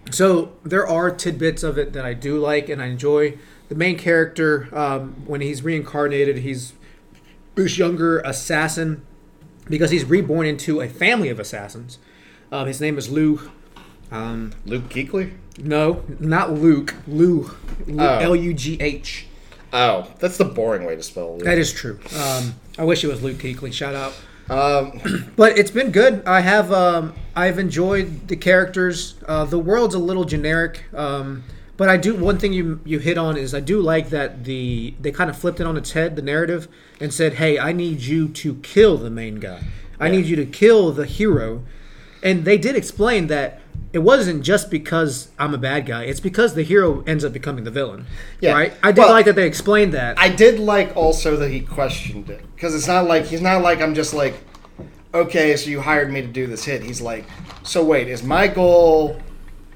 so 0.09 0.53
there 0.63 0.88
are 0.88 1.11
tidbits 1.11 1.63
of 1.63 1.78
it 1.78 1.93
that 1.93 2.05
I 2.05 2.13
do 2.13 2.39
like 2.39 2.67
and 2.67 2.82
I 2.82 2.88
enjoy. 2.88 3.38
The 3.69 3.76
main 3.76 3.97
character, 3.97 4.67
um, 4.78 5.24
when 5.26 5.39
he's 5.41 5.63
reincarnated, 5.63 6.39
he's 6.39 6.74
this 7.55 7.78
younger 7.78 8.19
assassin 8.19 9.05
because 9.69 9.91
he's 9.91 10.03
reborn 10.03 10.47
into 10.47 10.82
a 10.82 10.89
family 10.89 11.30
of 11.30 11.39
assassins. 11.39 11.99
Um, 12.51 12.67
his 12.67 12.82
name 12.82 12.97
is 12.97 13.09
Lou. 13.09 13.49
Um, 14.11 14.51
Luke 14.65 14.89
Kuechly. 14.89 15.34
no, 15.57 16.03
not 16.19 16.51
Luke. 16.51 16.95
Lou. 17.07 17.51
Oh. 17.97 17.97
L 17.97 18.36
U 18.36 18.53
G 18.53 18.78
H. 18.82 19.28
Oh, 19.72 20.11
that's 20.19 20.38
the 20.38 20.43
boring 20.43 20.84
way 20.86 20.97
to 20.97 21.03
spell. 21.03 21.38
Luke. 21.38 21.45
That 21.45 21.57
is 21.57 21.72
true. 21.72 21.97
I 22.82 22.84
wish 22.84 23.03
it 23.03 23.07
was 23.07 23.21
Luke 23.21 23.38
Kuechly. 23.38 23.71
Shout 23.71 23.93
out. 23.93 24.13
Um, 24.49 25.32
But 25.36 25.55
it's 25.59 25.69
been 25.69 25.91
good. 25.91 26.23
I 26.25 26.39
have 26.41 26.73
um, 26.73 27.13
I've 27.36 27.59
enjoyed 27.59 28.27
the 28.27 28.36
characters. 28.36 29.13
Uh, 29.27 29.45
the 29.45 29.59
world's 29.59 29.93
a 29.93 29.99
little 29.99 30.23
generic, 30.25 30.86
um, 30.95 31.43
but 31.77 31.89
I 31.89 31.97
do 31.97 32.15
one 32.15 32.39
thing 32.39 32.53
you 32.53 32.79
you 32.84 32.97
hit 32.97 33.19
on 33.19 33.38
is 33.38 33.53
I 33.53 33.59
do 33.59 33.79
like 33.82 34.09
that 34.09 34.45
the 34.45 34.95
they 34.99 35.11
kind 35.11 35.29
of 35.29 35.38
flipped 35.38 35.59
it 35.59 35.67
on 35.67 35.77
its 35.77 35.91
head 35.91 36.15
the 36.15 36.23
narrative 36.23 36.67
and 36.99 37.13
said, 37.13 37.34
"Hey, 37.36 37.59
I 37.59 37.71
need 37.71 38.01
you 38.01 38.27
to 38.29 38.55
kill 38.63 38.97
the 38.97 39.11
main 39.11 39.36
guy. 39.36 39.61
I 39.99 40.07
Yeah. 40.07 40.13
need 40.13 40.25
you 40.25 40.36
to 40.38 40.45
kill 40.47 40.91
the 40.91 41.05
hero." 41.05 41.63
And 42.23 42.45
they 42.45 42.57
did 42.57 42.75
explain 42.75 43.27
that 43.27 43.61
it 43.94 44.00
wasn't 44.00 44.42
just 44.44 44.70
because 44.72 45.30
I'm 45.38 45.54
a 45.54 45.58
bad 45.58 45.86
guy. 45.86 46.04
It's 46.06 46.20
because 46.22 46.54
the 46.54 46.64
hero 46.64 47.04
ends 47.06 47.26
up 47.26 47.34
becoming 47.34 47.64
the 47.66 47.72
villain. 47.72 48.06
Yeah. 48.39 48.54
Right? 48.54 48.74
I 48.82 48.92
did 48.92 49.02
Well- 49.02 49.12
like 49.12 49.26
that 49.26 49.36
they 49.36 49.46
explained 49.48 49.94
that. 49.94 50.18
I 50.18 50.30
did 50.30 50.60
like 50.60 50.96
also 50.96 51.36
that 51.38 51.50
he 51.52 51.60
questioned 51.62 52.30
it 52.30 52.42
because 52.56 52.74
it's 52.74 52.88
not 52.88 53.06
like 53.06 53.26
he's 53.26 53.42
not 53.42 53.62
like 53.62 53.82
I'm 53.82 53.94
just 53.94 54.14
like, 54.14 54.36
okay, 55.14 55.56
so 55.58 55.70
you 55.70 55.82
hired 55.82 56.12
me 56.12 56.22
to 56.22 56.28
do 56.28 56.48
this 56.48 56.64
hit. 56.64 56.84
He's 56.84 57.02
like, 57.02 57.26
so 57.64 57.84
wait, 57.84 58.08
is 58.08 58.24
my 58.24 58.48
goal 58.48 59.20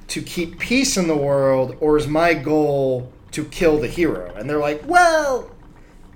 to 0.08 0.22
keep 0.22 0.60
peace 0.60 0.98
in 0.98 1.08
the 1.08 1.18
world 1.18 1.76
or 1.82 1.98
is 1.98 2.08
my 2.08 2.34
goal 2.34 3.12
to 3.32 3.44
kill 3.46 3.80
the 3.80 3.88
hero? 3.88 4.34
And 4.36 4.50
they're 4.50 4.60
like, 4.60 4.82
well, 4.88 5.52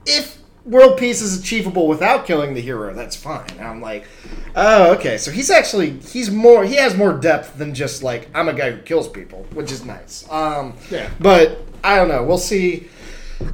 if 0.06 0.38
world 0.70 0.97
peace 0.97 1.22
is 1.22 1.39
achievable 1.39 1.88
without 1.88 2.26
killing 2.26 2.53
the 2.53 2.61
hero, 2.61 2.93
that's 2.93 3.15
fine. 3.15 3.49
And 3.51 3.61
I'm 3.61 3.82
like, 3.82 4.05
oh, 4.55 4.93
okay. 4.93 5.17
So 5.17 5.32
he's 5.32 5.49
actually 5.49 5.99
he's 5.99 6.30
more 6.32 6.63
he 6.63 6.76
has 6.76 6.95
more 6.95 7.13
depth 7.13 7.57
than 7.57 7.74
just 7.74 8.03
like 8.03 8.30
I'm 8.34 8.47
a 8.47 8.53
guy 8.53 8.72
who 8.72 8.82
kills 8.82 9.07
people, 9.07 9.45
which 9.53 9.72
is 9.72 9.84
nice. 9.84 10.30
Um, 10.30 10.76
Yeah. 10.89 11.09
But 11.20 11.59
I 11.84 11.95
don't 11.95 12.07
know. 12.07 12.24
We'll 12.24 12.38
see. 12.38 12.88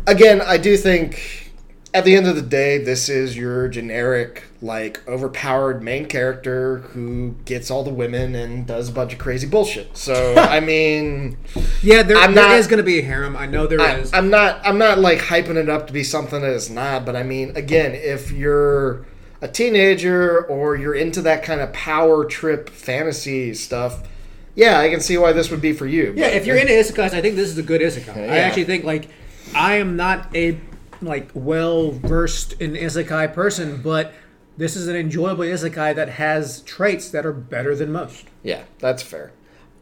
Again, 0.07 0.41
I 0.41 0.57
do 0.57 0.78
think 0.78 1.51
at 1.93 2.03
the 2.03 2.16
end 2.16 2.28
of 2.28 2.36
the 2.36 2.41
day, 2.41 2.78
this 2.80 3.07
is 3.07 3.38
your 3.38 3.68
generic, 3.70 4.43
like, 4.66 5.07
overpowered 5.07 5.84
main 5.84 6.07
character 6.07 6.80
who 6.80 7.36
gets 7.45 7.70
all 7.70 7.84
the 7.84 7.93
women 7.93 8.34
and 8.36 8.66
does 8.66 8.89
a 8.89 8.91
bunch 8.91 9.13
of 9.13 9.20
crazy 9.20 9.47
bullshit. 9.47 9.95
So, 9.95 10.36
I 10.38 10.59
mean, 10.59 11.38
yeah, 11.84 12.01
there, 12.03 12.18
I'm 12.18 12.34
there 12.34 12.47
not- 12.49 12.57
is 12.57 12.68
going 12.68 12.80
to 12.80 12.84
be 12.84 12.99
a 12.99 13.03
harem. 13.03 13.38
I 13.38 13.45
know 13.45 13.68
there 13.68 13.99
is. 13.99 14.11
I, 14.11 14.18
I'm 14.18 14.30
not, 14.30 14.59
I'm 14.66 14.78
not 14.78 14.97
like 14.99 15.20
hyping 15.20 15.55
it 15.55 15.70
up 15.70 15.88
to 15.88 15.93
be 15.93 16.03
something 16.03 16.41
that 16.41 16.51
it's 16.51 16.70
not. 16.70 17.05
But 17.05 17.16
I 17.16 17.24
mean, 17.24 17.55
again, 17.55 17.93
if 17.93 18.32
you're 18.32 19.05
a 19.41 19.47
teenager 19.47 20.43
or 20.45 20.76
you're 20.76 20.95
into 20.95 21.22
that 21.22 21.43
kind 21.43 21.61
of 21.61 21.72
power 21.72 22.26
trip 22.26 22.70
fantasy 22.70 23.53
stuff, 23.53 24.07
yeah, 24.55 24.80
I 24.80 24.89
can 24.89 25.01
see 25.01 25.18
why 25.18 25.34
this 25.34 25.51
would 25.51 25.61
be 25.61 25.74
for 25.74 25.86
you. 25.86 26.13
Yeah, 26.16 26.28
if 26.28 26.45
you're 26.45 26.57
into 26.57 26.72
isekais, 26.74 27.13
I 27.13 27.22
think 27.22 27.36
this 27.36 27.49
is 27.49 27.57
a 27.57 27.63
good 27.63 27.82
isekai. 27.82 28.16
I 28.30 28.38
actually 28.39 28.63
think 28.63 28.86
like 28.86 29.09
I 29.53 29.76
am 29.76 29.95
not 29.97 30.34
a 30.36 30.57
like 31.01 31.30
well 31.34 31.91
versed 31.91 32.53
in 32.61 32.72
isekai 32.74 33.34
person, 33.34 33.82
but 33.82 34.13
this 34.58 34.76
is 34.76 34.88
an 34.88 34.95
enjoyable 34.95 35.43
isekai 35.43 35.95
that 35.95 36.10
has 36.10 36.62
traits 36.62 37.10
that 37.12 37.26
are 37.26 37.34
better 37.34 37.76
than 37.76 37.91
most. 37.91 38.26
yeah, 38.43 38.64
that's 38.80 39.03
fair. 39.03 39.32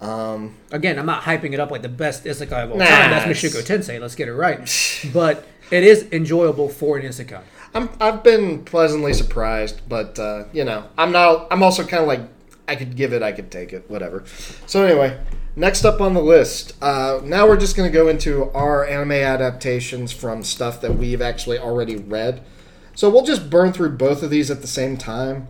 Um, 0.01 0.55
Again, 0.71 0.99
I'm 0.99 1.05
not 1.05 1.23
hyping 1.23 1.53
it 1.53 1.59
up 1.59 1.71
like 1.71 1.81
the 1.81 1.89
best 1.89 2.25
isekai 2.25 2.65
of 2.65 2.71
all 2.71 2.77
Nah, 2.77 2.85
time. 2.85 3.09
That's 3.11 3.25
Mushoku 3.25 3.61
Tensei. 3.65 3.99
Let's 4.01 4.15
get 4.15 4.27
it 4.27 4.33
right. 4.33 4.59
but 5.13 5.47
it 5.71 5.83
is 5.83 6.07
enjoyable 6.11 6.67
for 6.69 6.97
an 6.97 7.05
isekai. 7.05 7.41
I'm 7.73 7.89
I've 8.01 8.21
been 8.23 8.63
pleasantly 8.65 9.13
surprised, 9.13 9.81
but 9.87 10.19
uh, 10.19 10.45
you 10.53 10.63
know, 10.65 10.85
I'm 10.97 11.11
not. 11.11 11.47
I'm 11.51 11.63
also 11.63 11.83
kind 11.85 12.01
of 12.01 12.07
like 12.07 12.19
I 12.67 12.75
could 12.75 12.95
give 12.95 13.13
it, 13.13 13.23
I 13.23 13.31
could 13.31 13.49
take 13.49 13.71
it, 13.73 13.89
whatever. 13.89 14.23
So 14.67 14.83
anyway, 14.85 15.19
next 15.55 15.83
up 15.85 15.99
on 16.01 16.13
the 16.13 16.21
list. 16.21 16.73
Uh, 16.81 17.19
now 17.23 17.47
we're 17.47 17.57
just 17.57 17.75
going 17.77 17.89
to 17.91 17.97
go 17.97 18.07
into 18.09 18.51
our 18.51 18.85
anime 18.85 19.11
adaptations 19.13 20.11
from 20.11 20.43
stuff 20.43 20.81
that 20.81 20.95
we've 20.95 21.21
actually 21.21 21.59
already 21.59 21.95
read. 21.95 22.41
So 22.95 23.09
we'll 23.09 23.25
just 23.25 23.49
burn 23.49 23.73
through 23.73 23.91
both 23.97 24.23
of 24.23 24.29
these 24.29 24.51
at 24.51 24.61
the 24.61 24.67
same 24.67 24.97
time. 24.97 25.47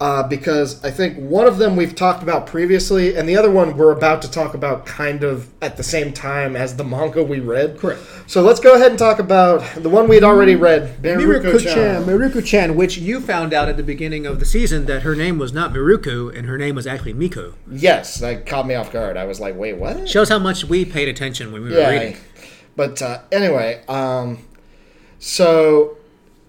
Uh, 0.00 0.26
because 0.26 0.82
I 0.84 0.90
think 0.90 1.16
one 1.16 1.46
of 1.46 1.58
them 1.58 1.76
we've 1.76 1.94
talked 1.94 2.24
about 2.24 2.44
previously, 2.44 3.14
and 3.14 3.28
the 3.28 3.36
other 3.36 3.52
one 3.52 3.76
we're 3.76 3.92
about 3.92 4.20
to 4.22 4.30
talk 4.30 4.52
about 4.52 4.84
kind 4.84 5.22
of 5.22 5.48
at 5.62 5.76
the 5.76 5.84
same 5.84 6.12
time 6.12 6.56
as 6.56 6.74
the 6.74 6.82
manga 6.82 7.22
we 7.22 7.38
read. 7.38 7.78
Correct. 7.78 8.02
So 8.26 8.42
let's 8.42 8.58
go 8.58 8.74
ahead 8.74 8.90
and 8.90 8.98
talk 8.98 9.20
about 9.20 9.62
the 9.80 9.88
one 9.88 10.08
we'd 10.08 10.24
already 10.24 10.56
read, 10.56 11.00
Mieruko-chan, 11.02 12.02
Mieruko-chan. 12.02 12.04
Mieruko-chan, 12.04 12.74
which 12.74 12.98
you 12.98 13.20
found 13.20 13.54
out 13.54 13.68
at 13.68 13.76
the 13.76 13.84
beginning 13.84 14.26
of 14.26 14.40
the 14.40 14.44
season 14.44 14.86
that 14.86 15.02
her 15.02 15.14
name 15.14 15.38
was 15.38 15.52
not 15.52 15.72
Miruko 15.72 16.36
and 16.36 16.48
her 16.48 16.58
name 16.58 16.74
was 16.74 16.84
actually 16.84 17.12
Miko. 17.12 17.54
Yes, 17.70 18.16
that 18.16 18.44
caught 18.44 18.66
me 18.66 18.74
off 18.74 18.90
guard. 18.90 19.16
I 19.16 19.24
was 19.24 19.38
like, 19.38 19.54
wait, 19.56 19.76
what? 19.76 20.08
Shows 20.08 20.28
how 20.28 20.40
much 20.40 20.64
we 20.64 20.84
paid 20.84 21.06
attention 21.06 21.52
when 21.52 21.62
we 21.62 21.70
were 21.70 21.78
yeah. 21.78 21.90
reading. 21.90 22.16
But 22.74 23.00
uh, 23.00 23.20
anyway, 23.30 23.84
um, 23.86 24.38
so 25.20 25.96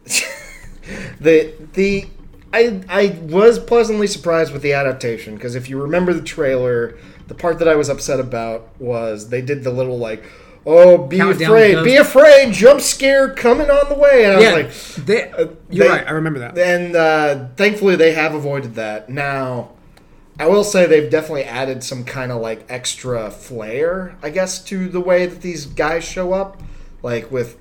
the 1.19 1.53
the 1.73 2.05
I 2.51 2.81
I 2.89 3.17
was 3.23 3.59
pleasantly 3.59 4.07
surprised 4.07 4.53
with 4.53 4.61
the 4.61 4.73
adaptation 4.73 5.35
because 5.35 5.55
if 5.55 5.69
you 5.69 5.81
remember 5.81 6.13
the 6.13 6.21
trailer, 6.21 6.97
the 7.27 7.33
part 7.35 7.59
that 7.59 7.67
I 7.67 7.75
was 7.75 7.89
upset 7.89 8.19
about 8.19 8.69
was 8.79 9.29
they 9.29 9.41
did 9.41 9.63
the 9.63 9.71
little 9.71 9.97
like. 9.97 10.23
Oh, 10.65 10.97
be 10.97 11.17
Countdown 11.17 11.49
afraid! 11.49 11.71
goes- 11.73 11.83
Be 11.83 11.95
afraid! 11.97 12.53
Jump 12.53 12.79
scare 12.79 13.33
coming 13.33 13.69
on 13.69 13.89
the 13.89 13.95
way! 13.95 14.23
And 14.23 14.37
I 14.37 14.39
Yeah, 14.39 14.55
was 14.63 14.97
like, 14.97 15.05
they, 15.07 15.29
uh, 15.31 15.47
you're 15.69 15.85
they- 15.87 15.91
right. 15.91 16.07
I 16.07 16.11
remember 16.11 16.39
that. 16.39 16.57
and 16.57 16.95
uh, 16.95 17.47
thankfully 17.57 17.97
they 17.97 18.13
have 18.13 18.33
avoided 18.33 18.75
that. 18.75 19.09
Now, 19.09 19.71
I 20.39 20.47
will 20.47 20.63
say 20.63 20.85
they've 20.85 21.11
definitely 21.11 21.43
added 21.43 21.83
some 21.83 22.05
kind 22.05 22.31
of 22.31 22.39
like 22.39 22.63
extra 22.69 23.29
flair, 23.29 24.15
I 24.23 24.29
guess, 24.29 24.63
to 24.65 24.87
the 24.87 25.01
way 25.01 25.25
that 25.25 25.41
these 25.41 25.65
guys 25.65 26.05
show 26.05 26.31
up, 26.31 26.61
like 27.01 27.29
with 27.29 27.57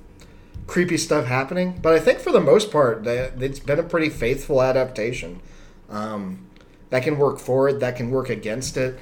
creepy 0.67 0.97
stuff 0.97 1.25
happening. 1.25 1.79
But 1.81 1.93
I 1.93 1.99
think 1.99 2.19
for 2.19 2.31
the 2.31 2.41
most 2.41 2.71
part, 2.71 3.03
they, 3.03 3.17
it's 3.39 3.59
been 3.59 3.79
a 3.79 3.83
pretty 3.83 4.09
faithful 4.09 4.61
adaptation. 4.61 5.41
Um, 5.89 6.47
that 6.89 7.01
can 7.01 7.17
work 7.17 7.39
for 7.39 7.67
it, 7.69 7.79
that 7.79 7.95
can 7.95 8.11
work 8.11 8.29
against 8.29 8.77
it. 8.77 8.99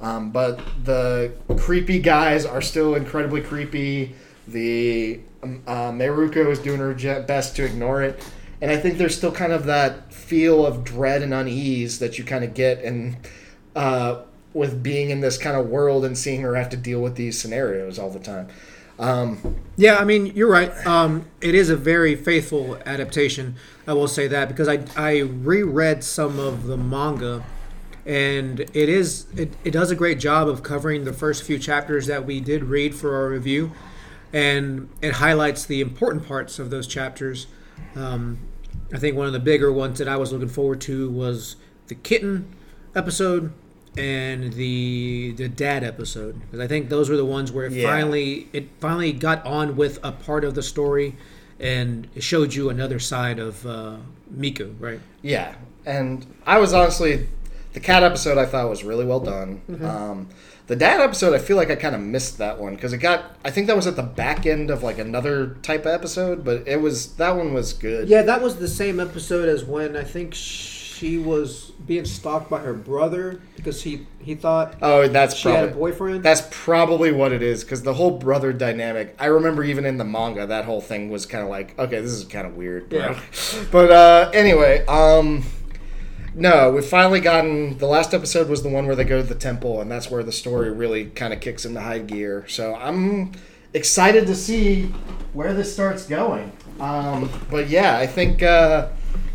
Um, 0.00 0.30
but 0.30 0.60
the 0.82 1.32
creepy 1.58 1.98
guys 1.98 2.46
are 2.46 2.62
still 2.62 2.94
incredibly 2.94 3.42
creepy. 3.42 4.14
The 4.48 5.20
um, 5.42 5.62
uh, 5.66 5.90
Meruko 5.92 6.50
is 6.50 6.58
doing 6.58 6.78
her 6.78 6.94
best 7.22 7.54
to 7.56 7.64
ignore 7.64 8.02
it, 8.02 8.22
and 8.60 8.70
I 8.70 8.78
think 8.78 8.96
there's 8.96 9.16
still 9.16 9.30
kind 9.30 9.52
of 9.52 9.66
that 9.66 10.12
feel 10.12 10.64
of 10.64 10.84
dread 10.84 11.22
and 11.22 11.34
unease 11.34 11.98
that 11.98 12.18
you 12.18 12.24
kind 12.24 12.44
of 12.44 12.54
get 12.54 12.82
and 12.82 13.16
uh, 13.76 14.22
with 14.54 14.82
being 14.82 15.10
in 15.10 15.20
this 15.20 15.36
kind 15.36 15.56
of 15.56 15.68
world 15.68 16.04
and 16.04 16.16
seeing 16.16 16.40
her 16.40 16.54
have 16.54 16.70
to 16.70 16.76
deal 16.78 17.00
with 17.00 17.16
these 17.16 17.38
scenarios 17.38 17.98
all 17.98 18.10
the 18.10 18.18
time. 18.18 18.48
Um, 18.98 19.56
Yeah, 19.76 19.96
I 19.96 20.04
mean, 20.04 20.26
you're 20.26 20.50
right. 20.50 20.70
Um, 20.86 21.26
it 21.40 21.54
is 21.54 21.68
a 21.68 21.76
very 21.76 22.14
faithful 22.14 22.76
adaptation. 22.86 23.56
I 23.86 23.92
will 23.92 24.08
say 24.08 24.28
that 24.28 24.48
because 24.48 24.68
I 24.68 24.84
I 24.96 25.18
reread 25.20 26.04
some 26.04 26.38
of 26.38 26.66
the 26.66 26.76
manga, 26.76 27.44
and 28.06 28.60
it 28.60 28.88
is 28.88 29.26
it, 29.36 29.52
it 29.64 29.72
does 29.72 29.90
a 29.90 29.96
great 29.96 30.20
job 30.20 30.48
of 30.48 30.62
covering 30.62 31.04
the 31.04 31.12
first 31.12 31.42
few 31.42 31.58
chapters 31.58 32.06
that 32.06 32.24
we 32.24 32.40
did 32.40 32.64
read 32.64 32.94
for 32.94 33.16
our 33.16 33.28
review, 33.28 33.72
and 34.32 34.88
it 35.02 35.14
highlights 35.14 35.66
the 35.66 35.80
important 35.80 36.26
parts 36.26 36.58
of 36.58 36.70
those 36.70 36.86
chapters. 36.86 37.48
Um, 37.96 38.38
I 38.92 38.98
think 38.98 39.16
one 39.16 39.26
of 39.26 39.32
the 39.32 39.40
bigger 39.40 39.72
ones 39.72 39.98
that 39.98 40.06
I 40.08 40.16
was 40.16 40.32
looking 40.32 40.48
forward 40.48 40.80
to 40.82 41.10
was 41.10 41.56
the 41.88 41.94
kitten 41.96 42.54
episode 42.94 43.52
and 43.96 44.52
the 44.54 45.32
the 45.36 45.48
dad 45.48 45.84
episode 45.84 46.40
because 46.40 46.60
I 46.60 46.66
think 46.66 46.88
those 46.88 47.08
were 47.08 47.16
the 47.16 47.24
ones 47.24 47.52
where 47.52 47.66
it 47.66 47.72
Yeah. 47.72 47.88
finally 47.88 48.48
it 48.52 48.68
finally 48.80 49.12
got 49.12 49.44
on 49.46 49.76
with 49.76 49.98
a 50.02 50.10
part 50.12 50.44
of 50.44 50.54
the 50.54 50.62
story 50.62 51.16
and 51.60 52.08
it 52.14 52.22
showed 52.22 52.52
you 52.54 52.68
another 52.70 52.98
side 52.98 53.38
of 53.38 53.64
uh, 53.64 53.96
Miku, 54.36 54.74
right? 54.80 55.00
Yeah, 55.22 55.54
and 55.86 56.26
I 56.44 56.58
was 56.58 56.72
honestly 56.74 57.28
the 57.72 57.80
cat 57.80 58.02
episode 58.02 58.38
I 58.38 58.46
thought 58.46 58.68
was 58.68 58.82
really 58.84 59.04
well 59.04 59.20
done. 59.20 59.60
Um, 59.82 60.28
the 60.66 60.76
dad 60.76 61.00
episode 61.00 61.34
I 61.34 61.38
feel 61.38 61.56
like 61.56 61.70
I 61.70 61.76
kind 61.76 61.94
of 61.94 62.00
missed 62.00 62.38
that 62.38 62.58
one 62.58 62.74
because 62.74 62.92
it 62.92 62.98
got 62.98 63.36
I 63.44 63.50
think 63.50 63.66
that 63.68 63.76
was 63.76 63.86
at 63.86 63.94
the 63.96 64.02
back 64.02 64.46
end 64.46 64.70
of 64.70 64.82
like 64.82 64.98
another 64.98 65.56
type 65.62 65.82
of 65.82 65.92
episode, 65.92 66.44
but 66.44 66.66
it 66.66 66.80
was 66.80 67.14
that 67.16 67.36
one 67.36 67.52
was 67.54 67.72
good. 67.72 68.08
Yeah, 68.08 68.22
that 68.22 68.42
was 68.42 68.56
the 68.56 68.68
same 68.68 68.98
episode 68.98 69.48
as 69.48 69.64
when 69.64 69.96
I 69.96 70.02
think 70.04 70.34
she 70.34 71.18
was 71.18 71.70
being 71.86 72.04
stalked 72.04 72.48
by 72.48 72.60
her 72.60 72.72
brother 72.74 73.40
because 73.56 73.82
he 73.82 74.06
he 74.20 74.34
thought 74.34 74.74
Oh, 74.80 75.06
that's 75.08 75.34
she 75.36 75.48
had 75.48 75.56
a 75.56 75.66
probably 75.68 75.80
boyfriend. 75.92 76.22
that's 76.22 76.42
probably 76.50 77.12
what 77.12 77.32
it 77.32 77.42
is 77.42 77.62
because 77.62 77.82
the 77.82 77.94
whole 77.94 78.12
brother 78.12 78.52
dynamic. 78.52 79.14
I 79.18 79.26
remember 79.26 79.62
even 79.64 79.84
in 79.84 79.98
the 79.98 80.04
manga 80.04 80.46
that 80.46 80.64
whole 80.64 80.80
thing 80.80 81.10
was 81.10 81.26
kind 81.26 81.44
of 81.44 81.50
like 81.50 81.78
okay, 81.78 82.00
this 82.00 82.12
is 82.12 82.24
kind 82.24 82.46
of 82.46 82.56
weird. 82.56 82.88
bro. 82.88 82.98
Yeah. 82.98 83.20
but 83.70 83.90
uh, 83.90 84.30
anyway, 84.32 84.84
um. 84.86 85.44
No, 86.36 86.72
we've 86.72 86.84
finally 86.84 87.20
gotten 87.20 87.78
the 87.78 87.86
last 87.86 88.12
episode 88.12 88.48
was 88.48 88.64
the 88.64 88.68
one 88.68 88.86
where 88.86 88.96
they 88.96 89.04
go 89.04 89.22
to 89.22 89.26
the 89.28 89.36
temple, 89.36 89.80
and 89.80 89.88
that's 89.88 90.10
where 90.10 90.24
the 90.24 90.32
story 90.32 90.68
really 90.72 91.04
kind 91.04 91.32
of 91.32 91.38
kicks 91.38 91.64
into 91.64 91.80
high 91.80 92.00
gear. 92.00 92.44
So 92.48 92.74
I'm 92.74 93.30
excited 93.72 94.26
to 94.26 94.34
see 94.34 94.86
where 95.32 95.54
this 95.54 95.72
starts 95.72 96.06
going. 96.06 96.50
Um, 96.80 97.30
but 97.52 97.68
yeah, 97.68 97.96
I 97.98 98.08
think 98.08 98.42
uh, 98.42 98.88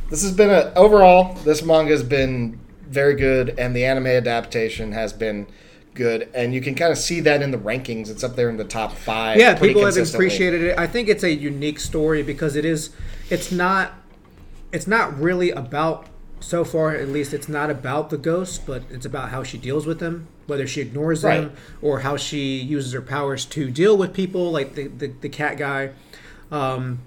this 0.10 0.24
has 0.24 0.32
been 0.32 0.50
a 0.50 0.74
overall 0.76 1.34
this 1.44 1.64
manga 1.64 1.92
has 1.92 2.04
been 2.04 2.60
very 2.90 3.16
good, 3.16 3.56
and 3.58 3.76
the 3.76 3.86
anime 3.86 4.08
adaptation 4.08 4.92
has 4.92 5.14
been 5.14 5.48
good, 5.94 6.30
and 6.34 6.54
you 6.54 6.62
can 6.62 6.76
kind 6.76 6.92
of 6.92 6.98
see 6.98 7.20
that 7.22 7.42
in 7.42 7.52
the 7.52 7.58
rankings. 7.58 8.10
It's 8.10 8.24
up 8.24 8.36
there 8.36 8.50
in 8.50 8.58
the 8.58 8.64
top 8.64 8.94
five. 8.94 9.38
yeah, 9.38 9.58
people 9.58 9.86
have 9.86 9.98
appreciated 9.98 10.62
it. 10.64 10.80
I 10.80 10.88
think 10.88 11.08
it's 11.08 11.24
a 11.24 11.32
unique 11.32 11.80
story 11.80 12.24
because 12.24 12.56
it 12.56 12.66
is. 12.66 12.90
It's 13.30 13.52
not. 13.52 13.94
It's 14.72 14.88
not 14.88 15.18
really 15.20 15.52
about. 15.52 16.08
So 16.42 16.64
far, 16.64 16.96
at 16.96 17.10
least, 17.10 17.34
it's 17.34 17.50
not 17.50 17.70
about 17.70 18.12
the 18.12 18.18
ghosts, 18.18 18.58
but 18.58 18.84
it's 18.90 19.06
about 19.06 19.28
how 19.28 19.44
she 19.44 19.58
deals 19.58 19.86
with 19.86 20.00
them, 20.00 20.30
whether 20.48 20.66
she 20.66 20.80
ignores 20.80 21.22
them 21.22 21.52
or 21.82 22.00
how 22.00 22.16
she 22.16 22.56
uses 22.56 22.94
her 22.94 23.02
powers 23.02 23.44
to 23.48 23.70
deal 23.70 23.98
with 23.98 24.14
people, 24.14 24.50
like 24.50 24.74
the 24.76 24.88
the, 24.88 25.08
the 25.20 25.28
cat 25.28 25.58
guy, 25.58 25.92
um, 26.50 27.00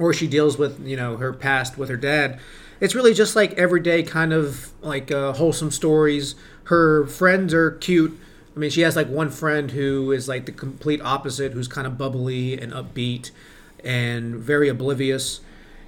or 0.00 0.12
she 0.12 0.26
deals 0.26 0.58
with 0.58 0.84
you 0.84 0.96
know 0.96 1.16
her 1.18 1.32
past 1.32 1.78
with 1.78 1.88
her 1.88 1.96
dad. 1.96 2.40
It's 2.80 2.94
really 2.94 3.14
just 3.14 3.36
like 3.36 3.52
everyday 3.54 4.02
kind 4.02 4.32
of 4.32 4.72
like 4.82 5.12
uh, 5.12 5.34
wholesome 5.34 5.70
stories. 5.70 6.34
Her 6.64 7.06
friends 7.06 7.54
are 7.54 7.72
cute. 7.72 8.18
I 8.56 8.58
mean, 8.58 8.70
she 8.70 8.80
has 8.80 8.96
like 8.96 9.08
one 9.08 9.30
friend 9.30 9.70
who 9.70 10.10
is 10.12 10.28
like 10.28 10.46
the 10.46 10.52
complete 10.52 11.00
opposite, 11.02 11.52
who's 11.52 11.68
kind 11.68 11.86
of 11.86 11.96
bubbly 11.98 12.58
and 12.60 12.72
upbeat 12.72 13.30
and 13.84 14.36
very 14.36 14.68
oblivious. 14.68 15.40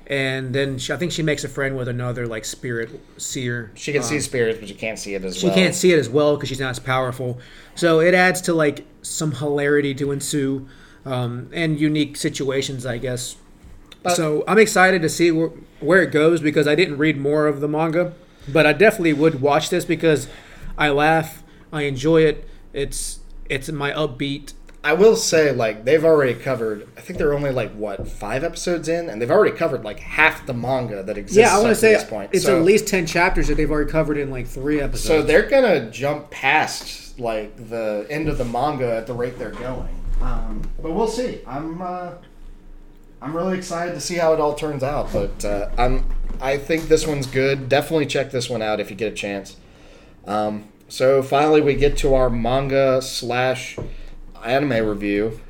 And 0.06 0.54
then 0.54 0.78
she, 0.78 0.92
I 0.92 0.96
think 0.96 1.12
she 1.12 1.22
makes 1.22 1.44
a 1.44 1.48
friend 1.48 1.76
with 1.76 1.88
another 1.88 2.26
like 2.26 2.44
spirit 2.44 2.90
seer. 3.16 3.70
She 3.74 3.92
can 3.92 4.02
Um, 4.02 4.08
see 4.08 4.20
spirits, 4.20 4.58
but 4.60 4.68
you 4.68 4.74
can't 4.74 4.98
see 4.98 5.14
it 5.14 5.24
as 5.24 5.38
she 5.38 5.46
well. 5.46 5.54
can't 5.54 5.74
see 5.74 5.92
it 5.92 5.98
as 5.98 6.08
well 6.08 6.36
because 6.36 6.48
she's 6.50 6.60
not 6.60 6.70
as 6.70 6.78
powerful. 6.78 7.38
So 7.74 8.00
it 8.00 8.12
adds 8.14 8.40
to 8.42 8.52
like 8.54 8.84
some 9.02 9.32
hilarity 9.32 9.94
to 9.94 10.10
ensue 10.12 10.68
um, 11.06 11.48
and 11.52 11.80
unique 11.80 12.16
situations, 12.16 12.84
I 12.84 12.98
guess. 12.98 13.36
So 14.10 14.44
I'm 14.46 14.58
excited 14.58 15.02
to 15.02 15.08
see 15.08 15.30
where, 15.30 15.50
where 15.80 16.02
it 16.02 16.10
goes 16.10 16.40
because 16.40 16.66
I 16.66 16.74
didn't 16.74 16.98
read 16.98 17.18
more 17.18 17.46
of 17.46 17.60
the 17.60 17.68
manga, 17.68 18.14
but 18.48 18.66
I 18.66 18.72
definitely 18.72 19.12
would 19.12 19.40
watch 19.40 19.70
this 19.70 19.84
because 19.84 20.28
I 20.76 20.90
laugh, 20.90 21.42
I 21.72 21.82
enjoy 21.82 22.22
it. 22.22 22.48
It's 22.72 23.20
it's 23.48 23.70
my 23.70 23.92
upbeat. 23.92 24.54
I 24.84 24.94
will 24.94 25.14
say, 25.14 25.52
like, 25.52 25.84
they've 25.84 26.04
already 26.04 26.34
covered. 26.34 26.88
I 26.96 27.02
think 27.02 27.16
they're 27.16 27.34
only 27.34 27.52
like 27.52 27.72
what 27.72 28.08
five 28.08 28.42
episodes 28.42 28.88
in, 28.88 29.08
and 29.08 29.22
they've 29.22 29.30
already 29.30 29.56
covered 29.56 29.84
like 29.84 30.00
half 30.00 30.44
the 30.44 30.54
manga 30.54 31.04
that 31.04 31.16
exists. 31.16 31.38
Yeah, 31.38 31.56
I 31.56 31.60
want 31.60 31.68
to 31.68 31.76
say 31.76 31.92
this 31.92 32.04
point. 32.04 32.30
it's 32.32 32.46
so, 32.46 32.58
at 32.58 32.64
least 32.64 32.88
ten 32.88 33.06
chapters 33.06 33.46
that 33.48 33.56
they've 33.56 33.70
already 33.70 33.90
covered 33.90 34.18
in 34.18 34.30
like 34.30 34.48
three 34.48 34.80
episodes. 34.80 35.04
So 35.04 35.22
they're 35.22 35.48
gonna 35.48 35.90
jump 35.90 36.30
past 36.30 37.20
like 37.20 37.56
the 37.68 38.06
end 38.10 38.28
of 38.28 38.38
the 38.38 38.44
manga 38.44 38.96
at 38.96 39.06
the 39.06 39.14
rate 39.14 39.38
they're 39.38 39.50
going. 39.50 39.94
Um, 40.20 40.62
but 40.80 40.92
we'll 40.92 41.08
see. 41.08 41.40
I'm 41.46 41.80
uh, 41.80 42.12
I'm 43.22 43.36
really 43.36 43.56
excited 43.56 43.94
to 43.94 44.00
see 44.00 44.16
how 44.16 44.32
it 44.32 44.40
all 44.40 44.54
turns 44.54 44.82
out. 44.82 45.12
But 45.12 45.44
uh, 45.44 45.70
I'm 45.78 46.04
I 46.40 46.58
think 46.58 46.88
this 46.88 47.06
one's 47.06 47.28
good. 47.28 47.68
Definitely 47.68 48.06
check 48.06 48.32
this 48.32 48.50
one 48.50 48.62
out 48.62 48.80
if 48.80 48.90
you 48.90 48.96
get 48.96 49.12
a 49.12 49.14
chance. 49.14 49.56
Um, 50.26 50.64
so 50.88 51.22
finally, 51.22 51.60
we 51.60 51.76
get 51.76 51.96
to 51.98 52.14
our 52.14 52.28
manga 52.28 53.00
slash 53.00 53.78
anime 54.44 54.84
review 54.84 55.40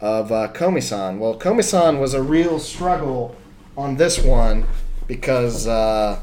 of 0.00 0.32
uh, 0.32 0.48
Komi-san. 0.52 1.20
Well, 1.20 1.38
Komi-san 1.38 2.00
was 2.00 2.14
a 2.14 2.22
real 2.22 2.58
struggle 2.58 3.36
on 3.76 3.96
this 3.96 4.20
one 4.20 4.66
because 5.06 5.68
uh, 5.68 6.20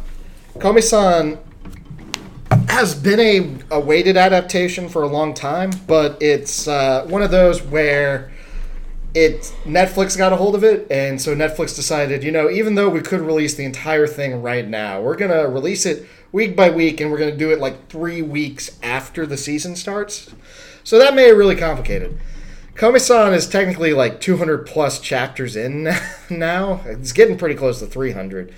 Komi-san 0.57 1.39
has 2.67 2.93
been 2.93 3.19
a 3.19 3.75
awaited 3.75 4.17
adaptation 4.17 4.89
for 4.89 5.03
a 5.03 5.07
long 5.07 5.33
time, 5.33 5.71
but 5.87 6.21
it's 6.21 6.67
uh, 6.67 7.05
one 7.07 7.21
of 7.21 7.31
those 7.31 7.61
where 7.61 8.31
it 9.25 9.51
Netflix 9.65 10.17
got 10.17 10.31
a 10.31 10.35
hold 10.35 10.53
of 10.55 10.63
it, 10.63 10.85
and 10.91 11.19
so 11.21 11.35
Netflix 11.35 11.75
decided, 11.75 12.23
you 12.23 12.31
know, 12.31 12.49
even 12.49 12.75
though 12.75 12.89
we 12.89 13.01
could 13.01 13.21
release 13.21 13.55
the 13.55 13.63
entire 13.65 14.05
thing 14.07 14.41
right 14.41 14.67
now, 14.67 15.01
we're 15.01 15.15
gonna 15.15 15.47
release 15.47 15.85
it 15.85 16.05
week 16.31 16.55
by 16.55 16.69
week, 16.69 17.01
and 17.01 17.11
we're 17.11 17.17
gonna 17.17 17.35
do 17.35 17.51
it 17.51 17.59
like 17.59 17.89
three 17.89 18.21
weeks 18.21 18.77
after 18.83 19.25
the 19.25 19.37
season 19.37 19.75
starts. 19.75 20.29
So 20.83 20.97
that 20.99 21.15
made 21.15 21.27
it 21.29 21.33
really 21.33 21.55
complicated. 21.55 22.17
Komi-san 22.75 23.33
is 23.33 23.47
technically 23.47 23.91
like 23.93 24.21
200 24.21 24.67
plus 24.67 24.99
chapters 24.99 25.55
in 25.55 25.89
now. 26.29 26.81
It's 26.85 27.11
getting 27.11 27.37
pretty 27.37 27.55
close 27.55 27.79
to 27.79 27.87
300. 27.87 28.53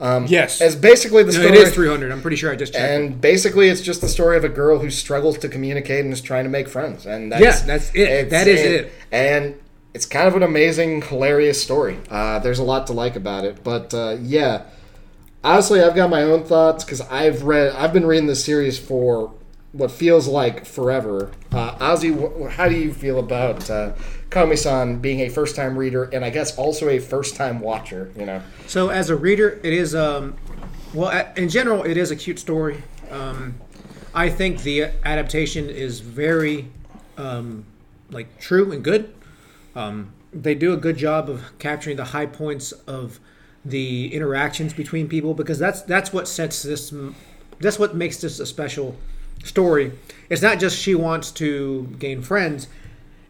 Um, 0.00 0.26
Yes. 0.26 0.60
it's 0.60 0.74
basically 0.76 1.22
the 1.24 1.32
No, 1.32 1.40
story. 1.44 1.58
it 1.58 1.68
is 1.68 1.74
300. 1.74 2.10
I'm 2.12 2.22
pretty 2.22 2.36
sure 2.36 2.50
I 2.50 2.56
just 2.56 2.72
checked. 2.72 2.84
And 2.90 3.20
basically, 3.20 3.68
it's 3.68 3.80
just 3.82 4.00
the 4.00 4.08
story 4.08 4.36
of 4.38 4.44
a 4.44 4.48
girl 4.48 4.78
who 4.78 4.90
struggles 4.90 5.36
to 5.38 5.48
communicate 5.48 6.04
and 6.04 6.12
is 6.12 6.20
trying 6.22 6.44
to 6.44 6.50
make 6.50 6.66
friends. 6.68 7.04
And 7.04 7.30
that's, 7.32 7.42
Yeah, 7.42 7.66
that's 7.66 7.90
it. 7.94 8.30
That 8.30 8.46
is 8.48 8.60
it. 8.60 8.92
And 9.12 9.56
it's 9.98 10.06
kind 10.06 10.28
of 10.28 10.36
an 10.36 10.44
amazing, 10.44 11.02
hilarious 11.02 11.60
story. 11.60 11.98
Uh, 12.08 12.38
there's 12.38 12.60
a 12.60 12.62
lot 12.62 12.86
to 12.86 12.92
like 12.92 13.16
about 13.16 13.44
it. 13.44 13.64
But 13.64 13.92
uh, 13.92 14.16
yeah, 14.20 14.62
honestly, 15.42 15.82
I've 15.82 15.96
got 15.96 16.08
my 16.08 16.22
own 16.22 16.44
thoughts 16.44 16.84
because 16.84 17.00
I've 17.00 17.42
read, 17.42 17.72
I've 17.72 17.92
been 17.92 18.06
reading 18.06 18.28
this 18.28 18.44
series 18.44 18.78
for 18.78 19.34
what 19.72 19.90
feels 19.90 20.28
like 20.28 20.64
forever. 20.64 21.32
Uh, 21.50 21.74
Ozzy, 21.78 22.14
wh- 22.14 22.48
how 22.48 22.68
do 22.68 22.76
you 22.76 22.94
feel 22.94 23.18
about 23.18 23.68
uh, 23.68 23.94
Komi-san 24.30 25.00
being 25.00 25.18
a 25.22 25.28
first-time 25.30 25.76
reader 25.76 26.04
and 26.04 26.24
I 26.24 26.30
guess 26.30 26.56
also 26.56 26.88
a 26.88 27.00
first-time 27.00 27.58
watcher? 27.58 28.12
You 28.16 28.26
know, 28.26 28.42
So 28.68 28.90
as 28.90 29.10
a 29.10 29.16
reader, 29.16 29.58
it 29.64 29.72
is 29.72 29.96
um, 29.96 30.36
well 30.94 31.26
in 31.36 31.48
general 31.48 31.82
it 31.82 31.96
is 31.96 32.12
a 32.12 32.16
cute 32.16 32.38
story. 32.38 32.84
Um, 33.10 33.56
I 34.14 34.28
think 34.28 34.62
the 34.62 34.90
adaptation 35.04 35.68
is 35.68 35.98
very 35.98 36.68
um, 37.16 37.64
like 38.12 38.38
true 38.38 38.70
and 38.70 38.84
good. 38.84 39.12
Um, 39.78 40.12
they 40.32 40.56
do 40.56 40.72
a 40.72 40.76
good 40.76 40.96
job 40.96 41.30
of 41.30 41.56
capturing 41.60 41.96
the 41.96 42.06
high 42.06 42.26
points 42.26 42.72
of 42.72 43.20
the 43.64 44.12
interactions 44.12 44.72
between 44.74 45.08
people 45.08 45.34
because 45.34 45.58
that's 45.58 45.82
that's 45.82 46.12
what 46.12 46.26
sets 46.26 46.62
this 46.64 46.92
that's 47.60 47.78
what 47.78 47.94
makes 47.94 48.20
this 48.20 48.40
a 48.40 48.46
special 48.46 48.96
story. 49.44 49.92
It's 50.28 50.42
not 50.42 50.58
just 50.58 50.76
she 50.76 50.96
wants 50.96 51.30
to 51.32 51.94
gain 51.98 52.22
friends. 52.22 52.66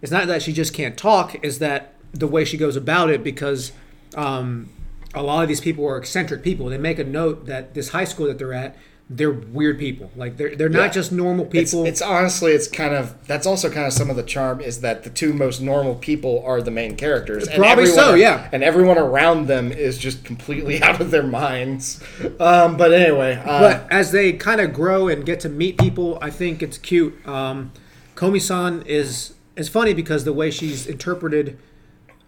It's 0.01 0.11
not 0.11 0.27
that 0.27 0.43
she 0.43 0.55
just 0.55 0.73
can't 0.73 0.97
talk. 0.97 1.37
Is 1.45 1.59
that 1.59 1.93
the 2.13 2.27
way 2.27 2.47
she 2.47 2.57
goes 2.57 2.77
about 2.77 3.11
it 3.11 3.23
because 3.23 3.73
um, 4.17 4.71
a 5.15 5.23
lot 5.23 5.43
of 5.43 5.49
these 5.49 5.61
people 5.61 5.87
are 5.87 5.99
eccentric 5.99 6.43
people. 6.43 6.67
They 6.67 6.79
make 6.79 6.99
a 6.99 7.05
note 7.05 7.45
that 7.45 7.75
this 7.75 7.91
high 7.91 8.05
school 8.05 8.27
that 8.27 8.39
they're 8.39 8.55
at, 8.55 8.75
they're 9.11 9.31
weird 9.31 9.79
people. 9.79 10.11
Like 10.17 10.37
they're 10.37 10.55
they're 10.55 10.71
Yeah. 10.71 10.77
not 10.81 10.93
just 10.93 11.11
normal 11.13 11.47
people. 11.47 11.87
it's 11.87 12.03
honestly, 12.03 12.53
it's 12.53 12.69
kind 12.69 12.95
of 12.95 13.15
that's 13.27 13.47
also 13.47 13.71
kind 13.71 13.87
of 13.87 13.93
some 13.95 14.11
of 14.11 14.17
the 14.17 14.23
charm 14.23 14.61
is 14.61 14.83
that 14.83 15.03
the 15.05 15.09
two 15.11 15.33
most 15.33 15.61
normal 15.63 15.95
people 15.95 16.43
are 16.47 16.61
the 16.61 16.71
main 16.71 16.95
characters. 16.95 17.49
and 17.49 17.57
Probably 17.57 17.87
so, 17.87 18.15
yeah. 18.15 18.49
And 18.53 18.63
everyone 18.63 18.99
around 18.99 19.47
them 19.47 19.73
is 19.73 19.97
just 19.97 20.25
completely 20.25 20.83
out 20.89 21.01
of 21.01 21.11
their 21.11 21.23
minds. 21.23 22.03
Um, 22.39 22.77
but 22.77 22.93
anyway, 22.93 23.41
uh, 23.43 23.61
but 23.61 23.87
as 23.91 24.13
they 24.13 24.35
kind 24.35 24.61
of 24.61 24.75
grow 24.75 25.09
and 25.09 25.25
get 25.25 25.41
to 25.41 25.49
meet 25.49 25.79
people, 25.79 26.19
I 26.21 26.29
think 26.29 26.63
it's 26.63 26.77
cute. 26.77 27.27
Um, 27.27 27.73
Komi-san 28.15 28.83
is 28.87 29.35
is 29.57 29.69
funny 29.71 29.95
because 29.95 30.25
the 30.25 30.33
way 30.35 30.51
she's 30.51 30.87
interpreted, 30.87 31.59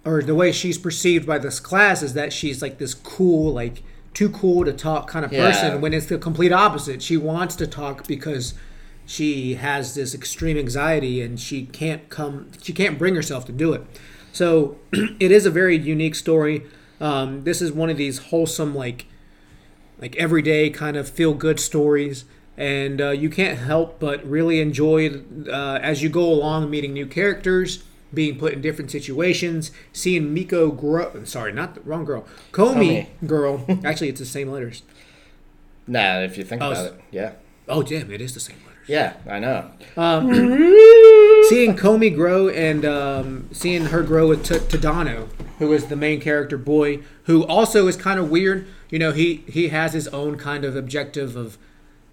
or 0.04 0.22
the 0.22 0.34
way 0.34 0.50
she's 0.50 0.78
perceived 0.78 1.26
by 1.26 1.36
this 1.38 1.60
class, 1.60 2.02
is 2.02 2.14
that 2.14 2.32
she's 2.32 2.62
like 2.62 2.78
this 2.78 2.94
cool, 2.94 3.52
like 3.52 3.82
too 4.14 4.28
cool 4.30 4.64
to 4.64 4.72
talk 4.72 5.08
kind 5.08 5.24
of 5.24 5.32
Yeah. 5.32 5.46
person. 5.46 5.80
When 5.80 5.92
it's 5.94 6.06
the 6.06 6.18
complete 6.18 6.52
opposite, 6.52 7.02
she 7.02 7.16
wants 7.16 7.54
to 7.56 7.66
talk 7.66 8.06
because 8.06 8.54
she 9.06 9.54
has 9.54 9.94
this 9.94 10.14
extreme 10.14 10.56
anxiety 10.56 11.20
and 11.20 11.38
she 11.38 11.66
can't 11.66 12.08
come, 12.08 12.48
she 12.62 12.72
can't 12.72 12.98
bring 12.98 13.14
herself 13.14 13.44
to 13.46 13.52
do 13.52 13.72
it. 13.72 13.82
So 14.32 14.76
it 14.92 15.30
is 15.30 15.46
a 15.46 15.50
very 15.50 15.76
unique 15.76 16.14
story. 16.14 16.64
Um, 17.00 17.44
this 17.44 17.62
is 17.62 17.72
one 17.72 17.90
of 17.90 17.96
these 17.96 18.18
wholesome, 18.18 18.74
like 18.74 19.06
like 20.00 20.16
everyday 20.16 20.70
kind 20.70 20.96
of 20.96 21.08
feel 21.08 21.34
good 21.34 21.60
stories 21.60 22.24
and 22.56 23.00
uh, 23.00 23.10
you 23.10 23.28
can't 23.28 23.58
help 23.58 24.00
but 24.00 24.24
really 24.24 24.60
enjoy 24.60 25.10
uh, 25.50 25.78
as 25.82 26.02
you 26.02 26.08
go 26.08 26.22
along 26.22 26.70
meeting 26.70 26.92
new 26.94 27.06
characters 27.06 27.84
being 28.12 28.38
put 28.38 28.52
in 28.52 28.60
different 28.60 28.90
situations, 28.90 29.70
seeing 29.92 30.32
Miko 30.34 30.70
grow. 30.70 31.24
Sorry, 31.24 31.52
not 31.52 31.74
the 31.74 31.80
wrong 31.82 32.04
girl. 32.04 32.24
Komi, 32.52 33.06
girl. 33.26 33.64
Actually, 33.84 34.08
it's 34.08 34.20
the 34.20 34.26
same 34.26 34.50
letters. 34.50 34.82
Nah, 35.86 36.20
if 36.20 36.36
you 36.38 36.44
think 36.44 36.62
Oh, 36.62 36.70
about 36.72 36.86
it, 36.86 37.00
yeah, 37.10 37.32
Oh, 37.68 37.82
damn, 37.82 38.10
it 38.10 38.20
is 38.20 38.34
the 38.34 38.40
same 38.40 38.56
letters. 38.66 38.88
yeah, 38.88 39.14
I 39.28 39.38
know. 39.38 39.70
seeing 41.48 41.76
Komi 41.76 42.14
grow 42.14 42.48
and 42.48 42.84
um, 42.84 43.48
seeing 43.52 43.86
her 43.86 44.02
grow 44.02 44.28
with 44.28 44.44
T- 44.44 44.54
Tadano, 44.56 45.28
who 45.58 45.72
is 45.72 45.86
the 45.86 45.96
main 45.96 46.20
character 46.20 46.56
boy, 46.58 47.00
who 47.24 47.44
also 47.46 47.86
is 47.86 47.96
kind 47.96 48.18
of 48.20 48.30
weird. 48.30 48.66
You 48.90 48.98
know, 48.98 49.12
he 49.12 49.44
he 49.48 49.68
has 49.68 49.92
his 49.92 50.08
own 50.08 50.36
kind 50.36 50.64
of 50.64 50.74
objective 50.76 51.36
of, 51.36 51.58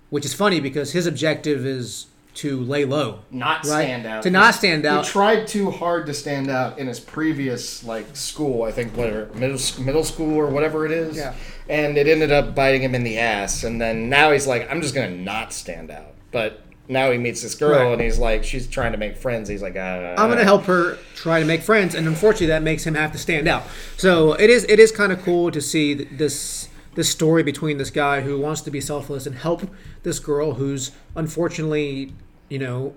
which 0.09 0.25
is 0.25 0.33
funny 0.33 0.59
because 0.59 0.91
his 0.91 1.05
objective 1.07 1.65
is 1.65 2.07
to 2.37 2.59
lay 2.61 2.85
low, 2.85 3.19
Not 3.31 3.65
right? 3.65 3.83
stand 3.83 4.05
out. 4.05 4.23
To 4.23 4.29
not 4.29 4.53
stand 4.55 4.85
out. 4.85 5.05
He 5.05 5.11
tried 5.11 5.47
too 5.47 5.71
hard 5.71 6.05
to 6.05 6.13
stand 6.13 6.49
out 6.49 6.77
in 6.79 6.87
his 6.87 6.99
previous 6.99 7.83
like 7.83 8.15
school. 8.15 8.63
I 8.63 8.71
think 8.71 8.95
whatever 8.95 9.27
middle 9.33 9.59
middle 9.83 10.03
school 10.03 10.35
or 10.35 10.47
whatever 10.47 10.85
it 10.85 10.91
is. 10.91 11.17
Yeah. 11.17 11.33
And 11.69 11.97
it 11.97 12.07
ended 12.07 12.31
up 12.31 12.55
biting 12.55 12.81
him 12.81 12.95
in 12.95 13.03
the 13.03 13.17
ass. 13.19 13.63
And 13.63 13.81
then 13.81 14.09
now 14.09 14.31
he's 14.31 14.47
like, 14.47 14.69
I'm 14.71 14.81
just 14.81 14.93
gonna 14.95 15.09
not 15.15 15.51
stand 15.53 15.91
out. 15.91 16.13
But 16.31 16.61
now 16.87 17.11
he 17.11 17.17
meets 17.17 17.41
this 17.41 17.55
girl 17.55 17.71
Right. 17.85 17.91
and 17.93 18.01
he's 18.01 18.17
like, 18.19 18.43
she's 18.45 18.67
trying 18.67 18.93
to 18.93 18.97
make 18.97 19.17
friends. 19.17 19.49
He's 19.49 19.61
like, 19.61 19.75
uh, 19.75 20.15
I'm 20.17 20.29
gonna 20.29 20.43
help 20.43 20.63
her 20.65 20.97
try 21.15 21.39
to 21.39 21.45
make 21.45 21.61
friends, 21.61 21.95
and 21.95 22.07
unfortunately, 22.07 22.47
that 22.47 22.63
makes 22.63 22.85
him 22.85 22.93
have 22.95 23.11
to 23.11 23.17
stand 23.17 23.47
out. 23.47 23.63
So 23.97 24.33
it 24.33 24.49
is 24.49 24.63
it 24.69 24.79
is 24.79 24.91
kind 24.91 25.11
of 25.11 25.21
cool 25.23 25.51
to 25.51 25.59
see 25.59 25.93
this 25.95 26.69
this 26.95 27.09
story 27.11 27.43
between 27.43 27.77
this 27.77 27.91
guy 27.91 28.21
who 28.21 28.39
wants 28.39 28.61
to 28.61 28.71
be 28.71 28.81
selfless 28.81 29.27
and 29.27 29.35
help 29.35 29.69
this 30.03 30.17
girl 30.17 30.53
who's 30.53 30.91
unfortunately, 31.15 32.13
you 32.49 32.59
know, 32.59 32.93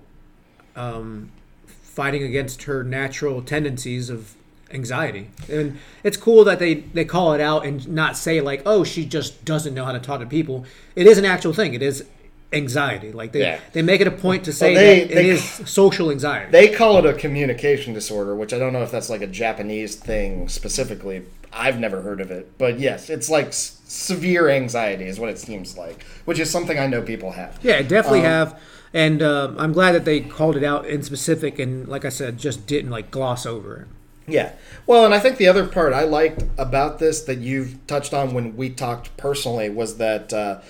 um, 0.75 1.31
fighting 1.67 2.23
against 2.23 2.63
her 2.63 2.83
natural 2.83 3.41
tendencies 3.41 4.09
of 4.09 4.35
anxiety. 4.73 5.29
And 5.49 5.77
it's 6.03 6.15
cool 6.17 6.43
that 6.45 6.59
they 6.59 6.75
they 6.75 7.03
call 7.05 7.33
it 7.33 7.41
out 7.41 7.65
and 7.65 7.87
not 7.89 8.15
say 8.15 8.39
like, 8.41 8.61
oh, 8.65 8.83
she 8.83 9.05
just 9.05 9.43
doesn't 9.43 9.73
know 9.73 9.83
how 9.85 9.91
to 9.91 9.99
talk 9.99 10.21
to 10.21 10.25
people. 10.25 10.65
It 10.95 11.07
is 11.07 11.17
an 11.17 11.25
actual 11.25 11.51
thing. 11.53 11.73
It 11.73 11.81
is 11.81 12.05
anxiety. 12.53 13.11
Like 13.11 13.31
they 13.33 13.41
Yeah. 13.41 13.59
they 13.73 13.81
make 13.81 13.99
it 14.01 14.07
a 14.07 14.11
point 14.11 14.43
to 14.45 14.53
say 14.53 14.75
they- 14.75 14.99
that 15.01 15.09
they- 15.15 15.19
it 15.21 15.25
is 15.25 15.43
social 15.65 16.09
anxiety. 16.11 16.51
They 16.51 16.69
call 16.69 16.97
it 16.97 17.05
a 17.05 17.13
communication 17.13 17.93
disorder, 17.93 18.35
which 18.35 18.53
I 18.53 18.59
don't 18.59 18.71
know 18.73 18.83
if 18.83 18.91
that's 18.91 19.09
like 19.09 19.21
a 19.21 19.27
Japanese 19.27 19.95
thing 19.95 20.47
specifically. 20.47 21.23
I've 21.53 21.79
never 21.79 22.01
heard 22.01 22.21
of 22.21 22.31
it, 22.31 22.57
but 22.57 22.79
yes, 22.79 23.09
it's 23.09 23.29
like 23.29 23.47
s- 23.47 23.77
severe 23.85 24.47
anxiety 24.47 25.03
is 25.05 25.19
what 25.19 25.29
it 25.29 25.37
seems 25.37 25.77
like, 25.77 26.05
which 26.23 26.39
is 26.39 26.49
something 26.49 26.79
I 26.79 26.87
know 26.87 27.01
people 27.01 27.31
have. 27.31 27.59
Yeah, 27.61 27.75
I 27.75 27.81
definitely 27.81 28.19
Um, 28.19 28.25
have, 28.25 28.59
and 28.93 29.21
um 29.21 29.55
I'm 29.59 29.73
glad 29.73 29.93
that 29.93 30.05
they 30.05 30.19
called 30.19 30.55
it 30.55 30.63
out 30.63 30.85
in 30.85 31.03
specific, 31.03 31.59
and 31.59 31.87
like 31.87 32.05
I 32.05 32.09
said, 32.09 32.37
just 32.37 32.67
didn't 32.67 32.91
like 32.91 33.11
gloss 33.11 33.45
over 33.45 33.81
it. 33.81 33.87
Yeah. 34.27 34.53
Well, 34.85 35.05
and 35.05 35.13
I 35.13 35.19
think 35.19 35.37
the 35.37 35.47
other 35.47 35.65
part 35.67 35.93
I 35.93 36.03
liked 36.03 36.43
about 36.57 36.99
this 36.99 37.21
that 37.23 37.39
you've 37.39 37.85
touched 37.87 38.13
on 38.13 38.33
when 38.33 38.55
we 38.55 38.69
talked 38.69 39.15
personally 39.17 39.69
was 39.69 39.97
that 39.97 40.31
uh, 40.31 40.61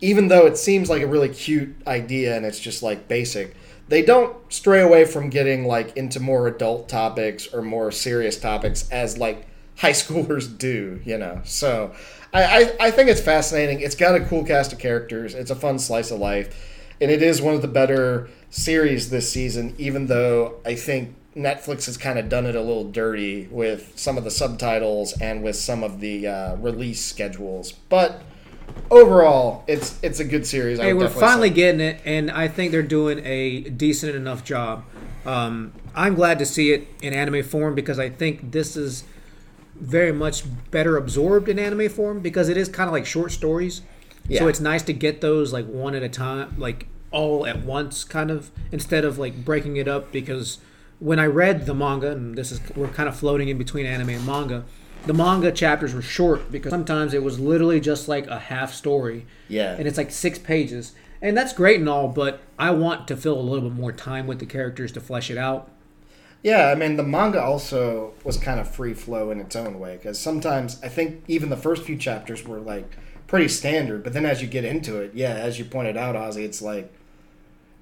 even 0.00 0.28
though 0.28 0.46
it 0.46 0.56
seems 0.56 0.88
like 0.88 1.02
a 1.02 1.06
really 1.06 1.28
cute 1.28 1.74
idea 1.86 2.36
and 2.36 2.46
it's 2.46 2.60
just 2.60 2.82
like 2.82 3.08
basic, 3.08 3.54
they 3.88 4.02
don't 4.02 4.36
stray 4.52 4.80
away 4.80 5.04
from 5.04 5.28
getting 5.28 5.66
like 5.66 5.96
into 5.96 6.20
more 6.20 6.46
adult 6.46 6.88
topics 6.88 7.52
or 7.52 7.60
more 7.60 7.90
serious 7.90 8.38
topics 8.38 8.88
as 8.90 9.18
like 9.18 9.46
high 9.76 9.90
schoolers 9.90 10.56
do, 10.56 11.00
you 11.04 11.18
know. 11.18 11.40
So 11.44 11.92
I, 12.32 12.44
I, 12.44 12.76
I 12.86 12.90
think 12.90 13.10
it's 13.10 13.20
fascinating. 13.20 13.80
It's 13.80 13.96
got 13.96 14.14
a 14.14 14.20
cool 14.20 14.44
cast 14.44 14.72
of 14.72 14.78
characters. 14.78 15.34
It's 15.34 15.50
a 15.50 15.56
fun 15.56 15.78
slice 15.78 16.10
of 16.10 16.20
life. 16.20 16.69
And 17.00 17.10
it 17.10 17.22
is 17.22 17.40
one 17.40 17.54
of 17.54 17.62
the 17.62 17.68
better 17.68 18.28
series 18.50 19.10
this 19.10 19.30
season, 19.30 19.74
even 19.78 20.06
though 20.06 20.56
I 20.64 20.74
think 20.74 21.14
Netflix 21.36 21.86
has 21.86 21.96
kind 21.96 22.18
of 22.18 22.28
done 22.28 22.44
it 22.46 22.54
a 22.54 22.60
little 22.60 22.90
dirty 22.90 23.48
with 23.50 23.92
some 23.96 24.18
of 24.18 24.24
the 24.24 24.30
subtitles 24.30 25.18
and 25.20 25.42
with 25.42 25.56
some 25.56 25.82
of 25.82 26.00
the 26.00 26.26
uh, 26.26 26.56
release 26.56 27.04
schedules. 27.04 27.72
But 27.72 28.22
overall, 28.90 29.64
it's 29.66 29.98
it's 30.02 30.20
a 30.20 30.24
good 30.24 30.46
series. 30.46 30.78
Hey, 30.78 30.92
we're 30.92 31.08
finally 31.08 31.48
say. 31.48 31.54
getting 31.54 31.80
it, 31.80 32.00
and 32.04 32.30
I 32.30 32.48
think 32.48 32.72
they're 32.72 32.82
doing 32.82 33.24
a 33.24 33.60
decent 33.60 34.16
enough 34.16 34.44
job. 34.44 34.84
Um, 35.24 35.72
I'm 35.94 36.14
glad 36.14 36.38
to 36.40 36.46
see 36.46 36.72
it 36.72 36.88
in 37.02 37.12
anime 37.12 37.42
form 37.42 37.74
because 37.74 37.98
I 37.98 38.08
think 38.08 38.52
this 38.52 38.76
is 38.76 39.04
very 39.74 40.12
much 40.12 40.44
better 40.70 40.96
absorbed 40.96 41.48
in 41.48 41.58
anime 41.58 41.88
form 41.88 42.20
because 42.20 42.48
it 42.48 42.56
is 42.56 42.68
kind 42.68 42.88
of 42.88 42.92
like 42.92 43.06
short 43.06 43.32
stories. 43.32 43.82
So 44.38 44.48
it's 44.48 44.60
nice 44.60 44.82
to 44.84 44.92
get 44.92 45.20
those 45.20 45.52
like 45.52 45.66
one 45.66 45.94
at 45.94 46.02
a 46.02 46.08
time, 46.08 46.54
like 46.58 46.86
all 47.10 47.46
at 47.46 47.64
once, 47.64 48.04
kind 48.04 48.30
of 48.30 48.50
instead 48.72 49.04
of 49.04 49.18
like 49.18 49.44
breaking 49.44 49.76
it 49.76 49.88
up. 49.88 50.12
Because 50.12 50.58
when 51.00 51.18
I 51.18 51.26
read 51.26 51.66
the 51.66 51.74
manga, 51.74 52.12
and 52.12 52.36
this 52.36 52.52
is 52.52 52.60
we're 52.76 52.88
kind 52.88 53.08
of 53.08 53.16
floating 53.16 53.48
in 53.48 53.58
between 53.58 53.86
anime 53.86 54.10
and 54.10 54.26
manga, 54.26 54.64
the 55.06 55.14
manga 55.14 55.50
chapters 55.50 55.94
were 55.94 56.02
short 56.02 56.52
because 56.52 56.70
sometimes 56.70 57.14
it 57.14 57.22
was 57.22 57.40
literally 57.40 57.80
just 57.80 58.06
like 58.08 58.26
a 58.26 58.38
half 58.38 58.72
story 58.74 59.26
Yeah. 59.48 59.74
and 59.76 59.88
it's 59.88 59.96
like 59.96 60.10
six 60.10 60.38
pages 60.38 60.92
and 61.22 61.34
that's 61.36 61.54
great 61.54 61.80
and 61.80 61.88
all 61.88 62.06
but 62.08 62.40
i 62.58 62.70
want 62.70 63.08
to 63.08 63.16
fill 63.16 63.38
a 63.38 63.40
little 63.40 63.66
bit 63.70 63.78
more 63.78 63.92
time 63.92 64.26
with 64.26 64.40
the 64.40 64.44
characters 64.46 64.92
to 64.92 65.00
flesh 65.00 65.30
it 65.30 65.38
out 65.38 65.70
Yeah, 66.42 66.66
I 66.66 66.74
mean 66.74 66.96
the 66.96 67.02
manga 67.02 67.42
also 67.42 68.12
was 68.24 68.36
kind 68.36 68.60
of 68.60 68.70
free 68.74 68.92
flow 68.94 69.30
in 69.30 69.40
its 69.40 69.56
own 69.56 69.78
way 69.78 69.96
because 69.96 70.18
sometimes 70.18 70.78
I 70.82 70.88
think 70.88 71.22
even 71.28 71.48
the 71.48 71.56
first 71.56 71.82
few 71.84 71.96
chapters 71.96 72.46
were 72.46 72.60
like 72.60 72.90
pretty 73.30 73.46
standard, 73.48 74.02
but 74.02 74.12
then 74.12 74.26
as 74.26 74.42
you 74.42 74.48
get 74.48 74.64
into 74.64 74.96
it, 74.98 75.12
yeah, 75.14 75.30
as 75.30 75.56
you 75.56 75.64
pointed 75.64 75.96
out, 75.96 76.16
Ozzy, 76.16 76.44
it's 76.44 76.60
like 76.60 76.92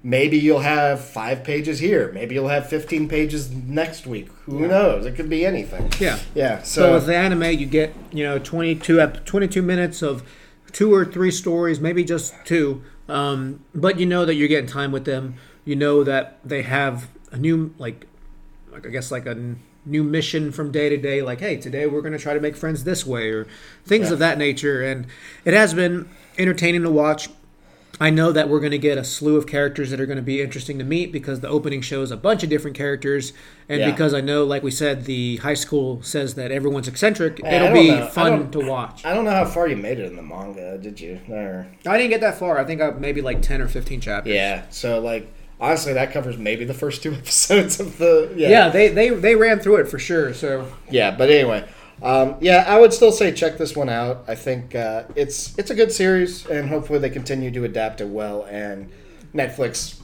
maybe 0.03 0.37
you'll 0.37 0.59
have 0.59 1.03
five 1.03 1.43
pages 1.43 1.79
here, 1.79 2.11
maybe 2.13 2.35
you'll 2.35 2.47
have 2.49 2.69
fifteen 2.69 3.09
pages 3.09 3.51
next 3.51 4.05
week. 4.05 4.29
Who 4.45 4.67
knows? 4.67 5.07
It 5.07 5.15
could 5.15 5.27
be 5.27 5.45
anything. 5.45 5.91
yeah 5.99 6.19
Yeah. 6.35 6.61
so 6.61 6.81
So, 6.83 6.93
with 6.93 7.07
the 7.07 7.15
anime 7.15 7.43
you 7.59 7.65
get 7.65 7.93
you 8.11 8.23
know 8.23 8.37
22 8.39 9.05
22 9.25 9.61
minutes 9.63 10.01
of 10.03 10.23
two 10.71 10.93
or 10.93 11.03
three 11.03 11.31
stories 11.31 11.79
maybe 11.79 12.03
just 12.03 12.35
two 12.45 12.83
um, 13.07 13.65
but 13.73 13.99
you 13.99 14.05
know 14.05 14.23
that 14.25 14.35
you're 14.35 14.47
getting 14.47 14.69
time 14.69 14.91
with 14.91 15.05
them 15.05 15.33
you 15.65 15.75
know 15.75 16.03
that 16.03 16.37
they 16.45 16.61
have 16.61 17.09
a 17.31 17.37
new 17.37 17.73
like 17.79 18.05
like 18.71 18.85
i 18.85 18.89
guess 18.89 19.09
like 19.11 19.25
a 19.25 19.55
new 19.85 20.03
mission 20.03 20.51
from 20.51 20.71
day 20.71 20.89
to 20.89 20.97
day 20.97 21.21
like 21.21 21.39
hey 21.39 21.55
today 21.55 21.87
we're 21.87 22.01
going 22.01 22.13
to 22.13 22.19
try 22.19 22.33
to 22.33 22.39
make 22.41 22.55
friends 22.55 22.83
this 22.83 23.05
way 23.05 23.29
or 23.29 23.47
things 23.85 24.07
Yeah. 24.07 24.13
of 24.13 24.19
that 24.19 24.37
nature 24.37 24.81
and 24.83 25.07
it 25.45 25.53
has 25.53 25.73
been 25.73 26.07
entertaining 26.37 26.83
to 26.83 26.89
watch 26.91 27.29
I 27.99 28.11
know 28.11 28.31
that 28.31 28.47
we're 28.47 28.59
going 28.59 28.71
to 28.71 28.77
get 28.77 28.97
a 28.97 29.03
slew 29.03 29.35
of 29.35 29.45
characters 29.47 29.89
that 29.89 29.99
are 29.99 30.05
going 30.05 30.17
to 30.17 30.21
be 30.23 30.41
interesting 30.41 30.77
to 30.77 30.85
meet 30.85 31.11
because 31.11 31.41
the 31.41 31.49
opening 31.49 31.81
shows 31.81 32.11
a 32.11 32.17
bunch 32.17 32.43
of 32.43 32.49
different 32.49 32.77
characters, 32.77 33.33
and 33.67 33.79
Yeah. 33.81 33.91
because 33.91 34.13
I 34.13 34.21
know, 34.21 34.45
like 34.45 34.63
we 34.63 34.71
said, 34.71 35.03
the 35.03 35.37
high 35.37 35.55
school 35.55 36.01
says 36.01 36.35
that 36.35 36.49
everyone's 36.49 36.87
eccentric. 36.87 37.41
I 37.43 37.55
it'll 37.55 37.73
be 37.73 37.89
know. 37.89 38.07
Fun 38.07 38.51
to 38.51 38.59
watch. 38.59 39.03
I 39.03 39.13
don't 39.13 39.25
know 39.25 39.31
how 39.31 39.43
far 39.43 39.67
you 39.67 39.75
made 39.75 39.99
it 39.99 40.05
in 40.05 40.15
the 40.15 40.21
manga, 40.21 40.77
did 40.77 41.01
you? 41.01 41.19
Or, 41.29 41.67
I 41.85 41.97
didn't 41.97 42.11
get 42.11 42.21
that 42.21 42.37
far. 42.37 42.57
I 42.57 42.63
think 42.63 42.79
I 42.79 42.91
maybe 42.91 43.21
like 43.21 43.41
ten 43.41 43.59
or 43.59 43.67
fifteen 43.67 43.99
chapters. 43.99 44.33
yeah. 44.33 44.63
So 44.69 44.99
like 45.01 45.27
honestly, 45.59 45.93
that 45.93 46.11
covers 46.11 46.37
maybe 46.37 46.65
the 46.65 46.73
first 46.73 47.03
two 47.03 47.13
episodes 47.15 47.79
of 47.79 47.97
the 47.97 48.33
yeah. 48.35 48.49
yeah. 48.49 48.69
They 48.69 48.89
they 48.89 49.09
they 49.09 49.35
ran 49.35 49.59
through 49.59 49.77
it 49.77 49.87
for 49.87 49.99
sure. 49.99 50.33
So 50.33 50.71
Yeah, 50.89 51.11
but 51.11 51.29
anyway, 51.29 51.67
um, 52.01 52.35
yeah, 52.39 52.63
I 52.67 52.79
would 52.79 52.93
still 52.93 53.11
say 53.11 53.31
check 53.31 53.57
this 53.57 53.75
one 53.75 53.89
out. 53.89 54.23
I 54.27 54.35
think 54.35 54.75
uh, 54.75 55.03
it's 55.15 55.57
it's 55.57 55.69
a 55.69 55.75
good 55.75 55.91
series, 55.91 56.45
and 56.45 56.69
hopefully 56.69 56.99
they 56.99 57.09
continue 57.09 57.51
to 57.51 57.65
adapt 57.65 58.01
it 58.01 58.07
well. 58.07 58.43
And 58.43 58.91
Netflix 59.33 59.99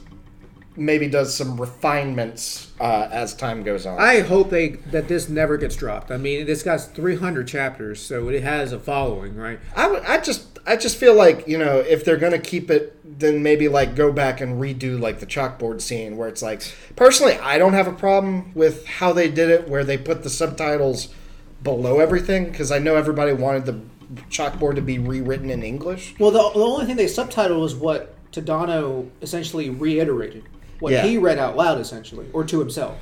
maybe 0.76 1.08
does 1.08 1.34
some 1.34 1.58
refinements 1.58 2.70
uh, 2.80 3.08
as 3.10 3.34
time 3.34 3.62
goes 3.62 3.86
on. 3.86 3.98
I 3.98 4.20
hope 4.20 4.50
they 4.50 4.70
that 4.90 5.08
this 5.08 5.28
never 5.28 5.56
gets 5.56 5.74
dropped. 5.74 6.10
I 6.10 6.18
mean, 6.18 6.46
this 6.46 6.62
got 6.62 6.80
three 6.80 7.16
hundred 7.16 7.48
chapters, 7.48 8.00
so 8.00 8.28
it 8.28 8.42
has 8.42 8.72
a 8.72 8.78
following, 8.78 9.36
right? 9.36 9.58
I 9.74 9.88
would, 9.88 10.02
I 10.04 10.20
just, 10.20 10.55
I 10.66 10.76
just 10.76 10.96
feel 10.96 11.14
like 11.14 11.46
you 11.46 11.58
know, 11.58 11.78
if 11.78 12.04
they're 12.04 12.16
gonna 12.16 12.38
keep 12.38 12.70
it, 12.70 12.92
then 13.18 13.42
maybe 13.42 13.68
like 13.68 13.94
go 13.94 14.12
back 14.12 14.40
and 14.40 14.60
redo 14.60 14.98
like 15.00 15.20
the 15.20 15.26
chalkboard 15.26 15.80
scene 15.80 16.16
where 16.16 16.28
it's 16.28 16.42
like, 16.42 16.62
personally, 16.96 17.34
I 17.38 17.56
don't 17.58 17.72
have 17.72 17.86
a 17.86 17.92
problem 17.92 18.52
with 18.54 18.84
how 18.86 19.12
they 19.12 19.30
did 19.30 19.48
it, 19.50 19.68
where 19.68 19.84
they 19.84 19.96
put 19.96 20.22
the 20.22 20.30
subtitles 20.30 21.08
below 21.62 22.00
everything, 22.00 22.46
because 22.50 22.70
I 22.70 22.78
know 22.78 22.96
everybody 22.96 23.32
wanted 23.32 23.64
the 23.66 23.80
chalkboard 24.30 24.74
to 24.76 24.82
be 24.82 24.98
rewritten 24.98 25.50
in 25.50 25.62
English. 25.62 26.14
Well, 26.18 26.30
the, 26.30 26.38
the 26.50 26.64
only 26.64 26.86
thing 26.86 26.96
they 26.96 27.06
subtitled 27.06 27.58
was 27.60 27.74
what 27.74 28.14
Tadano 28.32 29.08
essentially 29.22 29.70
reiterated, 29.70 30.44
what 30.80 30.92
Yeah. 30.92 31.02
he 31.04 31.16
read 31.16 31.38
out 31.38 31.56
loud, 31.56 31.80
essentially, 31.80 32.26
or 32.32 32.44
to 32.44 32.58
himself. 32.60 32.98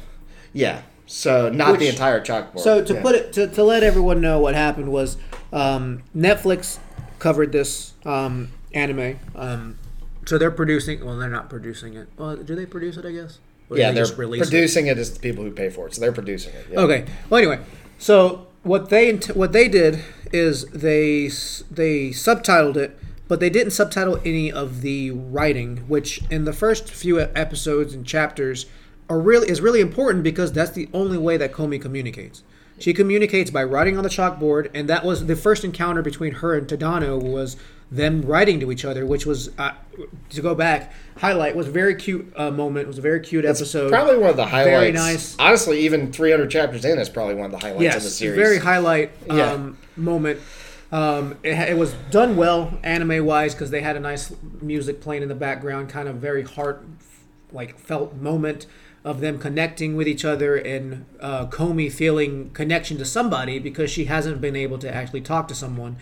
Yeah, 0.53 0.83
so 1.07 1.51
not 1.51 1.79
the 1.79 1.89
entire 1.89 2.21
chalkboard. 2.21 2.61
So 2.61 2.83
to 2.85 2.95
Yeah. 2.95 3.03
put 3.03 3.15
it 3.17 3.33
to, 3.35 3.49
to 3.49 3.65
let 3.65 3.83
everyone 3.83 4.21
know 4.21 4.39
what 4.41 4.55
happened 4.55 4.93
was 4.93 5.17
um, 5.53 6.03
Netflix 6.17 6.79
covered 7.25 7.53
this 7.53 7.95
um, 8.05 8.51
anime. 8.75 9.19
Um, 9.35 9.79
so 10.27 10.37
they're 10.37 10.51
producing. 10.51 11.03
Well, 11.03 11.17
they're 11.17 11.31
not 11.31 11.49
producing 11.49 11.95
it. 11.95 12.07
Well, 12.19 12.37
do 12.37 12.55
they 12.55 12.67
produce 12.67 12.99
it? 12.99 13.07
I 13.07 13.13
guess. 13.13 13.39
Or 13.71 13.79
yeah, 13.79 13.89
they 13.89 13.95
they're 13.95 14.05
just 14.05 14.19
release 14.19 14.43
producing 14.43 14.89
it 14.89 14.99
as 14.99 15.15
the 15.15 15.21
people 15.21 15.43
who 15.43 15.51
pay 15.51 15.71
for 15.71 15.87
it, 15.87 15.95
so 15.95 16.03
they're 16.03 16.13
producing 16.13 16.53
it. 16.53 16.67
Yeah. 16.71 16.81
Okay. 16.81 17.07
Well, 17.31 17.39
anyway, 17.39 17.61
so 17.99 18.49
what 18.63 18.91
they 18.91 19.17
what 19.33 19.53
they 19.53 19.69
did 19.69 20.05
is 20.33 20.67
they 20.67 21.29
they 21.71 22.11
subtitled 22.11 22.77
it, 22.77 22.99
but 23.27 23.41
they 23.41 23.49
didn't 23.49 23.71
subtitle 23.71 24.21
any 24.23 24.53
of 24.53 24.83
the 24.83 25.11
writing, 25.11 25.79
which 25.89 26.21
in 26.31 26.45
the 26.45 26.53
first 26.53 26.91
few 26.91 27.19
episodes 27.19 27.95
and 27.95 28.05
chapters 28.05 28.67
are 29.09 29.19
really 29.19 29.49
is 29.49 29.63
really 29.63 29.81
important 29.81 30.23
because 30.23 30.53
that's 30.53 30.73
the 30.73 30.91
only 30.93 31.17
way 31.17 31.39
that 31.39 31.53
Komi 31.53 31.81
communicates. 31.81 32.43
She 32.79 32.93
communicates 32.93 33.51
by 33.51 33.63
writing 33.65 33.97
on 33.97 34.03
the 34.03 34.11
chalkboard, 34.11 34.71
and 34.75 34.89
that 34.89 35.05
was 35.05 35.27
the 35.27 35.37
first 35.37 35.65
encounter 35.65 36.03
between 36.03 36.35
her 36.35 36.57
and 36.57 36.67
Tadano 36.67 37.23
was 37.23 37.57
them 37.91 38.23
writing 38.23 38.59
to 38.61 38.73
each 38.73 38.85
other, 38.85 39.07
which 39.07 39.27
was 39.27 39.51
uh, 39.59 39.73
to 40.31 40.43
go 40.43 40.55
back 40.55 40.93
highlight 41.19 41.55
was 41.55 41.69
a 41.69 41.71
very 41.71 41.95
cute 41.95 42.33
uh, 42.37 42.51
moment. 42.51 42.85
It 42.85 42.89
was 42.89 42.99
a 42.99 43.03
very 43.03 43.21
cute 43.21 43.45
episode. 43.45 43.91
Probably 43.91 44.19
one 44.19 44.31
of 44.31 44.37
the 44.37 44.47
highlights. 44.47 44.69
Very 44.69 44.93
nice. 44.93 45.37
Honestly, 45.39 45.81
even 45.81 46.13
300 46.13 46.51
chapters 46.51 46.85
in 46.85 46.99
is 46.99 47.09
probably 47.09 47.35
one 47.35 47.47
of 47.47 47.53
the 47.53 47.59
highlights 47.59 47.83
yes, 47.83 47.97
of 47.97 48.03
the 48.03 48.11
series. 48.11 48.37
very 48.37 48.59
highlight 48.59 49.13
um, 49.31 49.39
Yeah. 49.39 49.71
moment. 49.97 50.41
Um, 50.91 51.37
it, 51.43 51.71
it 51.71 51.77
was 51.77 51.93
done 52.11 52.37
well 52.37 52.79
anime 52.83 53.25
wise 53.25 53.55
because 53.55 53.71
they 53.71 53.81
had 53.81 53.97
a 53.97 54.01
nice 54.01 54.33
music 54.61 55.01
playing 55.01 55.23
in 55.23 55.29
the 55.29 55.35
background, 55.35 55.89
kind 55.89 56.09
of 56.09 56.17
very 56.17 56.43
heart 56.43 56.85
like 57.53 57.79
felt 57.79 58.15
moment 58.17 58.67
of 59.05 59.21
them 59.21 59.39
connecting 59.39 59.97
with 59.97 60.09
each 60.09 60.25
other 60.25 60.57
and 60.57 61.05
uh, 61.21 61.47
Komi 61.47 61.93
feeling 61.93 62.51
connection 62.51 62.97
to 62.99 63.05
somebody 63.05 63.59
because 63.59 63.91
she 63.91 64.07
hasn't 64.07 64.41
been 64.41 64.57
able 64.57 64.79
to 64.79 64.93
actually 64.93 65.21
talk 65.21 65.47
to 65.49 65.55
someone, 65.55 65.97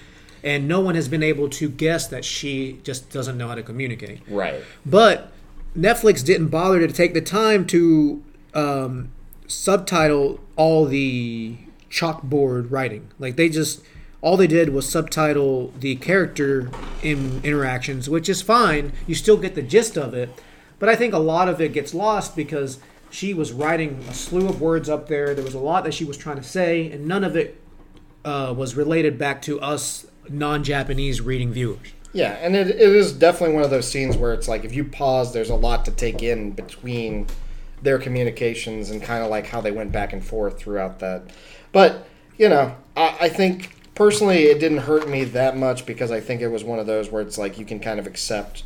and 0.44 0.68
no 0.68 0.80
one 0.80 0.94
has 0.94 1.08
been 1.08 1.22
able 1.22 1.48
to 1.48 1.68
guess 1.68 2.06
that 2.06 2.24
she 2.24 2.78
just 2.84 3.10
doesn't 3.10 3.36
know 3.36 3.48
how 3.48 3.56
to 3.56 3.62
communicate. 3.62 4.20
Right. 4.28 4.62
But 4.86 5.32
Netflix 5.76 6.24
didn't 6.24 6.48
bother 6.48 6.86
to 6.86 6.92
take 6.92 7.12
the 7.12 7.20
time 7.20 7.66
to 7.68 8.22
um, 8.54 9.10
subtitle 9.48 10.40
all 10.56 10.84
the 10.84 11.56
chalkboard 11.90 12.70
writing. 12.70 13.10
Like 13.18 13.36
they 13.36 13.48
just 13.48 13.82
all 14.20 14.36
they 14.36 14.46
did 14.46 14.68
was 14.68 14.88
subtitle 14.88 15.72
the 15.78 15.96
character 15.96 16.70
in 17.02 17.40
interactions, 17.42 18.08
which 18.08 18.28
is 18.28 18.40
fine. 18.40 18.92
You 19.08 19.16
still 19.16 19.36
get 19.36 19.56
the 19.56 19.62
gist 19.62 19.98
of 19.98 20.14
it, 20.14 20.30
but 20.78 20.88
I 20.88 20.94
think 20.94 21.12
a 21.12 21.18
lot 21.18 21.48
of 21.48 21.60
it 21.60 21.72
gets 21.72 21.92
lost 21.92 22.36
because 22.36 22.78
she 23.12 23.34
was 23.34 23.52
writing 23.52 24.02
a 24.08 24.14
slew 24.14 24.48
of 24.48 24.60
words 24.60 24.88
up 24.88 25.06
there. 25.06 25.34
There 25.34 25.44
was 25.44 25.54
a 25.54 25.60
lot 25.60 25.84
that 25.84 25.92
she 25.92 26.04
was 26.04 26.16
trying 26.16 26.36
to 26.36 26.42
say, 26.42 26.90
and 26.90 27.06
none 27.06 27.24
of 27.24 27.36
it 27.36 27.60
uh, 28.24 28.54
was 28.56 28.74
related 28.74 29.18
back 29.18 29.42
to 29.42 29.60
us 29.60 30.06
non-Japanese 30.28 31.20
reading 31.20 31.52
viewers. 31.52 31.92
Yeah, 32.14 32.32
and 32.40 32.56
it, 32.56 32.68
it 32.68 32.80
is 32.80 33.12
definitely 33.12 33.54
one 33.54 33.64
of 33.64 33.70
those 33.70 33.88
scenes 33.88 34.16
where 34.16 34.32
it's 34.32 34.48
like 34.48 34.64
if 34.64 34.74
you 34.74 34.84
pause, 34.84 35.32
there's 35.32 35.50
a 35.50 35.54
lot 35.54 35.84
to 35.84 35.90
take 35.90 36.22
in 36.22 36.52
between 36.52 37.26
their 37.82 37.98
communications 37.98 38.90
and 38.90 39.02
kind 39.02 39.22
of 39.22 39.30
like 39.30 39.46
how 39.46 39.60
they 39.60 39.72
went 39.72 39.92
back 39.92 40.12
and 40.12 40.24
forth 40.24 40.58
throughout 40.58 41.00
that. 41.00 41.22
But, 41.70 42.06
you 42.38 42.48
know, 42.48 42.76
I, 42.96 43.16
I 43.22 43.28
think 43.28 43.74
personally 43.94 44.44
it 44.44 44.58
didn't 44.58 44.78
hurt 44.78 45.08
me 45.08 45.24
that 45.24 45.56
much 45.56 45.84
because 45.84 46.10
I 46.10 46.20
think 46.20 46.40
it 46.40 46.48
was 46.48 46.64
one 46.64 46.78
of 46.78 46.86
those 46.86 47.10
where 47.10 47.22
it's 47.22 47.38
like 47.38 47.58
you 47.58 47.64
can 47.64 47.80
kind 47.80 47.98
of 47.98 48.06
accept, 48.06 48.64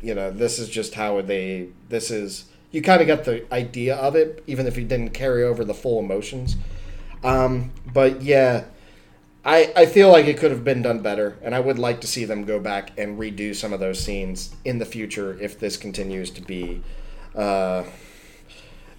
you 0.00 0.14
know, 0.14 0.30
this 0.30 0.58
is 0.58 0.68
just 0.68 0.94
how 0.94 1.20
they, 1.22 1.68
this 1.88 2.10
is, 2.10 2.44
you 2.70 2.82
kind 2.82 3.00
of 3.00 3.06
got 3.06 3.24
the 3.24 3.52
idea 3.52 3.96
of 3.96 4.16
it, 4.16 4.42
even 4.46 4.66
if 4.66 4.76
you 4.76 4.84
didn't 4.84 5.10
carry 5.10 5.42
over 5.44 5.64
the 5.64 5.74
full 5.74 5.98
emotions. 5.98 6.56
Um, 7.24 7.72
but 7.92 8.22
yeah. 8.22 8.64
I, 9.42 9.72
I 9.74 9.86
feel 9.86 10.10
like 10.10 10.26
it 10.26 10.36
could 10.36 10.50
have 10.50 10.64
been 10.64 10.82
done 10.82 11.00
better, 11.00 11.38
and 11.42 11.54
I 11.54 11.60
would 11.60 11.78
like 11.78 12.02
to 12.02 12.06
see 12.06 12.26
them 12.26 12.44
go 12.44 12.60
back 12.60 12.92
and 12.98 13.18
redo 13.18 13.56
some 13.56 13.72
of 13.72 13.80
those 13.80 13.98
scenes 13.98 14.54
in 14.66 14.78
the 14.78 14.84
future 14.84 15.38
if 15.40 15.58
this 15.58 15.78
continues 15.78 16.28
to 16.32 16.42
be 16.42 16.82
uh, 17.34 17.84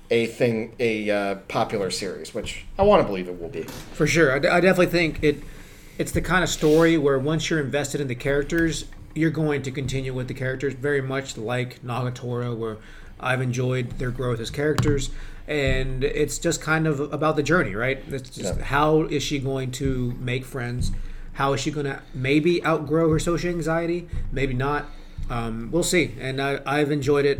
a 0.10 0.26
thing, 0.26 0.74
a 0.80 1.10
uh, 1.12 1.36
popular 1.48 1.92
series, 1.92 2.34
which 2.34 2.66
I 2.80 2.82
want 2.82 3.04
to 3.04 3.08
believe 3.08 3.28
it 3.28 3.40
will 3.40 3.50
be. 3.50 3.64
For 3.94 4.08
sure, 4.08 4.34
I, 4.34 4.40
d- 4.40 4.48
I 4.48 4.60
definitely 4.62 4.88
think 4.88 5.24
it. 5.24 5.44
It's 6.00 6.12
the 6.12 6.22
kind 6.22 6.44
of 6.44 6.50
story 6.50 6.98
where 6.98 7.20
once 7.20 7.52
you're 7.52 7.60
invested 7.60 8.02
in 8.02 8.08
the 8.08 8.16
characters, 8.16 8.86
you're 9.14 9.30
going 9.30 9.62
to 9.62 9.72
continue 9.72 10.12
with 10.12 10.28
the 10.28 10.34
characters. 10.34 10.74
Very 10.74 11.02
much 11.02 11.38
like 11.38 11.84
Nagatoro, 11.84 12.58
where 12.58 12.78
I've 13.22 13.42
enjoyed 13.42 13.92
their 14.00 14.12
growth 14.12 14.40
as 14.40 14.50
characters, 14.50 15.10
and 15.48 16.04
it's 16.04 16.38
just 16.40 16.62
kind 16.62 16.88
of 16.88 17.00
about 17.14 17.36
the 17.36 17.44
journey, 17.44 17.76
right? 17.76 18.00
It's 18.10 18.30
just 18.30 18.58
Yeah. 18.58 18.64
how 18.64 19.02
is 19.04 19.24
she 19.24 19.40
going 19.40 19.72
to 19.74 20.14
make 20.20 20.46
friends? 20.46 20.92
How 21.34 21.54
is 21.54 21.62
she 21.62 21.72
going 21.72 21.86
to 21.86 22.02
maybe 22.14 22.64
outgrow 22.66 23.10
her 23.12 23.20
social 23.20 23.50
anxiety? 23.50 24.08
Maybe 24.32 24.54
not. 24.54 24.86
Um, 25.30 25.70
we'll 25.72 25.84
see. 25.84 26.16
And 26.20 26.42
I, 26.42 26.60
I've 26.66 26.92
enjoyed 26.92 27.26
it. 27.26 27.40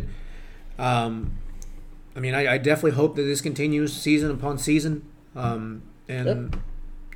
Um, 0.78 1.32
I 2.16 2.20
mean, 2.20 2.34
I, 2.34 2.54
I 2.54 2.58
definitely 2.58 2.92
hope 2.92 3.16
that 3.16 3.22
this 3.22 3.40
continues 3.40 3.92
season 3.94 4.30
upon 4.30 4.58
season. 4.58 5.02
Um, 5.36 5.82
and 6.08 6.52
Yep. 6.52 6.60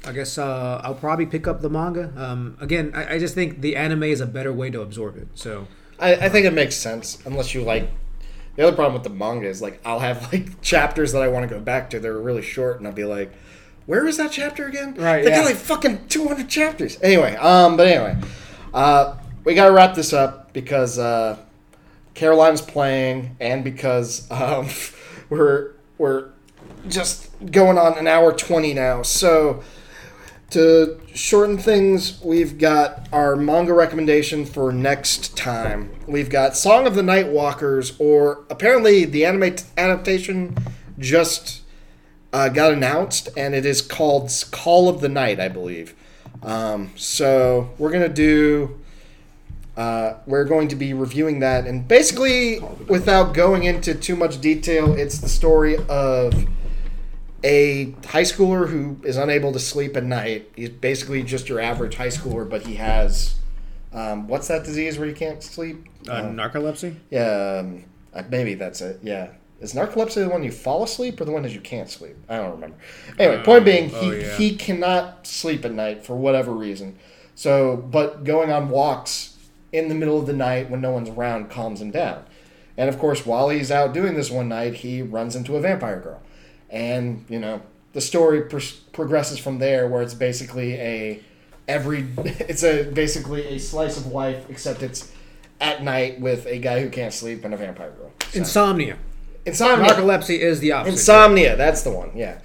I 0.07 0.13
guess 0.13 0.39
uh, 0.39 0.81
I'll 0.85 0.95
probably 0.95 1.27
pick 1.27 1.47
up 1.49 1.63
the 1.63 1.71
manga. 1.71 2.13
Um, 2.17 2.57
again, 2.61 2.93
I, 2.95 3.15
I 3.15 3.19
just 3.19 3.35
think 3.35 3.61
the 3.61 3.75
anime 3.75 4.05
is 4.05 4.21
a 4.21 4.27
better 4.27 4.53
way 4.53 4.71
to 4.71 4.81
absorb 4.81 5.17
it. 5.17 5.27
So 5.35 5.67
I, 5.99 6.15
I 6.15 6.29
think 6.29 6.47
it 6.47 6.53
makes 6.53 6.77
sense, 6.77 7.19
unless 7.27 7.55
you 7.55 7.63
like. 7.63 7.91
The 8.57 8.67
other 8.67 8.75
problem 8.75 8.95
with 8.95 9.03
the 9.03 9.11
manga 9.11 9.47
is 9.47 9.61
like 9.63 9.81
I'll 9.85 10.01
have 10.01 10.33
like 10.33 10.61
chapters 10.63 11.13
that 11.13 11.23
I 11.23 11.29
want 11.29 11.49
to 11.49 11.55
go 11.55 11.61
back 11.61 11.91
to. 11.91 12.01
They're 12.01 12.19
really 12.19 12.43
short, 12.43 12.79
and 12.79 12.87
I'll 12.87 12.93
be 12.93 13.05
like, 13.05 13.33
"Where 13.87 14.07
is 14.07 14.17
that 14.17 14.33
chapter 14.33 14.67
again?" 14.67 14.95
Right, 14.95 15.23
They 15.23 15.31
yeah. 15.31 15.43
got 15.43 15.47
like 15.47 15.57
fucking 15.57 16.09
two 16.09 16.27
hundred 16.27 16.49
chapters. 16.49 16.99
Anyway, 17.03 17.37
um, 17.37 17.77
but 17.77 17.87
anyway, 17.87 18.17
uh, 18.73 19.17
we 19.45 19.55
gotta 19.55 19.73
wrap 19.73 19.95
this 19.95 20.13
up 20.13 20.53
because 20.55 20.99
uh, 20.99 21.37
Caroline's 22.15 22.63
playing, 22.63 23.37
and 23.41 23.63
because 23.63 24.31
um, 24.31 24.69
we're 25.29 25.73
we're 25.99 26.31
just 26.89 27.31
going 27.53 27.77
on 27.79 27.99
an 27.99 28.07
hour 28.07 28.33
twenty 28.33 28.73
now. 28.73 29.03
So 29.03 29.63
to 30.51 31.01
shorten 31.15 31.59
things, 31.59 32.21
we've 32.23 32.59
got 32.59 33.09
our 33.13 33.37
manga 33.37 33.75
recommendation 33.75 34.45
for 34.45 34.73
next 34.73 35.37
time. 35.37 35.91
We've 36.07 36.31
got 36.31 36.57
Song 36.57 36.87
of 36.87 36.95
the 36.95 37.03
Night 37.03 37.29
Walkers, 37.29 37.99
or 37.99 38.45
apparently 38.49 39.05
the 39.05 39.25
anime 39.25 39.57
adaptation 39.77 40.57
just 40.99 41.63
uh, 42.33 42.49
got 42.49 42.73
announced, 42.73 43.29
and 43.37 43.55
it 43.55 43.67
is 43.67 43.83
called 43.83 44.31
Call 44.51 44.89
of 44.89 45.01
the 45.01 45.09
Night, 45.09 45.41
I 45.41 45.49
believe. 45.49 45.95
Um, 46.43 46.93
so 46.97 47.71
we're 47.79 47.91
gonna 47.91 48.09
do. 48.09 48.81
Uh, 49.77 50.15
we're 50.27 50.45
going 50.45 50.69
to 50.69 50.77
be 50.77 50.95
reviewing 50.95 51.41
that, 51.41 51.67
and 51.67 51.87
basically, 51.87 52.61
without 52.89 53.35
going 53.35 53.65
into 53.65 53.95
too 53.95 54.17
much 54.17 54.41
detail, 54.41 54.95
it's 54.95 55.19
the 55.19 55.29
story 55.29 55.77
of 55.89 56.47
a 57.47 57.95
high 58.09 58.23
schooler 58.23 58.69
who 58.69 58.99
is 59.05 59.17
unable 59.17 59.53
to 59.53 59.61
sleep 59.61 59.97
at 59.97 60.03
night. 60.03 60.51
He's 60.57 60.71
basically 60.71 61.23
just 61.23 61.49
your 61.49 61.61
average 61.61 61.95
high 61.95 62.09
schooler, 62.09 62.49
but 62.49 62.67
he 62.67 62.75
has 62.75 63.37
um, 63.93 64.27
what's 64.27 64.49
that 64.49 64.65
disease 64.65 64.99
where 64.99 65.09
you 65.09 65.15
can't 65.15 65.43
sleep? 65.43 65.87
uh, 66.09 66.23
narcolepsy. 66.23 66.97
Yeah, 67.11 67.61
um, 67.61 67.85
uh, 68.13 68.25
maybe 68.29 68.55
that's 68.55 68.81
it. 68.81 69.01
Yeah. 69.03 69.29
Is 69.61 69.73
narcolepsy 69.73 70.17
the 70.17 70.29
one 70.29 70.43
you 70.43 70.53
fall 70.53 70.83
asleep 70.83 71.21
or 71.21 71.25
the 71.25 71.33
one 71.33 71.43
that 71.43 71.53
you 71.53 71.61
can't 71.61 71.89
sleep? 71.89 72.17
I 72.29 72.37
don't 72.37 72.51
remember. 72.51 72.77
Anyway, 73.19 73.43
point 73.43 73.65
being, 73.65 73.89
he, 73.89 73.97
oh, 73.97 74.11
yeah. 74.11 74.37
he 74.37 74.55
cannot 74.57 75.27
sleep 75.27 75.65
at 75.65 75.73
night 75.73 76.05
for 76.05 76.15
whatever 76.15 76.53
reason. 76.53 76.99
So, 77.35 77.77
but 77.77 78.25
going 78.25 78.51
on 78.51 78.69
walks 78.69 79.37
in 79.73 79.89
the 79.89 79.95
middle 79.95 80.19
of 80.19 80.27
the 80.27 80.35
night 80.35 80.69
when 80.69 80.81
no 80.81 80.91
one's 80.91 81.09
around 81.09 81.49
calms 81.49 81.81
him 81.81 81.91
down. 81.91 82.25
And 82.77 82.91
of 82.91 82.99
course, 82.99 83.25
while 83.25 83.49
he's 83.49 83.71
out 83.71 83.95
doing 83.95 84.15
this 84.15 84.31
one 84.31 84.49
night, 84.49 84.75
he 84.75 85.01
runs 85.01 85.35
into 85.35 85.57
a 85.57 85.61
vampire 85.61 86.01
girl. 86.01 86.21
And, 86.71 87.25
you 87.29 87.39
know, 87.39 87.63
the 87.93 88.01
story 88.01 88.43
pr- 88.43 88.59
progresses 88.93 89.39
from 89.39 89.59
there 89.59 89.89
where 89.89 90.03
it's 90.03 90.15
basically 90.15 90.75
a 90.75 91.23
every 91.69 92.07
it's 92.19 92.63
a 92.63 92.85
basically 92.85 93.47
a 93.47 93.59
slice 93.59 93.97
of 93.97 94.07
life 94.07 94.45
except 94.49 94.83
it's 94.83 95.11
at 95.61 95.83
night 95.83 96.21
with 96.21 96.47
a 96.47 96.59
guy 96.59 96.81
who 96.81 96.91
can't 96.91 97.13
sleep 97.15 97.45
and 97.45 97.55
a 97.55 97.57
vampire 97.57 97.91
girl. 97.91 98.13
So- 98.31 98.39
Insomnia. 98.41 98.99
Insomnia. 99.47 99.87
Narcolepsy 99.87 100.39
is 100.41 100.59
the 100.61 100.73
opposite. 100.73 100.95
Insomnia. 100.95 101.57
That's 101.57 101.83
the 101.83 101.91
one. 101.91 102.11
Yeah. 102.17 102.41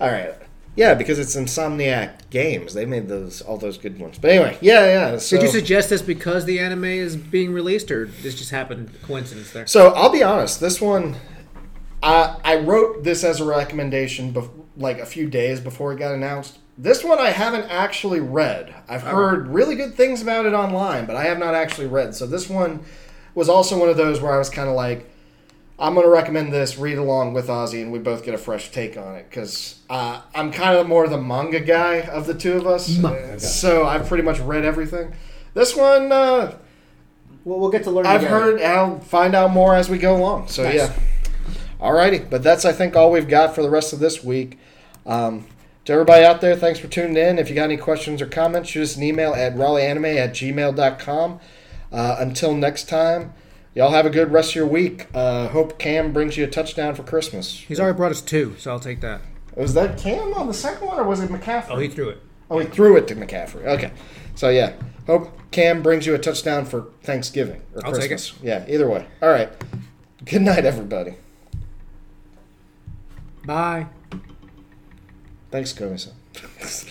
All 0.00 0.10
right. 0.10 0.34
Yeah, 0.74 0.92
because 0.94 1.18
it's 1.18 1.34
Insomniac 1.36 2.28
Games. 2.28 2.74
They 2.74 2.84
made 2.84 3.08
those 3.08 3.40
all 3.40 3.56
those 3.56 3.78
good 3.78 3.98
ones. 3.98 4.18
But 4.18 4.30
anyway, 4.32 4.58
yeah, 4.60 4.84
yeah. 5.12 5.18
So, 5.18 5.36
Did 5.36 5.44
you 5.44 5.50
suggest 5.50 5.88
this 5.88 6.02
because 6.02 6.44
the 6.44 6.58
anime 6.58 6.84
is 6.84 7.16
being 7.16 7.52
released, 7.52 7.90
or 7.90 8.06
this 8.06 8.34
just 8.34 8.50
happened 8.50 8.90
coincidence 9.02 9.52
there? 9.52 9.66
so 9.66 9.92
I'll 9.94 10.10
be 10.12 10.22
honest. 10.22 10.60
This 10.60 10.78
one, 10.80 11.16
I 12.02 12.36
I 12.44 12.56
wrote 12.56 13.04
this 13.04 13.24
as 13.24 13.40
a 13.40 13.44
recommendation, 13.44 14.32
bef- 14.32 14.50
like 14.76 14.98
a 14.98 15.06
few 15.06 15.28
days 15.28 15.60
before 15.60 15.92
it 15.92 15.98
got 15.98 16.14
announced. 16.14 16.58
This 16.78 17.02
one 17.02 17.18
I 17.18 17.30
haven't 17.30 17.64
actually 17.70 18.20
read. 18.20 18.74
I've 18.88 19.02
heard 19.02 19.48
really 19.48 19.76
good 19.76 19.94
things 19.94 20.20
about 20.20 20.44
it 20.44 20.52
online, 20.52 21.06
but 21.06 21.16
I 21.16 21.24
have 21.24 21.38
not 21.38 21.54
actually 21.54 21.86
read. 21.86 22.14
So 22.14 22.26
this 22.26 22.50
one 22.50 22.80
was 23.34 23.48
also 23.48 23.78
one 23.78 23.88
of 23.88 23.96
those 23.96 24.20
where 24.20 24.34
I 24.34 24.38
was 24.38 24.50
kind 24.50 24.68
of 24.68 24.74
like, 24.74 25.08
I'm 25.78 25.94
going 25.94 26.04
to 26.04 26.10
recommend 26.12 26.52
this, 26.52 26.76
read 26.76 26.98
along 26.98 27.32
with 27.32 27.46
Ozzy, 27.48 27.80
and 27.80 27.92
we 27.92 27.98
both 27.98 28.24
get 28.24 28.34
a 28.34 28.38
fresh 28.38 28.70
take 28.72 28.98
on 28.98 29.14
it 29.14 29.26
because 29.30 29.80
uh, 29.88 30.20
I'm 30.34 30.52
kind 30.52 30.76
of 30.76 30.86
more 30.86 31.08
the 31.08 31.16
manga 31.20 31.60
guy 31.60 32.00
of 32.02 32.26
the 32.26 32.34
two 32.34 32.58
of 32.58 32.66
us. 32.66 32.94
Manga. 32.98 33.40
So 33.40 33.86
I've 33.86 34.06
pretty 34.06 34.22
much 34.24 34.38
read 34.40 34.66
everything. 34.66 35.14
This 35.54 35.74
one, 35.74 36.12
uh, 36.12 36.56
Well, 37.46 37.58
we'll 37.58 37.70
get 37.70 37.84
to 37.84 37.90
learn. 37.90 38.04
I've 38.06 38.22
heard, 38.24 38.60
I'll 38.60 39.00
find 39.00 39.34
out 39.34 39.50
more 39.50 39.74
as 39.74 39.88
we 39.88 39.96
go 39.96 40.14
along. 40.16 40.48
So 40.48 40.62
Nice. 40.62 40.74
yeah. 40.74 40.92
Alrighty, 41.80 42.28
but 42.28 42.42
that's 42.42 42.64
I 42.64 42.72
think 42.72 42.96
all 42.96 43.10
we've 43.10 43.28
got 43.28 43.54
for 43.54 43.62
the 43.62 43.70
rest 43.70 43.92
of 43.92 43.98
this 43.98 44.24
week. 44.24 44.58
Um, 45.04 45.46
to 45.84 45.92
everybody 45.92 46.24
out 46.24 46.40
there, 46.40 46.56
thanks 46.56 46.78
for 46.80 46.88
tuning 46.88 47.16
in. 47.16 47.38
If 47.38 47.48
you 47.48 47.54
got 47.54 47.64
any 47.64 47.76
questions 47.76 48.20
or 48.20 48.26
comments, 48.26 48.70
shoot 48.70 48.82
us 48.82 48.96
an 48.96 49.02
email 49.02 49.34
at 49.34 49.54
raleighanime 49.54 50.16
at 50.16 50.30
gmail.com. 50.30 51.40
Uh, 51.92 52.16
until 52.18 52.54
next 52.54 52.88
time, 52.88 53.32
y'all 53.74 53.92
have 53.92 54.04
a 54.04 54.10
good 54.10 54.32
rest 54.32 54.50
of 54.50 54.56
your 54.56 54.66
week. 54.66 55.06
Uh, 55.14 55.48
hope 55.48 55.78
Cam 55.78 56.12
brings 56.12 56.36
you 56.36 56.44
a 56.44 56.48
touchdown 56.48 56.94
for 56.94 57.04
Christmas. 57.04 57.52
He's 57.60 57.78
already 57.78 57.96
brought 57.96 58.10
us 58.10 58.20
two, 58.20 58.56
so 58.58 58.72
I'll 58.72 58.80
take 58.80 59.00
that. 59.02 59.20
Was 59.54 59.74
that 59.74 59.96
Cam 59.96 60.34
on 60.34 60.48
the 60.48 60.54
second 60.54 60.88
one, 60.88 60.98
or 60.98 61.04
was 61.04 61.20
it 61.20 61.30
McCaffrey? 61.30 61.70
Oh, 61.70 61.78
he 61.78 61.88
threw 61.88 62.08
it. 62.08 62.22
Oh, 62.50 62.58
he 62.58 62.66
threw 62.66 62.96
it 62.96 63.06
to 63.08 63.14
McCaffrey. 63.14 63.64
Okay. 63.66 63.92
So, 64.34 64.48
yeah. 64.48 64.72
Hope 65.06 65.30
Cam 65.52 65.82
brings 65.82 66.04
you 66.04 66.14
a 66.14 66.18
touchdown 66.18 66.64
for 66.64 66.88
Thanksgiving 67.02 67.62
or 67.74 67.86
I'll 67.86 67.92
take 67.92 68.08
Christmas. 68.08 68.42
Yeah, 68.42 68.64
either 68.68 68.88
way. 68.88 69.06
All 69.22 69.28
right. 69.28 69.50
Good 70.24 70.42
night, 70.42 70.64
everybody. 70.64 71.14
Bye. 73.46 73.86
Thanks, 75.50 75.72
Komiso. 75.72 76.10